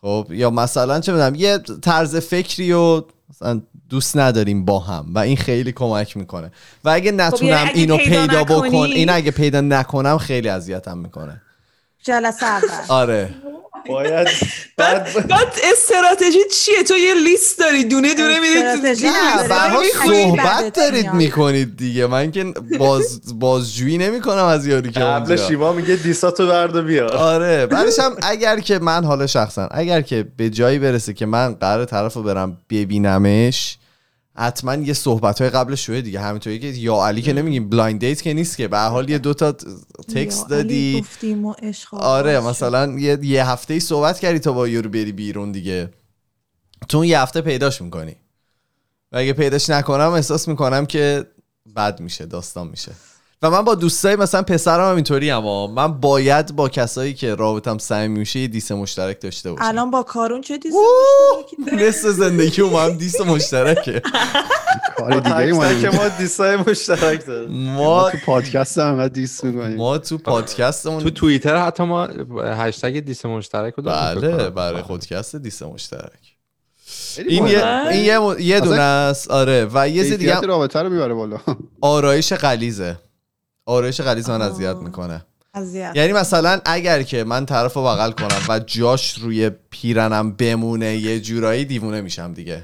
خب 0.00 0.26
یا 0.30 0.50
مثلا 0.50 1.00
چه 1.00 1.12
می‌دونم 1.12 1.34
یه 1.34 1.58
طرز 1.58 2.16
فکری 2.16 2.72
و 2.72 3.02
مثلا 3.30 3.62
دوست 3.88 4.16
نداریم 4.16 4.64
با 4.64 4.78
هم 4.78 5.06
و 5.14 5.18
این 5.18 5.36
خیلی 5.36 5.72
کمک 5.72 6.16
می‌کنه. 6.16 6.52
و 6.84 6.88
اگه 6.88 7.12
نتونم 7.12 7.50
یعنی 7.50 7.70
اگه 7.70 7.78
اینو 7.80 7.96
پیدا 7.96 8.26
پیدا 8.26 8.44
بکن 8.44 8.76
این 8.76 9.10
اگه 9.10 9.30
پیدا 9.30 9.60
نکنم 9.60 10.18
خیلی 10.18 10.48
اذیتم 10.48 10.98
می‌کنه. 10.98 11.42
جلسه 12.02 12.46
اول. 12.46 12.68
آره. 12.88 13.34
باید 13.88 14.28
بعد 14.76 15.28
بعد 15.28 15.54
استراتژی 15.72 16.38
چیه؟ 16.52 16.82
تو 16.82 16.94
یه 16.96 17.14
لیست 17.14 17.58
داری 17.58 17.84
دونه 17.84 18.14
دونه 18.14 18.40
میری 18.40 18.62
استراتژی 18.62 19.06
نه. 19.06 19.48
برها 19.48 19.80
می‌خونی، 19.80 20.22
صحبت 20.22 20.76
دارید. 20.76 21.12
می‌کنید 21.12 21.76
دیگه. 21.76 22.06
من 22.06 22.30
که 22.30 22.44
باز 22.78 23.20
بازجویی 23.38 23.98
نمی‌کنم 23.98 24.44
از 24.44 24.66
یاری 24.66 24.90
که 24.90 25.00
قبل 25.00 25.36
شیما 25.36 25.72
میگه 25.72 25.96
دیساتو 25.96 26.46
برد 26.46 26.76
و 26.76 26.82
بیا 26.82 27.08
آره. 27.08 27.66
بعدش 27.66 27.98
هم 27.98 28.16
اگر 28.22 28.60
که 28.60 28.78
من 28.78 29.04
حالا 29.04 29.26
شخصا 29.26 29.68
اگر 29.70 30.00
که 30.00 30.26
به 30.36 30.50
جایی 30.50 30.78
برسه 30.78 31.12
که 31.12 31.26
من 31.26 31.54
قرار 31.54 31.84
طرف 31.84 32.14
رو 32.14 32.22
برم 32.22 32.58
ببینمش 32.70 33.78
حتما 34.38 34.74
یه 34.74 34.92
صحبت 34.92 35.40
های 35.40 35.50
قبل 35.50 35.74
شوه 35.74 36.00
دیگه 36.00 36.20
همینطوری 36.20 36.58
که 36.58 36.66
یا 36.66 37.06
علی 37.06 37.22
که 37.22 37.32
نمیگیم 37.32 37.68
بلایند 37.68 38.00
دیت 38.00 38.22
که 38.22 38.34
نیست 38.34 38.56
که. 38.56 38.68
به 38.68 38.78
حال 38.78 39.10
یه 39.10 39.18
دوتا 39.18 39.52
تکست 40.14 40.48
دادی. 40.48 41.00
گفتیم 41.00 41.44
و 41.44 41.54
آره. 41.92 42.40
مثلا 42.40 42.98
یه, 42.98 43.18
یه 43.22 43.50
هفته 43.50 43.74
ای 43.74 43.80
صحبت 43.80 44.18
کردی 44.18 44.38
تا 44.38 44.52
با 44.52 44.68
یورو 44.68 44.90
بری 44.90 45.12
بیرون 45.12 45.52
دیگه. 45.52 45.90
تو 46.88 47.04
یه 47.04 47.20
هفته 47.20 47.40
پیداش 47.40 47.82
می‌کنی. 47.82 48.16
و 49.12 49.16
اگه 49.16 49.32
پیداش 49.32 49.70
نکنم 49.70 50.10
احساس 50.10 50.48
می‌کنم 50.48 50.86
که 50.86 51.26
بد 51.76 52.00
میشه 52.00 52.26
داستان 52.26 52.68
میشه. 52.68 52.92
و 53.46 53.50
من 53.50 53.62
با 53.62 53.74
دوستای 53.74 54.16
مثلا 54.16 54.42
پسرم 54.42 54.88
هم 54.88 54.94
اینطوری 54.94 55.30
اما 55.30 55.66
من 55.66 56.00
باید 56.00 56.56
با 56.56 56.68
کسایی 56.68 57.14
که 57.14 57.34
رابطم 57.34 57.78
صمیمی 57.78 58.18
میشه 58.18 58.40
یه 58.40 58.46
دیس 58.48 58.72
مشترک 58.72 59.20
داشته 59.20 59.50
باشم. 59.50 59.64
الان 59.64 59.90
با 59.90 60.02
کارون 60.02 60.40
چه 60.40 60.58
دیزی 60.58 60.76
مشترکی 60.76 61.56
داری؟ 61.64 61.88
نصف 61.88 62.08
زندگی 62.08 62.62
ما 62.62 62.82
هم 62.82 62.92
دیس 62.92 63.20
مشترکه. 63.20 64.02
کار 64.96 65.20
دیگه 65.20 65.52
تک 65.52 65.94
ما 65.94 66.08
دیسای 66.08 66.56
مشترک 66.56 67.26
داریم. 67.26 67.50
ما 67.50 68.10
تو 68.10 68.18
پادکست 68.26 68.78
هم 68.78 69.08
دیس 69.08 69.44
می‌کنیم. 69.44 69.76
ما 69.76 69.98
تو 69.98 70.18
پادکستمون 70.18 71.02
تو 71.02 71.10
توییتر 71.10 71.56
حتی 71.56 71.82
ما 71.82 72.08
هشتگ 72.44 73.00
دیس 73.00 73.26
مشترک 73.26 73.74
رو 73.74 73.82
بله. 73.82 74.50
برای 74.50 74.82
خودکست 74.82 75.36
دیس 75.36 75.62
مشترک. 75.62 76.36
این 77.28 77.46
یه. 77.46 77.66
این 77.66 78.04
یه, 78.04 78.42
یه 78.42 78.60
دونه 78.60 78.80
است. 78.80 79.30
آره 79.30 79.68
و 79.74 79.88
یه 79.88 80.02
چیز 80.04 80.12
دیگه 80.12 80.40
رابطه 80.40 80.82
رو 80.82 80.90
می‌بره 80.90 81.14
بالا. 81.14 81.38
آرایش 81.80 82.32
غلیزه 82.32 82.98
آرایش 83.66 84.00
غلیز 84.00 84.30
من 84.30 84.42
اذیت 84.42 84.76
می‌کنه. 84.76 85.24
اذیت. 85.54 85.92
یعنی 85.94 86.12
مثلا 86.12 86.60
اگر 86.64 87.02
که 87.02 87.24
من 87.24 87.46
طرف 87.46 87.74
رو 87.74 87.82
بغل 87.82 88.10
کنم 88.10 88.40
و 88.48 88.58
جاش 88.58 89.18
روی 89.18 89.50
پیرنم 89.70 90.32
بمونه 90.32 90.96
یه 90.96 91.20
جورایی 91.20 91.64
دیوونه 91.64 92.00
میشم 92.00 92.32
دیگه. 92.34 92.62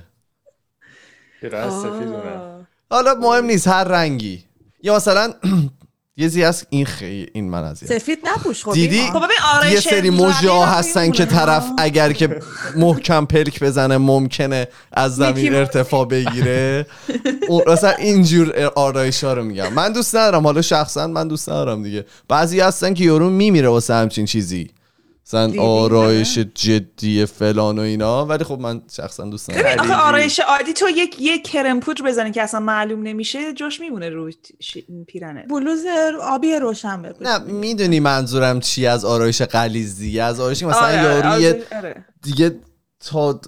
حالا 2.91 3.15
مهم 3.15 3.45
نیست 3.45 3.69
هر 3.69 3.85
رنگی. 3.85 4.45
یا 4.83 4.97
مثلا 4.97 5.33
یه 6.17 6.29
زی 6.29 6.43
هست 6.43 6.67
این 6.71 6.87
خیلی 6.87 7.31
این 7.35 7.51
من 7.51 7.65
اذیت 7.65 7.99
سفید 7.99 8.19
نپوش 8.25 8.65
خب 8.65 8.73
دیدی؟ 8.73 9.03
خب 9.03 9.19
ببین 9.19 9.73
یه 9.73 9.81
سری 9.81 10.11
مجا 10.11 10.63
هستن 10.63 11.11
که. 11.11 11.25
طرف 11.25 11.67
اگر 11.79 12.13
که 12.13 12.41
محکم 12.77 13.25
پلک 13.25 13.63
بزنه 13.63 13.99
ممکنه 13.99 14.69
از 14.93 15.17
زمین. 15.17 15.55
ارتفاع 15.55 16.07
بگیره 16.07 16.87
مثلا 17.67 17.91
اینجور 17.91 18.65
آرایش 18.75 19.25
ها 19.25 19.33
رو 19.33 19.45
میگم 19.45 19.73
من 19.73 19.93
دوست 19.93 20.17
ندارم 20.17 20.45
حالا 20.45 20.63
شخصا 20.63 21.07
من 21.07 21.29
دوست 21.29 21.49
ندارم 21.49 21.83
دیگه 21.83 22.05
بعضی 22.29 22.61
هستن 22.61 22.95
که 22.95 23.05
یارو 23.05 23.31
میمیره 23.31 23.69
واسه 23.69 23.95
همچین 23.95 24.27
چیزی 24.27 24.71
مثلا؟ 25.27 25.63
آرایش 25.63 26.39
جدی 26.39 27.27
فلان 27.27 27.79
و 27.79 27.83
اینا 27.83 28.27
ولی 28.27 28.45
خب 28.45 28.59
من 28.61 28.83
شخصا 28.97 29.25
دوست 29.25 29.51
ندارم 29.51 29.81
آخه 29.81 29.95
آرایش 29.95 30.41
عادی 30.41 30.73
تو 30.73 30.89
یک 30.89 31.17
یک 31.21 31.45
کرم 31.49 31.81
پودر 31.81 32.05
بزنی 32.05 32.31
که 32.31 32.43
اصلا 32.43 32.61
معلوم 32.61 33.03
نمیشه 33.03 33.53
جاش 33.53 33.81
میمونه 33.81 34.09
روی 34.11 34.35
ش- 34.61 34.79
پیرنه 35.09 35.47
بلوز 35.51 35.85
آبی 36.23 36.55
روشن 36.55 37.03
بپوش 37.03 37.27
نه 37.27 37.39
می‌دونی 37.39 38.01
منظورم 38.01 38.61
چی 38.61 38.87
از 38.87 39.05
آرایش 39.05 39.43
غلیظ 39.43 39.99
دیگه 39.99 40.23
از 40.23 40.41
آرایش 40.41 40.61
که 40.61 40.67
مثلا 40.67 40.83
آره، 40.83 41.03
یارو 41.03 41.41
یه 41.41 41.63
آره. 41.77 42.05
دیگه 42.23 42.61
تا 43.01 43.41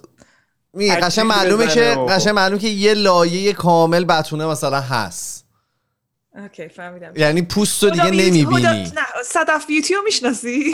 می 0.73 0.91
قشنگ 0.91 1.25
معلومه 1.25 1.67
که. 1.67 1.97
قشنگ 2.09 2.33
معلومه 2.35 2.61
که 2.61 2.67
یه 2.67 2.93
لایه 2.93 3.53
کامل 3.53 4.03
بتونه 4.03 4.45
مثلا 4.45 4.81
هست 4.81 5.44
اوکی 6.37 6.67
فهمیدم. 6.67 7.11
یعنی 7.15 7.41
پوست 7.41 7.83
رو 7.83 7.89
دیگه 7.89 8.11
نمی‌بینی. 8.11 8.61
نه 8.61 9.05
صدف 9.25 9.67
بیوتی 9.67 9.93
رو 9.93 10.01
می‌شناسی؟ 10.01 10.71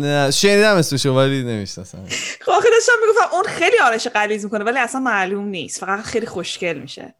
نه 0.00 0.30
شنیدم 0.30 0.76
اسمشو 0.76 1.14
ولی 1.14 1.42
نمی‌شناسم. 1.42 2.04
خب 2.40 2.52
آخه 2.52 2.68
داشتم 2.70 2.92
می‌گفتم 3.02 3.36
اون 3.36 3.44
خیلی 3.44 3.78
آرایش 3.86 4.08
غلیظ 4.08 4.44
می‌کنه 4.44 4.64
ولی 4.64 4.78
اصلا 4.78 5.00
معلوم 5.00 5.44
نیست. 5.44 5.80
فقط 5.80 6.00
خیلی 6.00 6.26
خوشگل 6.26 6.78
میشه. 6.78 7.14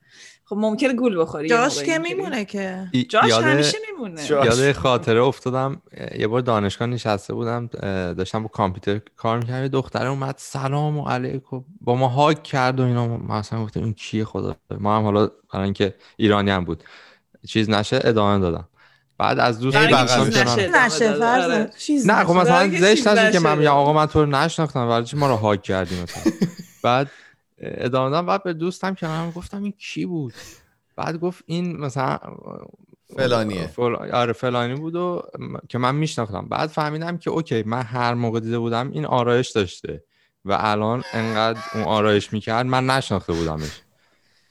خب 0.44 0.56
ممکنه 0.58 0.92
گول 0.92 1.18
بخوری 1.20 1.48
جاش 1.48 1.82
که. 1.82 1.98
میمونه 1.98 2.44
که. 2.44 2.88
جاش 3.08 3.32
همیشه 3.32 3.78
میمونه. 3.90 4.30
یاد 4.30 4.58
یه 4.58 4.72
خاطره 4.72 5.22
افتادم 5.22 5.82
یه 6.18 6.26
بار 6.26 6.40
دانشگاه 6.40 6.88
نشسته 6.88 7.34
بودم 7.34 7.66
داشتم 8.14 8.42
با 8.42 8.48
کامپیوتر 8.48 9.00
کار 9.16 9.38
می‌کردم 9.38 9.62
یه 9.62 9.68
دختره 9.68 10.08
اومد 10.08 10.34
سلام 10.38 10.98
و 10.98 11.08
علیکم. 11.08 11.64
با 11.80 11.94
ما 11.94 12.08
هاگ 12.08 12.42
کرد 12.42 12.80
و 12.80 12.82
اینا 12.82 13.06
ما 13.06 13.38
اصلا 13.38 13.62
گفتم 13.62 13.82
این 13.82 13.94
کیه 13.94 14.24
خدا؟ 14.24 14.56
ما 14.80 14.96
هم 14.96 15.02
حالا 15.02 15.30
برای 15.52 15.64
اینکه 15.64 15.94
ایرانی 16.16 16.50
هم 16.50 16.64
بود. 16.64 16.84
چیز 17.46 17.70
نشه 17.70 18.00
ادامه 18.04 18.38
دادم 18.38 18.68
بعد 19.18 19.38
از 19.38 19.60
دوست 19.60 19.76
کنار. 19.76 20.02
نشه. 20.02 21.10
آره. 21.10 21.64
فرض 21.64 21.76
چیز 21.78 22.06
نه 22.10 22.24
خب. 22.24 22.34
مثلا 22.34 22.68
زشت 22.68 23.06
نشه 23.06 23.32
که 23.32 23.38
من. 23.40 23.58
میگم 23.58 23.70
آقا 23.70 23.92
من 23.92 24.06
تو 24.06 24.20
رو 24.20 24.26
نشناختم 24.26 24.88
برای 24.88 25.04
چی 25.04 25.16
ما 25.16 25.28
رو 25.28 25.36
هاگ 25.36 25.62
کردی 25.62 26.02
مثلا 26.02 26.32
بعد 26.84 27.10
ادامه 27.58 28.10
دادم 28.10 28.26
بعد 28.26 28.42
به 28.42 28.52
دوستم 28.52 28.94
که 28.94 29.06
من 29.06 29.30
گفتم 29.30 29.62
این 29.62 29.72
کی 29.78 30.06
بود 30.06 30.34
بعد 30.96 31.16
گفت 31.20 31.44
این 31.46 31.76
مثلا 31.80 32.18
فلانیه. 33.16 33.66
فل... 33.66 33.94
آره 33.94 34.32
فلانی 34.32 34.74
بود 34.74 34.94
و 34.94 35.22
م- 35.38 35.56
که 35.68 35.78
من 35.78 35.94
میشناختم 35.94 36.46
بعد 36.50 36.68
فهمیدم 36.70 37.18
که 37.18 37.30
اوکی 37.30 37.62
من 37.62 37.82
هر 37.82 38.14
موقع 38.14 38.40
دیده 38.40 38.58
بودم 38.58 38.90
این 38.90 39.06
آرایش 39.06 39.50
داشته 39.50 40.04
و 40.44 40.56
الان 40.60 41.02
انقدر 41.12 41.60
اون 41.74 41.82
آرایش 41.82 42.32
می‌کرد 42.32 42.66
من 42.66 42.86
نشناخته 42.86 43.32
بودمش 43.32 43.80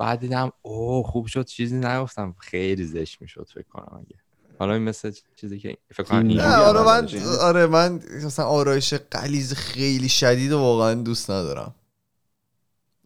بعد 0.01 0.19
دیدم 0.19 0.51
اوه 0.61 1.07
خوب 1.07 1.25
شد 1.25 1.45
چیزی 1.45 1.75
نگفتم. 1.75 2.35
خیلی 2.39 2.85
زشت 2.85 3.21
می‌شد 3.21 3.47
فکر 3.53 3.67
کنم 3.73 3.99
اگه. 3.99 4.15
حالا 4.59 4.73
این 4.73 4.83
مثل 4.83 5.11
چیزی 5.35 5.59
که 5.59 5.77
فکر 5.93 6.03
کنم 6.03 6.27
این 6.27 6.37
نه 6.37 6.55
آره 6.55 6.81
من 6.81 7.09
آره 7.41 7.67
من 7.67 8.01
مثلا 8.25 8.45
آرایش 8.45 8.93
قلیز 8.93 9.53
خیلی 9.53 10.09
شدید 10.09 10.51
و 10.51 10.59
واقعا 10.59 10.93
دوست 10.93 11.31
ندارم. 11.31 11.75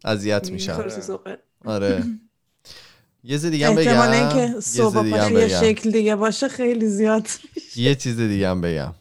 اذیت 0.04 0.50
میشم. 0.50 0.84
آره. 1.64 2.04
یه 3.24 3.38
چیز 3.38 3.46
دیگه 3.46 3.68
هم 3.68 3.74
بگم. 3.74 3.88
احتمال 3.88 4.14
یه 4.14 4.20
اینکه 4.20 4.60
صبح 4.60 5.06
یه 5.06 5.48
شکل 5.48 5.90
دیگه 5.90 6.16
باشه 6.16 6.48
خیلی 6.48 6.86
زیاد 6.86 7.28
یه 7.76 7.94
چیز 7.94 8.20
دیگه 8.20 8.48
هم 8.48 8.60
بگم. 8.60 8.94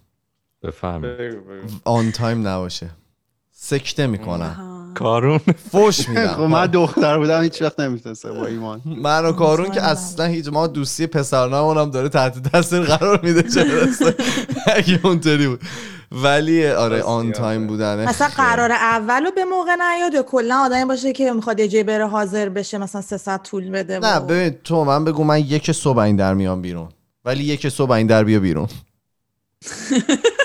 بگو. 0.64 1.68
آن 1.84 2.12
تایم 2.12 2.48
نباشه. 2.48 2.90
سکته 3.52 4.08
می‌کنم. 4.08 4.75
کارون. 4.96 5.40
فوش 5.72 6.02
خب 6.10 6.14
من 6.40 6.62
میدم 6.62 6.66
دختر 6.66 7.18
بودم 7.18 7.42
هیچ 7.42 7.62
وقت 7.62 7.80
نمی‌تونسته 7.80 8.32
با 8.32 8.46
ایمان. 8.46 8.82
من 8.86 9.26
و 9.26 9.32
کارون 9.32 9.72
که. 9.72 9.82
اصلا 9.82 10.26
هیچ 10.26 10.48
ما 10.48 10.68
دوستی 10.68 11.08
پسرانمون 11.08 11.78
هم 11.78 11.90
داره 11.92 12.10
تحت 12.10 12.52
تاثیر 12.52 12.82
قرار 12.82 13.20
میده 13.24 13.44
چه 13.44 13.66
اگه 14.76 15.00
اونطوری 15.04 15.48
بود. 15.48 15.62
ولی 16.12 16.68
آره 16.68 17.02
آن. 17.02 17.32
تایم 17.32 17.68
بودنه 17.68 18.06
مثلا. 18.06 18.28
قرار 18.28 18.72
اول 18.72 19.26
رو 19.26 19.32
به 19.32 19.46
موقع 19.46 19.76
نیاد 19.76 20.14
یا 20.14 20.24
کلا 20.24 20.58
آدمی 20.66 20.86
باشه 20.86 21.14
که 21.14 21.32
می‌خواد 21.32 21.60
یه 21.60 21.68
جایی 21.68 21.84
بره 21.84 22.08
حاضر 22.08 22.50
بشه 22.50 22.78
مثلا 22.78 23.02
سه 23.02 23.18
ساعت 23.18 23.44
طول 23.44 23.70
بده 23.70 24.00
نه 24.00 24.20
ببین 24.20 24.56
تو 24.64 24.84
من 24.84 25.06
بگو 25.06 25.24
من 25.24 25.40
یک 25.40 25.72
صبح 25.72 25.98
این 25.98 26.16
در 26.16 26.34
میام 26.34 26.62
بیرون. 26.62 26.90
ولی 27.26 27.44
یک 27.44 27.70
صبح 27.70 27.92
این 27.92 28.08
در 28.08 28.24
بیا 28.24 28.40
بیرون. 28.40 28.68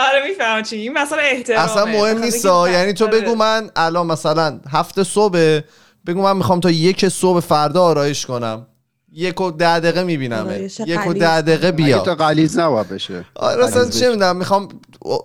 آره 0.00 0.28
می‌فهمم 0.28 0.62
چی 0.62 0.76
این 0.76 0.92
مثلا 0.92 1.18
احترامه. 1.18 1.62
اصلا 1.62 1.84
مهم 1.84 2.18
نیست. 2.18 2.44
یعنی 2.44 2.92
تو 2.92 3.06
آره. 3.06 3.20
بگو 3.20 3.34
من 3.34 3.70
الان 3.76 4.06
مثلا 4.06 4.60
هفته 4.70 5.04
صبح 5.04 5.60
بگو 6.06 6.22
من 6.22 6.36
می‌خوام 6.36 6.60
تا 6.60 6.70
یک 6.70 7.08
صبح 7.08 7.40
فردا 7.40 7.82
آرایش 7.82 8.26
کنم. 8.26 8.66
یک 9.12 9.40
و 9.40 9.50
ده 9.50 9.80
دقیقه 9.80 10.02
می‌بینم 10.02 10.68
یک 10.86 11.06
و. 11.06 11.12
ده 11.12 11.40
دقیقه 11.40 11.72
بیا. 11.72 11.98
تا 11.98 12.14
قلیز 12.14 12.58
نباید 12.58 12.88
بشه. 12.88 13.24
آره 13.34 13.64
اصلا 13.64 13.90
چه 13.90 14.08
می‌دونم 14.08 14.36
می‌خوام 14.36 14.68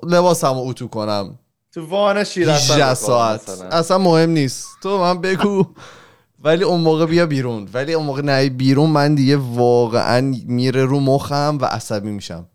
لباسمو 0.03 0.69
اتو 0.69 0.87
کنم. 0.87 1.39
تو 1.73 1.85
وان 1.87 2.23
شیر 2.23 2.49
18 2.49 2.93
ساعت. 2.93 3.49
اصلا 3.71 3.97
مهم 3.97 4.29
نیست. 4.29 4.67
تو 4.83 4.97
من 4.97 5.21
بگو. 5.21 5.65
ولی 6.43 6.63
اون 6.63 6.81
موقع 6.81 7.05
بیا 7.05 7.25
بیرون. 7.25 7.69
ولی 7.73 7.93
اون 7.93 8.05
موقع 8.05 8.21
نه 8.21 8.49
بیرون 8.49 8.89
من 8.89 9.15
دیگه 9.15 9.37
واقعا 9.37 10.33
میره 10.45 10.85
رو 10.85 10.99
مخم 10.99 11.57
و 11.61 11.65
عصبی 11.65 12.11
میشم. 12.11 12.47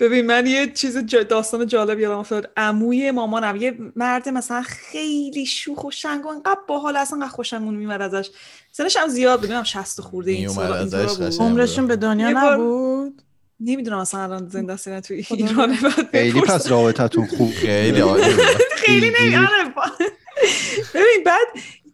ببین 0.00 0.26
من 0.26 0.46
یه 0.46 0.72
چیز 0.72 0.98
جا- 0.98 1.22
داستان 1.22 1.66
جالب 1.66 2.00
یادم 2.00 2.18
افتاد 2.18 2.50
عموی 2.56 3.10
مامانم 3.10 3.56
یه 3.56 3.74
مرد 3.96 4.28
مثلا 4.28 4.62
خیلی 4.62 5.46
شوخ 5.46 5.84
و 5.84 5.90
شنگ 5.90 6.26
و 6.26 6.28
انقدر 6.28 6.60
باحال 6.68 6.96
اصلا 6.96 7.18
انقدر 7.18 7.32
خوشمون 7.32 7.74
میومد 7.74 8.02
ازش 8.02 8.30
سنش 8.72 8.96
هم 8.96 9.08
زیاد 9.08 9.34
بود 9.40 9.44
نمی‌دونم 9.44 9.64
60 9.64 10.00
خورده 10.00 10.30
این. 10.30 10.48
قشنگ. 10.48 11.40
عمرشون 11.40 11.86
به 11.86 11.96
دنیا 11.96 12.30
نبود 12.30 13.22
نمی‌دونم 13.60 13.98
اصلا 13.98 14.22
الان 14.22 14.48
زنده 14.48 14.72
است 14.72 14.88
خدا 15.22 15.36
ایرانه 15.46 15.80
بعد 15.82 16.10
خیلی. 16.10 16.40
پس 16.40 16.70
رابطتون 16.70 17.26
خوب 17.26 17.50
خیلی 17.52 18.00
عالی. 18.00 18.22
خیلی 18.84 19.12
نمیاره 19.20 19.74
ببین 20.94 21.24
بعد 21.26 21.46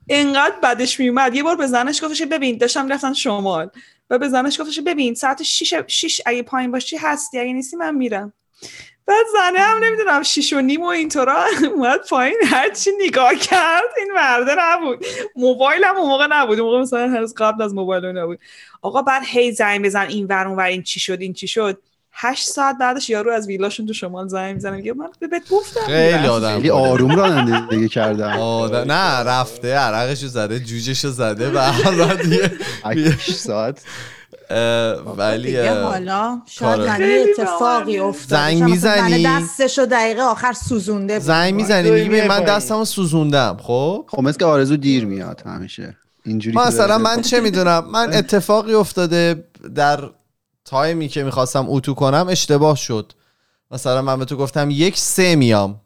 انقدر 0.09 0.55
بدش 0.62 1.01
میومد 1.01 1.35
یه 1.35 1.43
بار 1.43 1.57
به 1.57 1.66
زنش 1.66 2.05
گفتش 2.05 2.23
ببین 2.23 2.59
داشتم 2.59 2.93
رفتن 2.93 3.12
شمال 3.12 3.70
و 4.11 4.19
به 4.19 4.29
زنش 4.29 4.61
گفتش 4.61 4.81
ببین 4.81 5.15
ساعت 5.15 5.43
6 5.43 5.74
6 5.87 6.20
اگه 6.27 6.43
پایین 6.43 6.70
باشی 6.70 6.97
هستی 6.97 7.39
اگه 7.39 7.53
نیستی 7.53 7.77
من 7.77 7.95
میرم. 7.95 8.33
بعد 9.07 9.27
زنه 9.33 9.59
هم 9.59 9.85
نمی‌دونم 9.85 10.23
شیش 10.23 10.53
و 10.53 10.61
نیم 10.61 10.83
و 10.83 10.87
اینطورا 10.87 11.45
اومد 11.74 12.01
پایین 12.09 12.37
هرچی 12.47 12.91
نگاه 13.07 13.35
کرد 13.35 13.89
این 13.99 14.12
مرده 14.15 14.55
نبود. 14.59 15.05
موبایل 15.37 15.85
هم 15.85 15.97
اون 15.97 16.09
موقع 16.09 16.27
نبود. 16.31 16.61
اون 16.61 16.70
موقع 16.70 16.83
مثلا 16.83 17.09
هنوز 17.09 17.35
قبل 17.35 17.62
از 17.62 17.74
موبایل 17.74 18.05
نبود 18.05 18.39
آقا 18.83 19.03
بعد 19.03 19.23
هی 19.27 19.53
زنگ 19.53 19.85
بزن 19.85 20.07
این 20.09 20.27
ور 20.27 20.47
اون 20.47 20.57
ور 20.57 20.65
این 20.65 20.83
چی 20.83 21.01
شد 21.01 21.20
این 21.20 21.33
چی 21.33 21.49
شد. 21.49 21.83
هشت 22.13 22.49
ساعت 22.49 22.77
بعدش 22.81 23.11
یارو 23.11 23.33
از 23.33 23.47
ویلاشون 23.47 23.87
تو 23.87 23.93
شمال 23.93 24.29
زنگ 24.29 24.55
می‌زنه 24.55 24.77
میگه 24.77 24.93
من 24.93 25.07
بهت 25.31 25.49
گفتم. 25.51 25.81
خیلی. 25.87 26.27
آدم 26.27 26.55
خیلی 26.55 26.71
آروم 26.71 27.17
رانندگی 27.17 27.89
کردم. 27.89 28.39
آدم 28.39 28.93
نه 28.93 29.19
رفته 29.19 29.75
عرقشو 29.75 30.27
زده 30.27 30.61
جوجشو 30.61 31.11
زده 31.11 31.51
و 31.51 31.59
حالا 31.59 32.15
دیگه 32.15 32.53
8 32.85 33.33
ساعت. 33.33 33.83
ولی 35.17 35.57
حالا 35.69 36.43
شاید 36.47 37.03
اتفاقی. 37.39 37.99
افتاده. 37.99 38.43
زنگ 38.43 38.59
زنه 38.77 39.09
می‌زنی؟ 39.09 39.27
دستشو 39.27 39.85
دقیقه 39.85 40.23
آخر 40.23 40.53
سوزونده 40.53 41.15
بود. 41.15 41.23
زنگ 41.23 41.55
می‌زنی؟ 41.55 41.91
میگی 41.91 42.23
من 42.23 42.45
دستمو 42.45 42.85
سوزوندم 42.85 43.57
خب؟ 43.63 44.05
خب 44.09 44.23
مثل 44.23 44.39
که 44.39 44.45
آرزو 44.45 44.77
دیر 44.77 45.05
میاد 45.05 45.43
همیشه. 45.47 45.97
اینجوری 46.25 46.57
مثلا 46.57 46.99
من 46.99 47.23
چه 47.23 47.41
می‌دونم 47.41 47.85
من 47.91 48.13
اتفاقی 48.19 48.75
افتاده 48.75 49.45
در 49.75 50.01
تایمی 50.73 51.09
که 51.09 51.24
می‌خواستم 51.24 51.65
اتو 51.69 51.94
کنم 51.94 52.27
اشتباه 52.31 52.77
شد. 52.77 53.12
مثلا 53.70 54.03
من 54.03 54.19
به 54.19 54.24
تو 54.24 54.36
گفتم 54.36 54.69
یک 54.70 54.99
سه 54.99 55.36
میام. 55.36 55.81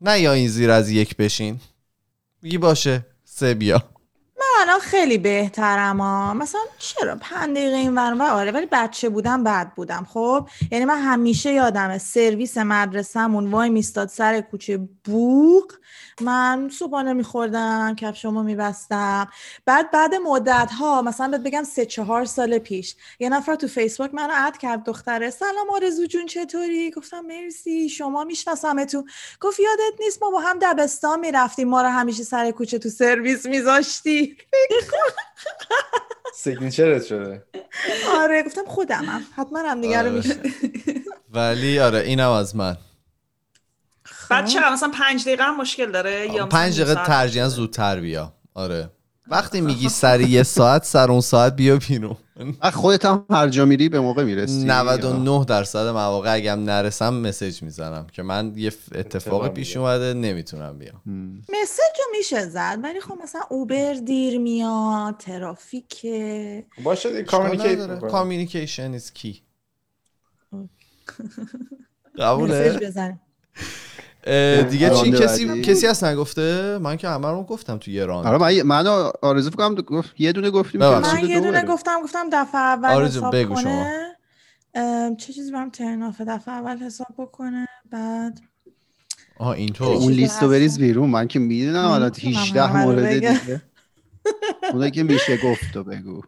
نه 0.00 0.20
یا 0.20 0.32
این 0.32 0.48
زیر 0.48 0.70
از 0.70 0.90
یک 0.90 1.16
بشین. 1.16 1.60
میگی 2.42 2.58
باشه 2.58 3.06
سه 3.24 3.54
بیا. 3.54 3.82
الان 4.60 4.80
خیلی 4.80 5.18
بهترم 5.18 6.00
ها. 6.00 6.34
مثلا 6.34 6.60
چرا 6.78 7.16
پنج 7.16 7.56
دقیقه 7.56 7.76
این 7.76 7.94
ور 7.94 8.12
اون 8.12 8.20
ور. 8.20 8.30
آره 8.30 8.52
ولی 8.52 8.66
بچه 8.72 9.08
بودم 9.08 9.44
بد 9.44 9.72
بودم. 9.76 10.06
خب 10.12 10.48
یعنی 10.72 10.84
من 10.84 10.98
همیشه 10.98 11.52
یادمه 11.52 11.98
سرویس 11.98 12.58
مدرسهمون 12.58 13.50
وای 13.50 13.70
میستاد 13.70 14.08
سر 14.08 14.40
کوچه 14.40 14.88
بوق. 15.04 15.72
من 16.20 16.70
صبحانه 16.78 17.12
میخوردم 17.12 17.94
کفشمو 17.94 18.42
میبستم. 18.42 19.28
بعد 19.66 19.90
بعد 19.90 20.14
مدت 20.14 20.70
ها 20.78 21.02
مثلا 21.02 21.28
بهت 21.28 21.40
بگم 21.40 21.62
سه 21.64 21.86
چهار 21.86 22.24
سال 22.24 22.58
پیش 22.58 22.96
یه 23.20 23.28
نفر 23.28 23.54
تو 23.54 23.68
فیسبوک 23.68 24.14
منو 24.14 24.32
اد 24.46 24.56
کرد 24.58 24.84
دختره 24.84 25.30
سلام 25.30 25.70
آرزو 25.70 26.06
جون 26.06 26.26
چطوری؟ 26.26 26.90
گفتم 26.90 27.20
مرسی 27.20 27.88
شما 27.88 28.24
میشناسمتون. 28.24 29.04
گفت 29.40 29.60
یادت 29.60 30.00
نیست 30.00 30.22
ما 30.22 30.30
با 30.30 30.40
هم 30.40 30.58
دبستان 30.62 31.20
می‌رفتیم 31.20 31.68
ما 31.68 31.82
رو 31.82 31.88
همیشه 31.88 32.22
سر 32.22 32.50
کوچه 32.50 32.78
تو 32.78 32.88
سرویس 32.88 33.46
میذاشتی. 33.46 34.36
سیگنیچرت 36.34 37.04
شده. 37.04 37.44
آره 38.16 38.42
گفتم 38.42 38.64
خودمم. 38.66 39.22
حتما 39.36 39.58
هم 39.58 39.80
دیگه 39.80 39.98
رو 40.02 40.08
آره. 40.08 40.10
میشه. 40.16 40.34
ولی 41.30 41.80
آره 41.80 41.98
اینم 41.98 42.30
از 42.30 42.56
من. 42.56 42.76
بعد 44.30 44.46
چقدر 44.46 44.72
مثلا 44.72 44.90
پنج 44.94 45.24
دقیقه 45.24 45.44
هم 45.44 45.56
مشکل 45.60 45.90
داره. 45.92 46.28
یا 46.34 46.46
پنج 46.46 46.80
دقیقه؟ 46.80 47.06
ترجیحاً 47.06 47.48
زودتر 47.48 48.00
بیا. 48.00 48.32
آره. 48.54 48.90
وقتی 49.28 49.60
میگی 49.60 49.88
سر 49.88 50.20
یه 50.20 50.42
ساعت 50.42 50.84
سر 50.84 51.10
اون 51.10 51.20
ساعت 51.20 51.56
بیا 51.56 51.76
بیرون. 51.76 52.16
خودت 52.72 53.04
هم 53.04 53.26
هر 53.30 53.48
جا 53.48 53.64
میری 53.64 53.88
به 53.88 54.00
موقع 54.00 54.24
می‌رسی 54.24 54.64
99 54.64 55.44
درصد 55.44 55.86
مواقع 55.86 56.34
اگه 56.34 56.52
هم 56.52 56.64
نرسم 56.64 57.14
مسیج 57.14 57.62
می‌زنم 57.62 58.06
که 58.12 58.22
من 58.22 58.52
یه 58.56 58.72
اتفاق 58.94 59.48
پیش. 59.48 59.76
اومده 59.76 60.14
نمی‌تونم 60.14 60.78
بیام. 60.78 61.00
مسیج 61.48 61.96
رو 61.98 62.18
میشه 62.18 62.48
زد 62.48 62.78
ولی 62.82 63.00
خب 63.00 63.14
مثلا 63.22 63.40
اوبر 63.50 63.94
دیر 63.94 64.38
میاد 64.38 65.16
باشه 66.84 67.22
کامیونیکیت 67.22 67.72
نداره. 67.72 67.94
می‌کنی. 67.94 68.10
کامیونیکیشن 68.10 68.94
key. 68.98 69.36
مسیج 70.52 70.66
قبوله 72.18 72.92
دیگه 74.70 74.90
چی 74.90 75.10
کسی 75.10 75.46
بعدی. 75.46 75.62
کسی 75.62 75.86
هست 75.86 76.04
نگفته 76.04 76.78
من 76.78 76.96
که 76.96 77.08
همه 77.08 77.28
رو 77.30 77.42
گفتم 77.42 77.78
تو 77.78 77.90
یه 77.90 78.04
ران 78.04 78.26
آره 78.26 78.38
من 78.38 78.62
من 78.62 78.86
آرزو 79.22 79.50
فکر 79.50 79.68
گفت 79.68 80.14
یه 80.18 80.32
دونه 80.32 80.50
گفتیم. 80.50 80.80
من 80.80 81.20
یه 81.22 81.40
دو 81.40 81.46
دونه. 81.46 81.64
گفتم 81.64 82.00
گفتم 82.04 82.26
دفعه 82.32 82.60
اول 82.60 82.88
آرزو، 82.88 83.18
حساب 83.18 83.36
بگو 83.36 83.54
کنه 83.54 84.16
چه 85.18 85.32
چیزی 85.32 85.52
برام 85.52 85.70
ترنافه 85.70 86.24
دفعه 86.24 86.54
اول 86.54 86.78
حساب 86.78 87.06
بکنه 87.18 87.66
بعد 87.90 88.40
آها 89.38 89.52
اینطور 89.52 89.88
اون 89.88 90.12
لیست 90.12 90.42
رو 90.42 90.48
بریز. 90.48 90.78
بیرون 90.78 91.10
من 91.10 91.28
که 91.28 91.38
می‌دونم 91.38 91.84
الان 91.84 92.02
نمی‌تونم 92.02 92.36
18 92.36 92.62
همه 92.62 92.84
رو 92.84 92.92
مورد. 92.92 93.08
دیگه 93.08 93.62
اونایی 94.72 94.90
که 94.90 95.02
میشه 95.02 95.36
گفت 95.36 95.76
و 95.76 95.84
بگو 95.84 96.22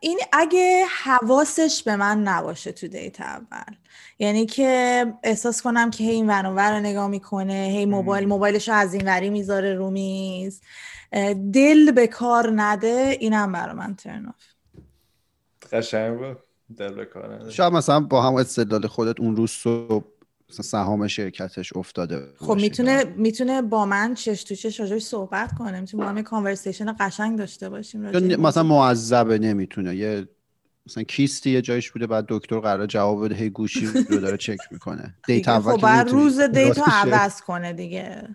این 0.00 0.18
اگه 0.32 0.84
حواسش 1.04 1.82
به 1.82 1.96
من 1.96 2.22
نباشه 2.22 2.72
تو 2.72 2.88
date 2.88 3.20
اول. 3.20 3.74
یعنی 4.18 4.46
که 4.46 5.06
احساس 5.22 5.62
کنم 5.62 5.90
که 5.90 6.04
هی 6.04 6.10
این 6.10 6.26
ور 6.26 6.46
اون 6.46 6.56
ور 6.56 6.72
رو 6.72 6.80
نگاه 6.80 7.08
می‌کنه 7.08 7.68
هی 7.72 7.86
موبایل 7.86 8.28
موبایلش 8.28 8.68
رو 8.68 8.74
از 8.74 8.94
این 8.94 9.06
وری 9.06 9.30
می‌ذاره 9.30 9.74
رو 9.74 9.90
میز. 9.90 10.60
دل 11.52 11.92
به 11.92 12.06
کار 12.06 12.52
نده 12.56 13.16
اینم 13.20 13.52
برای 13.52 13.74
من 13.74 13.94
turn 13.94 14.26
off 14.26 14.34
قشنگ 15.72 16.18
بود. 16.18 16.38
دل 16.76 16.94
به 16.94 17.04
کار 17.04 17.34
نداره. 17.34 17.50
شاید 17.50 17.72
مثلا 17.72 18.00
با 18.00 18.22
هم 18.22 18.34
استدلال 18.34 18.86
خودت 18.86 19.20
اون 19.20 19.36
روز 19.36 19.50
صبح 19.50 20.04
سهام 20.52 21.06
شرکتش 21.06 21.76
افتاده 21.76 22.22
خب. 22.38 22.52
می‌تونه 22.54 23.04
می‌تونه 23.04 23.62
با 23.62 23.86
من 23.86 24.14
چش 24.14 24.44
تو 24.44 24.54
چش 24.54 24.80
راجعش 24.80 25.02
صحبت 25.02 25.54
کنه 25.54 25.80
می‌تونه 25.80 26.02
با 26.04 26.10
هم 26.10 26.16
یه 26.16 26.22
کانورسیشن 26.22 26.96
قشنگ 27.00 27.38
داشته 27.38 27.68
باشیم 27.68 28.02
راجع 28.02 28.36
مثلا. 28.36 28.62
معذبه 28.62 29.38
نمی‌تونه 29.38 29.96
یه 29.96 30.28
مثلا 30.86 31.02
کیستی 31.02 31.50
یه 31.50 31.62
جایش 31.62 31.90
بوده 31.90 32.06
بعد 32.06 32.24
دکتر 32.28 32.60
قرار 32.60 32.86
جواب 32.86 33.24
بده 33.24 33.34
هی 33.34 33.50
گوشی 33.50 33.86
رو 33.86 34.20
داره 34.20 34.36
چک 34.36 34.58
می‌کنه 34.70 35.14
دیتا 35.26 35.60
خب 35.60 35.86
نمی‌تونی 35.86 36.22
روز 36.22 36.40
دیتا. 36.40 36.84
عوض 36.86 37.40
کنه 37.40 37.72
دیگه 37.72 38.28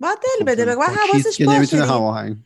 باید 0.00 0.18
دل 0.18 0.44
خب 0.44 0.52
بده 0.52 0.64
بگه 0.64 0.76
باید 0.76 0.90
با 0.90 0.96
حواسش 1.12 1.36
که 1.36 1.46
باشه 1.46 1.58
نمی‌تونه 1.58 1.82
دیگه. 1.82 2.36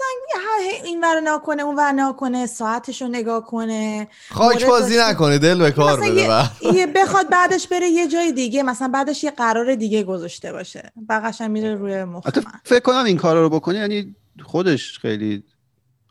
هماهنگ 0.00 0.46
ها- 0.80 0.84
این 0.84 1.04
ور 1.04 1.38
کنه 1.38 1.62
اون 1.62 1.76
ور 1.76 2.12
کنه 2.12 2.46
ساعتش 2.46 3.02
رو 3.02 3.08
نگاه 3.08 3.46
کنه. 3.46 4.08
خاک 4.30 4.64
بازی 4.66 4.96
نکنه 4.98 5.38
دل 5.38 5.58
به 5.58 5.70
کار 5.70 5.98
مثلا 6.00 6.12
بده 6.12 6.20
یه, 6.66 6.74
یه 6.74 6.86
بخواد 6.86 7.28
بعدش 7.30 7.68
بره 7.68 7.88
یه 7.88 8.08
جای 8.08 8.32
دیگه 8.32 8.62
مثلا 8.62 8.88
بعدش 8.88 9.24
یه 9.24 9.30
قرار 9.30 9.74
دیگه 9.74 10.02
گذاشته 10.02 10.52
باشه. 10.52 10.92
بقیش 11.08 11.40
میره 11.40 11.74
روی 11.74 12.04
مخ 12.04 12.24
فکر 12.64 12.80
کنم 12.80 13.04
این 13.04 13.16
کار 13.16 13.36
رو 13.36 13.48
بکنه 13.50 13.78
یعنی 13.78 14.16
خودش 14.44 14.98
خیلی 14.98 15.42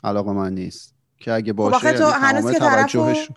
علاقه 0.03 0.31
من 0.31 0.53
نیست 0.53 0.93
که 1.19 1.31
اگه 1.33 1.53
باشه 1.53 1.75
آخه 1.75 1.91
تو 1.93 2.03
یعنی 2.03 2.13
هنوز 2.13 2.41
تمام 2.41 2.53
که 2.53 2.59
توجهش 2.59 3.27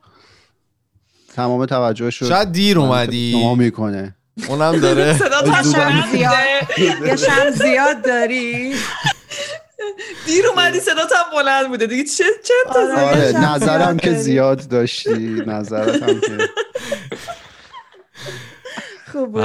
تمام 1.35 1.67
توجهش 1.67 2.23
رو 2.23 2.29
شاید 2.29 2.53
دیر 2.53 2.79
اومدی. 2.79 3.55
می‌کنه. 3.59 4.17
اونم 4.49 4.77
داره. 4.81 5.19
صدا 5.19 5.43
تا 5.53 5.63
زیاد. 6.13 6.33
یه 7.07 7.17
شم 7.17 7.51
زیاد 7.51 8.03
داری. 8.03 8.75
دیر 10.27 10.47
اومدی 10.47 10.81
صدا 10.81 11.03
هم 11.03 11.31
بلند 11.33 11.69
بوده. 11.69 11.87
دیگه 11.87 12.05
چه 12.05 12.25
چه 12.45 12.55
آره، 12.69 13.01
آره 13.01 13.53
نظرم 13.55 13.97
که. 13.97 14.15
زیاد 14.15 14.69
داشتی. 14.69 15.43
نظرت 15.47 16.03
هم 16.03 16.21
که 16.21 16.39
خوب. 19.13 19.39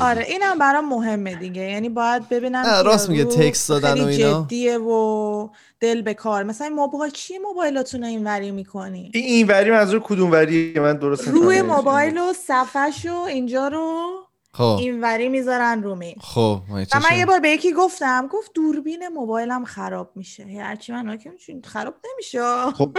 آره 0.00 0.24
اینم 0.28 0.58
برام 0.58 0.88
مهمه 0.88 1.34
دیگه. 1.34 1.62
یعنی 1.62 1.88
باید 1.88 2.28
ببینم 2.28 2.64
راست 2.84 3.08
میگه، 3.08 3.24
تکست 3.24 3.68
دادن 3.68 4.00
و 4.00 4.06
اینا. 4.06 4.42
جدیه 4.44 4.78
و 4.78 5.48
دل 5.80 6.02
به 6.02 6.14
کار. 6.14 6.42
مثلا 6.42 6.66
این 6.66 6.76
موبایل 6.76 7.12
چی 7.12 7.38
موبایلاتون 7.38 8.00
رو 8.00 8.06
این 8.06 8.24
وری 8.24 8.50
می‌کنی؟ 8.50 9.10
این 9.14 9.24
این 9.24 9.46
وری 9.46 9.70
منظور 9.70 10.00
کدوم 10.00 10.30
وری 10.30 10.74
من 10.76 10.96
درست 10.96 11.28
روی. 11.28 11.62
موبایل 11.62 12.18
و 12.18 12.32
صفحش 12.32 13.06
و 13.06 13.14
اینجا 13.14 13.68
رو 13.68 14.10
خب. 14.52 14.76
این 14.80 15.00
وری 15.00 15.28
می‌ذارن 15.28 15.82
رو 15.82 15.94
میز. 15.94 16.14
خب 16.20 16.62
من 16.68 16.86
و 16.94 17.00
من 17.10 17.12
یه 17.12 17.20
چه 17.20 17.26
بار 17.26 17.40
به 17.40 17.48
یکی 17.48 17.72
گفتم 17.72 18.26
گفت 18.32 18.50
دوربین 18.54 19.08
موبایلم 19.08 19.64
خراب 19.64 20.12
میشه. 20.16 20.46
هرچی 20.62 20.92
من 20.92 21.18
که 21.18 21.30
می‌چین 21.30 21.62
خراب 21.62 21.94
نمیشه. 22.12 22.70
خب 22.78 22.96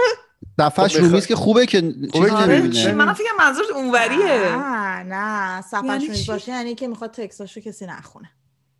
دفعش 0.59 0.95
خب 0.95 0.99
رو 1.01 1.05
بخوا- 1.07 1.15
میز 1.15 1.27
که 1.27 1.35
خوبه 1.35 1.65
که 1.65 1.93
خوبه 2.13 2.31
آره 2.31 2.45
نمی‌بینه. 2.55 2.83
چی؟ 2.83 2.91
منم 2.91 3.13
فکر 3.13 3.27
منظور 3.39 3.65
اونوریه. 3.75 4.55
نه 4.57 5.03
نه. 5.03 5.61
صفحش 5.61 6.03
یعنی؟ 6.03 6.23
باشه 6.27 6.51
یعنی 6.51 6.75
که 6.75 6.87
می‌خواد 6.87 7.11
تکساشو 7.11 7.61
کسی 7.61 7.85
نخونه. 7.85 8.29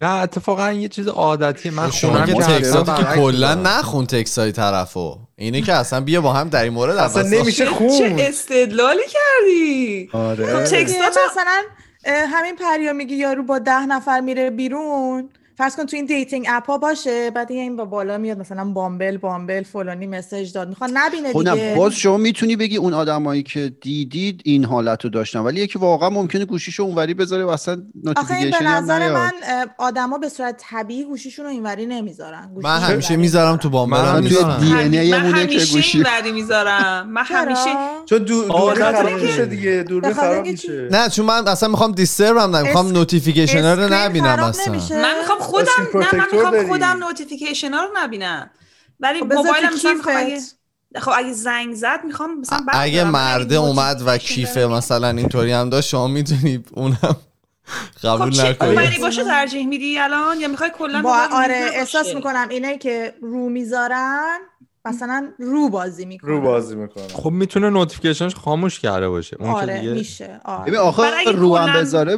نه 0.01 0.09
اتفاقا 0.09 0.71
یه 0.71 0.87
چیز 0.87 1.07
عادتی. 1.07 1.69
من 1.69 1.91
شما 1.91 2.11
خونم 2.11 2.25
که 2.25 2.33
تکسات 2.33 2.89
حتما 2.89 3.13
که 3.13 3.19
کلا. 3.21 3.53
نخون 3.55 4.05
تکسای 4.05 4.51
طرفو. 4.51 5.17
اینه 5.35 5.61
که 5.61 5.73
اصلا 5.73 6.01
بیا 6.01 6.21
با 6.21 6.33
هم 6.33 6.49
در 6.49 6.63
این 6.63 6.73
مورد 6.73 6.97
اصلا 6.97 7.21
نمیشه 7.21 7.65
چه 7.65 7.71
خون. 7.71 8.15
استدلالی 8.19 9.01
کردی؟ 9.09 10.09
آره. 10.13 10.45
خب 10.65 10.75
داتا- 10.75 11.19
مثلا 11.31 11.61
همین 12.05 12.55
پریا 12.55 12.93
میگه 12.93 13.15
یارو 13.15 13.43
با 13.43 13.59
ده 13.59 13.85
نفر 13.85 14.21
میره 14.21 14.49
بیرون. 14.49 15.29
فرض 15.57 15.75
کن 15.75 15.85
تو 15.85 15.95
این 15.95 16.05
دیتینگ 16.05 16.45
اپ 16.49 16.65
ها 16.67 16.77
باشه 16.77 17.31
بعد 17.31 17.51
این 17.51 17.75
با 17.75 17.85
بالا 17.85 18.17
میاد 18.17 18.37
مثلا 18.39 18.65
بامبل 18.65 19.17
بامبل 19.17 19.63
فلانی 19.63 20.07
مسج 20.07 20.51
داد 20.53 20.69
می‌خواد 20.69 20.89
نبینه 20.93 21.33
خب 21.33 21.39
دیگه 21.43 21.73
باز 21.77 21.93
شما 21.93 22.17
می‌تونی 22.17 22.55
بگی 22.55 22.77
اون 22.77 22.93
آدمایی 22.93 23.43
که 23.43 23.71
دیدید 23.81 24.41
این 24.45 24.65
حالت 24.65 25.03
رو 25.03 25.09
داشتن 25.09 25.39
ولی 25.39 25.61
یکی 25.61 25.79
واقعا 25.79 26.09
ممکنه 26.09 26.45
گوشیشو 26.45 26.83
اونوری 26.83 27.13
بذاره 27.13 27.43
و 27.45 27.49
اصلا 27.49 27.81
آخه 28.15 28.35
این 28.35 28.49
به 28.49 28.57
هم 28.57 28.67
نظر 28.67 28.99
نیاد 28.99 29.11
من 29.17 29.31
آدما 29.77 30.17
به 30.17 30.29
صورت 30.29 30.63
طبیعی 30.69 31.03
گوشیشون 31.05 31.45
رو 31.45 31.51
اینوری 31.51 31.85
نمی‌ذارن 31.85 32.51
من 32.63 32.79
همیشه 32.79 33.09
اینوری 33.11 33.21
می‌ذارم 33.21 33.57
تو. 33.57 33.69
بامبرم 33.69 34.13
من 34.13 34.21
توی 34.21 34.29
می‌ذارم 34.29 34.59
دی- 34.59 34.99
DNA 35.09 35.11
من 35.13 35.21
مونه 35.21 35.31
که 35.47 35.53
همیشه 35.59 35.77
گوشی- 35.81 35.95
این 35.95 36.05
وری 36.05 36.31
می‌ذارم 36.31 37.07
من 37.09 37.23
همیشه؟ 37.25 37.69
چون 38.05 38.17
دو 38.17 38.43
دوربین 38.47 38.83
خراب 38.83 39.05
اینکه- 39.05 39.23
میشه 39.25 39.45
دیگه 39.45 39.83
بخاطر 39.83 40.13
خراب؟ 40.13 40.47
میشه 40.47 40.87
نه 40.91 41.09
چون 41.09 41.25
من 41.25 41.47
اصلا 41.47 41.69
می‌خوام 41.69 41.91
دیستربم 41.91 42.55
نه 42.55 42.61
می‌خوام 42.61 42.89
اسک- 42.89 42.93
نوتیفیکیشن 42.93 43.63
ها 43.63 43.73
رو 43.73 43.93
نبینم 43.93 44.25
اصلا؟ 44.39 44.73
من 44.73 45.17
می‌خوام 45.19 45.39
خودم 45.41 45.87
نه 45.95 46.15
من 46.15 46.27
می‌خوام. 46.33 46.67
خودم 46.67 47.03
نوتیفیکیشن 47.03 47.73
ها 47.73 47.83
رو 47.83 47.91
نبینم 47.97 48.49
ولی 48.99 49.19
خب 49.19 49.33
موبایلم 49.33 49.73
مثلا. 49.73 50.01
خب 50.99 51.11
اگه 51.15 51.33
زنگ 51.33 51.75
زد 51.75 52.03
می‌خوام 52.03 52.39
مثلا 52.39 52.59
اگه 52.73 53.03
مرده 53.03 53.55
اومد 53.55 54.03
و 54.05 54.17
کیفه. 54.17 54.67
مثلا 54.67 55.07
اینطوری 55.07 55.51
هم 55.51 55.69
داشت 55.69 55.89
شما 55.89 56.07
می‌تونی 56.07 56.63
اونم 56.73 57.15
خب 58.01 58.07
قبول 58.07 58.31
چه 58.31 58.49
نکنی 58.49 58.69
اونوری 58.69 58.97
باشه 58.97 59.23
ترجیح 59.23 59.67
میدی 59.67 59.99
الان 59.99 60.39
یا 60.39 60.47
می‌خوای 60.47 60.71
کلا 60.77 61.01
با 61.01 61.27
آره؟ 61.31 61.69
احساس 61.73 62.15
می‌کنم 62.15 62.47
اینه 62.49 62.77
که 62.77 63.13
رو 63.21 63.49
می‌ذارن 63.49 64.39
مثلا 64.85 65.31
رو 65.39 65.69
بازی 65.69 66.05
می‌کنن 66.05 66.29
رو 66.29 66.41
بازی 66.41 66.75
می‌کنه 66.75 67.07
خب 67.07 67.29
می‌تونه 67.29 67.69
نوتیفیکیشنش 67.69 68.35
خاموش 68.35 68.79
کرده 68.79 69.09
باشه 69.09 69.37
اون 69.39 69.49
آره 69.49 69.79
دیگه 69.79 69.93
میشه 69.93 70.41
آره. 70.45 70.65
ببین 70.65 70.79
آخه 70.79 71.31
رو 71.31 71.55
هم 71.55 71.79
بذاره 71.81 72.17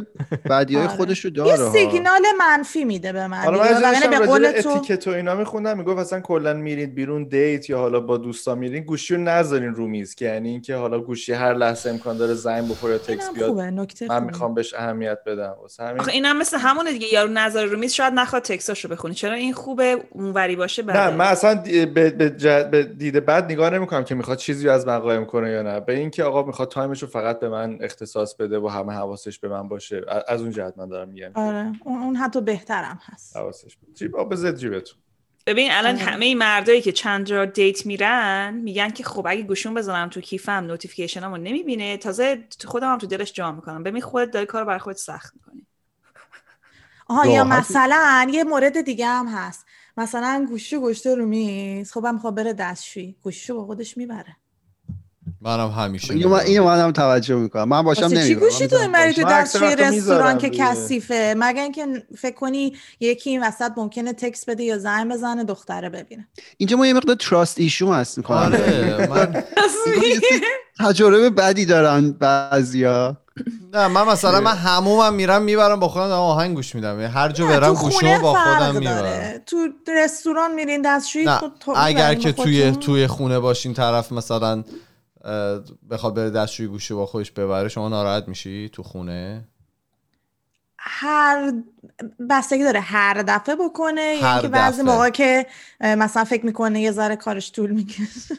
بدی 0.50 0.74
های 0.74 0.86
آره. 0.86 0.96
خودش 0.96 1.24
رو 1.24 1.30
یه 1.30 1.36
داره 1.36 1.64
ها. 1.64 1.72
سیگنال 1.72 2.22
منفی 2.38 2.84
میده 2.84 3.12
به 3.12 3.26
من 3.26 3.36
حالا 3.38 3.66
دیگه. 3.66 4.10
من 4.10 4.18
به 4.18 4.26
قول 4.26 4.52
تو 4.52 4.68
اتیکت 4.68 5.08
و 5.08 5.10
اینا 5.10 5.34
میخوندم 5.34 5.78
می‌گفت 5.78 5.98
اصلا 5.98 6.20
کلا 6.20 6.54
میرید 6.54 6.94
بیرون 6.94 7.24
date 7.24 7.70
یا 7.70 7.78
حالا 7.78 8.00
با 8.00 8.16
دوستا 8.16 8.54
میرین 8.54 8.82
گوشی 8.84 9.14
رو 9.14 9.20
نذارین 9.20 9.74
رو 9.74 9.86
میز 9.86 10.14
که 10.14 10.24
یعنی 10.24 10.48
اینکه 10.48 10.76
حالا 10.76 11.00
گوشی 11.00 11.32
هر 11.32 11.54
لحظه 11.54 11.90
امکان 11.90 12.16
داره 12.16 12.34
زنگ 12.34 12.68
بخوره 12.70 12.92
یا 12.92 12.98
تکس 12.98 13.30
بیاد 13.30 13.48
خوبه 13.48 13.70
نکته 13.70 14.06
من. 14.08 14.24
می‌خوام 14.24 14.54
بهش 14.54 14.74
اهمیت 14.74 15.18
بدم 15.26 15.54
واسه 15.62 15.82
همین 15.82 16.00
آخه 16.00 16.12
اینم 16.12 16.38
مثل 16.38 16.58
همونه 16.58 16.92
دیگه 16.92 17.12
یارو 17.12 17.30
نظر 17.32 17.64
رو 17.64 17.78
میز 17.78 17.92
شاید 17.92 18.12
نخواد 18.12 18.42
text 18.42 18.68
اشو 18.68 18.88
بخونی 18.88 19.14
چرا 19.14 19.34
این 19.34 19.52
خوبه 19.52 19.96
اونوری 20.10 20.56
باشه 20.56 20.82
نه 20.82 21.10
من 21.10 21.24
اصلا 21.24 21.62
به, 21.94 22.10
به, 22.62 22.62
جد- 22.62 22.70
به 22.70 22.84
دید 22.84 23.24
بد 23.24 23.44
نگاه 23.44 23.70
نمی‌کنم 23.70 24.04
که 24.04 24.14
می‌خواد 24.14 24.38
چیزی 24.38 24.68
از 24.68 24.86
من 24.86 24.98
قایم 24.98 25.24
کنه 25.24 25.50
یا 25.50 25.62
نه. 25.62 25.80
به 25.80 25.98
اینکه 25.98 26.24
آقا 26.24 26.42
می‌خواد 26.42 26.70
تایمش 26.70 27.02
رو 27.02 27.08
فقط 27.08 27.40
به 27.40 27.48
من 27.48 27.78
اختصاص 27.80 28.34
بده 28.34 28.58
و 28.58 28.68
همه 28.68 28.92
حواسش 28.92 29.38
به 29.38 29.48
من 29.48 29.68
باشه. 29.68 30.02
از 30.28 30.40
اون 30.40 30.50
جهت 30.50 30.74
من 30.76 30.88
دارم 30.88 31.08
میگم 31.08 31.30
آره. 31.34 31.72
اون 31.84 32.16
حتی 32.16 32.40
بهترم 32.40 32.98
هست. 33.02 33.36
حواسش 33.36 33.76
جیب 33.94 34.16
آب 34.16 34.32
بزد 34.32 34.56
جیبتون. 34.56 34.98
ببین 35.46 35.70
الان 35.72 35.94
آره. 35.94 36.04
همه 36.04 36.24
این 36.24 36.38
مردایی 36.38 36.82
که 36.82 36.92
چند 36.92 37.26
جا 37.26 37.44
دیت 37.44 37.86
میرن 37.86 38.54
میگن 38.54 38.90
که 38.90 39.04
خب 39.04 39.26
اگه 39.28 39.42
گوشون 39.42 39.74
بزنم 39.74 40.08
تو 40.08 40.20
کیفم 40.20 40.52
نوتیفیکیشنمو 40.52 41.36
نمی‌بینه. 41.36 41.96
تازه 41.96 42.44
خودم 42.64 42.92
هم 42.92 42.98
تو 42.98 43.06
دلش 43.06 43.32
جا 43.32 43.52
می‌کنم. 43.52 43.82
ببین 43.82 44.02
خودت 44.02 44.30
داری 44.30 44.46
کارو 44.46 44.66
برای 44.66 44.78
خودت 44.78 44.98
سخت 44.98 45.34
می‌کنی. 45.34 45.66
آها 47.08 47.26
یا. 47.26 47.44
مثلا 47.44 48.26
یه 48.30 48.44
مورد 48.44 48.80
دیگه 48.80 49.06
هم 49.06 49.26
هست. 49.26 49.66
مثلا 49.96 50.46
گوشی 50.48 50.76
گوشته 50.76 51.14
رو 51.14 51.26
میز 51.26 51.92
خب 51.92 52.04
هم 52.04 52.14
می‌خواد 52.14 52.34
بره 52.34 52.52
دستشویی 52.52 53.16
گوشیشو 53.22 53.54
با 53.54 53.64
خودش 53.64 53.96
می‌بره. 53.96 54.36
منم 55.40 55.70
همیشه 55.70 56.14
اینو 56.14 56.28
من. 56.28 56.40
اینو 56.40 56.64
منم 56.64 56.92
توجه 56.92 57.34
می‌کنم. 57.34 57.68
من 57.68 57.82
باشم 57.82 58.02
واسه 58.02 58.16
چی 58.16 58.22
نمی‌برم. 58.22 58.48
گوشی 58.48 58.66
تو 58.66 58.76
اینوری 58.76 59.12
تو 59.12 59.22
دستشوی 59.30 59.76
رستوران 59.76 60.38
که. 60.38 60.50
کثیفه؟ 60.50 61.34
مگه 61.38 61.62
اینکه 61.62 61.86
فکر 62.18 62.34
کنی 62.34 62.76
یکی 63.00 63.30
این 63.30 63.42
وسط 63.42 63.70
ممکنه 63.76 64.12
تکس 64.12 64.44
بده 64.44 64.64
یا 64.64 64.78
زنگ 64.78 65.12
بزنه 65.12 65.44
دختره 65.44 65.88
ببینه. 65.88 66.28
اینجا 66.56 66.76
ما 66.76 66.86
یه 66.86 66.92
مقدار 66.92 67.16
تراست 67.16 67.60
ایشو 67.60 67.92
هست 67.92 68.18
می‌کنم. 68.18 68.36
آره 68.36 69.06
من 69.10 69.44
تجربه 70.80 71.30
بدی 71.30 71.66
دارن 71.66 72.12
بعضیا. 72.12 73.23
نه 73.72 73.88
من 73.88 74.08
مثلا 74.08 74.40
من 74.40 74.56
همومم 74.56 75.14
میرم 75.14 75.42
می‌برم 75.42 75.80
با 75.80 75.88
خودم 75.88 76.10
آهنگ 76.10 76.54
گوش 76.56 76.74
میدم 76.74 77.00
یعنی 77.00 77.12
هر 77.12 77.28
جا 77.28 77.46
برم 77.46 77.74
خونه 77.74 78.18
با 78.18 78.34
خودم. 78.34 78.76
می‌برم 78.76 79.38
تو 79.46 79.68
رستوران 79.96 80.54
میرین 80.54 80.82
دستشویی 80.82 81.28
تو 81.60 81.72
اگر 81.76 82.14
که 82.14 82.32
توی؟ 82.32 82.72
توی 82.72 83.06
خونه 83.06 83.38
باشین 83.38 83.74
طرف 83.74 84.12
مثلا 84.12 84.64
بخواد 85.90 86.14
بره 86.14 86.30
دستشویی 86.30 86.68
گوشی 86.68 86.94
با 86.94 87.06
خودش 87.06 87.30
ببره 87.30 87.68
شما 87.68 87.88
ناراحت 87.88 88.28
میشی 88.28 88.68
تو 88.68 88.82
خونه 88.82 89.48
هر 90.78 91.52
بستگی 92.30 92.64
داره 92.64 92.80
هر 92.80 93.22
دفعه 93.22 93.54
بکنه 93.54 94.02
یا 94.02 94.26
هر 94.26 94.32
اینکه 94.32 94.48
بعضی. 94.48 94.82
موقع 94.82 95.10
که 95.10 95.46
مثلا 95.80 96.24
فکر 96.24 96.46
می‌کنه 96.46 96.80
یه 96.80 96.92
ذره 96.92 97.16
کارش 97.16 97.52
طول 97.52 97.70
می‌کشه 97.70 98.34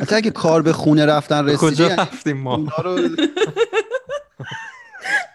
حتی 0.00 0.14
اگه 0.14 0.30
کار 0.30 0.62
به 0.62 0.72
خونه 0.72 1.06
رفتن 1.06 1.44
رسیده 1.44 1.56
کجا 1.56 1.84
یعنی 1.84 1.96
رفتیم 1.96 2.36
ما؟ 2.36 2.56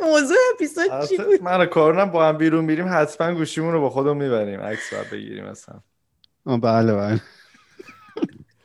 موضوع 0.01 0.37
اپیزود 0.53 1.07
چی 1.09 1.17
بود؟ 1.17 1.43
من 1.43 1.65
کارونم 1.65 2.11
با 2.11 2.27
هم 2.27 2.37
بیرون 2.37 2.65
میریم 2.65 2.87
حتما 2.89 3.33
گوشیمون 3.33 3.73
رو 3.73 3.81
با 3.81 3.89
خودمون 3.89 4.17
می‌بریم 4.17 4.61
عکس 4.61 4.93
باید 4.93 5.09
بگیریم 5.09 5.45
مثلا. 5.45 5.79
آه، 6.45 6.57
بله 6.59 6.93
بله. 6.93 7.21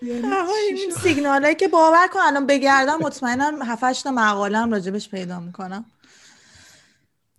این 0.00 0.90
سیگنال 1.02 1.42
هایی 1.42 1.54
که 1.54 1.68
باور 1.68 2.08
کن 2.12 2.20
الان 2.20 2.46
بگردم 2.46 2.98
مطمئنم 3.00 3.62
7 3.62 4.04
تا 4.04 4.10
مقاله 4.10 4.58
هم 4.58 4.72
راجبش 4.72 5.08
پیدا 5.08 5.40
می‌کنم. 5.40 5.84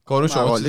کارو 0.05 0.27
شما 0.27 0.59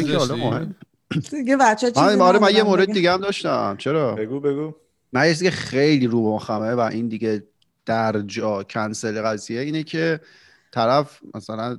دیگه 1.30 1.56
بچه 1.56 1.86
چیزی 1.90 2.00
آره 2.00 2.22
آره، 2.22 2.38
من 2.38 2.54
یه 2.54 2.62
مورد. 2.62 2.92
دیگه 2.92 3.12
هم 3.12 3.20
داشتم. 3.20 3.76
چرا؟ 3.78 4.14
بگو 4.14 4.40
بگو. 4.40 4.74
من 5.12 5.28
یه 5.28 5.34
که 5.34 5.50
خیلی 5.50 6.06
رو 6.06 6.34
مخمه 6.34 6.74
و 6.74 6.80
این 6.80 7.08
دیگه 7.08 7.42
در 7.88 8.20
جا 8.20 8.62
کنسل 8.62 9.22
قضیه 9.22 9.60
اینه 9.60 9.82
که 9.82 10.20
طرف 10.72 11.20
مثلا 11.34 11.78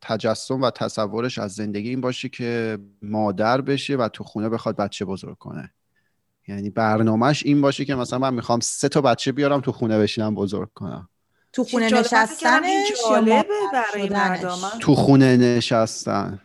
تجسم 0.00 0.62
و 0.62 0.70
تصورش 0.70 1.38
از 1.38 1.52
زندگی 1.52 1.88
این 1.88 2.00
باشه 2.00 2.28
که 2.28 2.78
مادر 3.02 3.60
بشه 3.60 3.96
و 3.96 4.08
تو 4.08 4.24
خونه 4.24 4.48
بخواد 4.48 4.76
بچه 4.76 5.04
بزرگ 5.04 5.38
کنه. 5.38 5.70
یعنی 6.48 6.70
برنامهش 6.70 7.42
این 7.46 7.60
باشه 7.60 7.84
که 7.84 7.94
مثلا 7.94 8.18
من 8.18 8.34
می‌خوام 8.34 8.60
سه 8.60 8.88
تا 8.88 9.00
بچه 9.00 9.32
بیارم 9.32 9.60
تو 9.60 9.72
خونه 9.72 9.98
بشینم 9.98 10.34
بزرگ 10.34 10.70
کنم. 10.74 11.08
تو 11.52 11.64
خونه 11.64 11.90
یا 11.90 12.02
جالبه 12.02 13.44
برای؟ 13.72 14.08
مردم؟ 14.08 14.58
تو 14.80 14.94
خونه 14.94 15.36
نشستن. 15.36 16.40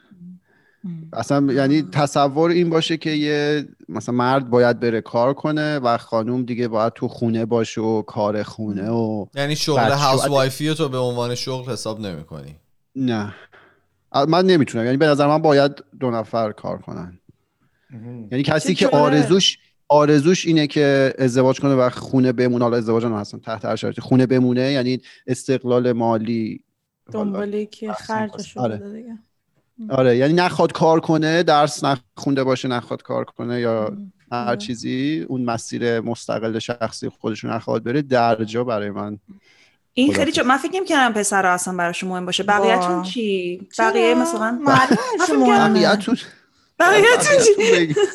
اصلا 1.14 1.53
یعنی 1.53 1.81
تصور 1.81 2.49
این 2.49 2.69
باشه 2.69 2.97
که 2.97 3.10
یه 3.10 3.65
مثلا 3.89 4.15
مرد 4.15 4.49
باید 4.49 4.80
بره 4.80 5.01
کار 5.01 5.34
کنه 5.34 5.80
و 5.80 5.97
خانوم 5.97 6.43
دیگه 6.43 6.68
باید 6.68 6.93
تو 6.93 7.07
خونه 7.07 7.45
باشه 7.45 7.81
و 7.81 8.01
کار 8.01 8.43
خونه 8.43 8.89
و 8.89 9.26
یعنی 9.35 9.55
شغل 9.55 9.91
هاوس 9.91 10.27
وایفی 10.27 10.73
تو 10.73 10.89
به 10.89 10.97
عنوان 10.97 11.35
شغل 11.35 11.72
حساب 11.72 11.99
نمی 11.99 12.23
کنی 12.23 12.55
نه 12.95 13.34
من 14.27 14.45
نمی‌تونم. 14.45 14.85
یعنی 14.85 14.97
به 14.97 15.07
نظر 15.07 15.27
من 15.27 15.41
باید 15.41 15.84
دو 15.99 16.11
نفر 16.11 16.51
کار 16.51 16.77
کنن. 16.77 17.19
یعنی 18.31 18.43
کسی 18.43 18.76
که. 18.76 18.88
آرزوش 18.88 19.57
آرزوش 19.88 20.45
اینه 20.45 20.68
که 20.68 21.14
ازدواج 21.18 21.60
کنه 21.60 21.76
و 21.76 21.89
خونه 21.89 22.31
بمونه. 22.31 22.64
حالا 22.64 22.77
ازدواج 22.77 23.05
هم 23.05 23.14
هستن 23.14 23.39
تحت 23.39 23.65
هر 23.65 23.76
شرایطی. 23.76 24.01
خونه 24.01 24.26
بمونه 24.26 24.72
یعنی 24.72 25.01
استقلال 25.27 25.91
مالی. 25.91 26.64
دنبالی 27.11 27.65
که 27.65 27.93
خرجش 27.93 28.57
آره. 28.57 28.77
بده 28.77 28.93
دیگه. 28.93 29.18
آره 29.89 30.18
یعنی 30.18 30.34
نخواد 30.34 30.72
کار 30.72 30.99
کنه 30.99 31.43
درس 31.43 31.84
نخونده 31.84 32.43
باشه 32.43 32.68
نخواد 32.68 33.01
کار 33.01 33.23
کنه 33.23 33.60
یا 33.60 33.97
هر 34.31 34.47
آره. 34.47 34.57
چیزی 34.57 35.26
اون 35.30 35.45
مسیر 35.45 35.99
مستقل 35.99 36.60
شخصی 36.60 37.10
خودشون 37.10 37.51
نخواد 37.51 37.84
بره 37.84 38.01
درجا 38.01 38.64
برای 38.64 38.89
من 38.89 39.19
این. 39.93 40.14
خیلی 40.14 40.31
جا... 40.31 40.43
من 40.43 40.57
فکر 40.57 40.76
نمی‌کردم 40.76 41.14
پسر 41.14 41.45
اصلا 41.45 41.76
براشون 41.77 42.10
مهم 42.10 42.26
باشه 42.26 42.43
بقیه‌تون 42.43 42.95
وا. 42.95 43.03
چی؟ 43.03 43.68
بقیه 43.80 44.14
مثلا 44.15 44.60
بقیه‌تون 44.68 45.73
بگی. 45.73 46.18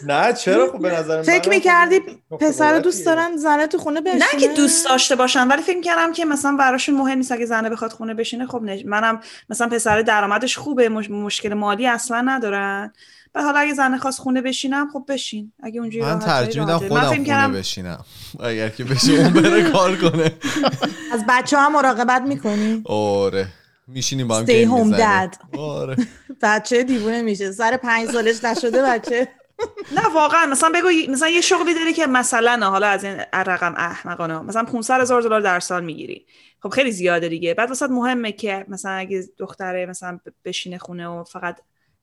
نه 0.07 0.33
چرا 0.33 0.73
خب 0.73 0.79
به 0.79 0.91
نظر 0.99 1.23
فکر 1.23 1.49
می‌کردی 1.49 2.01
خب 2.31 2.37
پسر 2.37 2.69
نقطه 2.69 2.81
دوست 2.81 3.07
دارن 3.07 3.37
زنه 3.37 3.67
تو 3.67 3.79
خونه 3.79 4.01
بشینه 4.01 4.25
نه 4.35 4.41
که 4.41 4.49
دوست 4.49 4.89
داشته 4.89 5.17
باشن 5.17 5.49
ولی 5.49 5.63
فکر 5.63 5.81
کردم 5.81 6.13
که 6.13 6.25
مثلا 6.25 6.57
براشون 6.57 6.95
مهم 6.95 7.19
نیست 7.19 7.33
اگه 7.33 7.47
زنه 7.47 7.71
بخواد 7.71 7.93
خونه 7.93 8.15
بشینه 8.15 8.47
خب 8.47 8.63
نش... 8.63 8.83
منم 8.85 9.21
مثلا 9.51 9.69
پسر 9.69 10.03
درآمدش 10.03 10.59
خوبه 10.59 10.89
مش... 10.89 11.11
مشکل 11.11 11.55
مالی 11.55 11.87
اصلا 11.87 12.21
ندارن. 12.21 12.93
بعد 13.33 13.45
حالا 13.45 13.59
اگه 13.59 13.75
زنه 13.75 13.99
خواست 13.99 14.19
خونه 14.19 14.43
بشینم 14.43 14.89
خب 14.93 15.05
بشین. 15.09 15.53
اگه 15.63 15.81
اونجوری 15.81 16.05
من 16.05 16.19
ترجیح 16.19 16.63
میدم 16.63 16.79
خودم 16.79 17.01
فکر 17.01 17.09
خونه 17.09 17.25
کردم 17.25 17.53
بشینم. 17.53 18.05
اگر 18.41 18.69
که 18.69 18.85
بشه 18.85 19.13
اون 19.13 19.33
بره 19.33 19.71
کار 19.71 19.97
کنه. 19.97 20.33
از 21.15 21.25
بچه 21.29 21.59
هم 21.59 21.73
مراقبت 21.73 22.23
می‌کنی؟ 22.23 22.83
آره. 22.85 23.49
میشینیم 23.89 24.29
با 24.29 24.39
هم 24.39 24.45
Stay 24.45 24.51
گیم 24.51 24.77
home 24.77 24.87
می‌زنیم. 24.87 25.31
dad. 25.31 25.59
آره. 25.59 25.97
بچه 26.43 26.83
دیوونه 26.85 27.23
میشه. 27.23 27.53
سر 27.53 27.77
پنج 27.77 28.11
سالش 28.11 28.45
نشده 28.45 28.83
بچه. 28.83 29.29
نه 29.97 30.09
واقعا. 30.15 30.47
مثلا 30.47 30.73
بگو 30.75 30.89
مثلا 31.13 31.29
یه 31.29 31.41
شغلی 31.41 31.75
داری 31.75 31.93
که 31.93 32.07
مثلا 32.07 32.71
حالا 32.71 32.87
از 32.87 33.05
این 33.05 33.17
رقم 33.33 33.75
احمقانه. 33.77 34.39
مثلا 34.41 34.65
500 34.65 35.01
هزار 35.01 35.23
دلار 35.23 35.41
در 35.41 35.61
سال 35.61 35.85
می‌گیری. 35.85 36.27
خب 36.63 36.69
خیلی 36.69 36.93
زیاده 36.93 37.29
دیگه. 37.29 37.55
بعد 37.55 37.69
واسه 37.69 37.87
مهمه 37.87 38.33
که 38.33 38.65
مثلا 38.69 38.93
اگه 38.93 39.25
دختره 39.39 39.87
مثلا 39.87 40.19
بشینه 40.45 40.79
خونه 40.79 41.09
و 41.09 41.25
فقط 41.25 41.61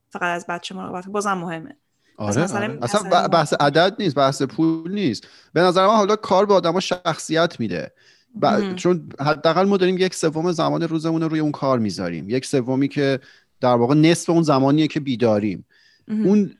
فقط 0.09 0.23
از 0.23 0.45
بچه 0.49 0.75
مراقبت 0.75 1.05
بازم 1.07 1.33
مهمه. 1.33 1.77
آره, 2.17 2.43
مثلا- 2.43 2.57
آره. 2.57 2.67
مثلا 2.67 2.99
اصلا 3.09 3.27
بحث 3.27 3.53
عدد 3.59 3.95
نیست 3.99 4.15
بحث 4.15 4.41
پول 4.41 4.91
نیست. 4.93 5.27
به 5.53 5.61
نظر 5.61 5.87
من 5.87 5.95
حالا 5.95 6.15
کار 6.15 6.45
به 6.45 6.53
آدما 6.53 6.79
شخصیت 6.79 7.59
میده. 7.59 7.93
ب-. 8.41 8.75
چون 8.75 9.09
حداقل 9.19 9.63
ما 9.63 9.77
داریم 9.77 9.97
یک 9.97 10.15
سوم 10.15 10.51
زمان 10.51 10.81
روزمون 10.81 11.21
رو 11.21 11.27
روی 11.27 11.39
اون 11.39 11.51
کار 11.51 11.79
می‌ذاریم. 11.79 12.29
یک 12.29 12.45
سومی 12.45 12.87
که 12.87 13.19
در 13.61 13.75
واقع 13.75 13.95
نصف 13.95 14.29
اون 14.29 14.43
زمانیه 14.43 14.87
که 14.87 14.99
بیداریم. 14.99 15.65
مهم. 16.07 16.25
اون 16.25 16.51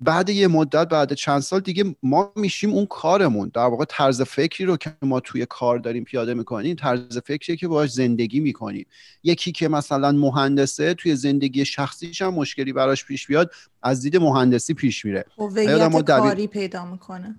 بعد 0.00 0.30
یه 0.30 0.48
مدت 0.48 0.88
بعد 0.88 1.12
چند 1.12 1.40
سال 1.40 1.60
دیگه 1.60 1.96
ما 2.02 2.32
میشیم 2.36 2.70
اون 2.70 2.86
کارمون. 2.86 3.50
در 3.54 3.66
واقع 3.66 3.84
طرز 3.88 4.22
فکری 4.22 4.66
رو 4.66 4.76
که 4.76 4.92
ما 5.02 5.20
توی 5.20 5.46
کار 5.46 5.78
داریم 5.78 6.04
پیاده 6.04 6.34
می‌کنیم 6.34 6.76
طرز 6.76 7.18
فکری 7.18 7.56
که 7.56 7.68
باهاش 7.68 7.90
زندگی 7.90 8.40
می‌کنیم. 8.40 8.86
یکی 9.22 9.52
که 9.52 9.68
مثلا 9.68 10.12
مهندسه 10.12 10.94
توی 10.94 11.16
زندگی 11.16 11.64
شخصیش 11.64 12.22
هم 12.22 12.34
مشکلی 12.34 12.72
براش 12.72 13.04
پیش 13.04 13.26
بیاد 13.26 13.50
از 13.82 14.00
دید 14.00 14.16
مهندسی 14.16 14.74
پیش 14.74 15.04
میره. 15.04 15.24
هویت 15.38 16.10
کاری 16.10 16.46
پیدا 16.46 16.84
می‌کنه. 16.84 17.34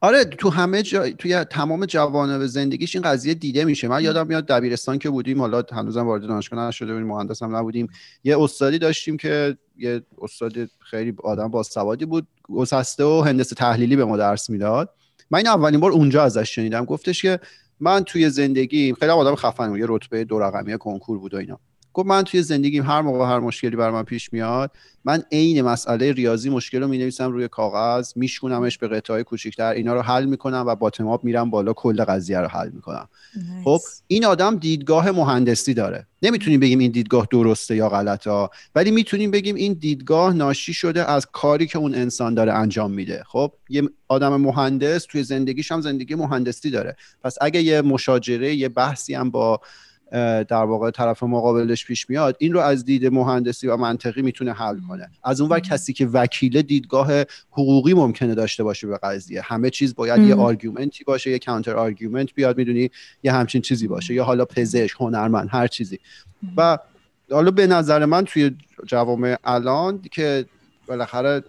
آره 0.00 0.24
تو 0.24 0.50
همه 0.50 0.82
جا 0.82 1.10
توی 1.10 1.44
تمام 1.44 1.86
جوانب 1.86 2.46
زندگیش 2.46 2.96
این 2.96 3.04
قضیه 3.04 3.34
دیده 3.34 3.64
میشه. 3.64 3.88
من 3.88 4.04
یادم 4.04 4.26
میاد 4.26 4.46
دبیرستان 4.46 4.98
که 4.98 5.10
بودیم 5.10 5.40
حالا 5.40 5.62
هنوزم 5.72 6.06
وارد 6.06 6.22
دانشگاه 6.22 6.68
نشده 6.68 6.92
بودیم 6.92 7.06
مهندس 7.08 7.42
هم 7.42 7.56
نبودیم. 7.56 7.88
یه 8.24 8.42
استادی 8.42 8.78
داشتیم 8.78 9.16
که 9.16 9.56
یه 9.76 10.02
استاد 10.22 10.52
خیلی 10.80 11.14
آدم 11.24 11.48
با 11.48 11.62
سوادی 11.62 12.04
بود 12.04 12.26
گسسته 12.42 13.04
و 13.04 13.22
هندسه 13.26 13.54
تحلیلی 13.54 13.96
به 13.96 14.04
ما 14.04 14.16
درس 14.16 14.50
می‌داد. 14.50 14.90
من 15.30 15.38
این 15.38 15.48
اولین 15.48 15.80
بار 15.80 15.92
اونجا 15.92 16.22
ازش 16.22 16.54
شنیدم. 16.54 16.84
گفتش 16.84 17.22
که 17.22 17.40
من 17.80 18.04
توی 18.04 18.30
زندگی 18.30 18.94
خیلی 18.94 19.10
آدم 19.10 19.34
خفن 19.34 19.68
بود 19.68 19.78
یه 19.78 19.86
رتبه 19.88 20.24
دو 20.24 20.38
رقمی 20.38 20.78
کنکور 20.78 21.18
بود 21.18 21.34
و 21.34 21.36
اینا. 21.36 21.60
گفت 21.94 22.06
من 22.06 22.22
توی 22.22 22.42
زندگیم 22.42 22.82
هر 22.82 23.00
موقع 23.00 23.26
هر 23.26 23.38
مشکلی 23.38 23.76
بر 23.76 23.90
من 23.90 24.02
پیش 24.02 24.32
میاد 24.32 24.70
من 25.04 25.22
عین 25.32 25.62
مسئله 25.62 26.12
ریاضی 26.12 26.50
مشکل 26.50 26.80
رو 26.80 26.88
می‌نویسم 26.88 27.32
روی 27.32 27.48
کاغذ 27.48 28.12
میشکونمش 28.16 28.78
به 28.78 28.88
قطعه 28.88 29.22
کوچیکتر 29.22 29.70
اینا 29.70 29.94
رو 29.94 30.02
حل 30.02 30.24
می‌کنم 30.24 30.64
و 30.66 30.74
با 30.74 30.90
تماب 30.90 31.24
میرم 31.24 31.50
بالا 31.50 31.72
کل 31.72 32.04
قضیه 32.04 32.38
رو 32.38 32.46
حل 32.46 32.70
می‌کنم. 32.70 33.08
خب 33.64 33.78
این 34.06 34.24
آدم 34.24 34.56
دیدگاه 34.56 35.10
مهندسی 35.10 35.74
داره. 35.74 36.06
نمی‌تونیم 36.22 36.60
بگیم 36.60 36.78
این 36.78 36.90
دیدگاه 36.90 37.28
درسته 37.30 37.76
یا 37.76 37.88
غلطه 37.88 38.48
ولی 38.74 38.90
می‌تونیم 38.90 39.30
بگیم 39.30 39.54
این 39.54 39.72
دیدگاه 39.72 40.32
ناشی 40.32 40.74
شده 40.74 41.10
از 41.10 41.26
کاری 41.32 41.66
که 41.66 41.78
اون 41.78 41.94
انسان 41.94 42.34
داره 42.34 42.52
انجام 42.52 42.90
میده. 42.90 43.22
خب 43.26 43.52
یه 43.68 43.82
آدم 44.08 44.36
مهندس 44.36 45.04
توی 45.04 45.22
زندگیش 45.22 45.72
هم 45.72 45.80
زندگی 45.80 46.14
مهندسی 46.14 46.70
داره. 46.70 46.96
پس 47.22 47.36
اگه 47.40 47.62
یه 47.62 47.82
مشاجره 47.82 48.54
یه 48.54 48.68
بحثی 48.68 49.14
هم 49.14 49.30
با 49.30 49.60
در 50.48 50.64
واقع 50.64 50.90
طرف 50.90 51.22
مقابلش 51.22 51.84
پیش 51.84 52.10
میاد 52.10 52.36
این 52.38 52.52
رو 52.52 52.60
از 52.60 52.84
دید 52.84 53.06
مهندسی 53.06 53.66
و 53.66 53.76
منطقی 53.76 54.22
می‌تونه 54.22 54.52
حل 54.52 54.78
کنه. 54.88 55.10
از 55.24 55.40
اونور 55.40 55.60
کسی 55.60 55.92
که 55.92 56.06
وکیل 56.06 56.62
دیدگاه 56.62 57.22
حقوقی 57.50 57.94
ممکنه 57.94 58.34
داشته 58.34 58.64
باشه 58.64 58.86
به 58.86 58.98
قضیه. 59.02 59.40
همه 59.40 59.70
چیز 59.70 59.94
باید 59.94 60.22
یه 60.22 60.34
مم. 60.34 60.40
argument 60.40 60.97
ی 60.97 61.04
باشه 61.04 61.30
یه 61.30 61.38
counter 61.38 61.76
argument 61.76 62.34
بیاد 62.34 62.58
می‌دونی 62.58 62.90
یه 63.22 63.32
همچین 63.32 63.62
چیزی 63.62 63.88
باشه 63.88 64.14
یا 64.14 64.24
حالا 64.24 64.44
پزشک 64.44 64.96
هنرمند 65.00 65.48
هر 65.52 65.66
چیزی. 65.66 65.98
و 66.56 66.78
حالا 67.30 67.50
به 67.50 67.66
نظر 67.66 68.04
من 68.04 68.24
توی 68.24 68.56
جوامع 68.86 69.36
الان 69.44 70.02
که 70.10 70.44
بالاخره 70.86 71.42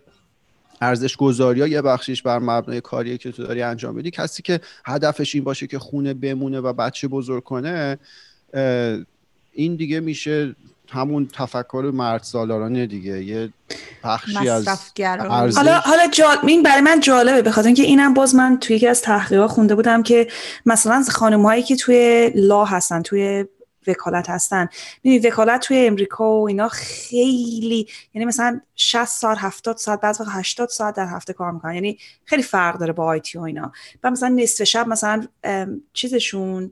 ارزش 0.82 1.16
گذاری 1.16 1.62
ها 1.62 1.68
یه 1.68 1.82
بخشیش 1.82 2.22
بر 2.22 2.40
مبنای 2.40 2.82
کاریه 2.82 3.18
که 3.18 3.32
تو 3.32 3.44
داری 3.44 3.62
انجام 3.62 3.96
بدی 3.96 4.12
کسی 4.12 4.44
که 4.44 4.60
هدفش 4.86 5.36
این 5.36 5.44
باشه 5.44 5.68
که 5.68 5.80
خونه 5.80 6.14
بمونه 6.14 6.60
و 6.60 6.74
بچه 6.74 7.08
بزرگ 7.08 7.44
کنه 7.44 7.98
این 9.54 9.76
دیگه 9.76 10.00
میشه 10.00 10.56
همون 10.90 11.30
تفکر 11.34 11.92
مرد 11.94 12.24
سالارانه 12.24 12.86
دیگه. 12.86 13.24
یه 13.24 13.50
بخشی 14.04 14.50
از. 14.50 14.68
ارزش 15.00 15.58
حالا 15.58 15.80
حالا 15.80 16.08
جال... 16.08 16.38
این 16.48 16.64
برای 16.64 16.82
من 16.82 17.00
جالبه. 17.00 17.42
به 17.42 17.52
خاطر 17.52 17.68
اینکه 17.68 17.84
اینم 17.84 18.14
باز 18.14 18.36
من 18.36 18.60
توی 18.60 18.76
یکی 18.76 18.88
از 18.88 19.02
تحقیقات 19.02 19.50
خونده 19.50 19.76
بودم 19.76 20.04
که 20.04 20.28
مثلا 20.66 21.04
خانم‌هایی 21.10 21.64
که 21.64 21.76
توی 21.76 22.32
لا 22.36 22.66
هستن 22.66 23.02
توی 23.02 23.46
وکالت 23.88 24.30
هستن. 24.30 24.70
ببینید 25.00 25.26
وکالت 25.26 25.62
توی 25.62 25.88
امریکا 25.88 26.40
و 26.40 26.48
اینا 26.48 26.68
خیلی 26.68 27.88
یعنی 28.14 28.26
مثلا 28.26 28.62
60 28.76 29.06
ساعت 29.06 29.38
70 29.42 29.78
ساعت 29.78 30.02
بعضی 30.02 30.24
وقت 30.24 30.32
80 30.34 30.70
ساعت 30.70 30.96
در 30.96 31.08
هفته 31.08 31.34
کار 31.34 31.52
می‌کنن. 31.52 31.74
یعنی 31.74 31.98
خیلی 32.26 32.44
فرق 32.44 32.78
داره 32.80 32.94
با 32.94 33.06
IT 33.06 33.38
و 33.38 33.42
اینا. 33.42 33.72
و 34.04 34.12
مثلا 34.12 34.30
نصف 34.30 34.64
شب 34.64 34.88
مثلا 34.88 35.28
چیزشون 35.94 36.72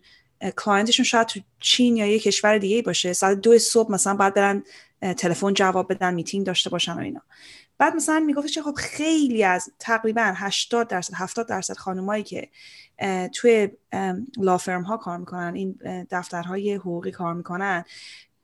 client 0.58 0.87
شون 0.87 1.06
شاید 1.06 1.28
تو 1.28 1.40
چین 1.60 1.98
یا 1.98 2.06
یه 2.06 2.20
کشور 2.20 2.58
دیگه 2.58 2.82
باشه. 2.82 3.14
ساعت 3.14 3.42
دو 3.42 3.60
صبح 3.60 3.92
مثلا 3.92 4.16
باید 4.16 4.34
برن 4.34 4.64
تلفن 5.18 5.54
جواب 5.54 5.94
بدن 5.94 6.14
میتینگ 6.14 6.46
داشته 6.46 6.70
باشن 6.70 6.94
و 6.94 7.00
اینا. 7.00 7.22
بعد 7.78 7.96
مثلا 7.96 8.20
میگفتش 8.20 8.58
خب 8.58 8.74
خیلی 8.78 9.44
از 9.44 9.72
تقریبا 9.80 10.34
80 10.36 10.88
درصد 10.88 11.14
70 11.16 11.48
درصد 11.48 11.78
خانمایی 11.78 12.24
که 12.24 12.50
توی 13.34 13.70
law 14.38 14.57
firm 14.57 14.84
ها 14.84 14.98
کار 14.98 15.18
می‌کنن 15.18 15.54
این 15.56 15.80
دفترهای 16.12 16.74
حقوقی 16.74 17.12
کار 17.12 17.34
می‌کنن 17.34 17.86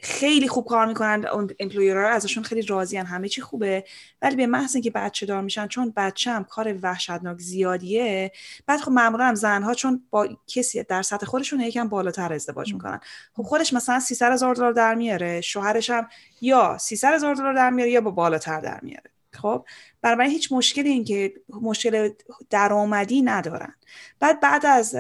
خیلی 0.02 0.48
خوب 0.48 0.66
کار 0.66 0.86
می‌کنن 0.86 1.26
اون 1.26 1.50
employer 1.60 2.04
ها 2.04 2.10
ازشون 2.10 2.44
خیلی 2.44 2.62
راضیان 2.62 3.06
همه 3.06 3.30
چی 3.30 3.42
خوبه. 3.42 3.84
ولی 4.22 4.36
به 4.36 4.48
محض 4.48 4.76
اینکه 4.76 4.92
بچه 4.92 5.26
دار 5.26 5.42
میشن 5.42 5.68
چون 5.68 5.94
بچه 5.96 6.32
هم 6.32 6.44
کار 6.44 6.76
وحشتناک 6.82 7.40
زیادیه 7.40 8.32
بعد 8.66 8.80
خب 8.80 8.92
معمولا 8.92 9.26
هم 9.26 9.36
زنها 9.36 9.74
چون 9.74 10.04
با 10.10 10.30
کسی 10.48 10.84
در 10.84 11.02
سطح 11.02 11.26
خودشون 11.26 11.60
یکم 11.60 11.90
بالاتر 11.90 12.34
ازدواج 12.34 12.74
می‌کنن. 12.74 13.00
خب 13.34 13.44
خودش 13.44 13.74
مثلا 13.74 14.00
300 14.00 14.32
هزار 14.32 14.56
دلار 14.56 14.74
در 14.74 14.96
میاره 14.96 15.42
شوهرش 15.42 15.90
هم 15.90 16.08
یا 16.42 16.78
300 16.78 17.14
هزار 17.14 17.36
دلار 17.36 17.54
در 17.54 17.70
میاره 17.70 17.92
یا 17.92 18.02
با 18.02 18.12
بالاتر 18.12 18.60
در 18.60 18.80
میاره. 18.82 19.12
خب؟ 19.34 19.66
بنابراین 20.02 20.32
هیچ 20.32 20.52
مشکلی 20.52 20.90
این 20.90 21.04
که 21.04 21.34
مشکل 21.62 22.10
درآمدی 22.50 23.22
ندارن. 23.22 23.76
بعد 24.20 24.40
بعد 24.40 24.66
از 24.66 24.96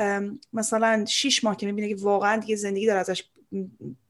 مثلا 0.53 1.05
6 1.05 1.43
ماه 1.43 1.57
که 1.57 1.65
می‌بینه 1.65 1.89
که 1.89 1.95
واقعا 1.99 2.37
دیگه 2.37 2.55
زندگی 2.55 2.85
داره 2.85 2.99
ازش 2.99 3.23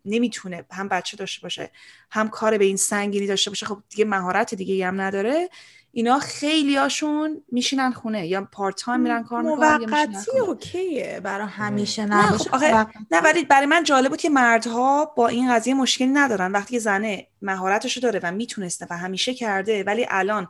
نمی‌تونه 0.06 0.66
هم 0.72 0.88
بچه 0.88 1.18
داشته 1.18 1.42
باشه 1.42 1.72
هم 2.12 2.30
کار 2.30 2.58
به 2.58 2.66
این 2.66 2.78
سنگینی 2.78 3.28
داشته 3.28 3.52
باشه 3.52 3.66
خب 3.66 3.78
دیگه 3.90 4.06
مهارت 4.06 4.56
دیگه 4.56 4.88
هم 4.88 5.02
نداره 5.02 5.50
اینا 5.92 6.20
خیلی 6.20 6.76
هاشون 6.76 7.44
میشینن 7.52 7.92
خونه 7.92 8.28
یا 8.28 8.48
پارت 8.52 8.76
تایم 8.76 9.00
میرن 9.00 9.24
کار 9.24 9.42
می‌کنن 9.42 9.78
موقتی. 9.78 10.40
اوکیه 10.40 11.22
برای 11.24 11.48
همیشه 11.48 12.06
نه 12.06 12.28
نباشه 12.28 12.44
خب 12.50 12.56
آخه. 12.56 12.88
نه 13.12 13.22
ولی 13.22 13.46
برای 13.46 13.66
من 13.66 13.84
جالب 13.84 14.10
بود 14.10 14.20
که 14.20 14.30
مردها 14.30 15.06
با 15.06 15.28
این 15.28 15.54
قضیه 15.54 15.74
مشکلی 15.74 16.08
ندارن 16.08 16.52
وقتی 16.52 16.72
که 16.72 16.80
زنه 16.80 17.28
مهارتشو 17.42 18.02
داره 18.02 18.20
و 18.24 18.32
می‌تونسته 18.32 18.88
و 18.90 18.98
همیشه 18.98 19.34
کرده 19.34 19.84
ولی 19.84 20.06
الان 20.10 20.48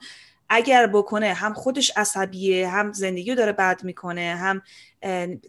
اگر 0.49 0.87
بکنه 0.87 1.33
هم 1.33 1.53
خودش 1.53 1.91
عصبیه 1.97 2.69
هم 2.69 2.93
زندگی 2.93 3.29
رو 3.29 3.35
داره 3.35 3.51
بد 3.51 3.83
می‌کنه 3.83 4.35
هم 4.39 4.61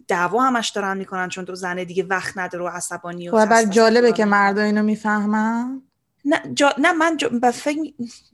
دعوا 0.07 0.41
همش 0.41 0.69
دارن 0.69 0.97
می‌کنن 0.97 1.29
چون 1.29 1.45
تو 1.45 1.55
زنه 1.55 1.85
دیگه 1.85 2.03
وقت 2.03 2.37
نداره 2.37 2.63
و 2.63 2.67
عصبانی 2.67 3.29
و 3.29 3.45
بعد 3.45 3.71
جالبه. 3.71 4.11
که 4.11 4.25
مردا 4.25 4.61
اینو 4.61 4.83
می‌فهمن 4.83 5.81
نه, 6.25 6.41
جا... 6.53 6.73
نه 6.77 6.91
من 6.91 7.17
جا... 7.17 7.29
فکر... 7.51 7.79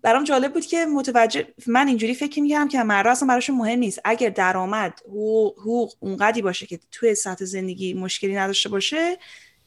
برام 0.03 0.23
جالب 0.23 0.53
بود 0.53 0.65
که 0.65 0.85
متوجه 0.85 1.47
من 1.67 1.87
اینجوری 1.87 2.13
فکر 2.13 2.41
می‌کردم 2.41 2.67
که 2.67 2.83
مردا 2.83 3.11
اصلا 3.11 3.27
براشون 3.27 3.57
مهم 3.57 3.79
نیست 3.79 3.99
اگر 4.05 4.29
درآمد 4.29 4.99
حقوق 5.05 5.93
اونقدی 5.99 6.41
باشه 6.41 6.65
که 6.65 6.79
توی 6.91 7.15
سطح 7.15 7.45
زندگی 7.45 7.93
مشکلی 7.93 8.35
نداشته 8.35 8.69
باشه 8.69 9.17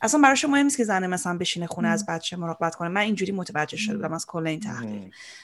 اصلا 0.02 0.20
براشون 0.20 0.50
مهم 0.50 0.64
نیست 0.64 0.76
که 0.76 0.84
زنه 0.84 1.06
مثلا 1.06 1.38
بشینه 1.38 1.66
خونه 1.66 1.88
از 1.88 2.06
بچه 2.06 2.36
مراقبت 2.36 2.74
کنه. 2.74 2.88
من 2.88 3.00
اینجوری 3.00 3.32
متوجه 3.32 3.76
شده 3.76 3.96
بودم 3.96 4.12
از 4.12 4.26
کل 4.26 4.46
این 4.46 4.60
تحقیق. 4.60 5.02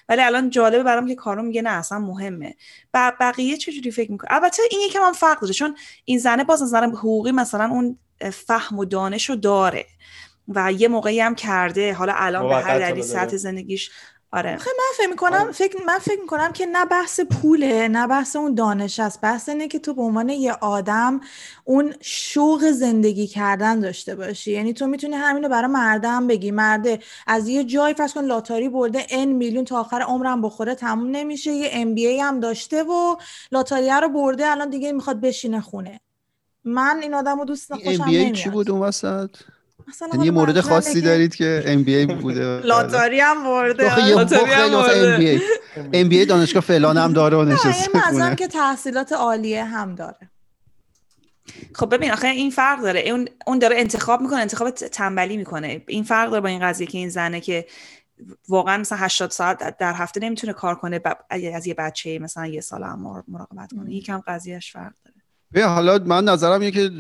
ولی 0.09 0.23
الان 0.23 0.51
جالبه 0.51 0.83
برام 0.83 1.09
که 1.09 1.15
کارو 1.15 1.43
میگه 1.43 1.63
نه 1.63 1.71
اصلا 1.71 1.99
مهمه. 1.99 2.55
ب... 2.95 3.13
بقیه 3.21 3.57
چجوری 3.57 3.91
فکر 3.91 4.13
می‌کنه؟ 4.13 4.33
البته 4.33 4.63
این 4.71 4.81
یکم 4.81 5.01
هم 5.03 5.13
فرق 5.13 5.41
داره 5.41 5.53
چون 5.53 5.77
این 6.05 6.19
زنه 6.19 6.45
باز 6.45 6.63
از 6.63 6.69
نظر 6.69 6.87
حقوقی 6.87 7.33
مثلا 7.33 7.65
اون 7.65 7.99
فهم 8.33 8.79
و 8.79 8.85
دانش 8.85 9.31
رو 9.31 9.37
داره 9.37 9.87
و 10.49 10.73
یه 10.73 10.89
موقعی 10.89 11.21
هم 11.21 11.35
کرده. 11.35 11.95
حالا 11.95 12.13
الان 12.17 12.49
به 12.49 12.55
هر 12.55 12.79
دلیل. 12.79 13.03
سطح 13.03 13.37
زندگیش 13.37 13.91
آره. 14.37 14.53
من 14.53 14.59
فکر 14.99 15.09
می‌کنم 15.11 15.53
فکر 15.53 15.85
من 15.87 15.99
فکر 15.99 16.21
می‌کنم 16.21 16.53
که 16.53 16.67
نه 16.67 16.85
بحث 16.85 17.21
پوله 17.21 17.89
نه 17.89 18.07
بحث 18.07 18.37
اون 18.37 18.55
دانش 18.55 19.01
است. 19.01 19.21
بحث 19.21 19.49
اینه 19.49 19.69
که 19.69 19.79
تو 19.79 19.95
به 19.95 20.03
عنوان 20.03 20.29
یه 20.29 20.53
آدم 20.53 21.21
اون 21.65 21.95
شوق 22.01 22.71
زندگی 22.71 23.27
کردن 23.27 23.81
داشته 23.81 24.15
باشی. 24.15 24.53
یعنی 24.53 24.73
تو 24.73 24.87
می‌تونی 24.87 25.15
همینو 25.17 25.49
برای 25.49 25.71
مردم 25.71 26.27
بگی. 26.27 26.51
مرده 26.51 26.99
از 27.27 27.49
یه 27.49 27.65
جای 27.65 27.95
فرض 27.95 28.13
کن 28.13 28.25
لاتاری 28.25 28.69
برده 28.69 29.07
ان 29.11 29.29
میلیون 29.29 29.65
تا 29.65 29.81
آخر 29.81 30.01
عمرم 30.03 30.43
بخوره 30.43 30.75
تموم 30.75 31.11
نمیشه. 31.11 31.53
یه 31.53 31.71
ام 31.73 31.95
بی 31.95 32.07
ای 32.07 32.21
هم 32.21 32.41
داشته 32.41 32.83
و 32.83 33.17
لاتاریه 33.53 34.01
رو 34.01 34.09
برده 34.09 34.47
الان 34.51 34.71
دیگه 34.71 34.93
می‌خواد 34.93 35.21
بشینه 35.21 35.61
خونه. 35.61 36.01
من 36.65 36.99
این 37.03 37.15
آدمو 37.15 37.45
دوست 37.45 37.73
این 37.73 37.81
خوشم 37.85 38.05
نمیاد. 38.05 38.33
چی 38.33 38.51
بود 38.51 38.71
اون 38.71 38.81
وسط؟ 38.81 39.31
مثلا 39.89 40.09
یعنی 40.13 40.25
یه 40.25 40.31
مورد 40.31 40.61
خاصی 40.61 40.89
اینه 40.89 41.01
که 41.01 41.07
دارید 41.09 41.35
که 41.35 41.63
NBA 41.65 42.13
بوده 42.23 42.61
لاتاری 42.71 43.21
هم 43.21 43.37
یه 43.37 44.15
لاتاری 44.15 44.53
هم 44.53 44.63
خیلی 44.63 44.75
واسه 44.75 45.17
برده. 45.17 45.39
NBA 45.39 45.43
NBA 46.25 46.29
دانشگاه 46.29 46.63
فلان 46.63 46.97
هم 46.97 47.13
داره 47.13 47.37
و 47.37 47.43
نه 47.45 47.53
نشسته 47.55 48.01
خونه. 48.01 48.35
که 48.35 48.49
تحصیلات 48.49 49.13
عالیه 49.13 49.65
هم 49.65 49.95
داره. 49.95 50.31
خب 51.75 51.95
ببین 51.95 52.13
آخه 52.13 52.29
این 52.29 52.51
فرق 52.51 52.83
داره. 52.83 53.01
اون 53.01 53.29
اون 53.47 53.59
داره 53.59 53.77
انتخاب 53.79 54.21
می‌کنه 54.21 54.41
انتخاب 54.41 54.71
تنبلی 54.71 55.37
می‌کنه. 55.37 55.83
این 55.89 56.05
فرق 56.05 56.31
داره 56.31 56.41
با 56.41 56.49
این 56.49 56.61
قضیه 56.61 56.87
که 56.87 56.99
این 56.99 57.09
زنه 57.09 57.41
که 57.41 57.67
واقعا 58.49 58.79
مثلا 58.79 58.99
80 58.99 59.31
ساعت 59.31 59.79
در 59.79 59.93
هفته 59.95 60.21
نمی‌تونه 60.21 60.53
کار 60.53 60.75
کنه 60.75 60.99
ب- 60.99 61.17
از 61.31 61.67
یه 61.67 61.75
بچه 61.75 62.19
مثلا 62.19 62.47
یه 62.47 62.61
سال 62.61 62.83
هم 62.83 62.99
مر- 63.03 63.23
مراقبت 63.29 63.71
کنه. 63.73 63.95
یکم 63.95 64.23
قضیهش 64.27 64.73
فرق 64.73 64.93
حالا 65.63 65.99
من 66.07 66.25
نظرم 66.25 66.61
اینه 66.61 66.71
که 66.71 66.91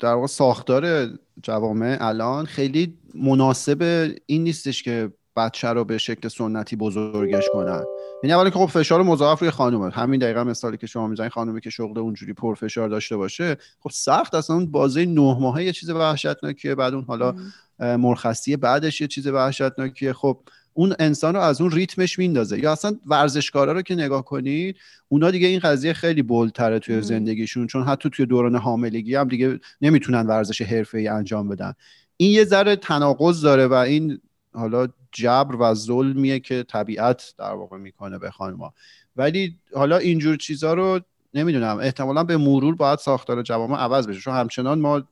در 0.00 0.14
واقع 0.14 0.26
ساختار 0.26 1.08
جوامع 1.42 1.98
الان 2.00 2.44
خیلی 2.44 2.94
مناسب 3.14 4.10
این 4.26 4.44
نیستش 4.44 4.82
که 4.82 5.12
بچه 5.36 5.68
رو 5.68 5.84
به 5.84 5.98
شکل 5.98 6.28
سنتی 6.28 6.76
بزرگش 6.76 7.48
کنن. 7.52 7.84
یعنی 8.22 8.34
اولا 8.34 8.50
که 8.50 8.58
خب 8.58 8.66
فشار 8.66 9.02
مضاعف 9.02 9.40
روی 9.40 9.50
خانومه. 9.50 9.90
همین 9.90 10.20
دقیقا 10.20 10.44
مثالی 10.44 10.76
که 10.76 10.86
شما 10.86 11.06
می‌زنید 11.06 11.32
خانومی 11.32 11.60
که 11.60 11.70
شغل 11.70 11.98
اونجوری 11.98 12.32
پرفشار 12.32 12.88
داشته 12.88 13.16
باشه 13.16 13.56
خب 13.80 13.90
سخت 13.92 14.34
اصلا 14.34 14.56
اون 14.56 14.70
بازه 14.70 15.06
نه 15.06 15.38
ماهه 15.40 15.64
یه 15.64 15.72
چیز 15.72 15.90
وحشتناکیه 15.90 16.74
بعد 16.74 16.94
اون 16.94 17.04
حالا 17.04 17.34
مرخصی 17.78 18.56
بعدش 18.56 19.00
یه 19.00 19.06
چیز 19.06 19.26
وحشتناکیه. 19.26 20.12
خب 20.12 20.40
اون 20.74 20.94
انسان 20.98 21.34
رو 21.34 21.40
از 21.40 21.60
اون 21.60 21.70
ریتمش 21.70 22.18
میندازه. 22.18 22.58
یا 22.58 22.72
اصلا 22.72 22.96
ورزشکارا 23.06 23.72
رو 23.72 23.82
که 23.82 23.94
نگاه 23.94 24.24
کنید 24.24 24.76
اونا 25.08 25.30
دیگه 25.30 25.46
این 25.46 25.58
قضیه 25.58 25.92
خیلی 25.92 26.22
بولتره 26.22 26.78
توی. 26.78 27.02
زندگیشون 27.02 27.66
چون 27.66 27.82
حتی 27.82 28.10
توی 28.10 28.26
دوران 28.26 28.56
حاملگی 28.56 29.14
هم 29.14 29.28
دیگه 29.28 29.60
نمی‌تونن 29.82 30.26
ورزش 30.26 30.62
حرفه‌ای 30.62 31.08
انجام 31.08 31.48
بدن. 31.48 31.74
این 32.16 32.30
یه 32.30 32.44
ذره 32.44 32.76
تناقض 32.76 33.42
داره 33.42 33.66
و 33.66 33.72
این 33.72 34.20
حالا 34.54 34.88
جبر 35.12 35.56
و 35.56 35.74
ظلمیه 35.74 36.40
که 36.40 36.62
طبیعت 36.62 37.34
در 37.38 37.52
واقع 37.52 37.76
می‌کنه 37.76 38.18
به 38.18 38.30
خانم‌ها 38.30 38.74
ولی 39.16 39.56
حالا 39.74 39.96
اینجور 39.96 40.36
چیزا 40.36 40.74
رو 40.74 41.00
نمی‌دونم. 41.34 41.78
احتمالا 41.78 42.24
به 42.24 42.36
مرور 42.36 42.74
باید 42.74 42.98
ساختار 42.98 43.42
جوامع 43.42 43.78
عوض 43.78 44.06
بشه. 44.06 44.20
چون 44.20 44.34
همچنان 44.34 44.78
ما 44.78 45.02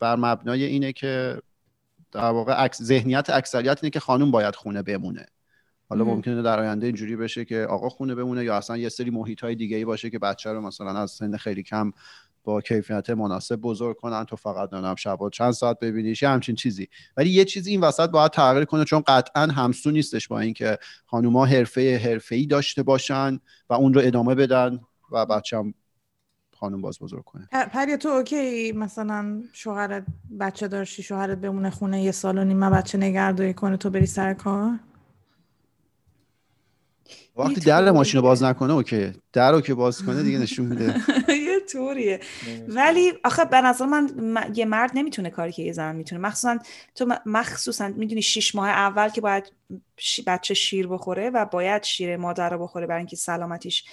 بر 0.00 0.16
مبنای 0.16 0.64
اینه 0.64 0.92
که 0.92 1.42
در 2.12 2.30
واقع 2.30 2.64
اکس- 2.64 2.82
ذهنیت 2.82 3.30
اکثریت 3.30 3.78
اینه 3.82 3.90
که 3.90 4.00
خانم 4.00 4.30
باید 4.30 4.54
خونه 4.54 4.82
بمونه. 4.82 5.26
حالا 5.88 6.04
مم. 6.04 6.10
ممکنه 6.10 6.42
در 6.42 6.60
آینده 6.60 6.86
اینجوری 6.86 7.16
بشه 7.16 7.44
که 7.44 7.66
آقا 7.70 7.88
خونه 7.88 8.14
بمونه 8.14 8.44
یا 8.44 8.56
اصلا 8.56 8.76
یه 8.76 8.88
سری 8.88 9.10
محیط 9.10 9.40
های 9.40 9.54
دیگه 9.54 9.76
ای 9.76 9.84
باشه 9.84 10.10
که 10.10 10.18
بچه 10.18 10.52
رو 10.52 10.60
مثلا 10.60 11.00
از 11.00 11.10
سن 11.10 11.36
خیلی 11.36 11.62
کم 11.62 11.92
با 12.44 12.60
کیفیت 12.60 13.10
مناسب 13.10 13.56
بزرگ 13.56 13.96
کنن. 13.96 14.24
تو 14.24 14.36
فقط 14.36 14.72
نمی‌دونم 14.72 14.94
شبا 14.94 15.30
چند 15.30 15.52
ساعت 15.52 15.78
ببینیش 15.78 16.22
یه 16.22 16.28
همچین 16.28 16.54
چیزی. 16.54 16.88
ولی 17.16 17.30
یه 17.30 17.44
چیزی 17.44 17.70
این 17.70 17.80
وسط 17.80 18.10
باید 18.10 18.30
تغییر 18.30 18.64
کنه 18.64 18.84
چون 18.84 19.02
قطعا 19.06 19.42
همسو 19.42 19.90
نیستش 19.90 20.28
با 20.28 20.40
اینکه 20.40 20.78
خانوما 21.06 21.46
حرفه 21.46 22.00
حرفه‌ای 22.04 22.46
داشته 22.46 22.82
باشن 22.82 23.40
و 23.70 23.74
اون 23.74 23.94
رو 23.94 24.00
ادامه 24.04 24.34
بدن 24.34 24.80
و 25.12 25.26
بچه 25.26 25.58
هم 25.58 25.74
خانم 26.60 26.80
باز 26.80 26.98
بزرگ 26.98 27.24
کنه 27.24 27.48
پریا 27.72 27.96
تو 27.96 28.08
اوکی؟ 28.08 28.72
مثلا 28.72 29.42
شوهرت 29.52 30.04
بچه 30.40 30.68
داشتی 30.68 31.02
شوهرت 31.02 31.38
بمونه 31.38 31.70
خونه 31.70 32.02
یه 32.02 32.12
سال 32.12 32.38
و 32.38 32.44
نیمه 32.44 32.70
بچه 32.70 32.98
نگهداری 32.98 33.54
کنه 33.54 33.76
تو 33.76 33.90
بری 33.90 34.06
سر 34.06 34.34
کار؟ 34.34 34.78
وقتی 37.36 37.60
در 37.60 37.80
طوری. 37.80 37.90
ماشین 37.90 38.20
رو 38.20 38.22
باز 38.22 38.42
نکنه 38.42 38.72
okay. 38.72 39.12
در 39.32 39.52
رو 39.52 39.60
که 39.60 39.74
باز 39.74 40.02
کنه 40.02 40.22
دیگه 40.22 40.38
نشون 40.38 40.66
میده. 40.66 40.94
یه 41.48 41.60
طوریه. 41.72 42.20
ولی 42.68 43.12
آخه 43.24 43.44
به 43.44 43.60
نظر 43.60 43.86
من 43.86 44.10
یه 44.54 44.64
مرد 44.64 44.90
نمی‌تونه 44.94 45.30
کاری 45.30 45.52
که 45.52 45.62
یه 45.62 45.72
زن 45.72 45.96
می‌تونه. 45.96 46.20
مخصوصا 46.20 46.58
تو 46.94 47.14
مخصوصا 47.26 47.88
می‌دونی 47.88 48.22
شیش 48.22 48.54
ماه 48.54 48.68
اول 48.68 49.08
که 49.08 49.20
باید 49.20 49.52
بچه 50.26 50.54
شیر 50.54 50.88
بخوره 50.88 51.30
و 51.30 51.44
باید 51.44 51.82
شیر 51.82 52.16
مادر 52.16 52.50
رو 52.50 52.58
بخوره 52.58 52.86
برای 52.86 53.00
اینکه 53.00 53.16
سلامتیش 53.16 53.84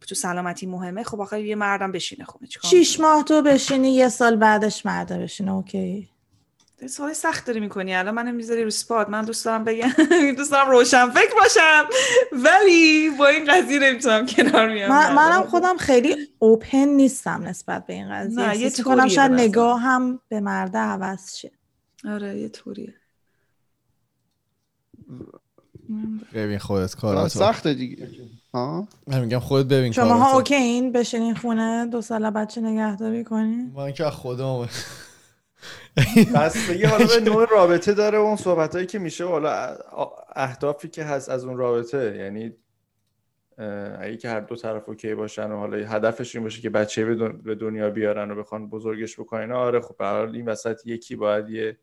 تو 0.00 0.14
سلامتی 0.14 0.66
مهمه 0.66 1.02
خب 1.02 1.20
آخه 1.20 1.40
یه 1.42 1.54
مردم 1.54 1.92
بشینه 1.92 2.24
خونه 2.24 2.46
چیکار 2.46 2.70
شیش 2.70 3.00
ماه 3.00 3.22
تو 3.24 3.42
بشینی 3.42 3.94
یه 3.94 4.08
سال 4.08 4.36
بعدش 4.36 4.86
مرده 4.86 5.18
بشینه 5.18 5.52
okay؟ 5.52 6.08
سوال 6.88 7.12
سخت 7.12 7.46
داری 7.46 7.60
می‌کنی. 7.60 7.94
الان 7.94 8.14
من 8.14 8.30
می‌ذاری 8.30 8.64
رو 8.64 8.70
spot. 8.70 9.08
من 9.08 9.24
دوست 9.24 9.44
دارم 9.44 9.64
بگم 9.64 9.88
دوست 10.36 10.50
دارم 10.50 10.70
روشن 10.70 11.10
فکر 11.10 11.34
باشم. 11.40 11.84
ولی 12.32 13.10
با 13.18 13.26
این 13.26 13.44
قضیه 13.52 13.78
نمی‌تونم 13.78 14.26
کنار 14.26 14.72
بیام 14.72 14.90
من 14.90 15.14
منم 15.14 15.42
خودم 15.42 15.76
خیلی 15.76 16.16
اوپن 16.38 16.88
نیستم 16.88 17.42
نسبت 17.42 17.86
به 17.86 17.92
این 17.92 18.12
قضیه. 18.12 18.48
نه، 18.48 18.56
یه 18.56 18.70
طوریه 18.70 19.08
شاید. 19.08 19.32
نگاه 19.32 19.80
هم 19.80 20.20
به 20.28 20.40
مرده 20.40 20.78
عوض 20.78 21.36
شه. 21.36 21.52
آره 22.04 22.38
یه 22.38 22.48
طوریه. 22.48 22.94
ببین 26.34 26.58
خودت 26.58 26.94
آه، 26.94 27.00
کاراتو. 27.00 27.38
سخته 27.38 27.74
دیگه. 27.74 28.08
ها؟ 28.56 28.88
من 29.06 29.20
میگم 29.20 29.38
خودت 29.38 29.66
ببین 29.68 29.92
شماها 29.92 30.18
کاراتو. 30.18 30.36
اوکی 30.36 30.54
این 30.54 30.92
بشینین 30.92 31.34
خونه 31.34 31.86
دو 31.86 32.02
سال 32.02 32.30
بچه 32.30 32.60
نگهداری 32.60 33.24
کنین 33.24 33.72
من 33.76 33.92
که 33.92 34.06
از 34.06 34.12
خودم 34.12 34.68
بستگی 36.34 36.84
حالا 36.84 37.06
به 37.06 37.20
نوع 37.30 37.48
رابطه 37.50 37.94
داره 37.94 38.18
و 38.18 38.22
اون 38.22 38.36
صحبت 38.36 38.74
هایی 38.74 38.86
که 38.86 38.98
میشه 38.98 39.24
حالا 39.24 39.76
اهدافی 40.36 40.88
که 40.88 41.04
هست 41.04 41.28
از 41.28 41.44
اون 41.44 41.56
رابطه. 41.56 42.16
یعنی 42.16 42.52
اگه 44.00 44.16
که 44.16 44.28
هر 44.28 44.40
دو 44.40 44.56
طرف 44.56 44.88
okay 44.88 45.14
باشن 45.14 45.50
و 45.52 45.56
حالا 45.56 45.76
هدفش 45.88 46.34
این 46.36 46.44
باشه 46.44 46.60
که 46.60 46.70
بچه 46.70 47.04
به 47.04 47.14
دن- 47.14 47.38
به 47.44 47.54
دنیا 47.54 47.90
بیارن 47.90 48.30
و 48.30 48.34
بخوان 48.34 48.68
بزرگش 48.68 49.20
بکنن 49.20 49.52
آره 49.52 49.80
خب 49.80 49.96
به 49.96 50.04
هر 50.04 50.12
حال 50.18 50.34
این 50.36 50.48
وسط 50.48 50.86
یکی 50.86 51.16
باید 51.16 51.48
یه 51.50 51.76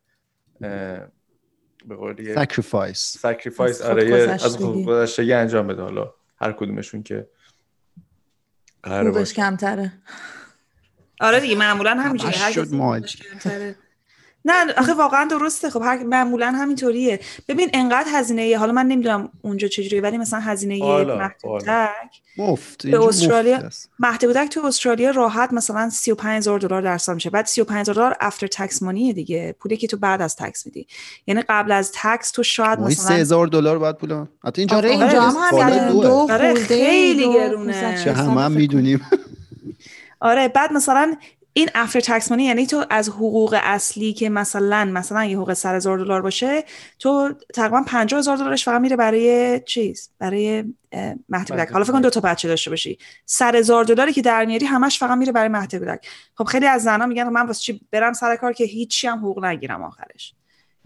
به 1.85 1.95
قول 1.95 2.19
یه 2.19 2.35
sacrifice. 2.35 2.93
sacrifice 2.93 3.81
از 3.81 3.89
آره 3.89 4.09
یه- 4.09 4.15
از. 4.29 4.57
خودگذشتگی 4.57 5.33
انجام 5.33 5.67
بده. 5.67 5.81
حالا 5.81 6.13
هر 6.43 6.51
کدومشون 6.51 7.03
که 7.03 7.27
قرار 8.83 9.23
کمتره 9.25 9.93
آره 11.21 11.39
دیگه 11.39 11.55
معمولا 11.55 11.91
همینجوری 11.91 12.33
شد. 12.53 12.67
خوبش 12.69 13.15
کمتره. 13.15 13.75
نه 14.45 14.73
آخه 14.77 14.93
واقعا 14.93 15.25
درسته. 15.25 15.69
خب 15.69 15.81
هر 15.81 16.03
معمولا 16.03 16.51
همینطوریه. 16.51 17.19
ببین 17.47 17.69
انقدر 17.73 18.09
هزینه 18.13 18.57
حالا 18.57 18.71
من 18.71 18.85
نمی‌دونم 18.85 19.29
اونجا 19.41 19.67
چجوریه 19.67 20.01
ولی 20.01 20.17
مثلا 20.17 20.39
هزینه 20.39 20.79
بالا، 20.79 21.17
مهد 21.17 21.35
بالا. 21.43 21.59
کودک 21.59 22.21
مفت 22.37 22.87
به 22.87 23.05
استرالیا 23.05 23.55
مفت 23.55 23.65
است. 23.65 23.89
مهد 23.99 24.25
کودک 24.25 24.49
تو 24.49 24.65
استرالیا 24.65 25.11
راحت 25.11 25.53
مثلا 25.53 25.89
35000 25.89 26.59
دلار 26.59 26.81
در 26.81 26.97
سال 26.97 27.15
میشه. 27.15 27.29
بعد 27.29 27.45
35000 27.45 27.95
دلار 27.95 28.15
افتر 28.19 28.47
تکس 28.47 28.83
مانیه 28.83 29.13
دیگه. 29.13 29.55
پولی 29.59 29.77
که 29.77 29.87
تو 29.87 29.97
بعد 29.97 30.21
از 30.21 30.35
تکس 30.35 30.65
میدی. 30.65 30.87
یعنی 31.27 31.43
قبل 31.49 31.71
از 31.71 31.91
تکس 31.95 32.31
تو 32.31 32.43
شاید 32.43 32.79
مثلا 32.79 33.07
3000 33.07 33.47
دلار 33.47 33.79
باید 33.79 33.95
پول 33.95 34.25
حتی 34.43 34.61
اینجا 34.61 34.77
آره 34.77 34.93
هم 34.93 35.01
اینجا 35.01 35.21
هم 35.21 36.31
آره، 36.31 36.53
خیلی 36.53 37.33
گرونه. 37.33 37.81
500 37.81 38.03
چه 38.03 38.13
همه 38.13 38.41
هم 38.41 38.51
می‌دونیم. 38.51 39.01
آره 40.19 40.47
بعد 40.47 40.73
مثلا 40.73 41.15
این 41.55 41.69
افتر 41.75 41.99
تکس 41.99 42.31
مانی 42.31 42.43
یعنی 42.43 42.67
تو 42.67 42.85
از 42.89 43.09
حقوق 43.09 43.59
اصلی 43.61 44.13
که 44.13 44.29
مثلا 44.29 44.85
مثلا 44.85 45.25
یه 45.25 45.37
حقوق 45.37 45.53
100 45.53 45.75
هزار 45.75 45.97
دلار 45.97 46.21
باشه 46.21 46.63
تو 46.99 47.33
تقریبا 47.53 47.83
50 47.87 48.19
هزار 48.19 48.37
دلارش 48.37 48.65
فقط 48.65 48.81
میره 48.81 48.95
برای 48.95 49.59
چیز؟ 49.59 50.09
برای 50.19 50.63
مهد 51.29 51.51
کودک 51.51 51.69
حالا 51.71 51.83
فکر 51.83 51.93
کن 51.93 52.01
دو 52.01 52.09
تا 52.09 52.19
بچه 52.19 52.47
داشته 52.47 52.69
باشی. 52.69 52.97
100 53.25 53.55
هزار 53.55 53.83
دلاری 53.83 54.13
که 54.13 54.21
در 54.21 54.45
میاری 54.45 54.65
همش 54.65 54.99
فقط 54.99 55.17
میره 55.17 55.31
برای 55.31 55.49
مهد 55.49 55.75
کودک 55.75 56.07
خب 56.35 56.43
خیلی 56.43 56.65
از 56.65 56.83
زنا 56.83 57.05
میگن 57.05 57.29
من 57.29 57.45
واسه 57.47 57.59
چی 57.59 57.81
برم 57.91 58.13
سر 58.13 58.35
کار 58.35 58.53
که 58.53 58.63
هیچی 58.63 59.07
هم 59.07 59.19
حقوق 59.19 59.45
نگیرم 59.45 59.83
آخرش؟ 59.83 60.33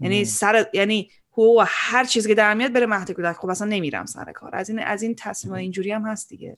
یعنی 0.00 0.24
سر 0.24 0.66
یعنی 0.72 1.10
حقوق 1.32 1.64
هر 1.68 2.04
چیزی 2.04 2.28
که 2.28 2.34
در 2.34 2.54
میاد 2.54 2.72
بره 2.72 2.86
مهد 2.86 3.12
کودک 3.12 3.36
خب 3.36 3.48
اصلا 3.48 3.66
نمیرم 3.66 4.06
سر 4.06 4.32
کار. 4.32 4.56
از 4.56 4.68
این 4.70 4.78
از 4.78 5.02
این 5.02 5.14
تصمیم 5.14 5.54
اینجوری 5.54 5.92
هم 5.92 6.06
هست 6.06 6.28
دیگه. 6.28 6.56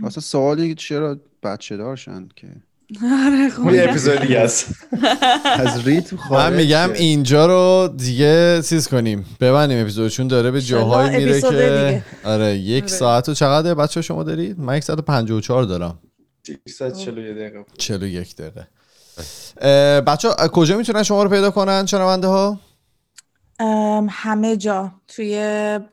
واسه 0.00 0.20
سوالی 0.20 0.74
چرا 0.74 1.20
بچه 1.42 1.76
دارشن 1.76 2.28
که 2.36 2.48
آره 3.26 3.48
خب. 3.48 3.74
یه 3.74 3.86
اپیزود 3.88 4.20
دیگه 4.20 4.38
است. 4.38 4.66
از 5.44 5.86
ریتم 5.86 6.16
خارج 6.16 6.52
من 6.52 6.56
میگم. 6.56 6.92
اینجا 6.94 7.46
رو 7.46 7.94
دیگه 7.96 8.62
چیز 8.62 8.88
کنیم. 8.88 9.26
ببندیم 9.40 9.80
اپیزود 9.80 10.10
چون 10.10 10.28
داره 10.28 10.50
به 10.50 10.60
جاهایی 10.62 11.16
میره 11.16 11.40
که 11.40 11.48
دیگه. 11.48 12.04
آره 12.24 12.56
یک 12.56 12.84
آره. 12.84 12.92
ساعت 12.92 13.28
و 13.28 13.34
چقدر 13.34 13.74
بچه 13.74 14.02
شما 14.02 14.22
دارید 14.22 14.60
من 14.60 14.80
154 14.80 15.64
دارم. 15.64 15.98
641 16.68 17.36
دقیقه. 17.36 17.64
41 17.78 18.36
دقیقه. 18.36 18.66
بچه 20.00 20.28
کجا 20.52 20.76
می‌تونن 20.76 21.02
شما 21.02 21.22
رو 21.22 21.30
پیدا 21.30 21.50
کنن 21.50 21.86
شنونده 21.86 22.26
ها 22.26 22.60
همه 24.10 24.56
جا. 24.56 24.92
توی 25.08 25.34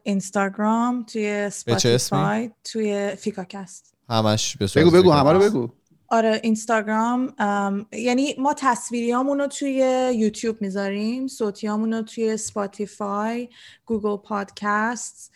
اینستاگرام 0.04 1.04
توی؟ 1.04 1.50
Spotify 1.50 2.52
توی 2.64 3.16
فیکاکست. 3.16 3.94
همش 4.10 4.58
بگو 4.58 4.92
بگو 4.92 5.12
همه 5.12 5.32
رو. 5.32 5.40
بگو. 5.40 5.70
آره 6.08 6.40
اینستاگرام 6.44 7.34
ام، 7.38 7.86
یعنی 7.92 8.36
ما 8.40 8.54
تصویریامون 8.58 9.40
رو 9.40 9.48
توی 9.48 10.12
یوتیوب 10.16 10.62
می‌ذاریم 10.62 11.28
صوتیامون 11.28 11.94
رو 11.94 12.02
توی 12.02 12.38
Spotify 12.38 13.50
Google 13.86 14.18
Podcast 14.18 15.32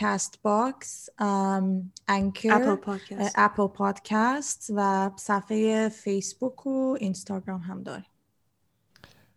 Castbox 0.00 1.08
Anchor 2.08 2.76
Apple 3.36 3.66
Podcast. 3.66 4.70
و 4.76 5.10
صفحه 5.16 5.88
فیسبوک 5.88 6.66
و 6.66 6.96
اینستاگرام 7.00 7.60
هم 7.60 7.82
داریم. 7.82 8.06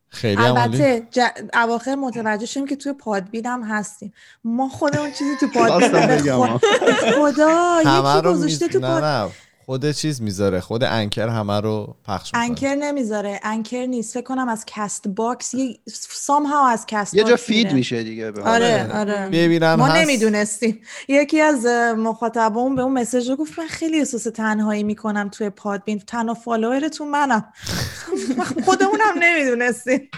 خیلی 0.08 0.42
البته 0.42 1.08
ج- 1.12 1.44
اواخر 1.54 1.96
متوجه 1.96 2.46
شدیم 2.46 2.68
که 2.68 2.76
توی 2.76 2.94
پادبین 2.94 3.46
هم 3.46 3.64
هستیم. 3.64 4.14
ما 4.44 4.70
خودمون 4.70 5.12
چیزی 5.12 5.36
تو 5.40 5.48
پادبین 5.48 6.58
خدا 7.16 7.82
یکی 7.82 8.30
گذاشته. 8.30 8.68
تو 8.68 8.80
پاد 8.80 9.32
خود 9.66 9.92
چیز 9.92 10.22
می‌ذاره 10.22 10.60
خود 10.60 10.84
انکر 10.84 11.28
همه 11.28 11.60
رو 11.62 11.96
پخش 12.08 12.34
می‌کنه. 12.34 12.44
انکر 12.44 12.76
نمی‌ذاره. 12.76 13.40
انکر 13.44 13.86
نیست. 13.86 14.14
فکر 14.14 14.24
کنم 14.24 14.48
از 14.50 14.64
کست 14.68 15.08
باکس 15.08 15.54
یه 15.54 15.80
سام 16.12 16.46
ها 16.46 16.70
از 16.70 16.86
کست 16.88 17.14
یه 17.14 17.24
جا 17.24 17.30
باکس 17.30 17.44
فید 17.44 17.58
میره. 17.66 17.74
میشه 17.74 18.04
دیگه 18.04 18.32
به 18.32 18.44
آره 18.44 18.92
آره. 18.94 19.30
ببینن 19.30 19.74
ما 19.74 19.86
هست. 19.86 19.96
نمی‌دونستیم. 19.96 20.82
یکی 21.08 21.42
از 21.42 21.66
اه، 21.66 21.94
مخاطبامون 21.94 22.76
به 22.76 22.82
اون 22.82 22.94
مسیج 22.94 23.30
رو 23.30 23.36
گفت 23.36 23.60
من 23.60 23.68
خیلی 23.68 24.00
احساس 24.00 24.24
تنهایی 24.24 24.84
می‌کنم 24.84 25.30
توی 25.30 25.50
پادبین. 25.50 26.00
تنها 26.00 26.34
فالوورتون 26.34 27.10
منم. 27.10 27.54
خودمونم 28.66 29.14
نمی‌دونستیم. 29.20 30.10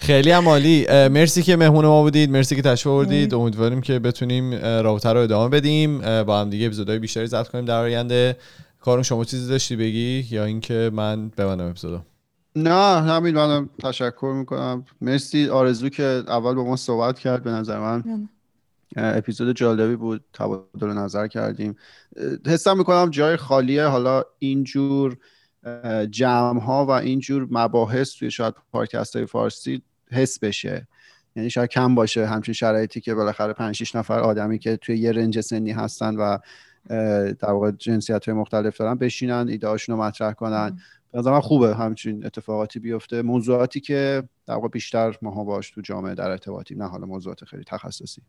خیلی 0.00 0.30
هم 0.30 0.48
عالی. 0.48 0.86
مرسی 1.08 1.42
که 1.42 1.56
مهمون 1.56 1.84
ما 1.84 2.02
بودید 2.02 2.30
مرسی 2.30 2.56
که 2.56 2.62
تشریف 2.62 2.86
آوردید. 2.86 3.34
امیدواریم 3.34 3.80
که 3.80 3.98
بتونیم 3.98 4.54
رابطه 4.64 5.12
رو 5.12 5.20
ادامه 5.20 5.48
بدیم. 5.48 6.22
با 6.24 6.40
هم 6.40 6.50
دیگه 6.50 6.66
اپیزودهای 6.66 6.98
بیشتری 6.98 7.26
ضبط 7.26 7.48
کنیم 7.48 7.64
در 7.64 7.80
آینده. 7.80 8.36
کارون 8.80 9.02
شما 9.02 9.24
چیزی 9.24 9.48
داشتی 9.48 9.76
بگی؟ 9.76 10.26
یا 10.30 10.44
اینکه 10.44 10.90
من 10.94 11.28
ببندم 11.28 11.64
اپیزودو؟ 11.64 12.00
نه 12.56 13.02
همین 13.02 13.34
منم 13.34 13.68
تشکر 13.82 14.34
می‌کنم. 14.38 14.84
مرسی. 15.00 15.48
آرزو 15.48 15.88
که 15.88 16.22
اول 16.28 16.54
با 16.54 16.64
ما 16.64 16.76
صحبت 16.76 17.18
کرد 17.18 17.44
به 17.44 17.50
نظر 17.50 17.78
من 17.78 18.28
اپیزود 18.96 19.56
جالبی 19.56 19.96
بود. 19.96 20.24
تبادل 20.32 20.86
نظر 20.86 21.26
کردیم. 21.26 21.76
حسم 22.46 22.78
می‌کنم 22.78 23.10
جای 23.10 23.36
خالیه. 23.36 23.84
حالا 23.84 24.22
اینجور 24.38 25.16
جمع 26.10 26.60
ها 26.60 26.86
و 26.86 26.90
اینجور 26.90 27.48
مباحث 27.50 28.12
توی 28.12 28.30
شاید 28.30 28.54
پادکست 28.72 29.16
های 29.16 29.26
فارسی 29.26 29.82
حس 30.10 30.38
بشه. 30.38 30.86
یعنی 31.36 31.50
شاید 31.50 31.70
کم 31.70 31.94
باشه. 31.94 32.26
همچین 32.26 32.54
شرایطی 32.54 33.00
که 33.00 33.14
بالاخره 33.14 33.52
5 33.52 33.74
6 33.76 33.96
نفر 33.96 34.20
آدمی 34.20 34.58
که 34.58 34.76
توی 34.76 34.98
یه 34.98 35.12
رنج 35.12 35.40
سنی 35.40 35.70
هستن 35.70 36.16
و 36.16 36.38
در 37.38 37.50
واقع 37.50 37.70
جنسیت 37.70 38.28
های 38.28 38.38
مختلف 38.38 38.76
دارن 38.76 38.94
بشینن 38.94 39.48
ایده 39.48 39.68
رو 39.88 39.96
مطرح 39.96 40.32
کنن. 40.32 40.78
به 41.12 41.18
نظر 41.18 41.30
من 41.30 41.40
خوبه 41.40 41.76
همچین 41.76 42.26
اتفاقاتی 42.26 42.78
بیفته. 42.78 43.22
موضوعاتی 43.22 43.80
که 43.80 44.22
در 44.46 44.54
واقع 44.54 44.68
بیشتر 44.68 45.16
ماها 45.22 45.44
باش 45.44 45.70
تو 45.70 45.80
جامعه 45.80 46.14
در 46.14 46.30
ارتباطیم 46.30 46.82
نه 46.82 46.88
حالا 46.88 47.06
موضوعات 47.06 47.44
خیلی 47.44 47.64
تخصصی. 47.64 48.22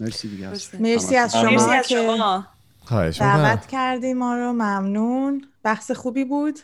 مرسی 0.00 0.28
دیگه. 0.28 0.48
مرسی 0.80 1.16
از. 1.16 1.32
شما 1.32 1.50
مرسی 1.50 1.70
از 1.74 1.88
شما. 1.88 2.46
دعوت 2.88 3.66
کردی 3.66 4.12
ما 4.14 4.36
رو 4.36 4.52
ممنون. 4.52 5.46
بحث 5.62 5.90
خوبی 5.90 6.24
بود. 6.24 6.60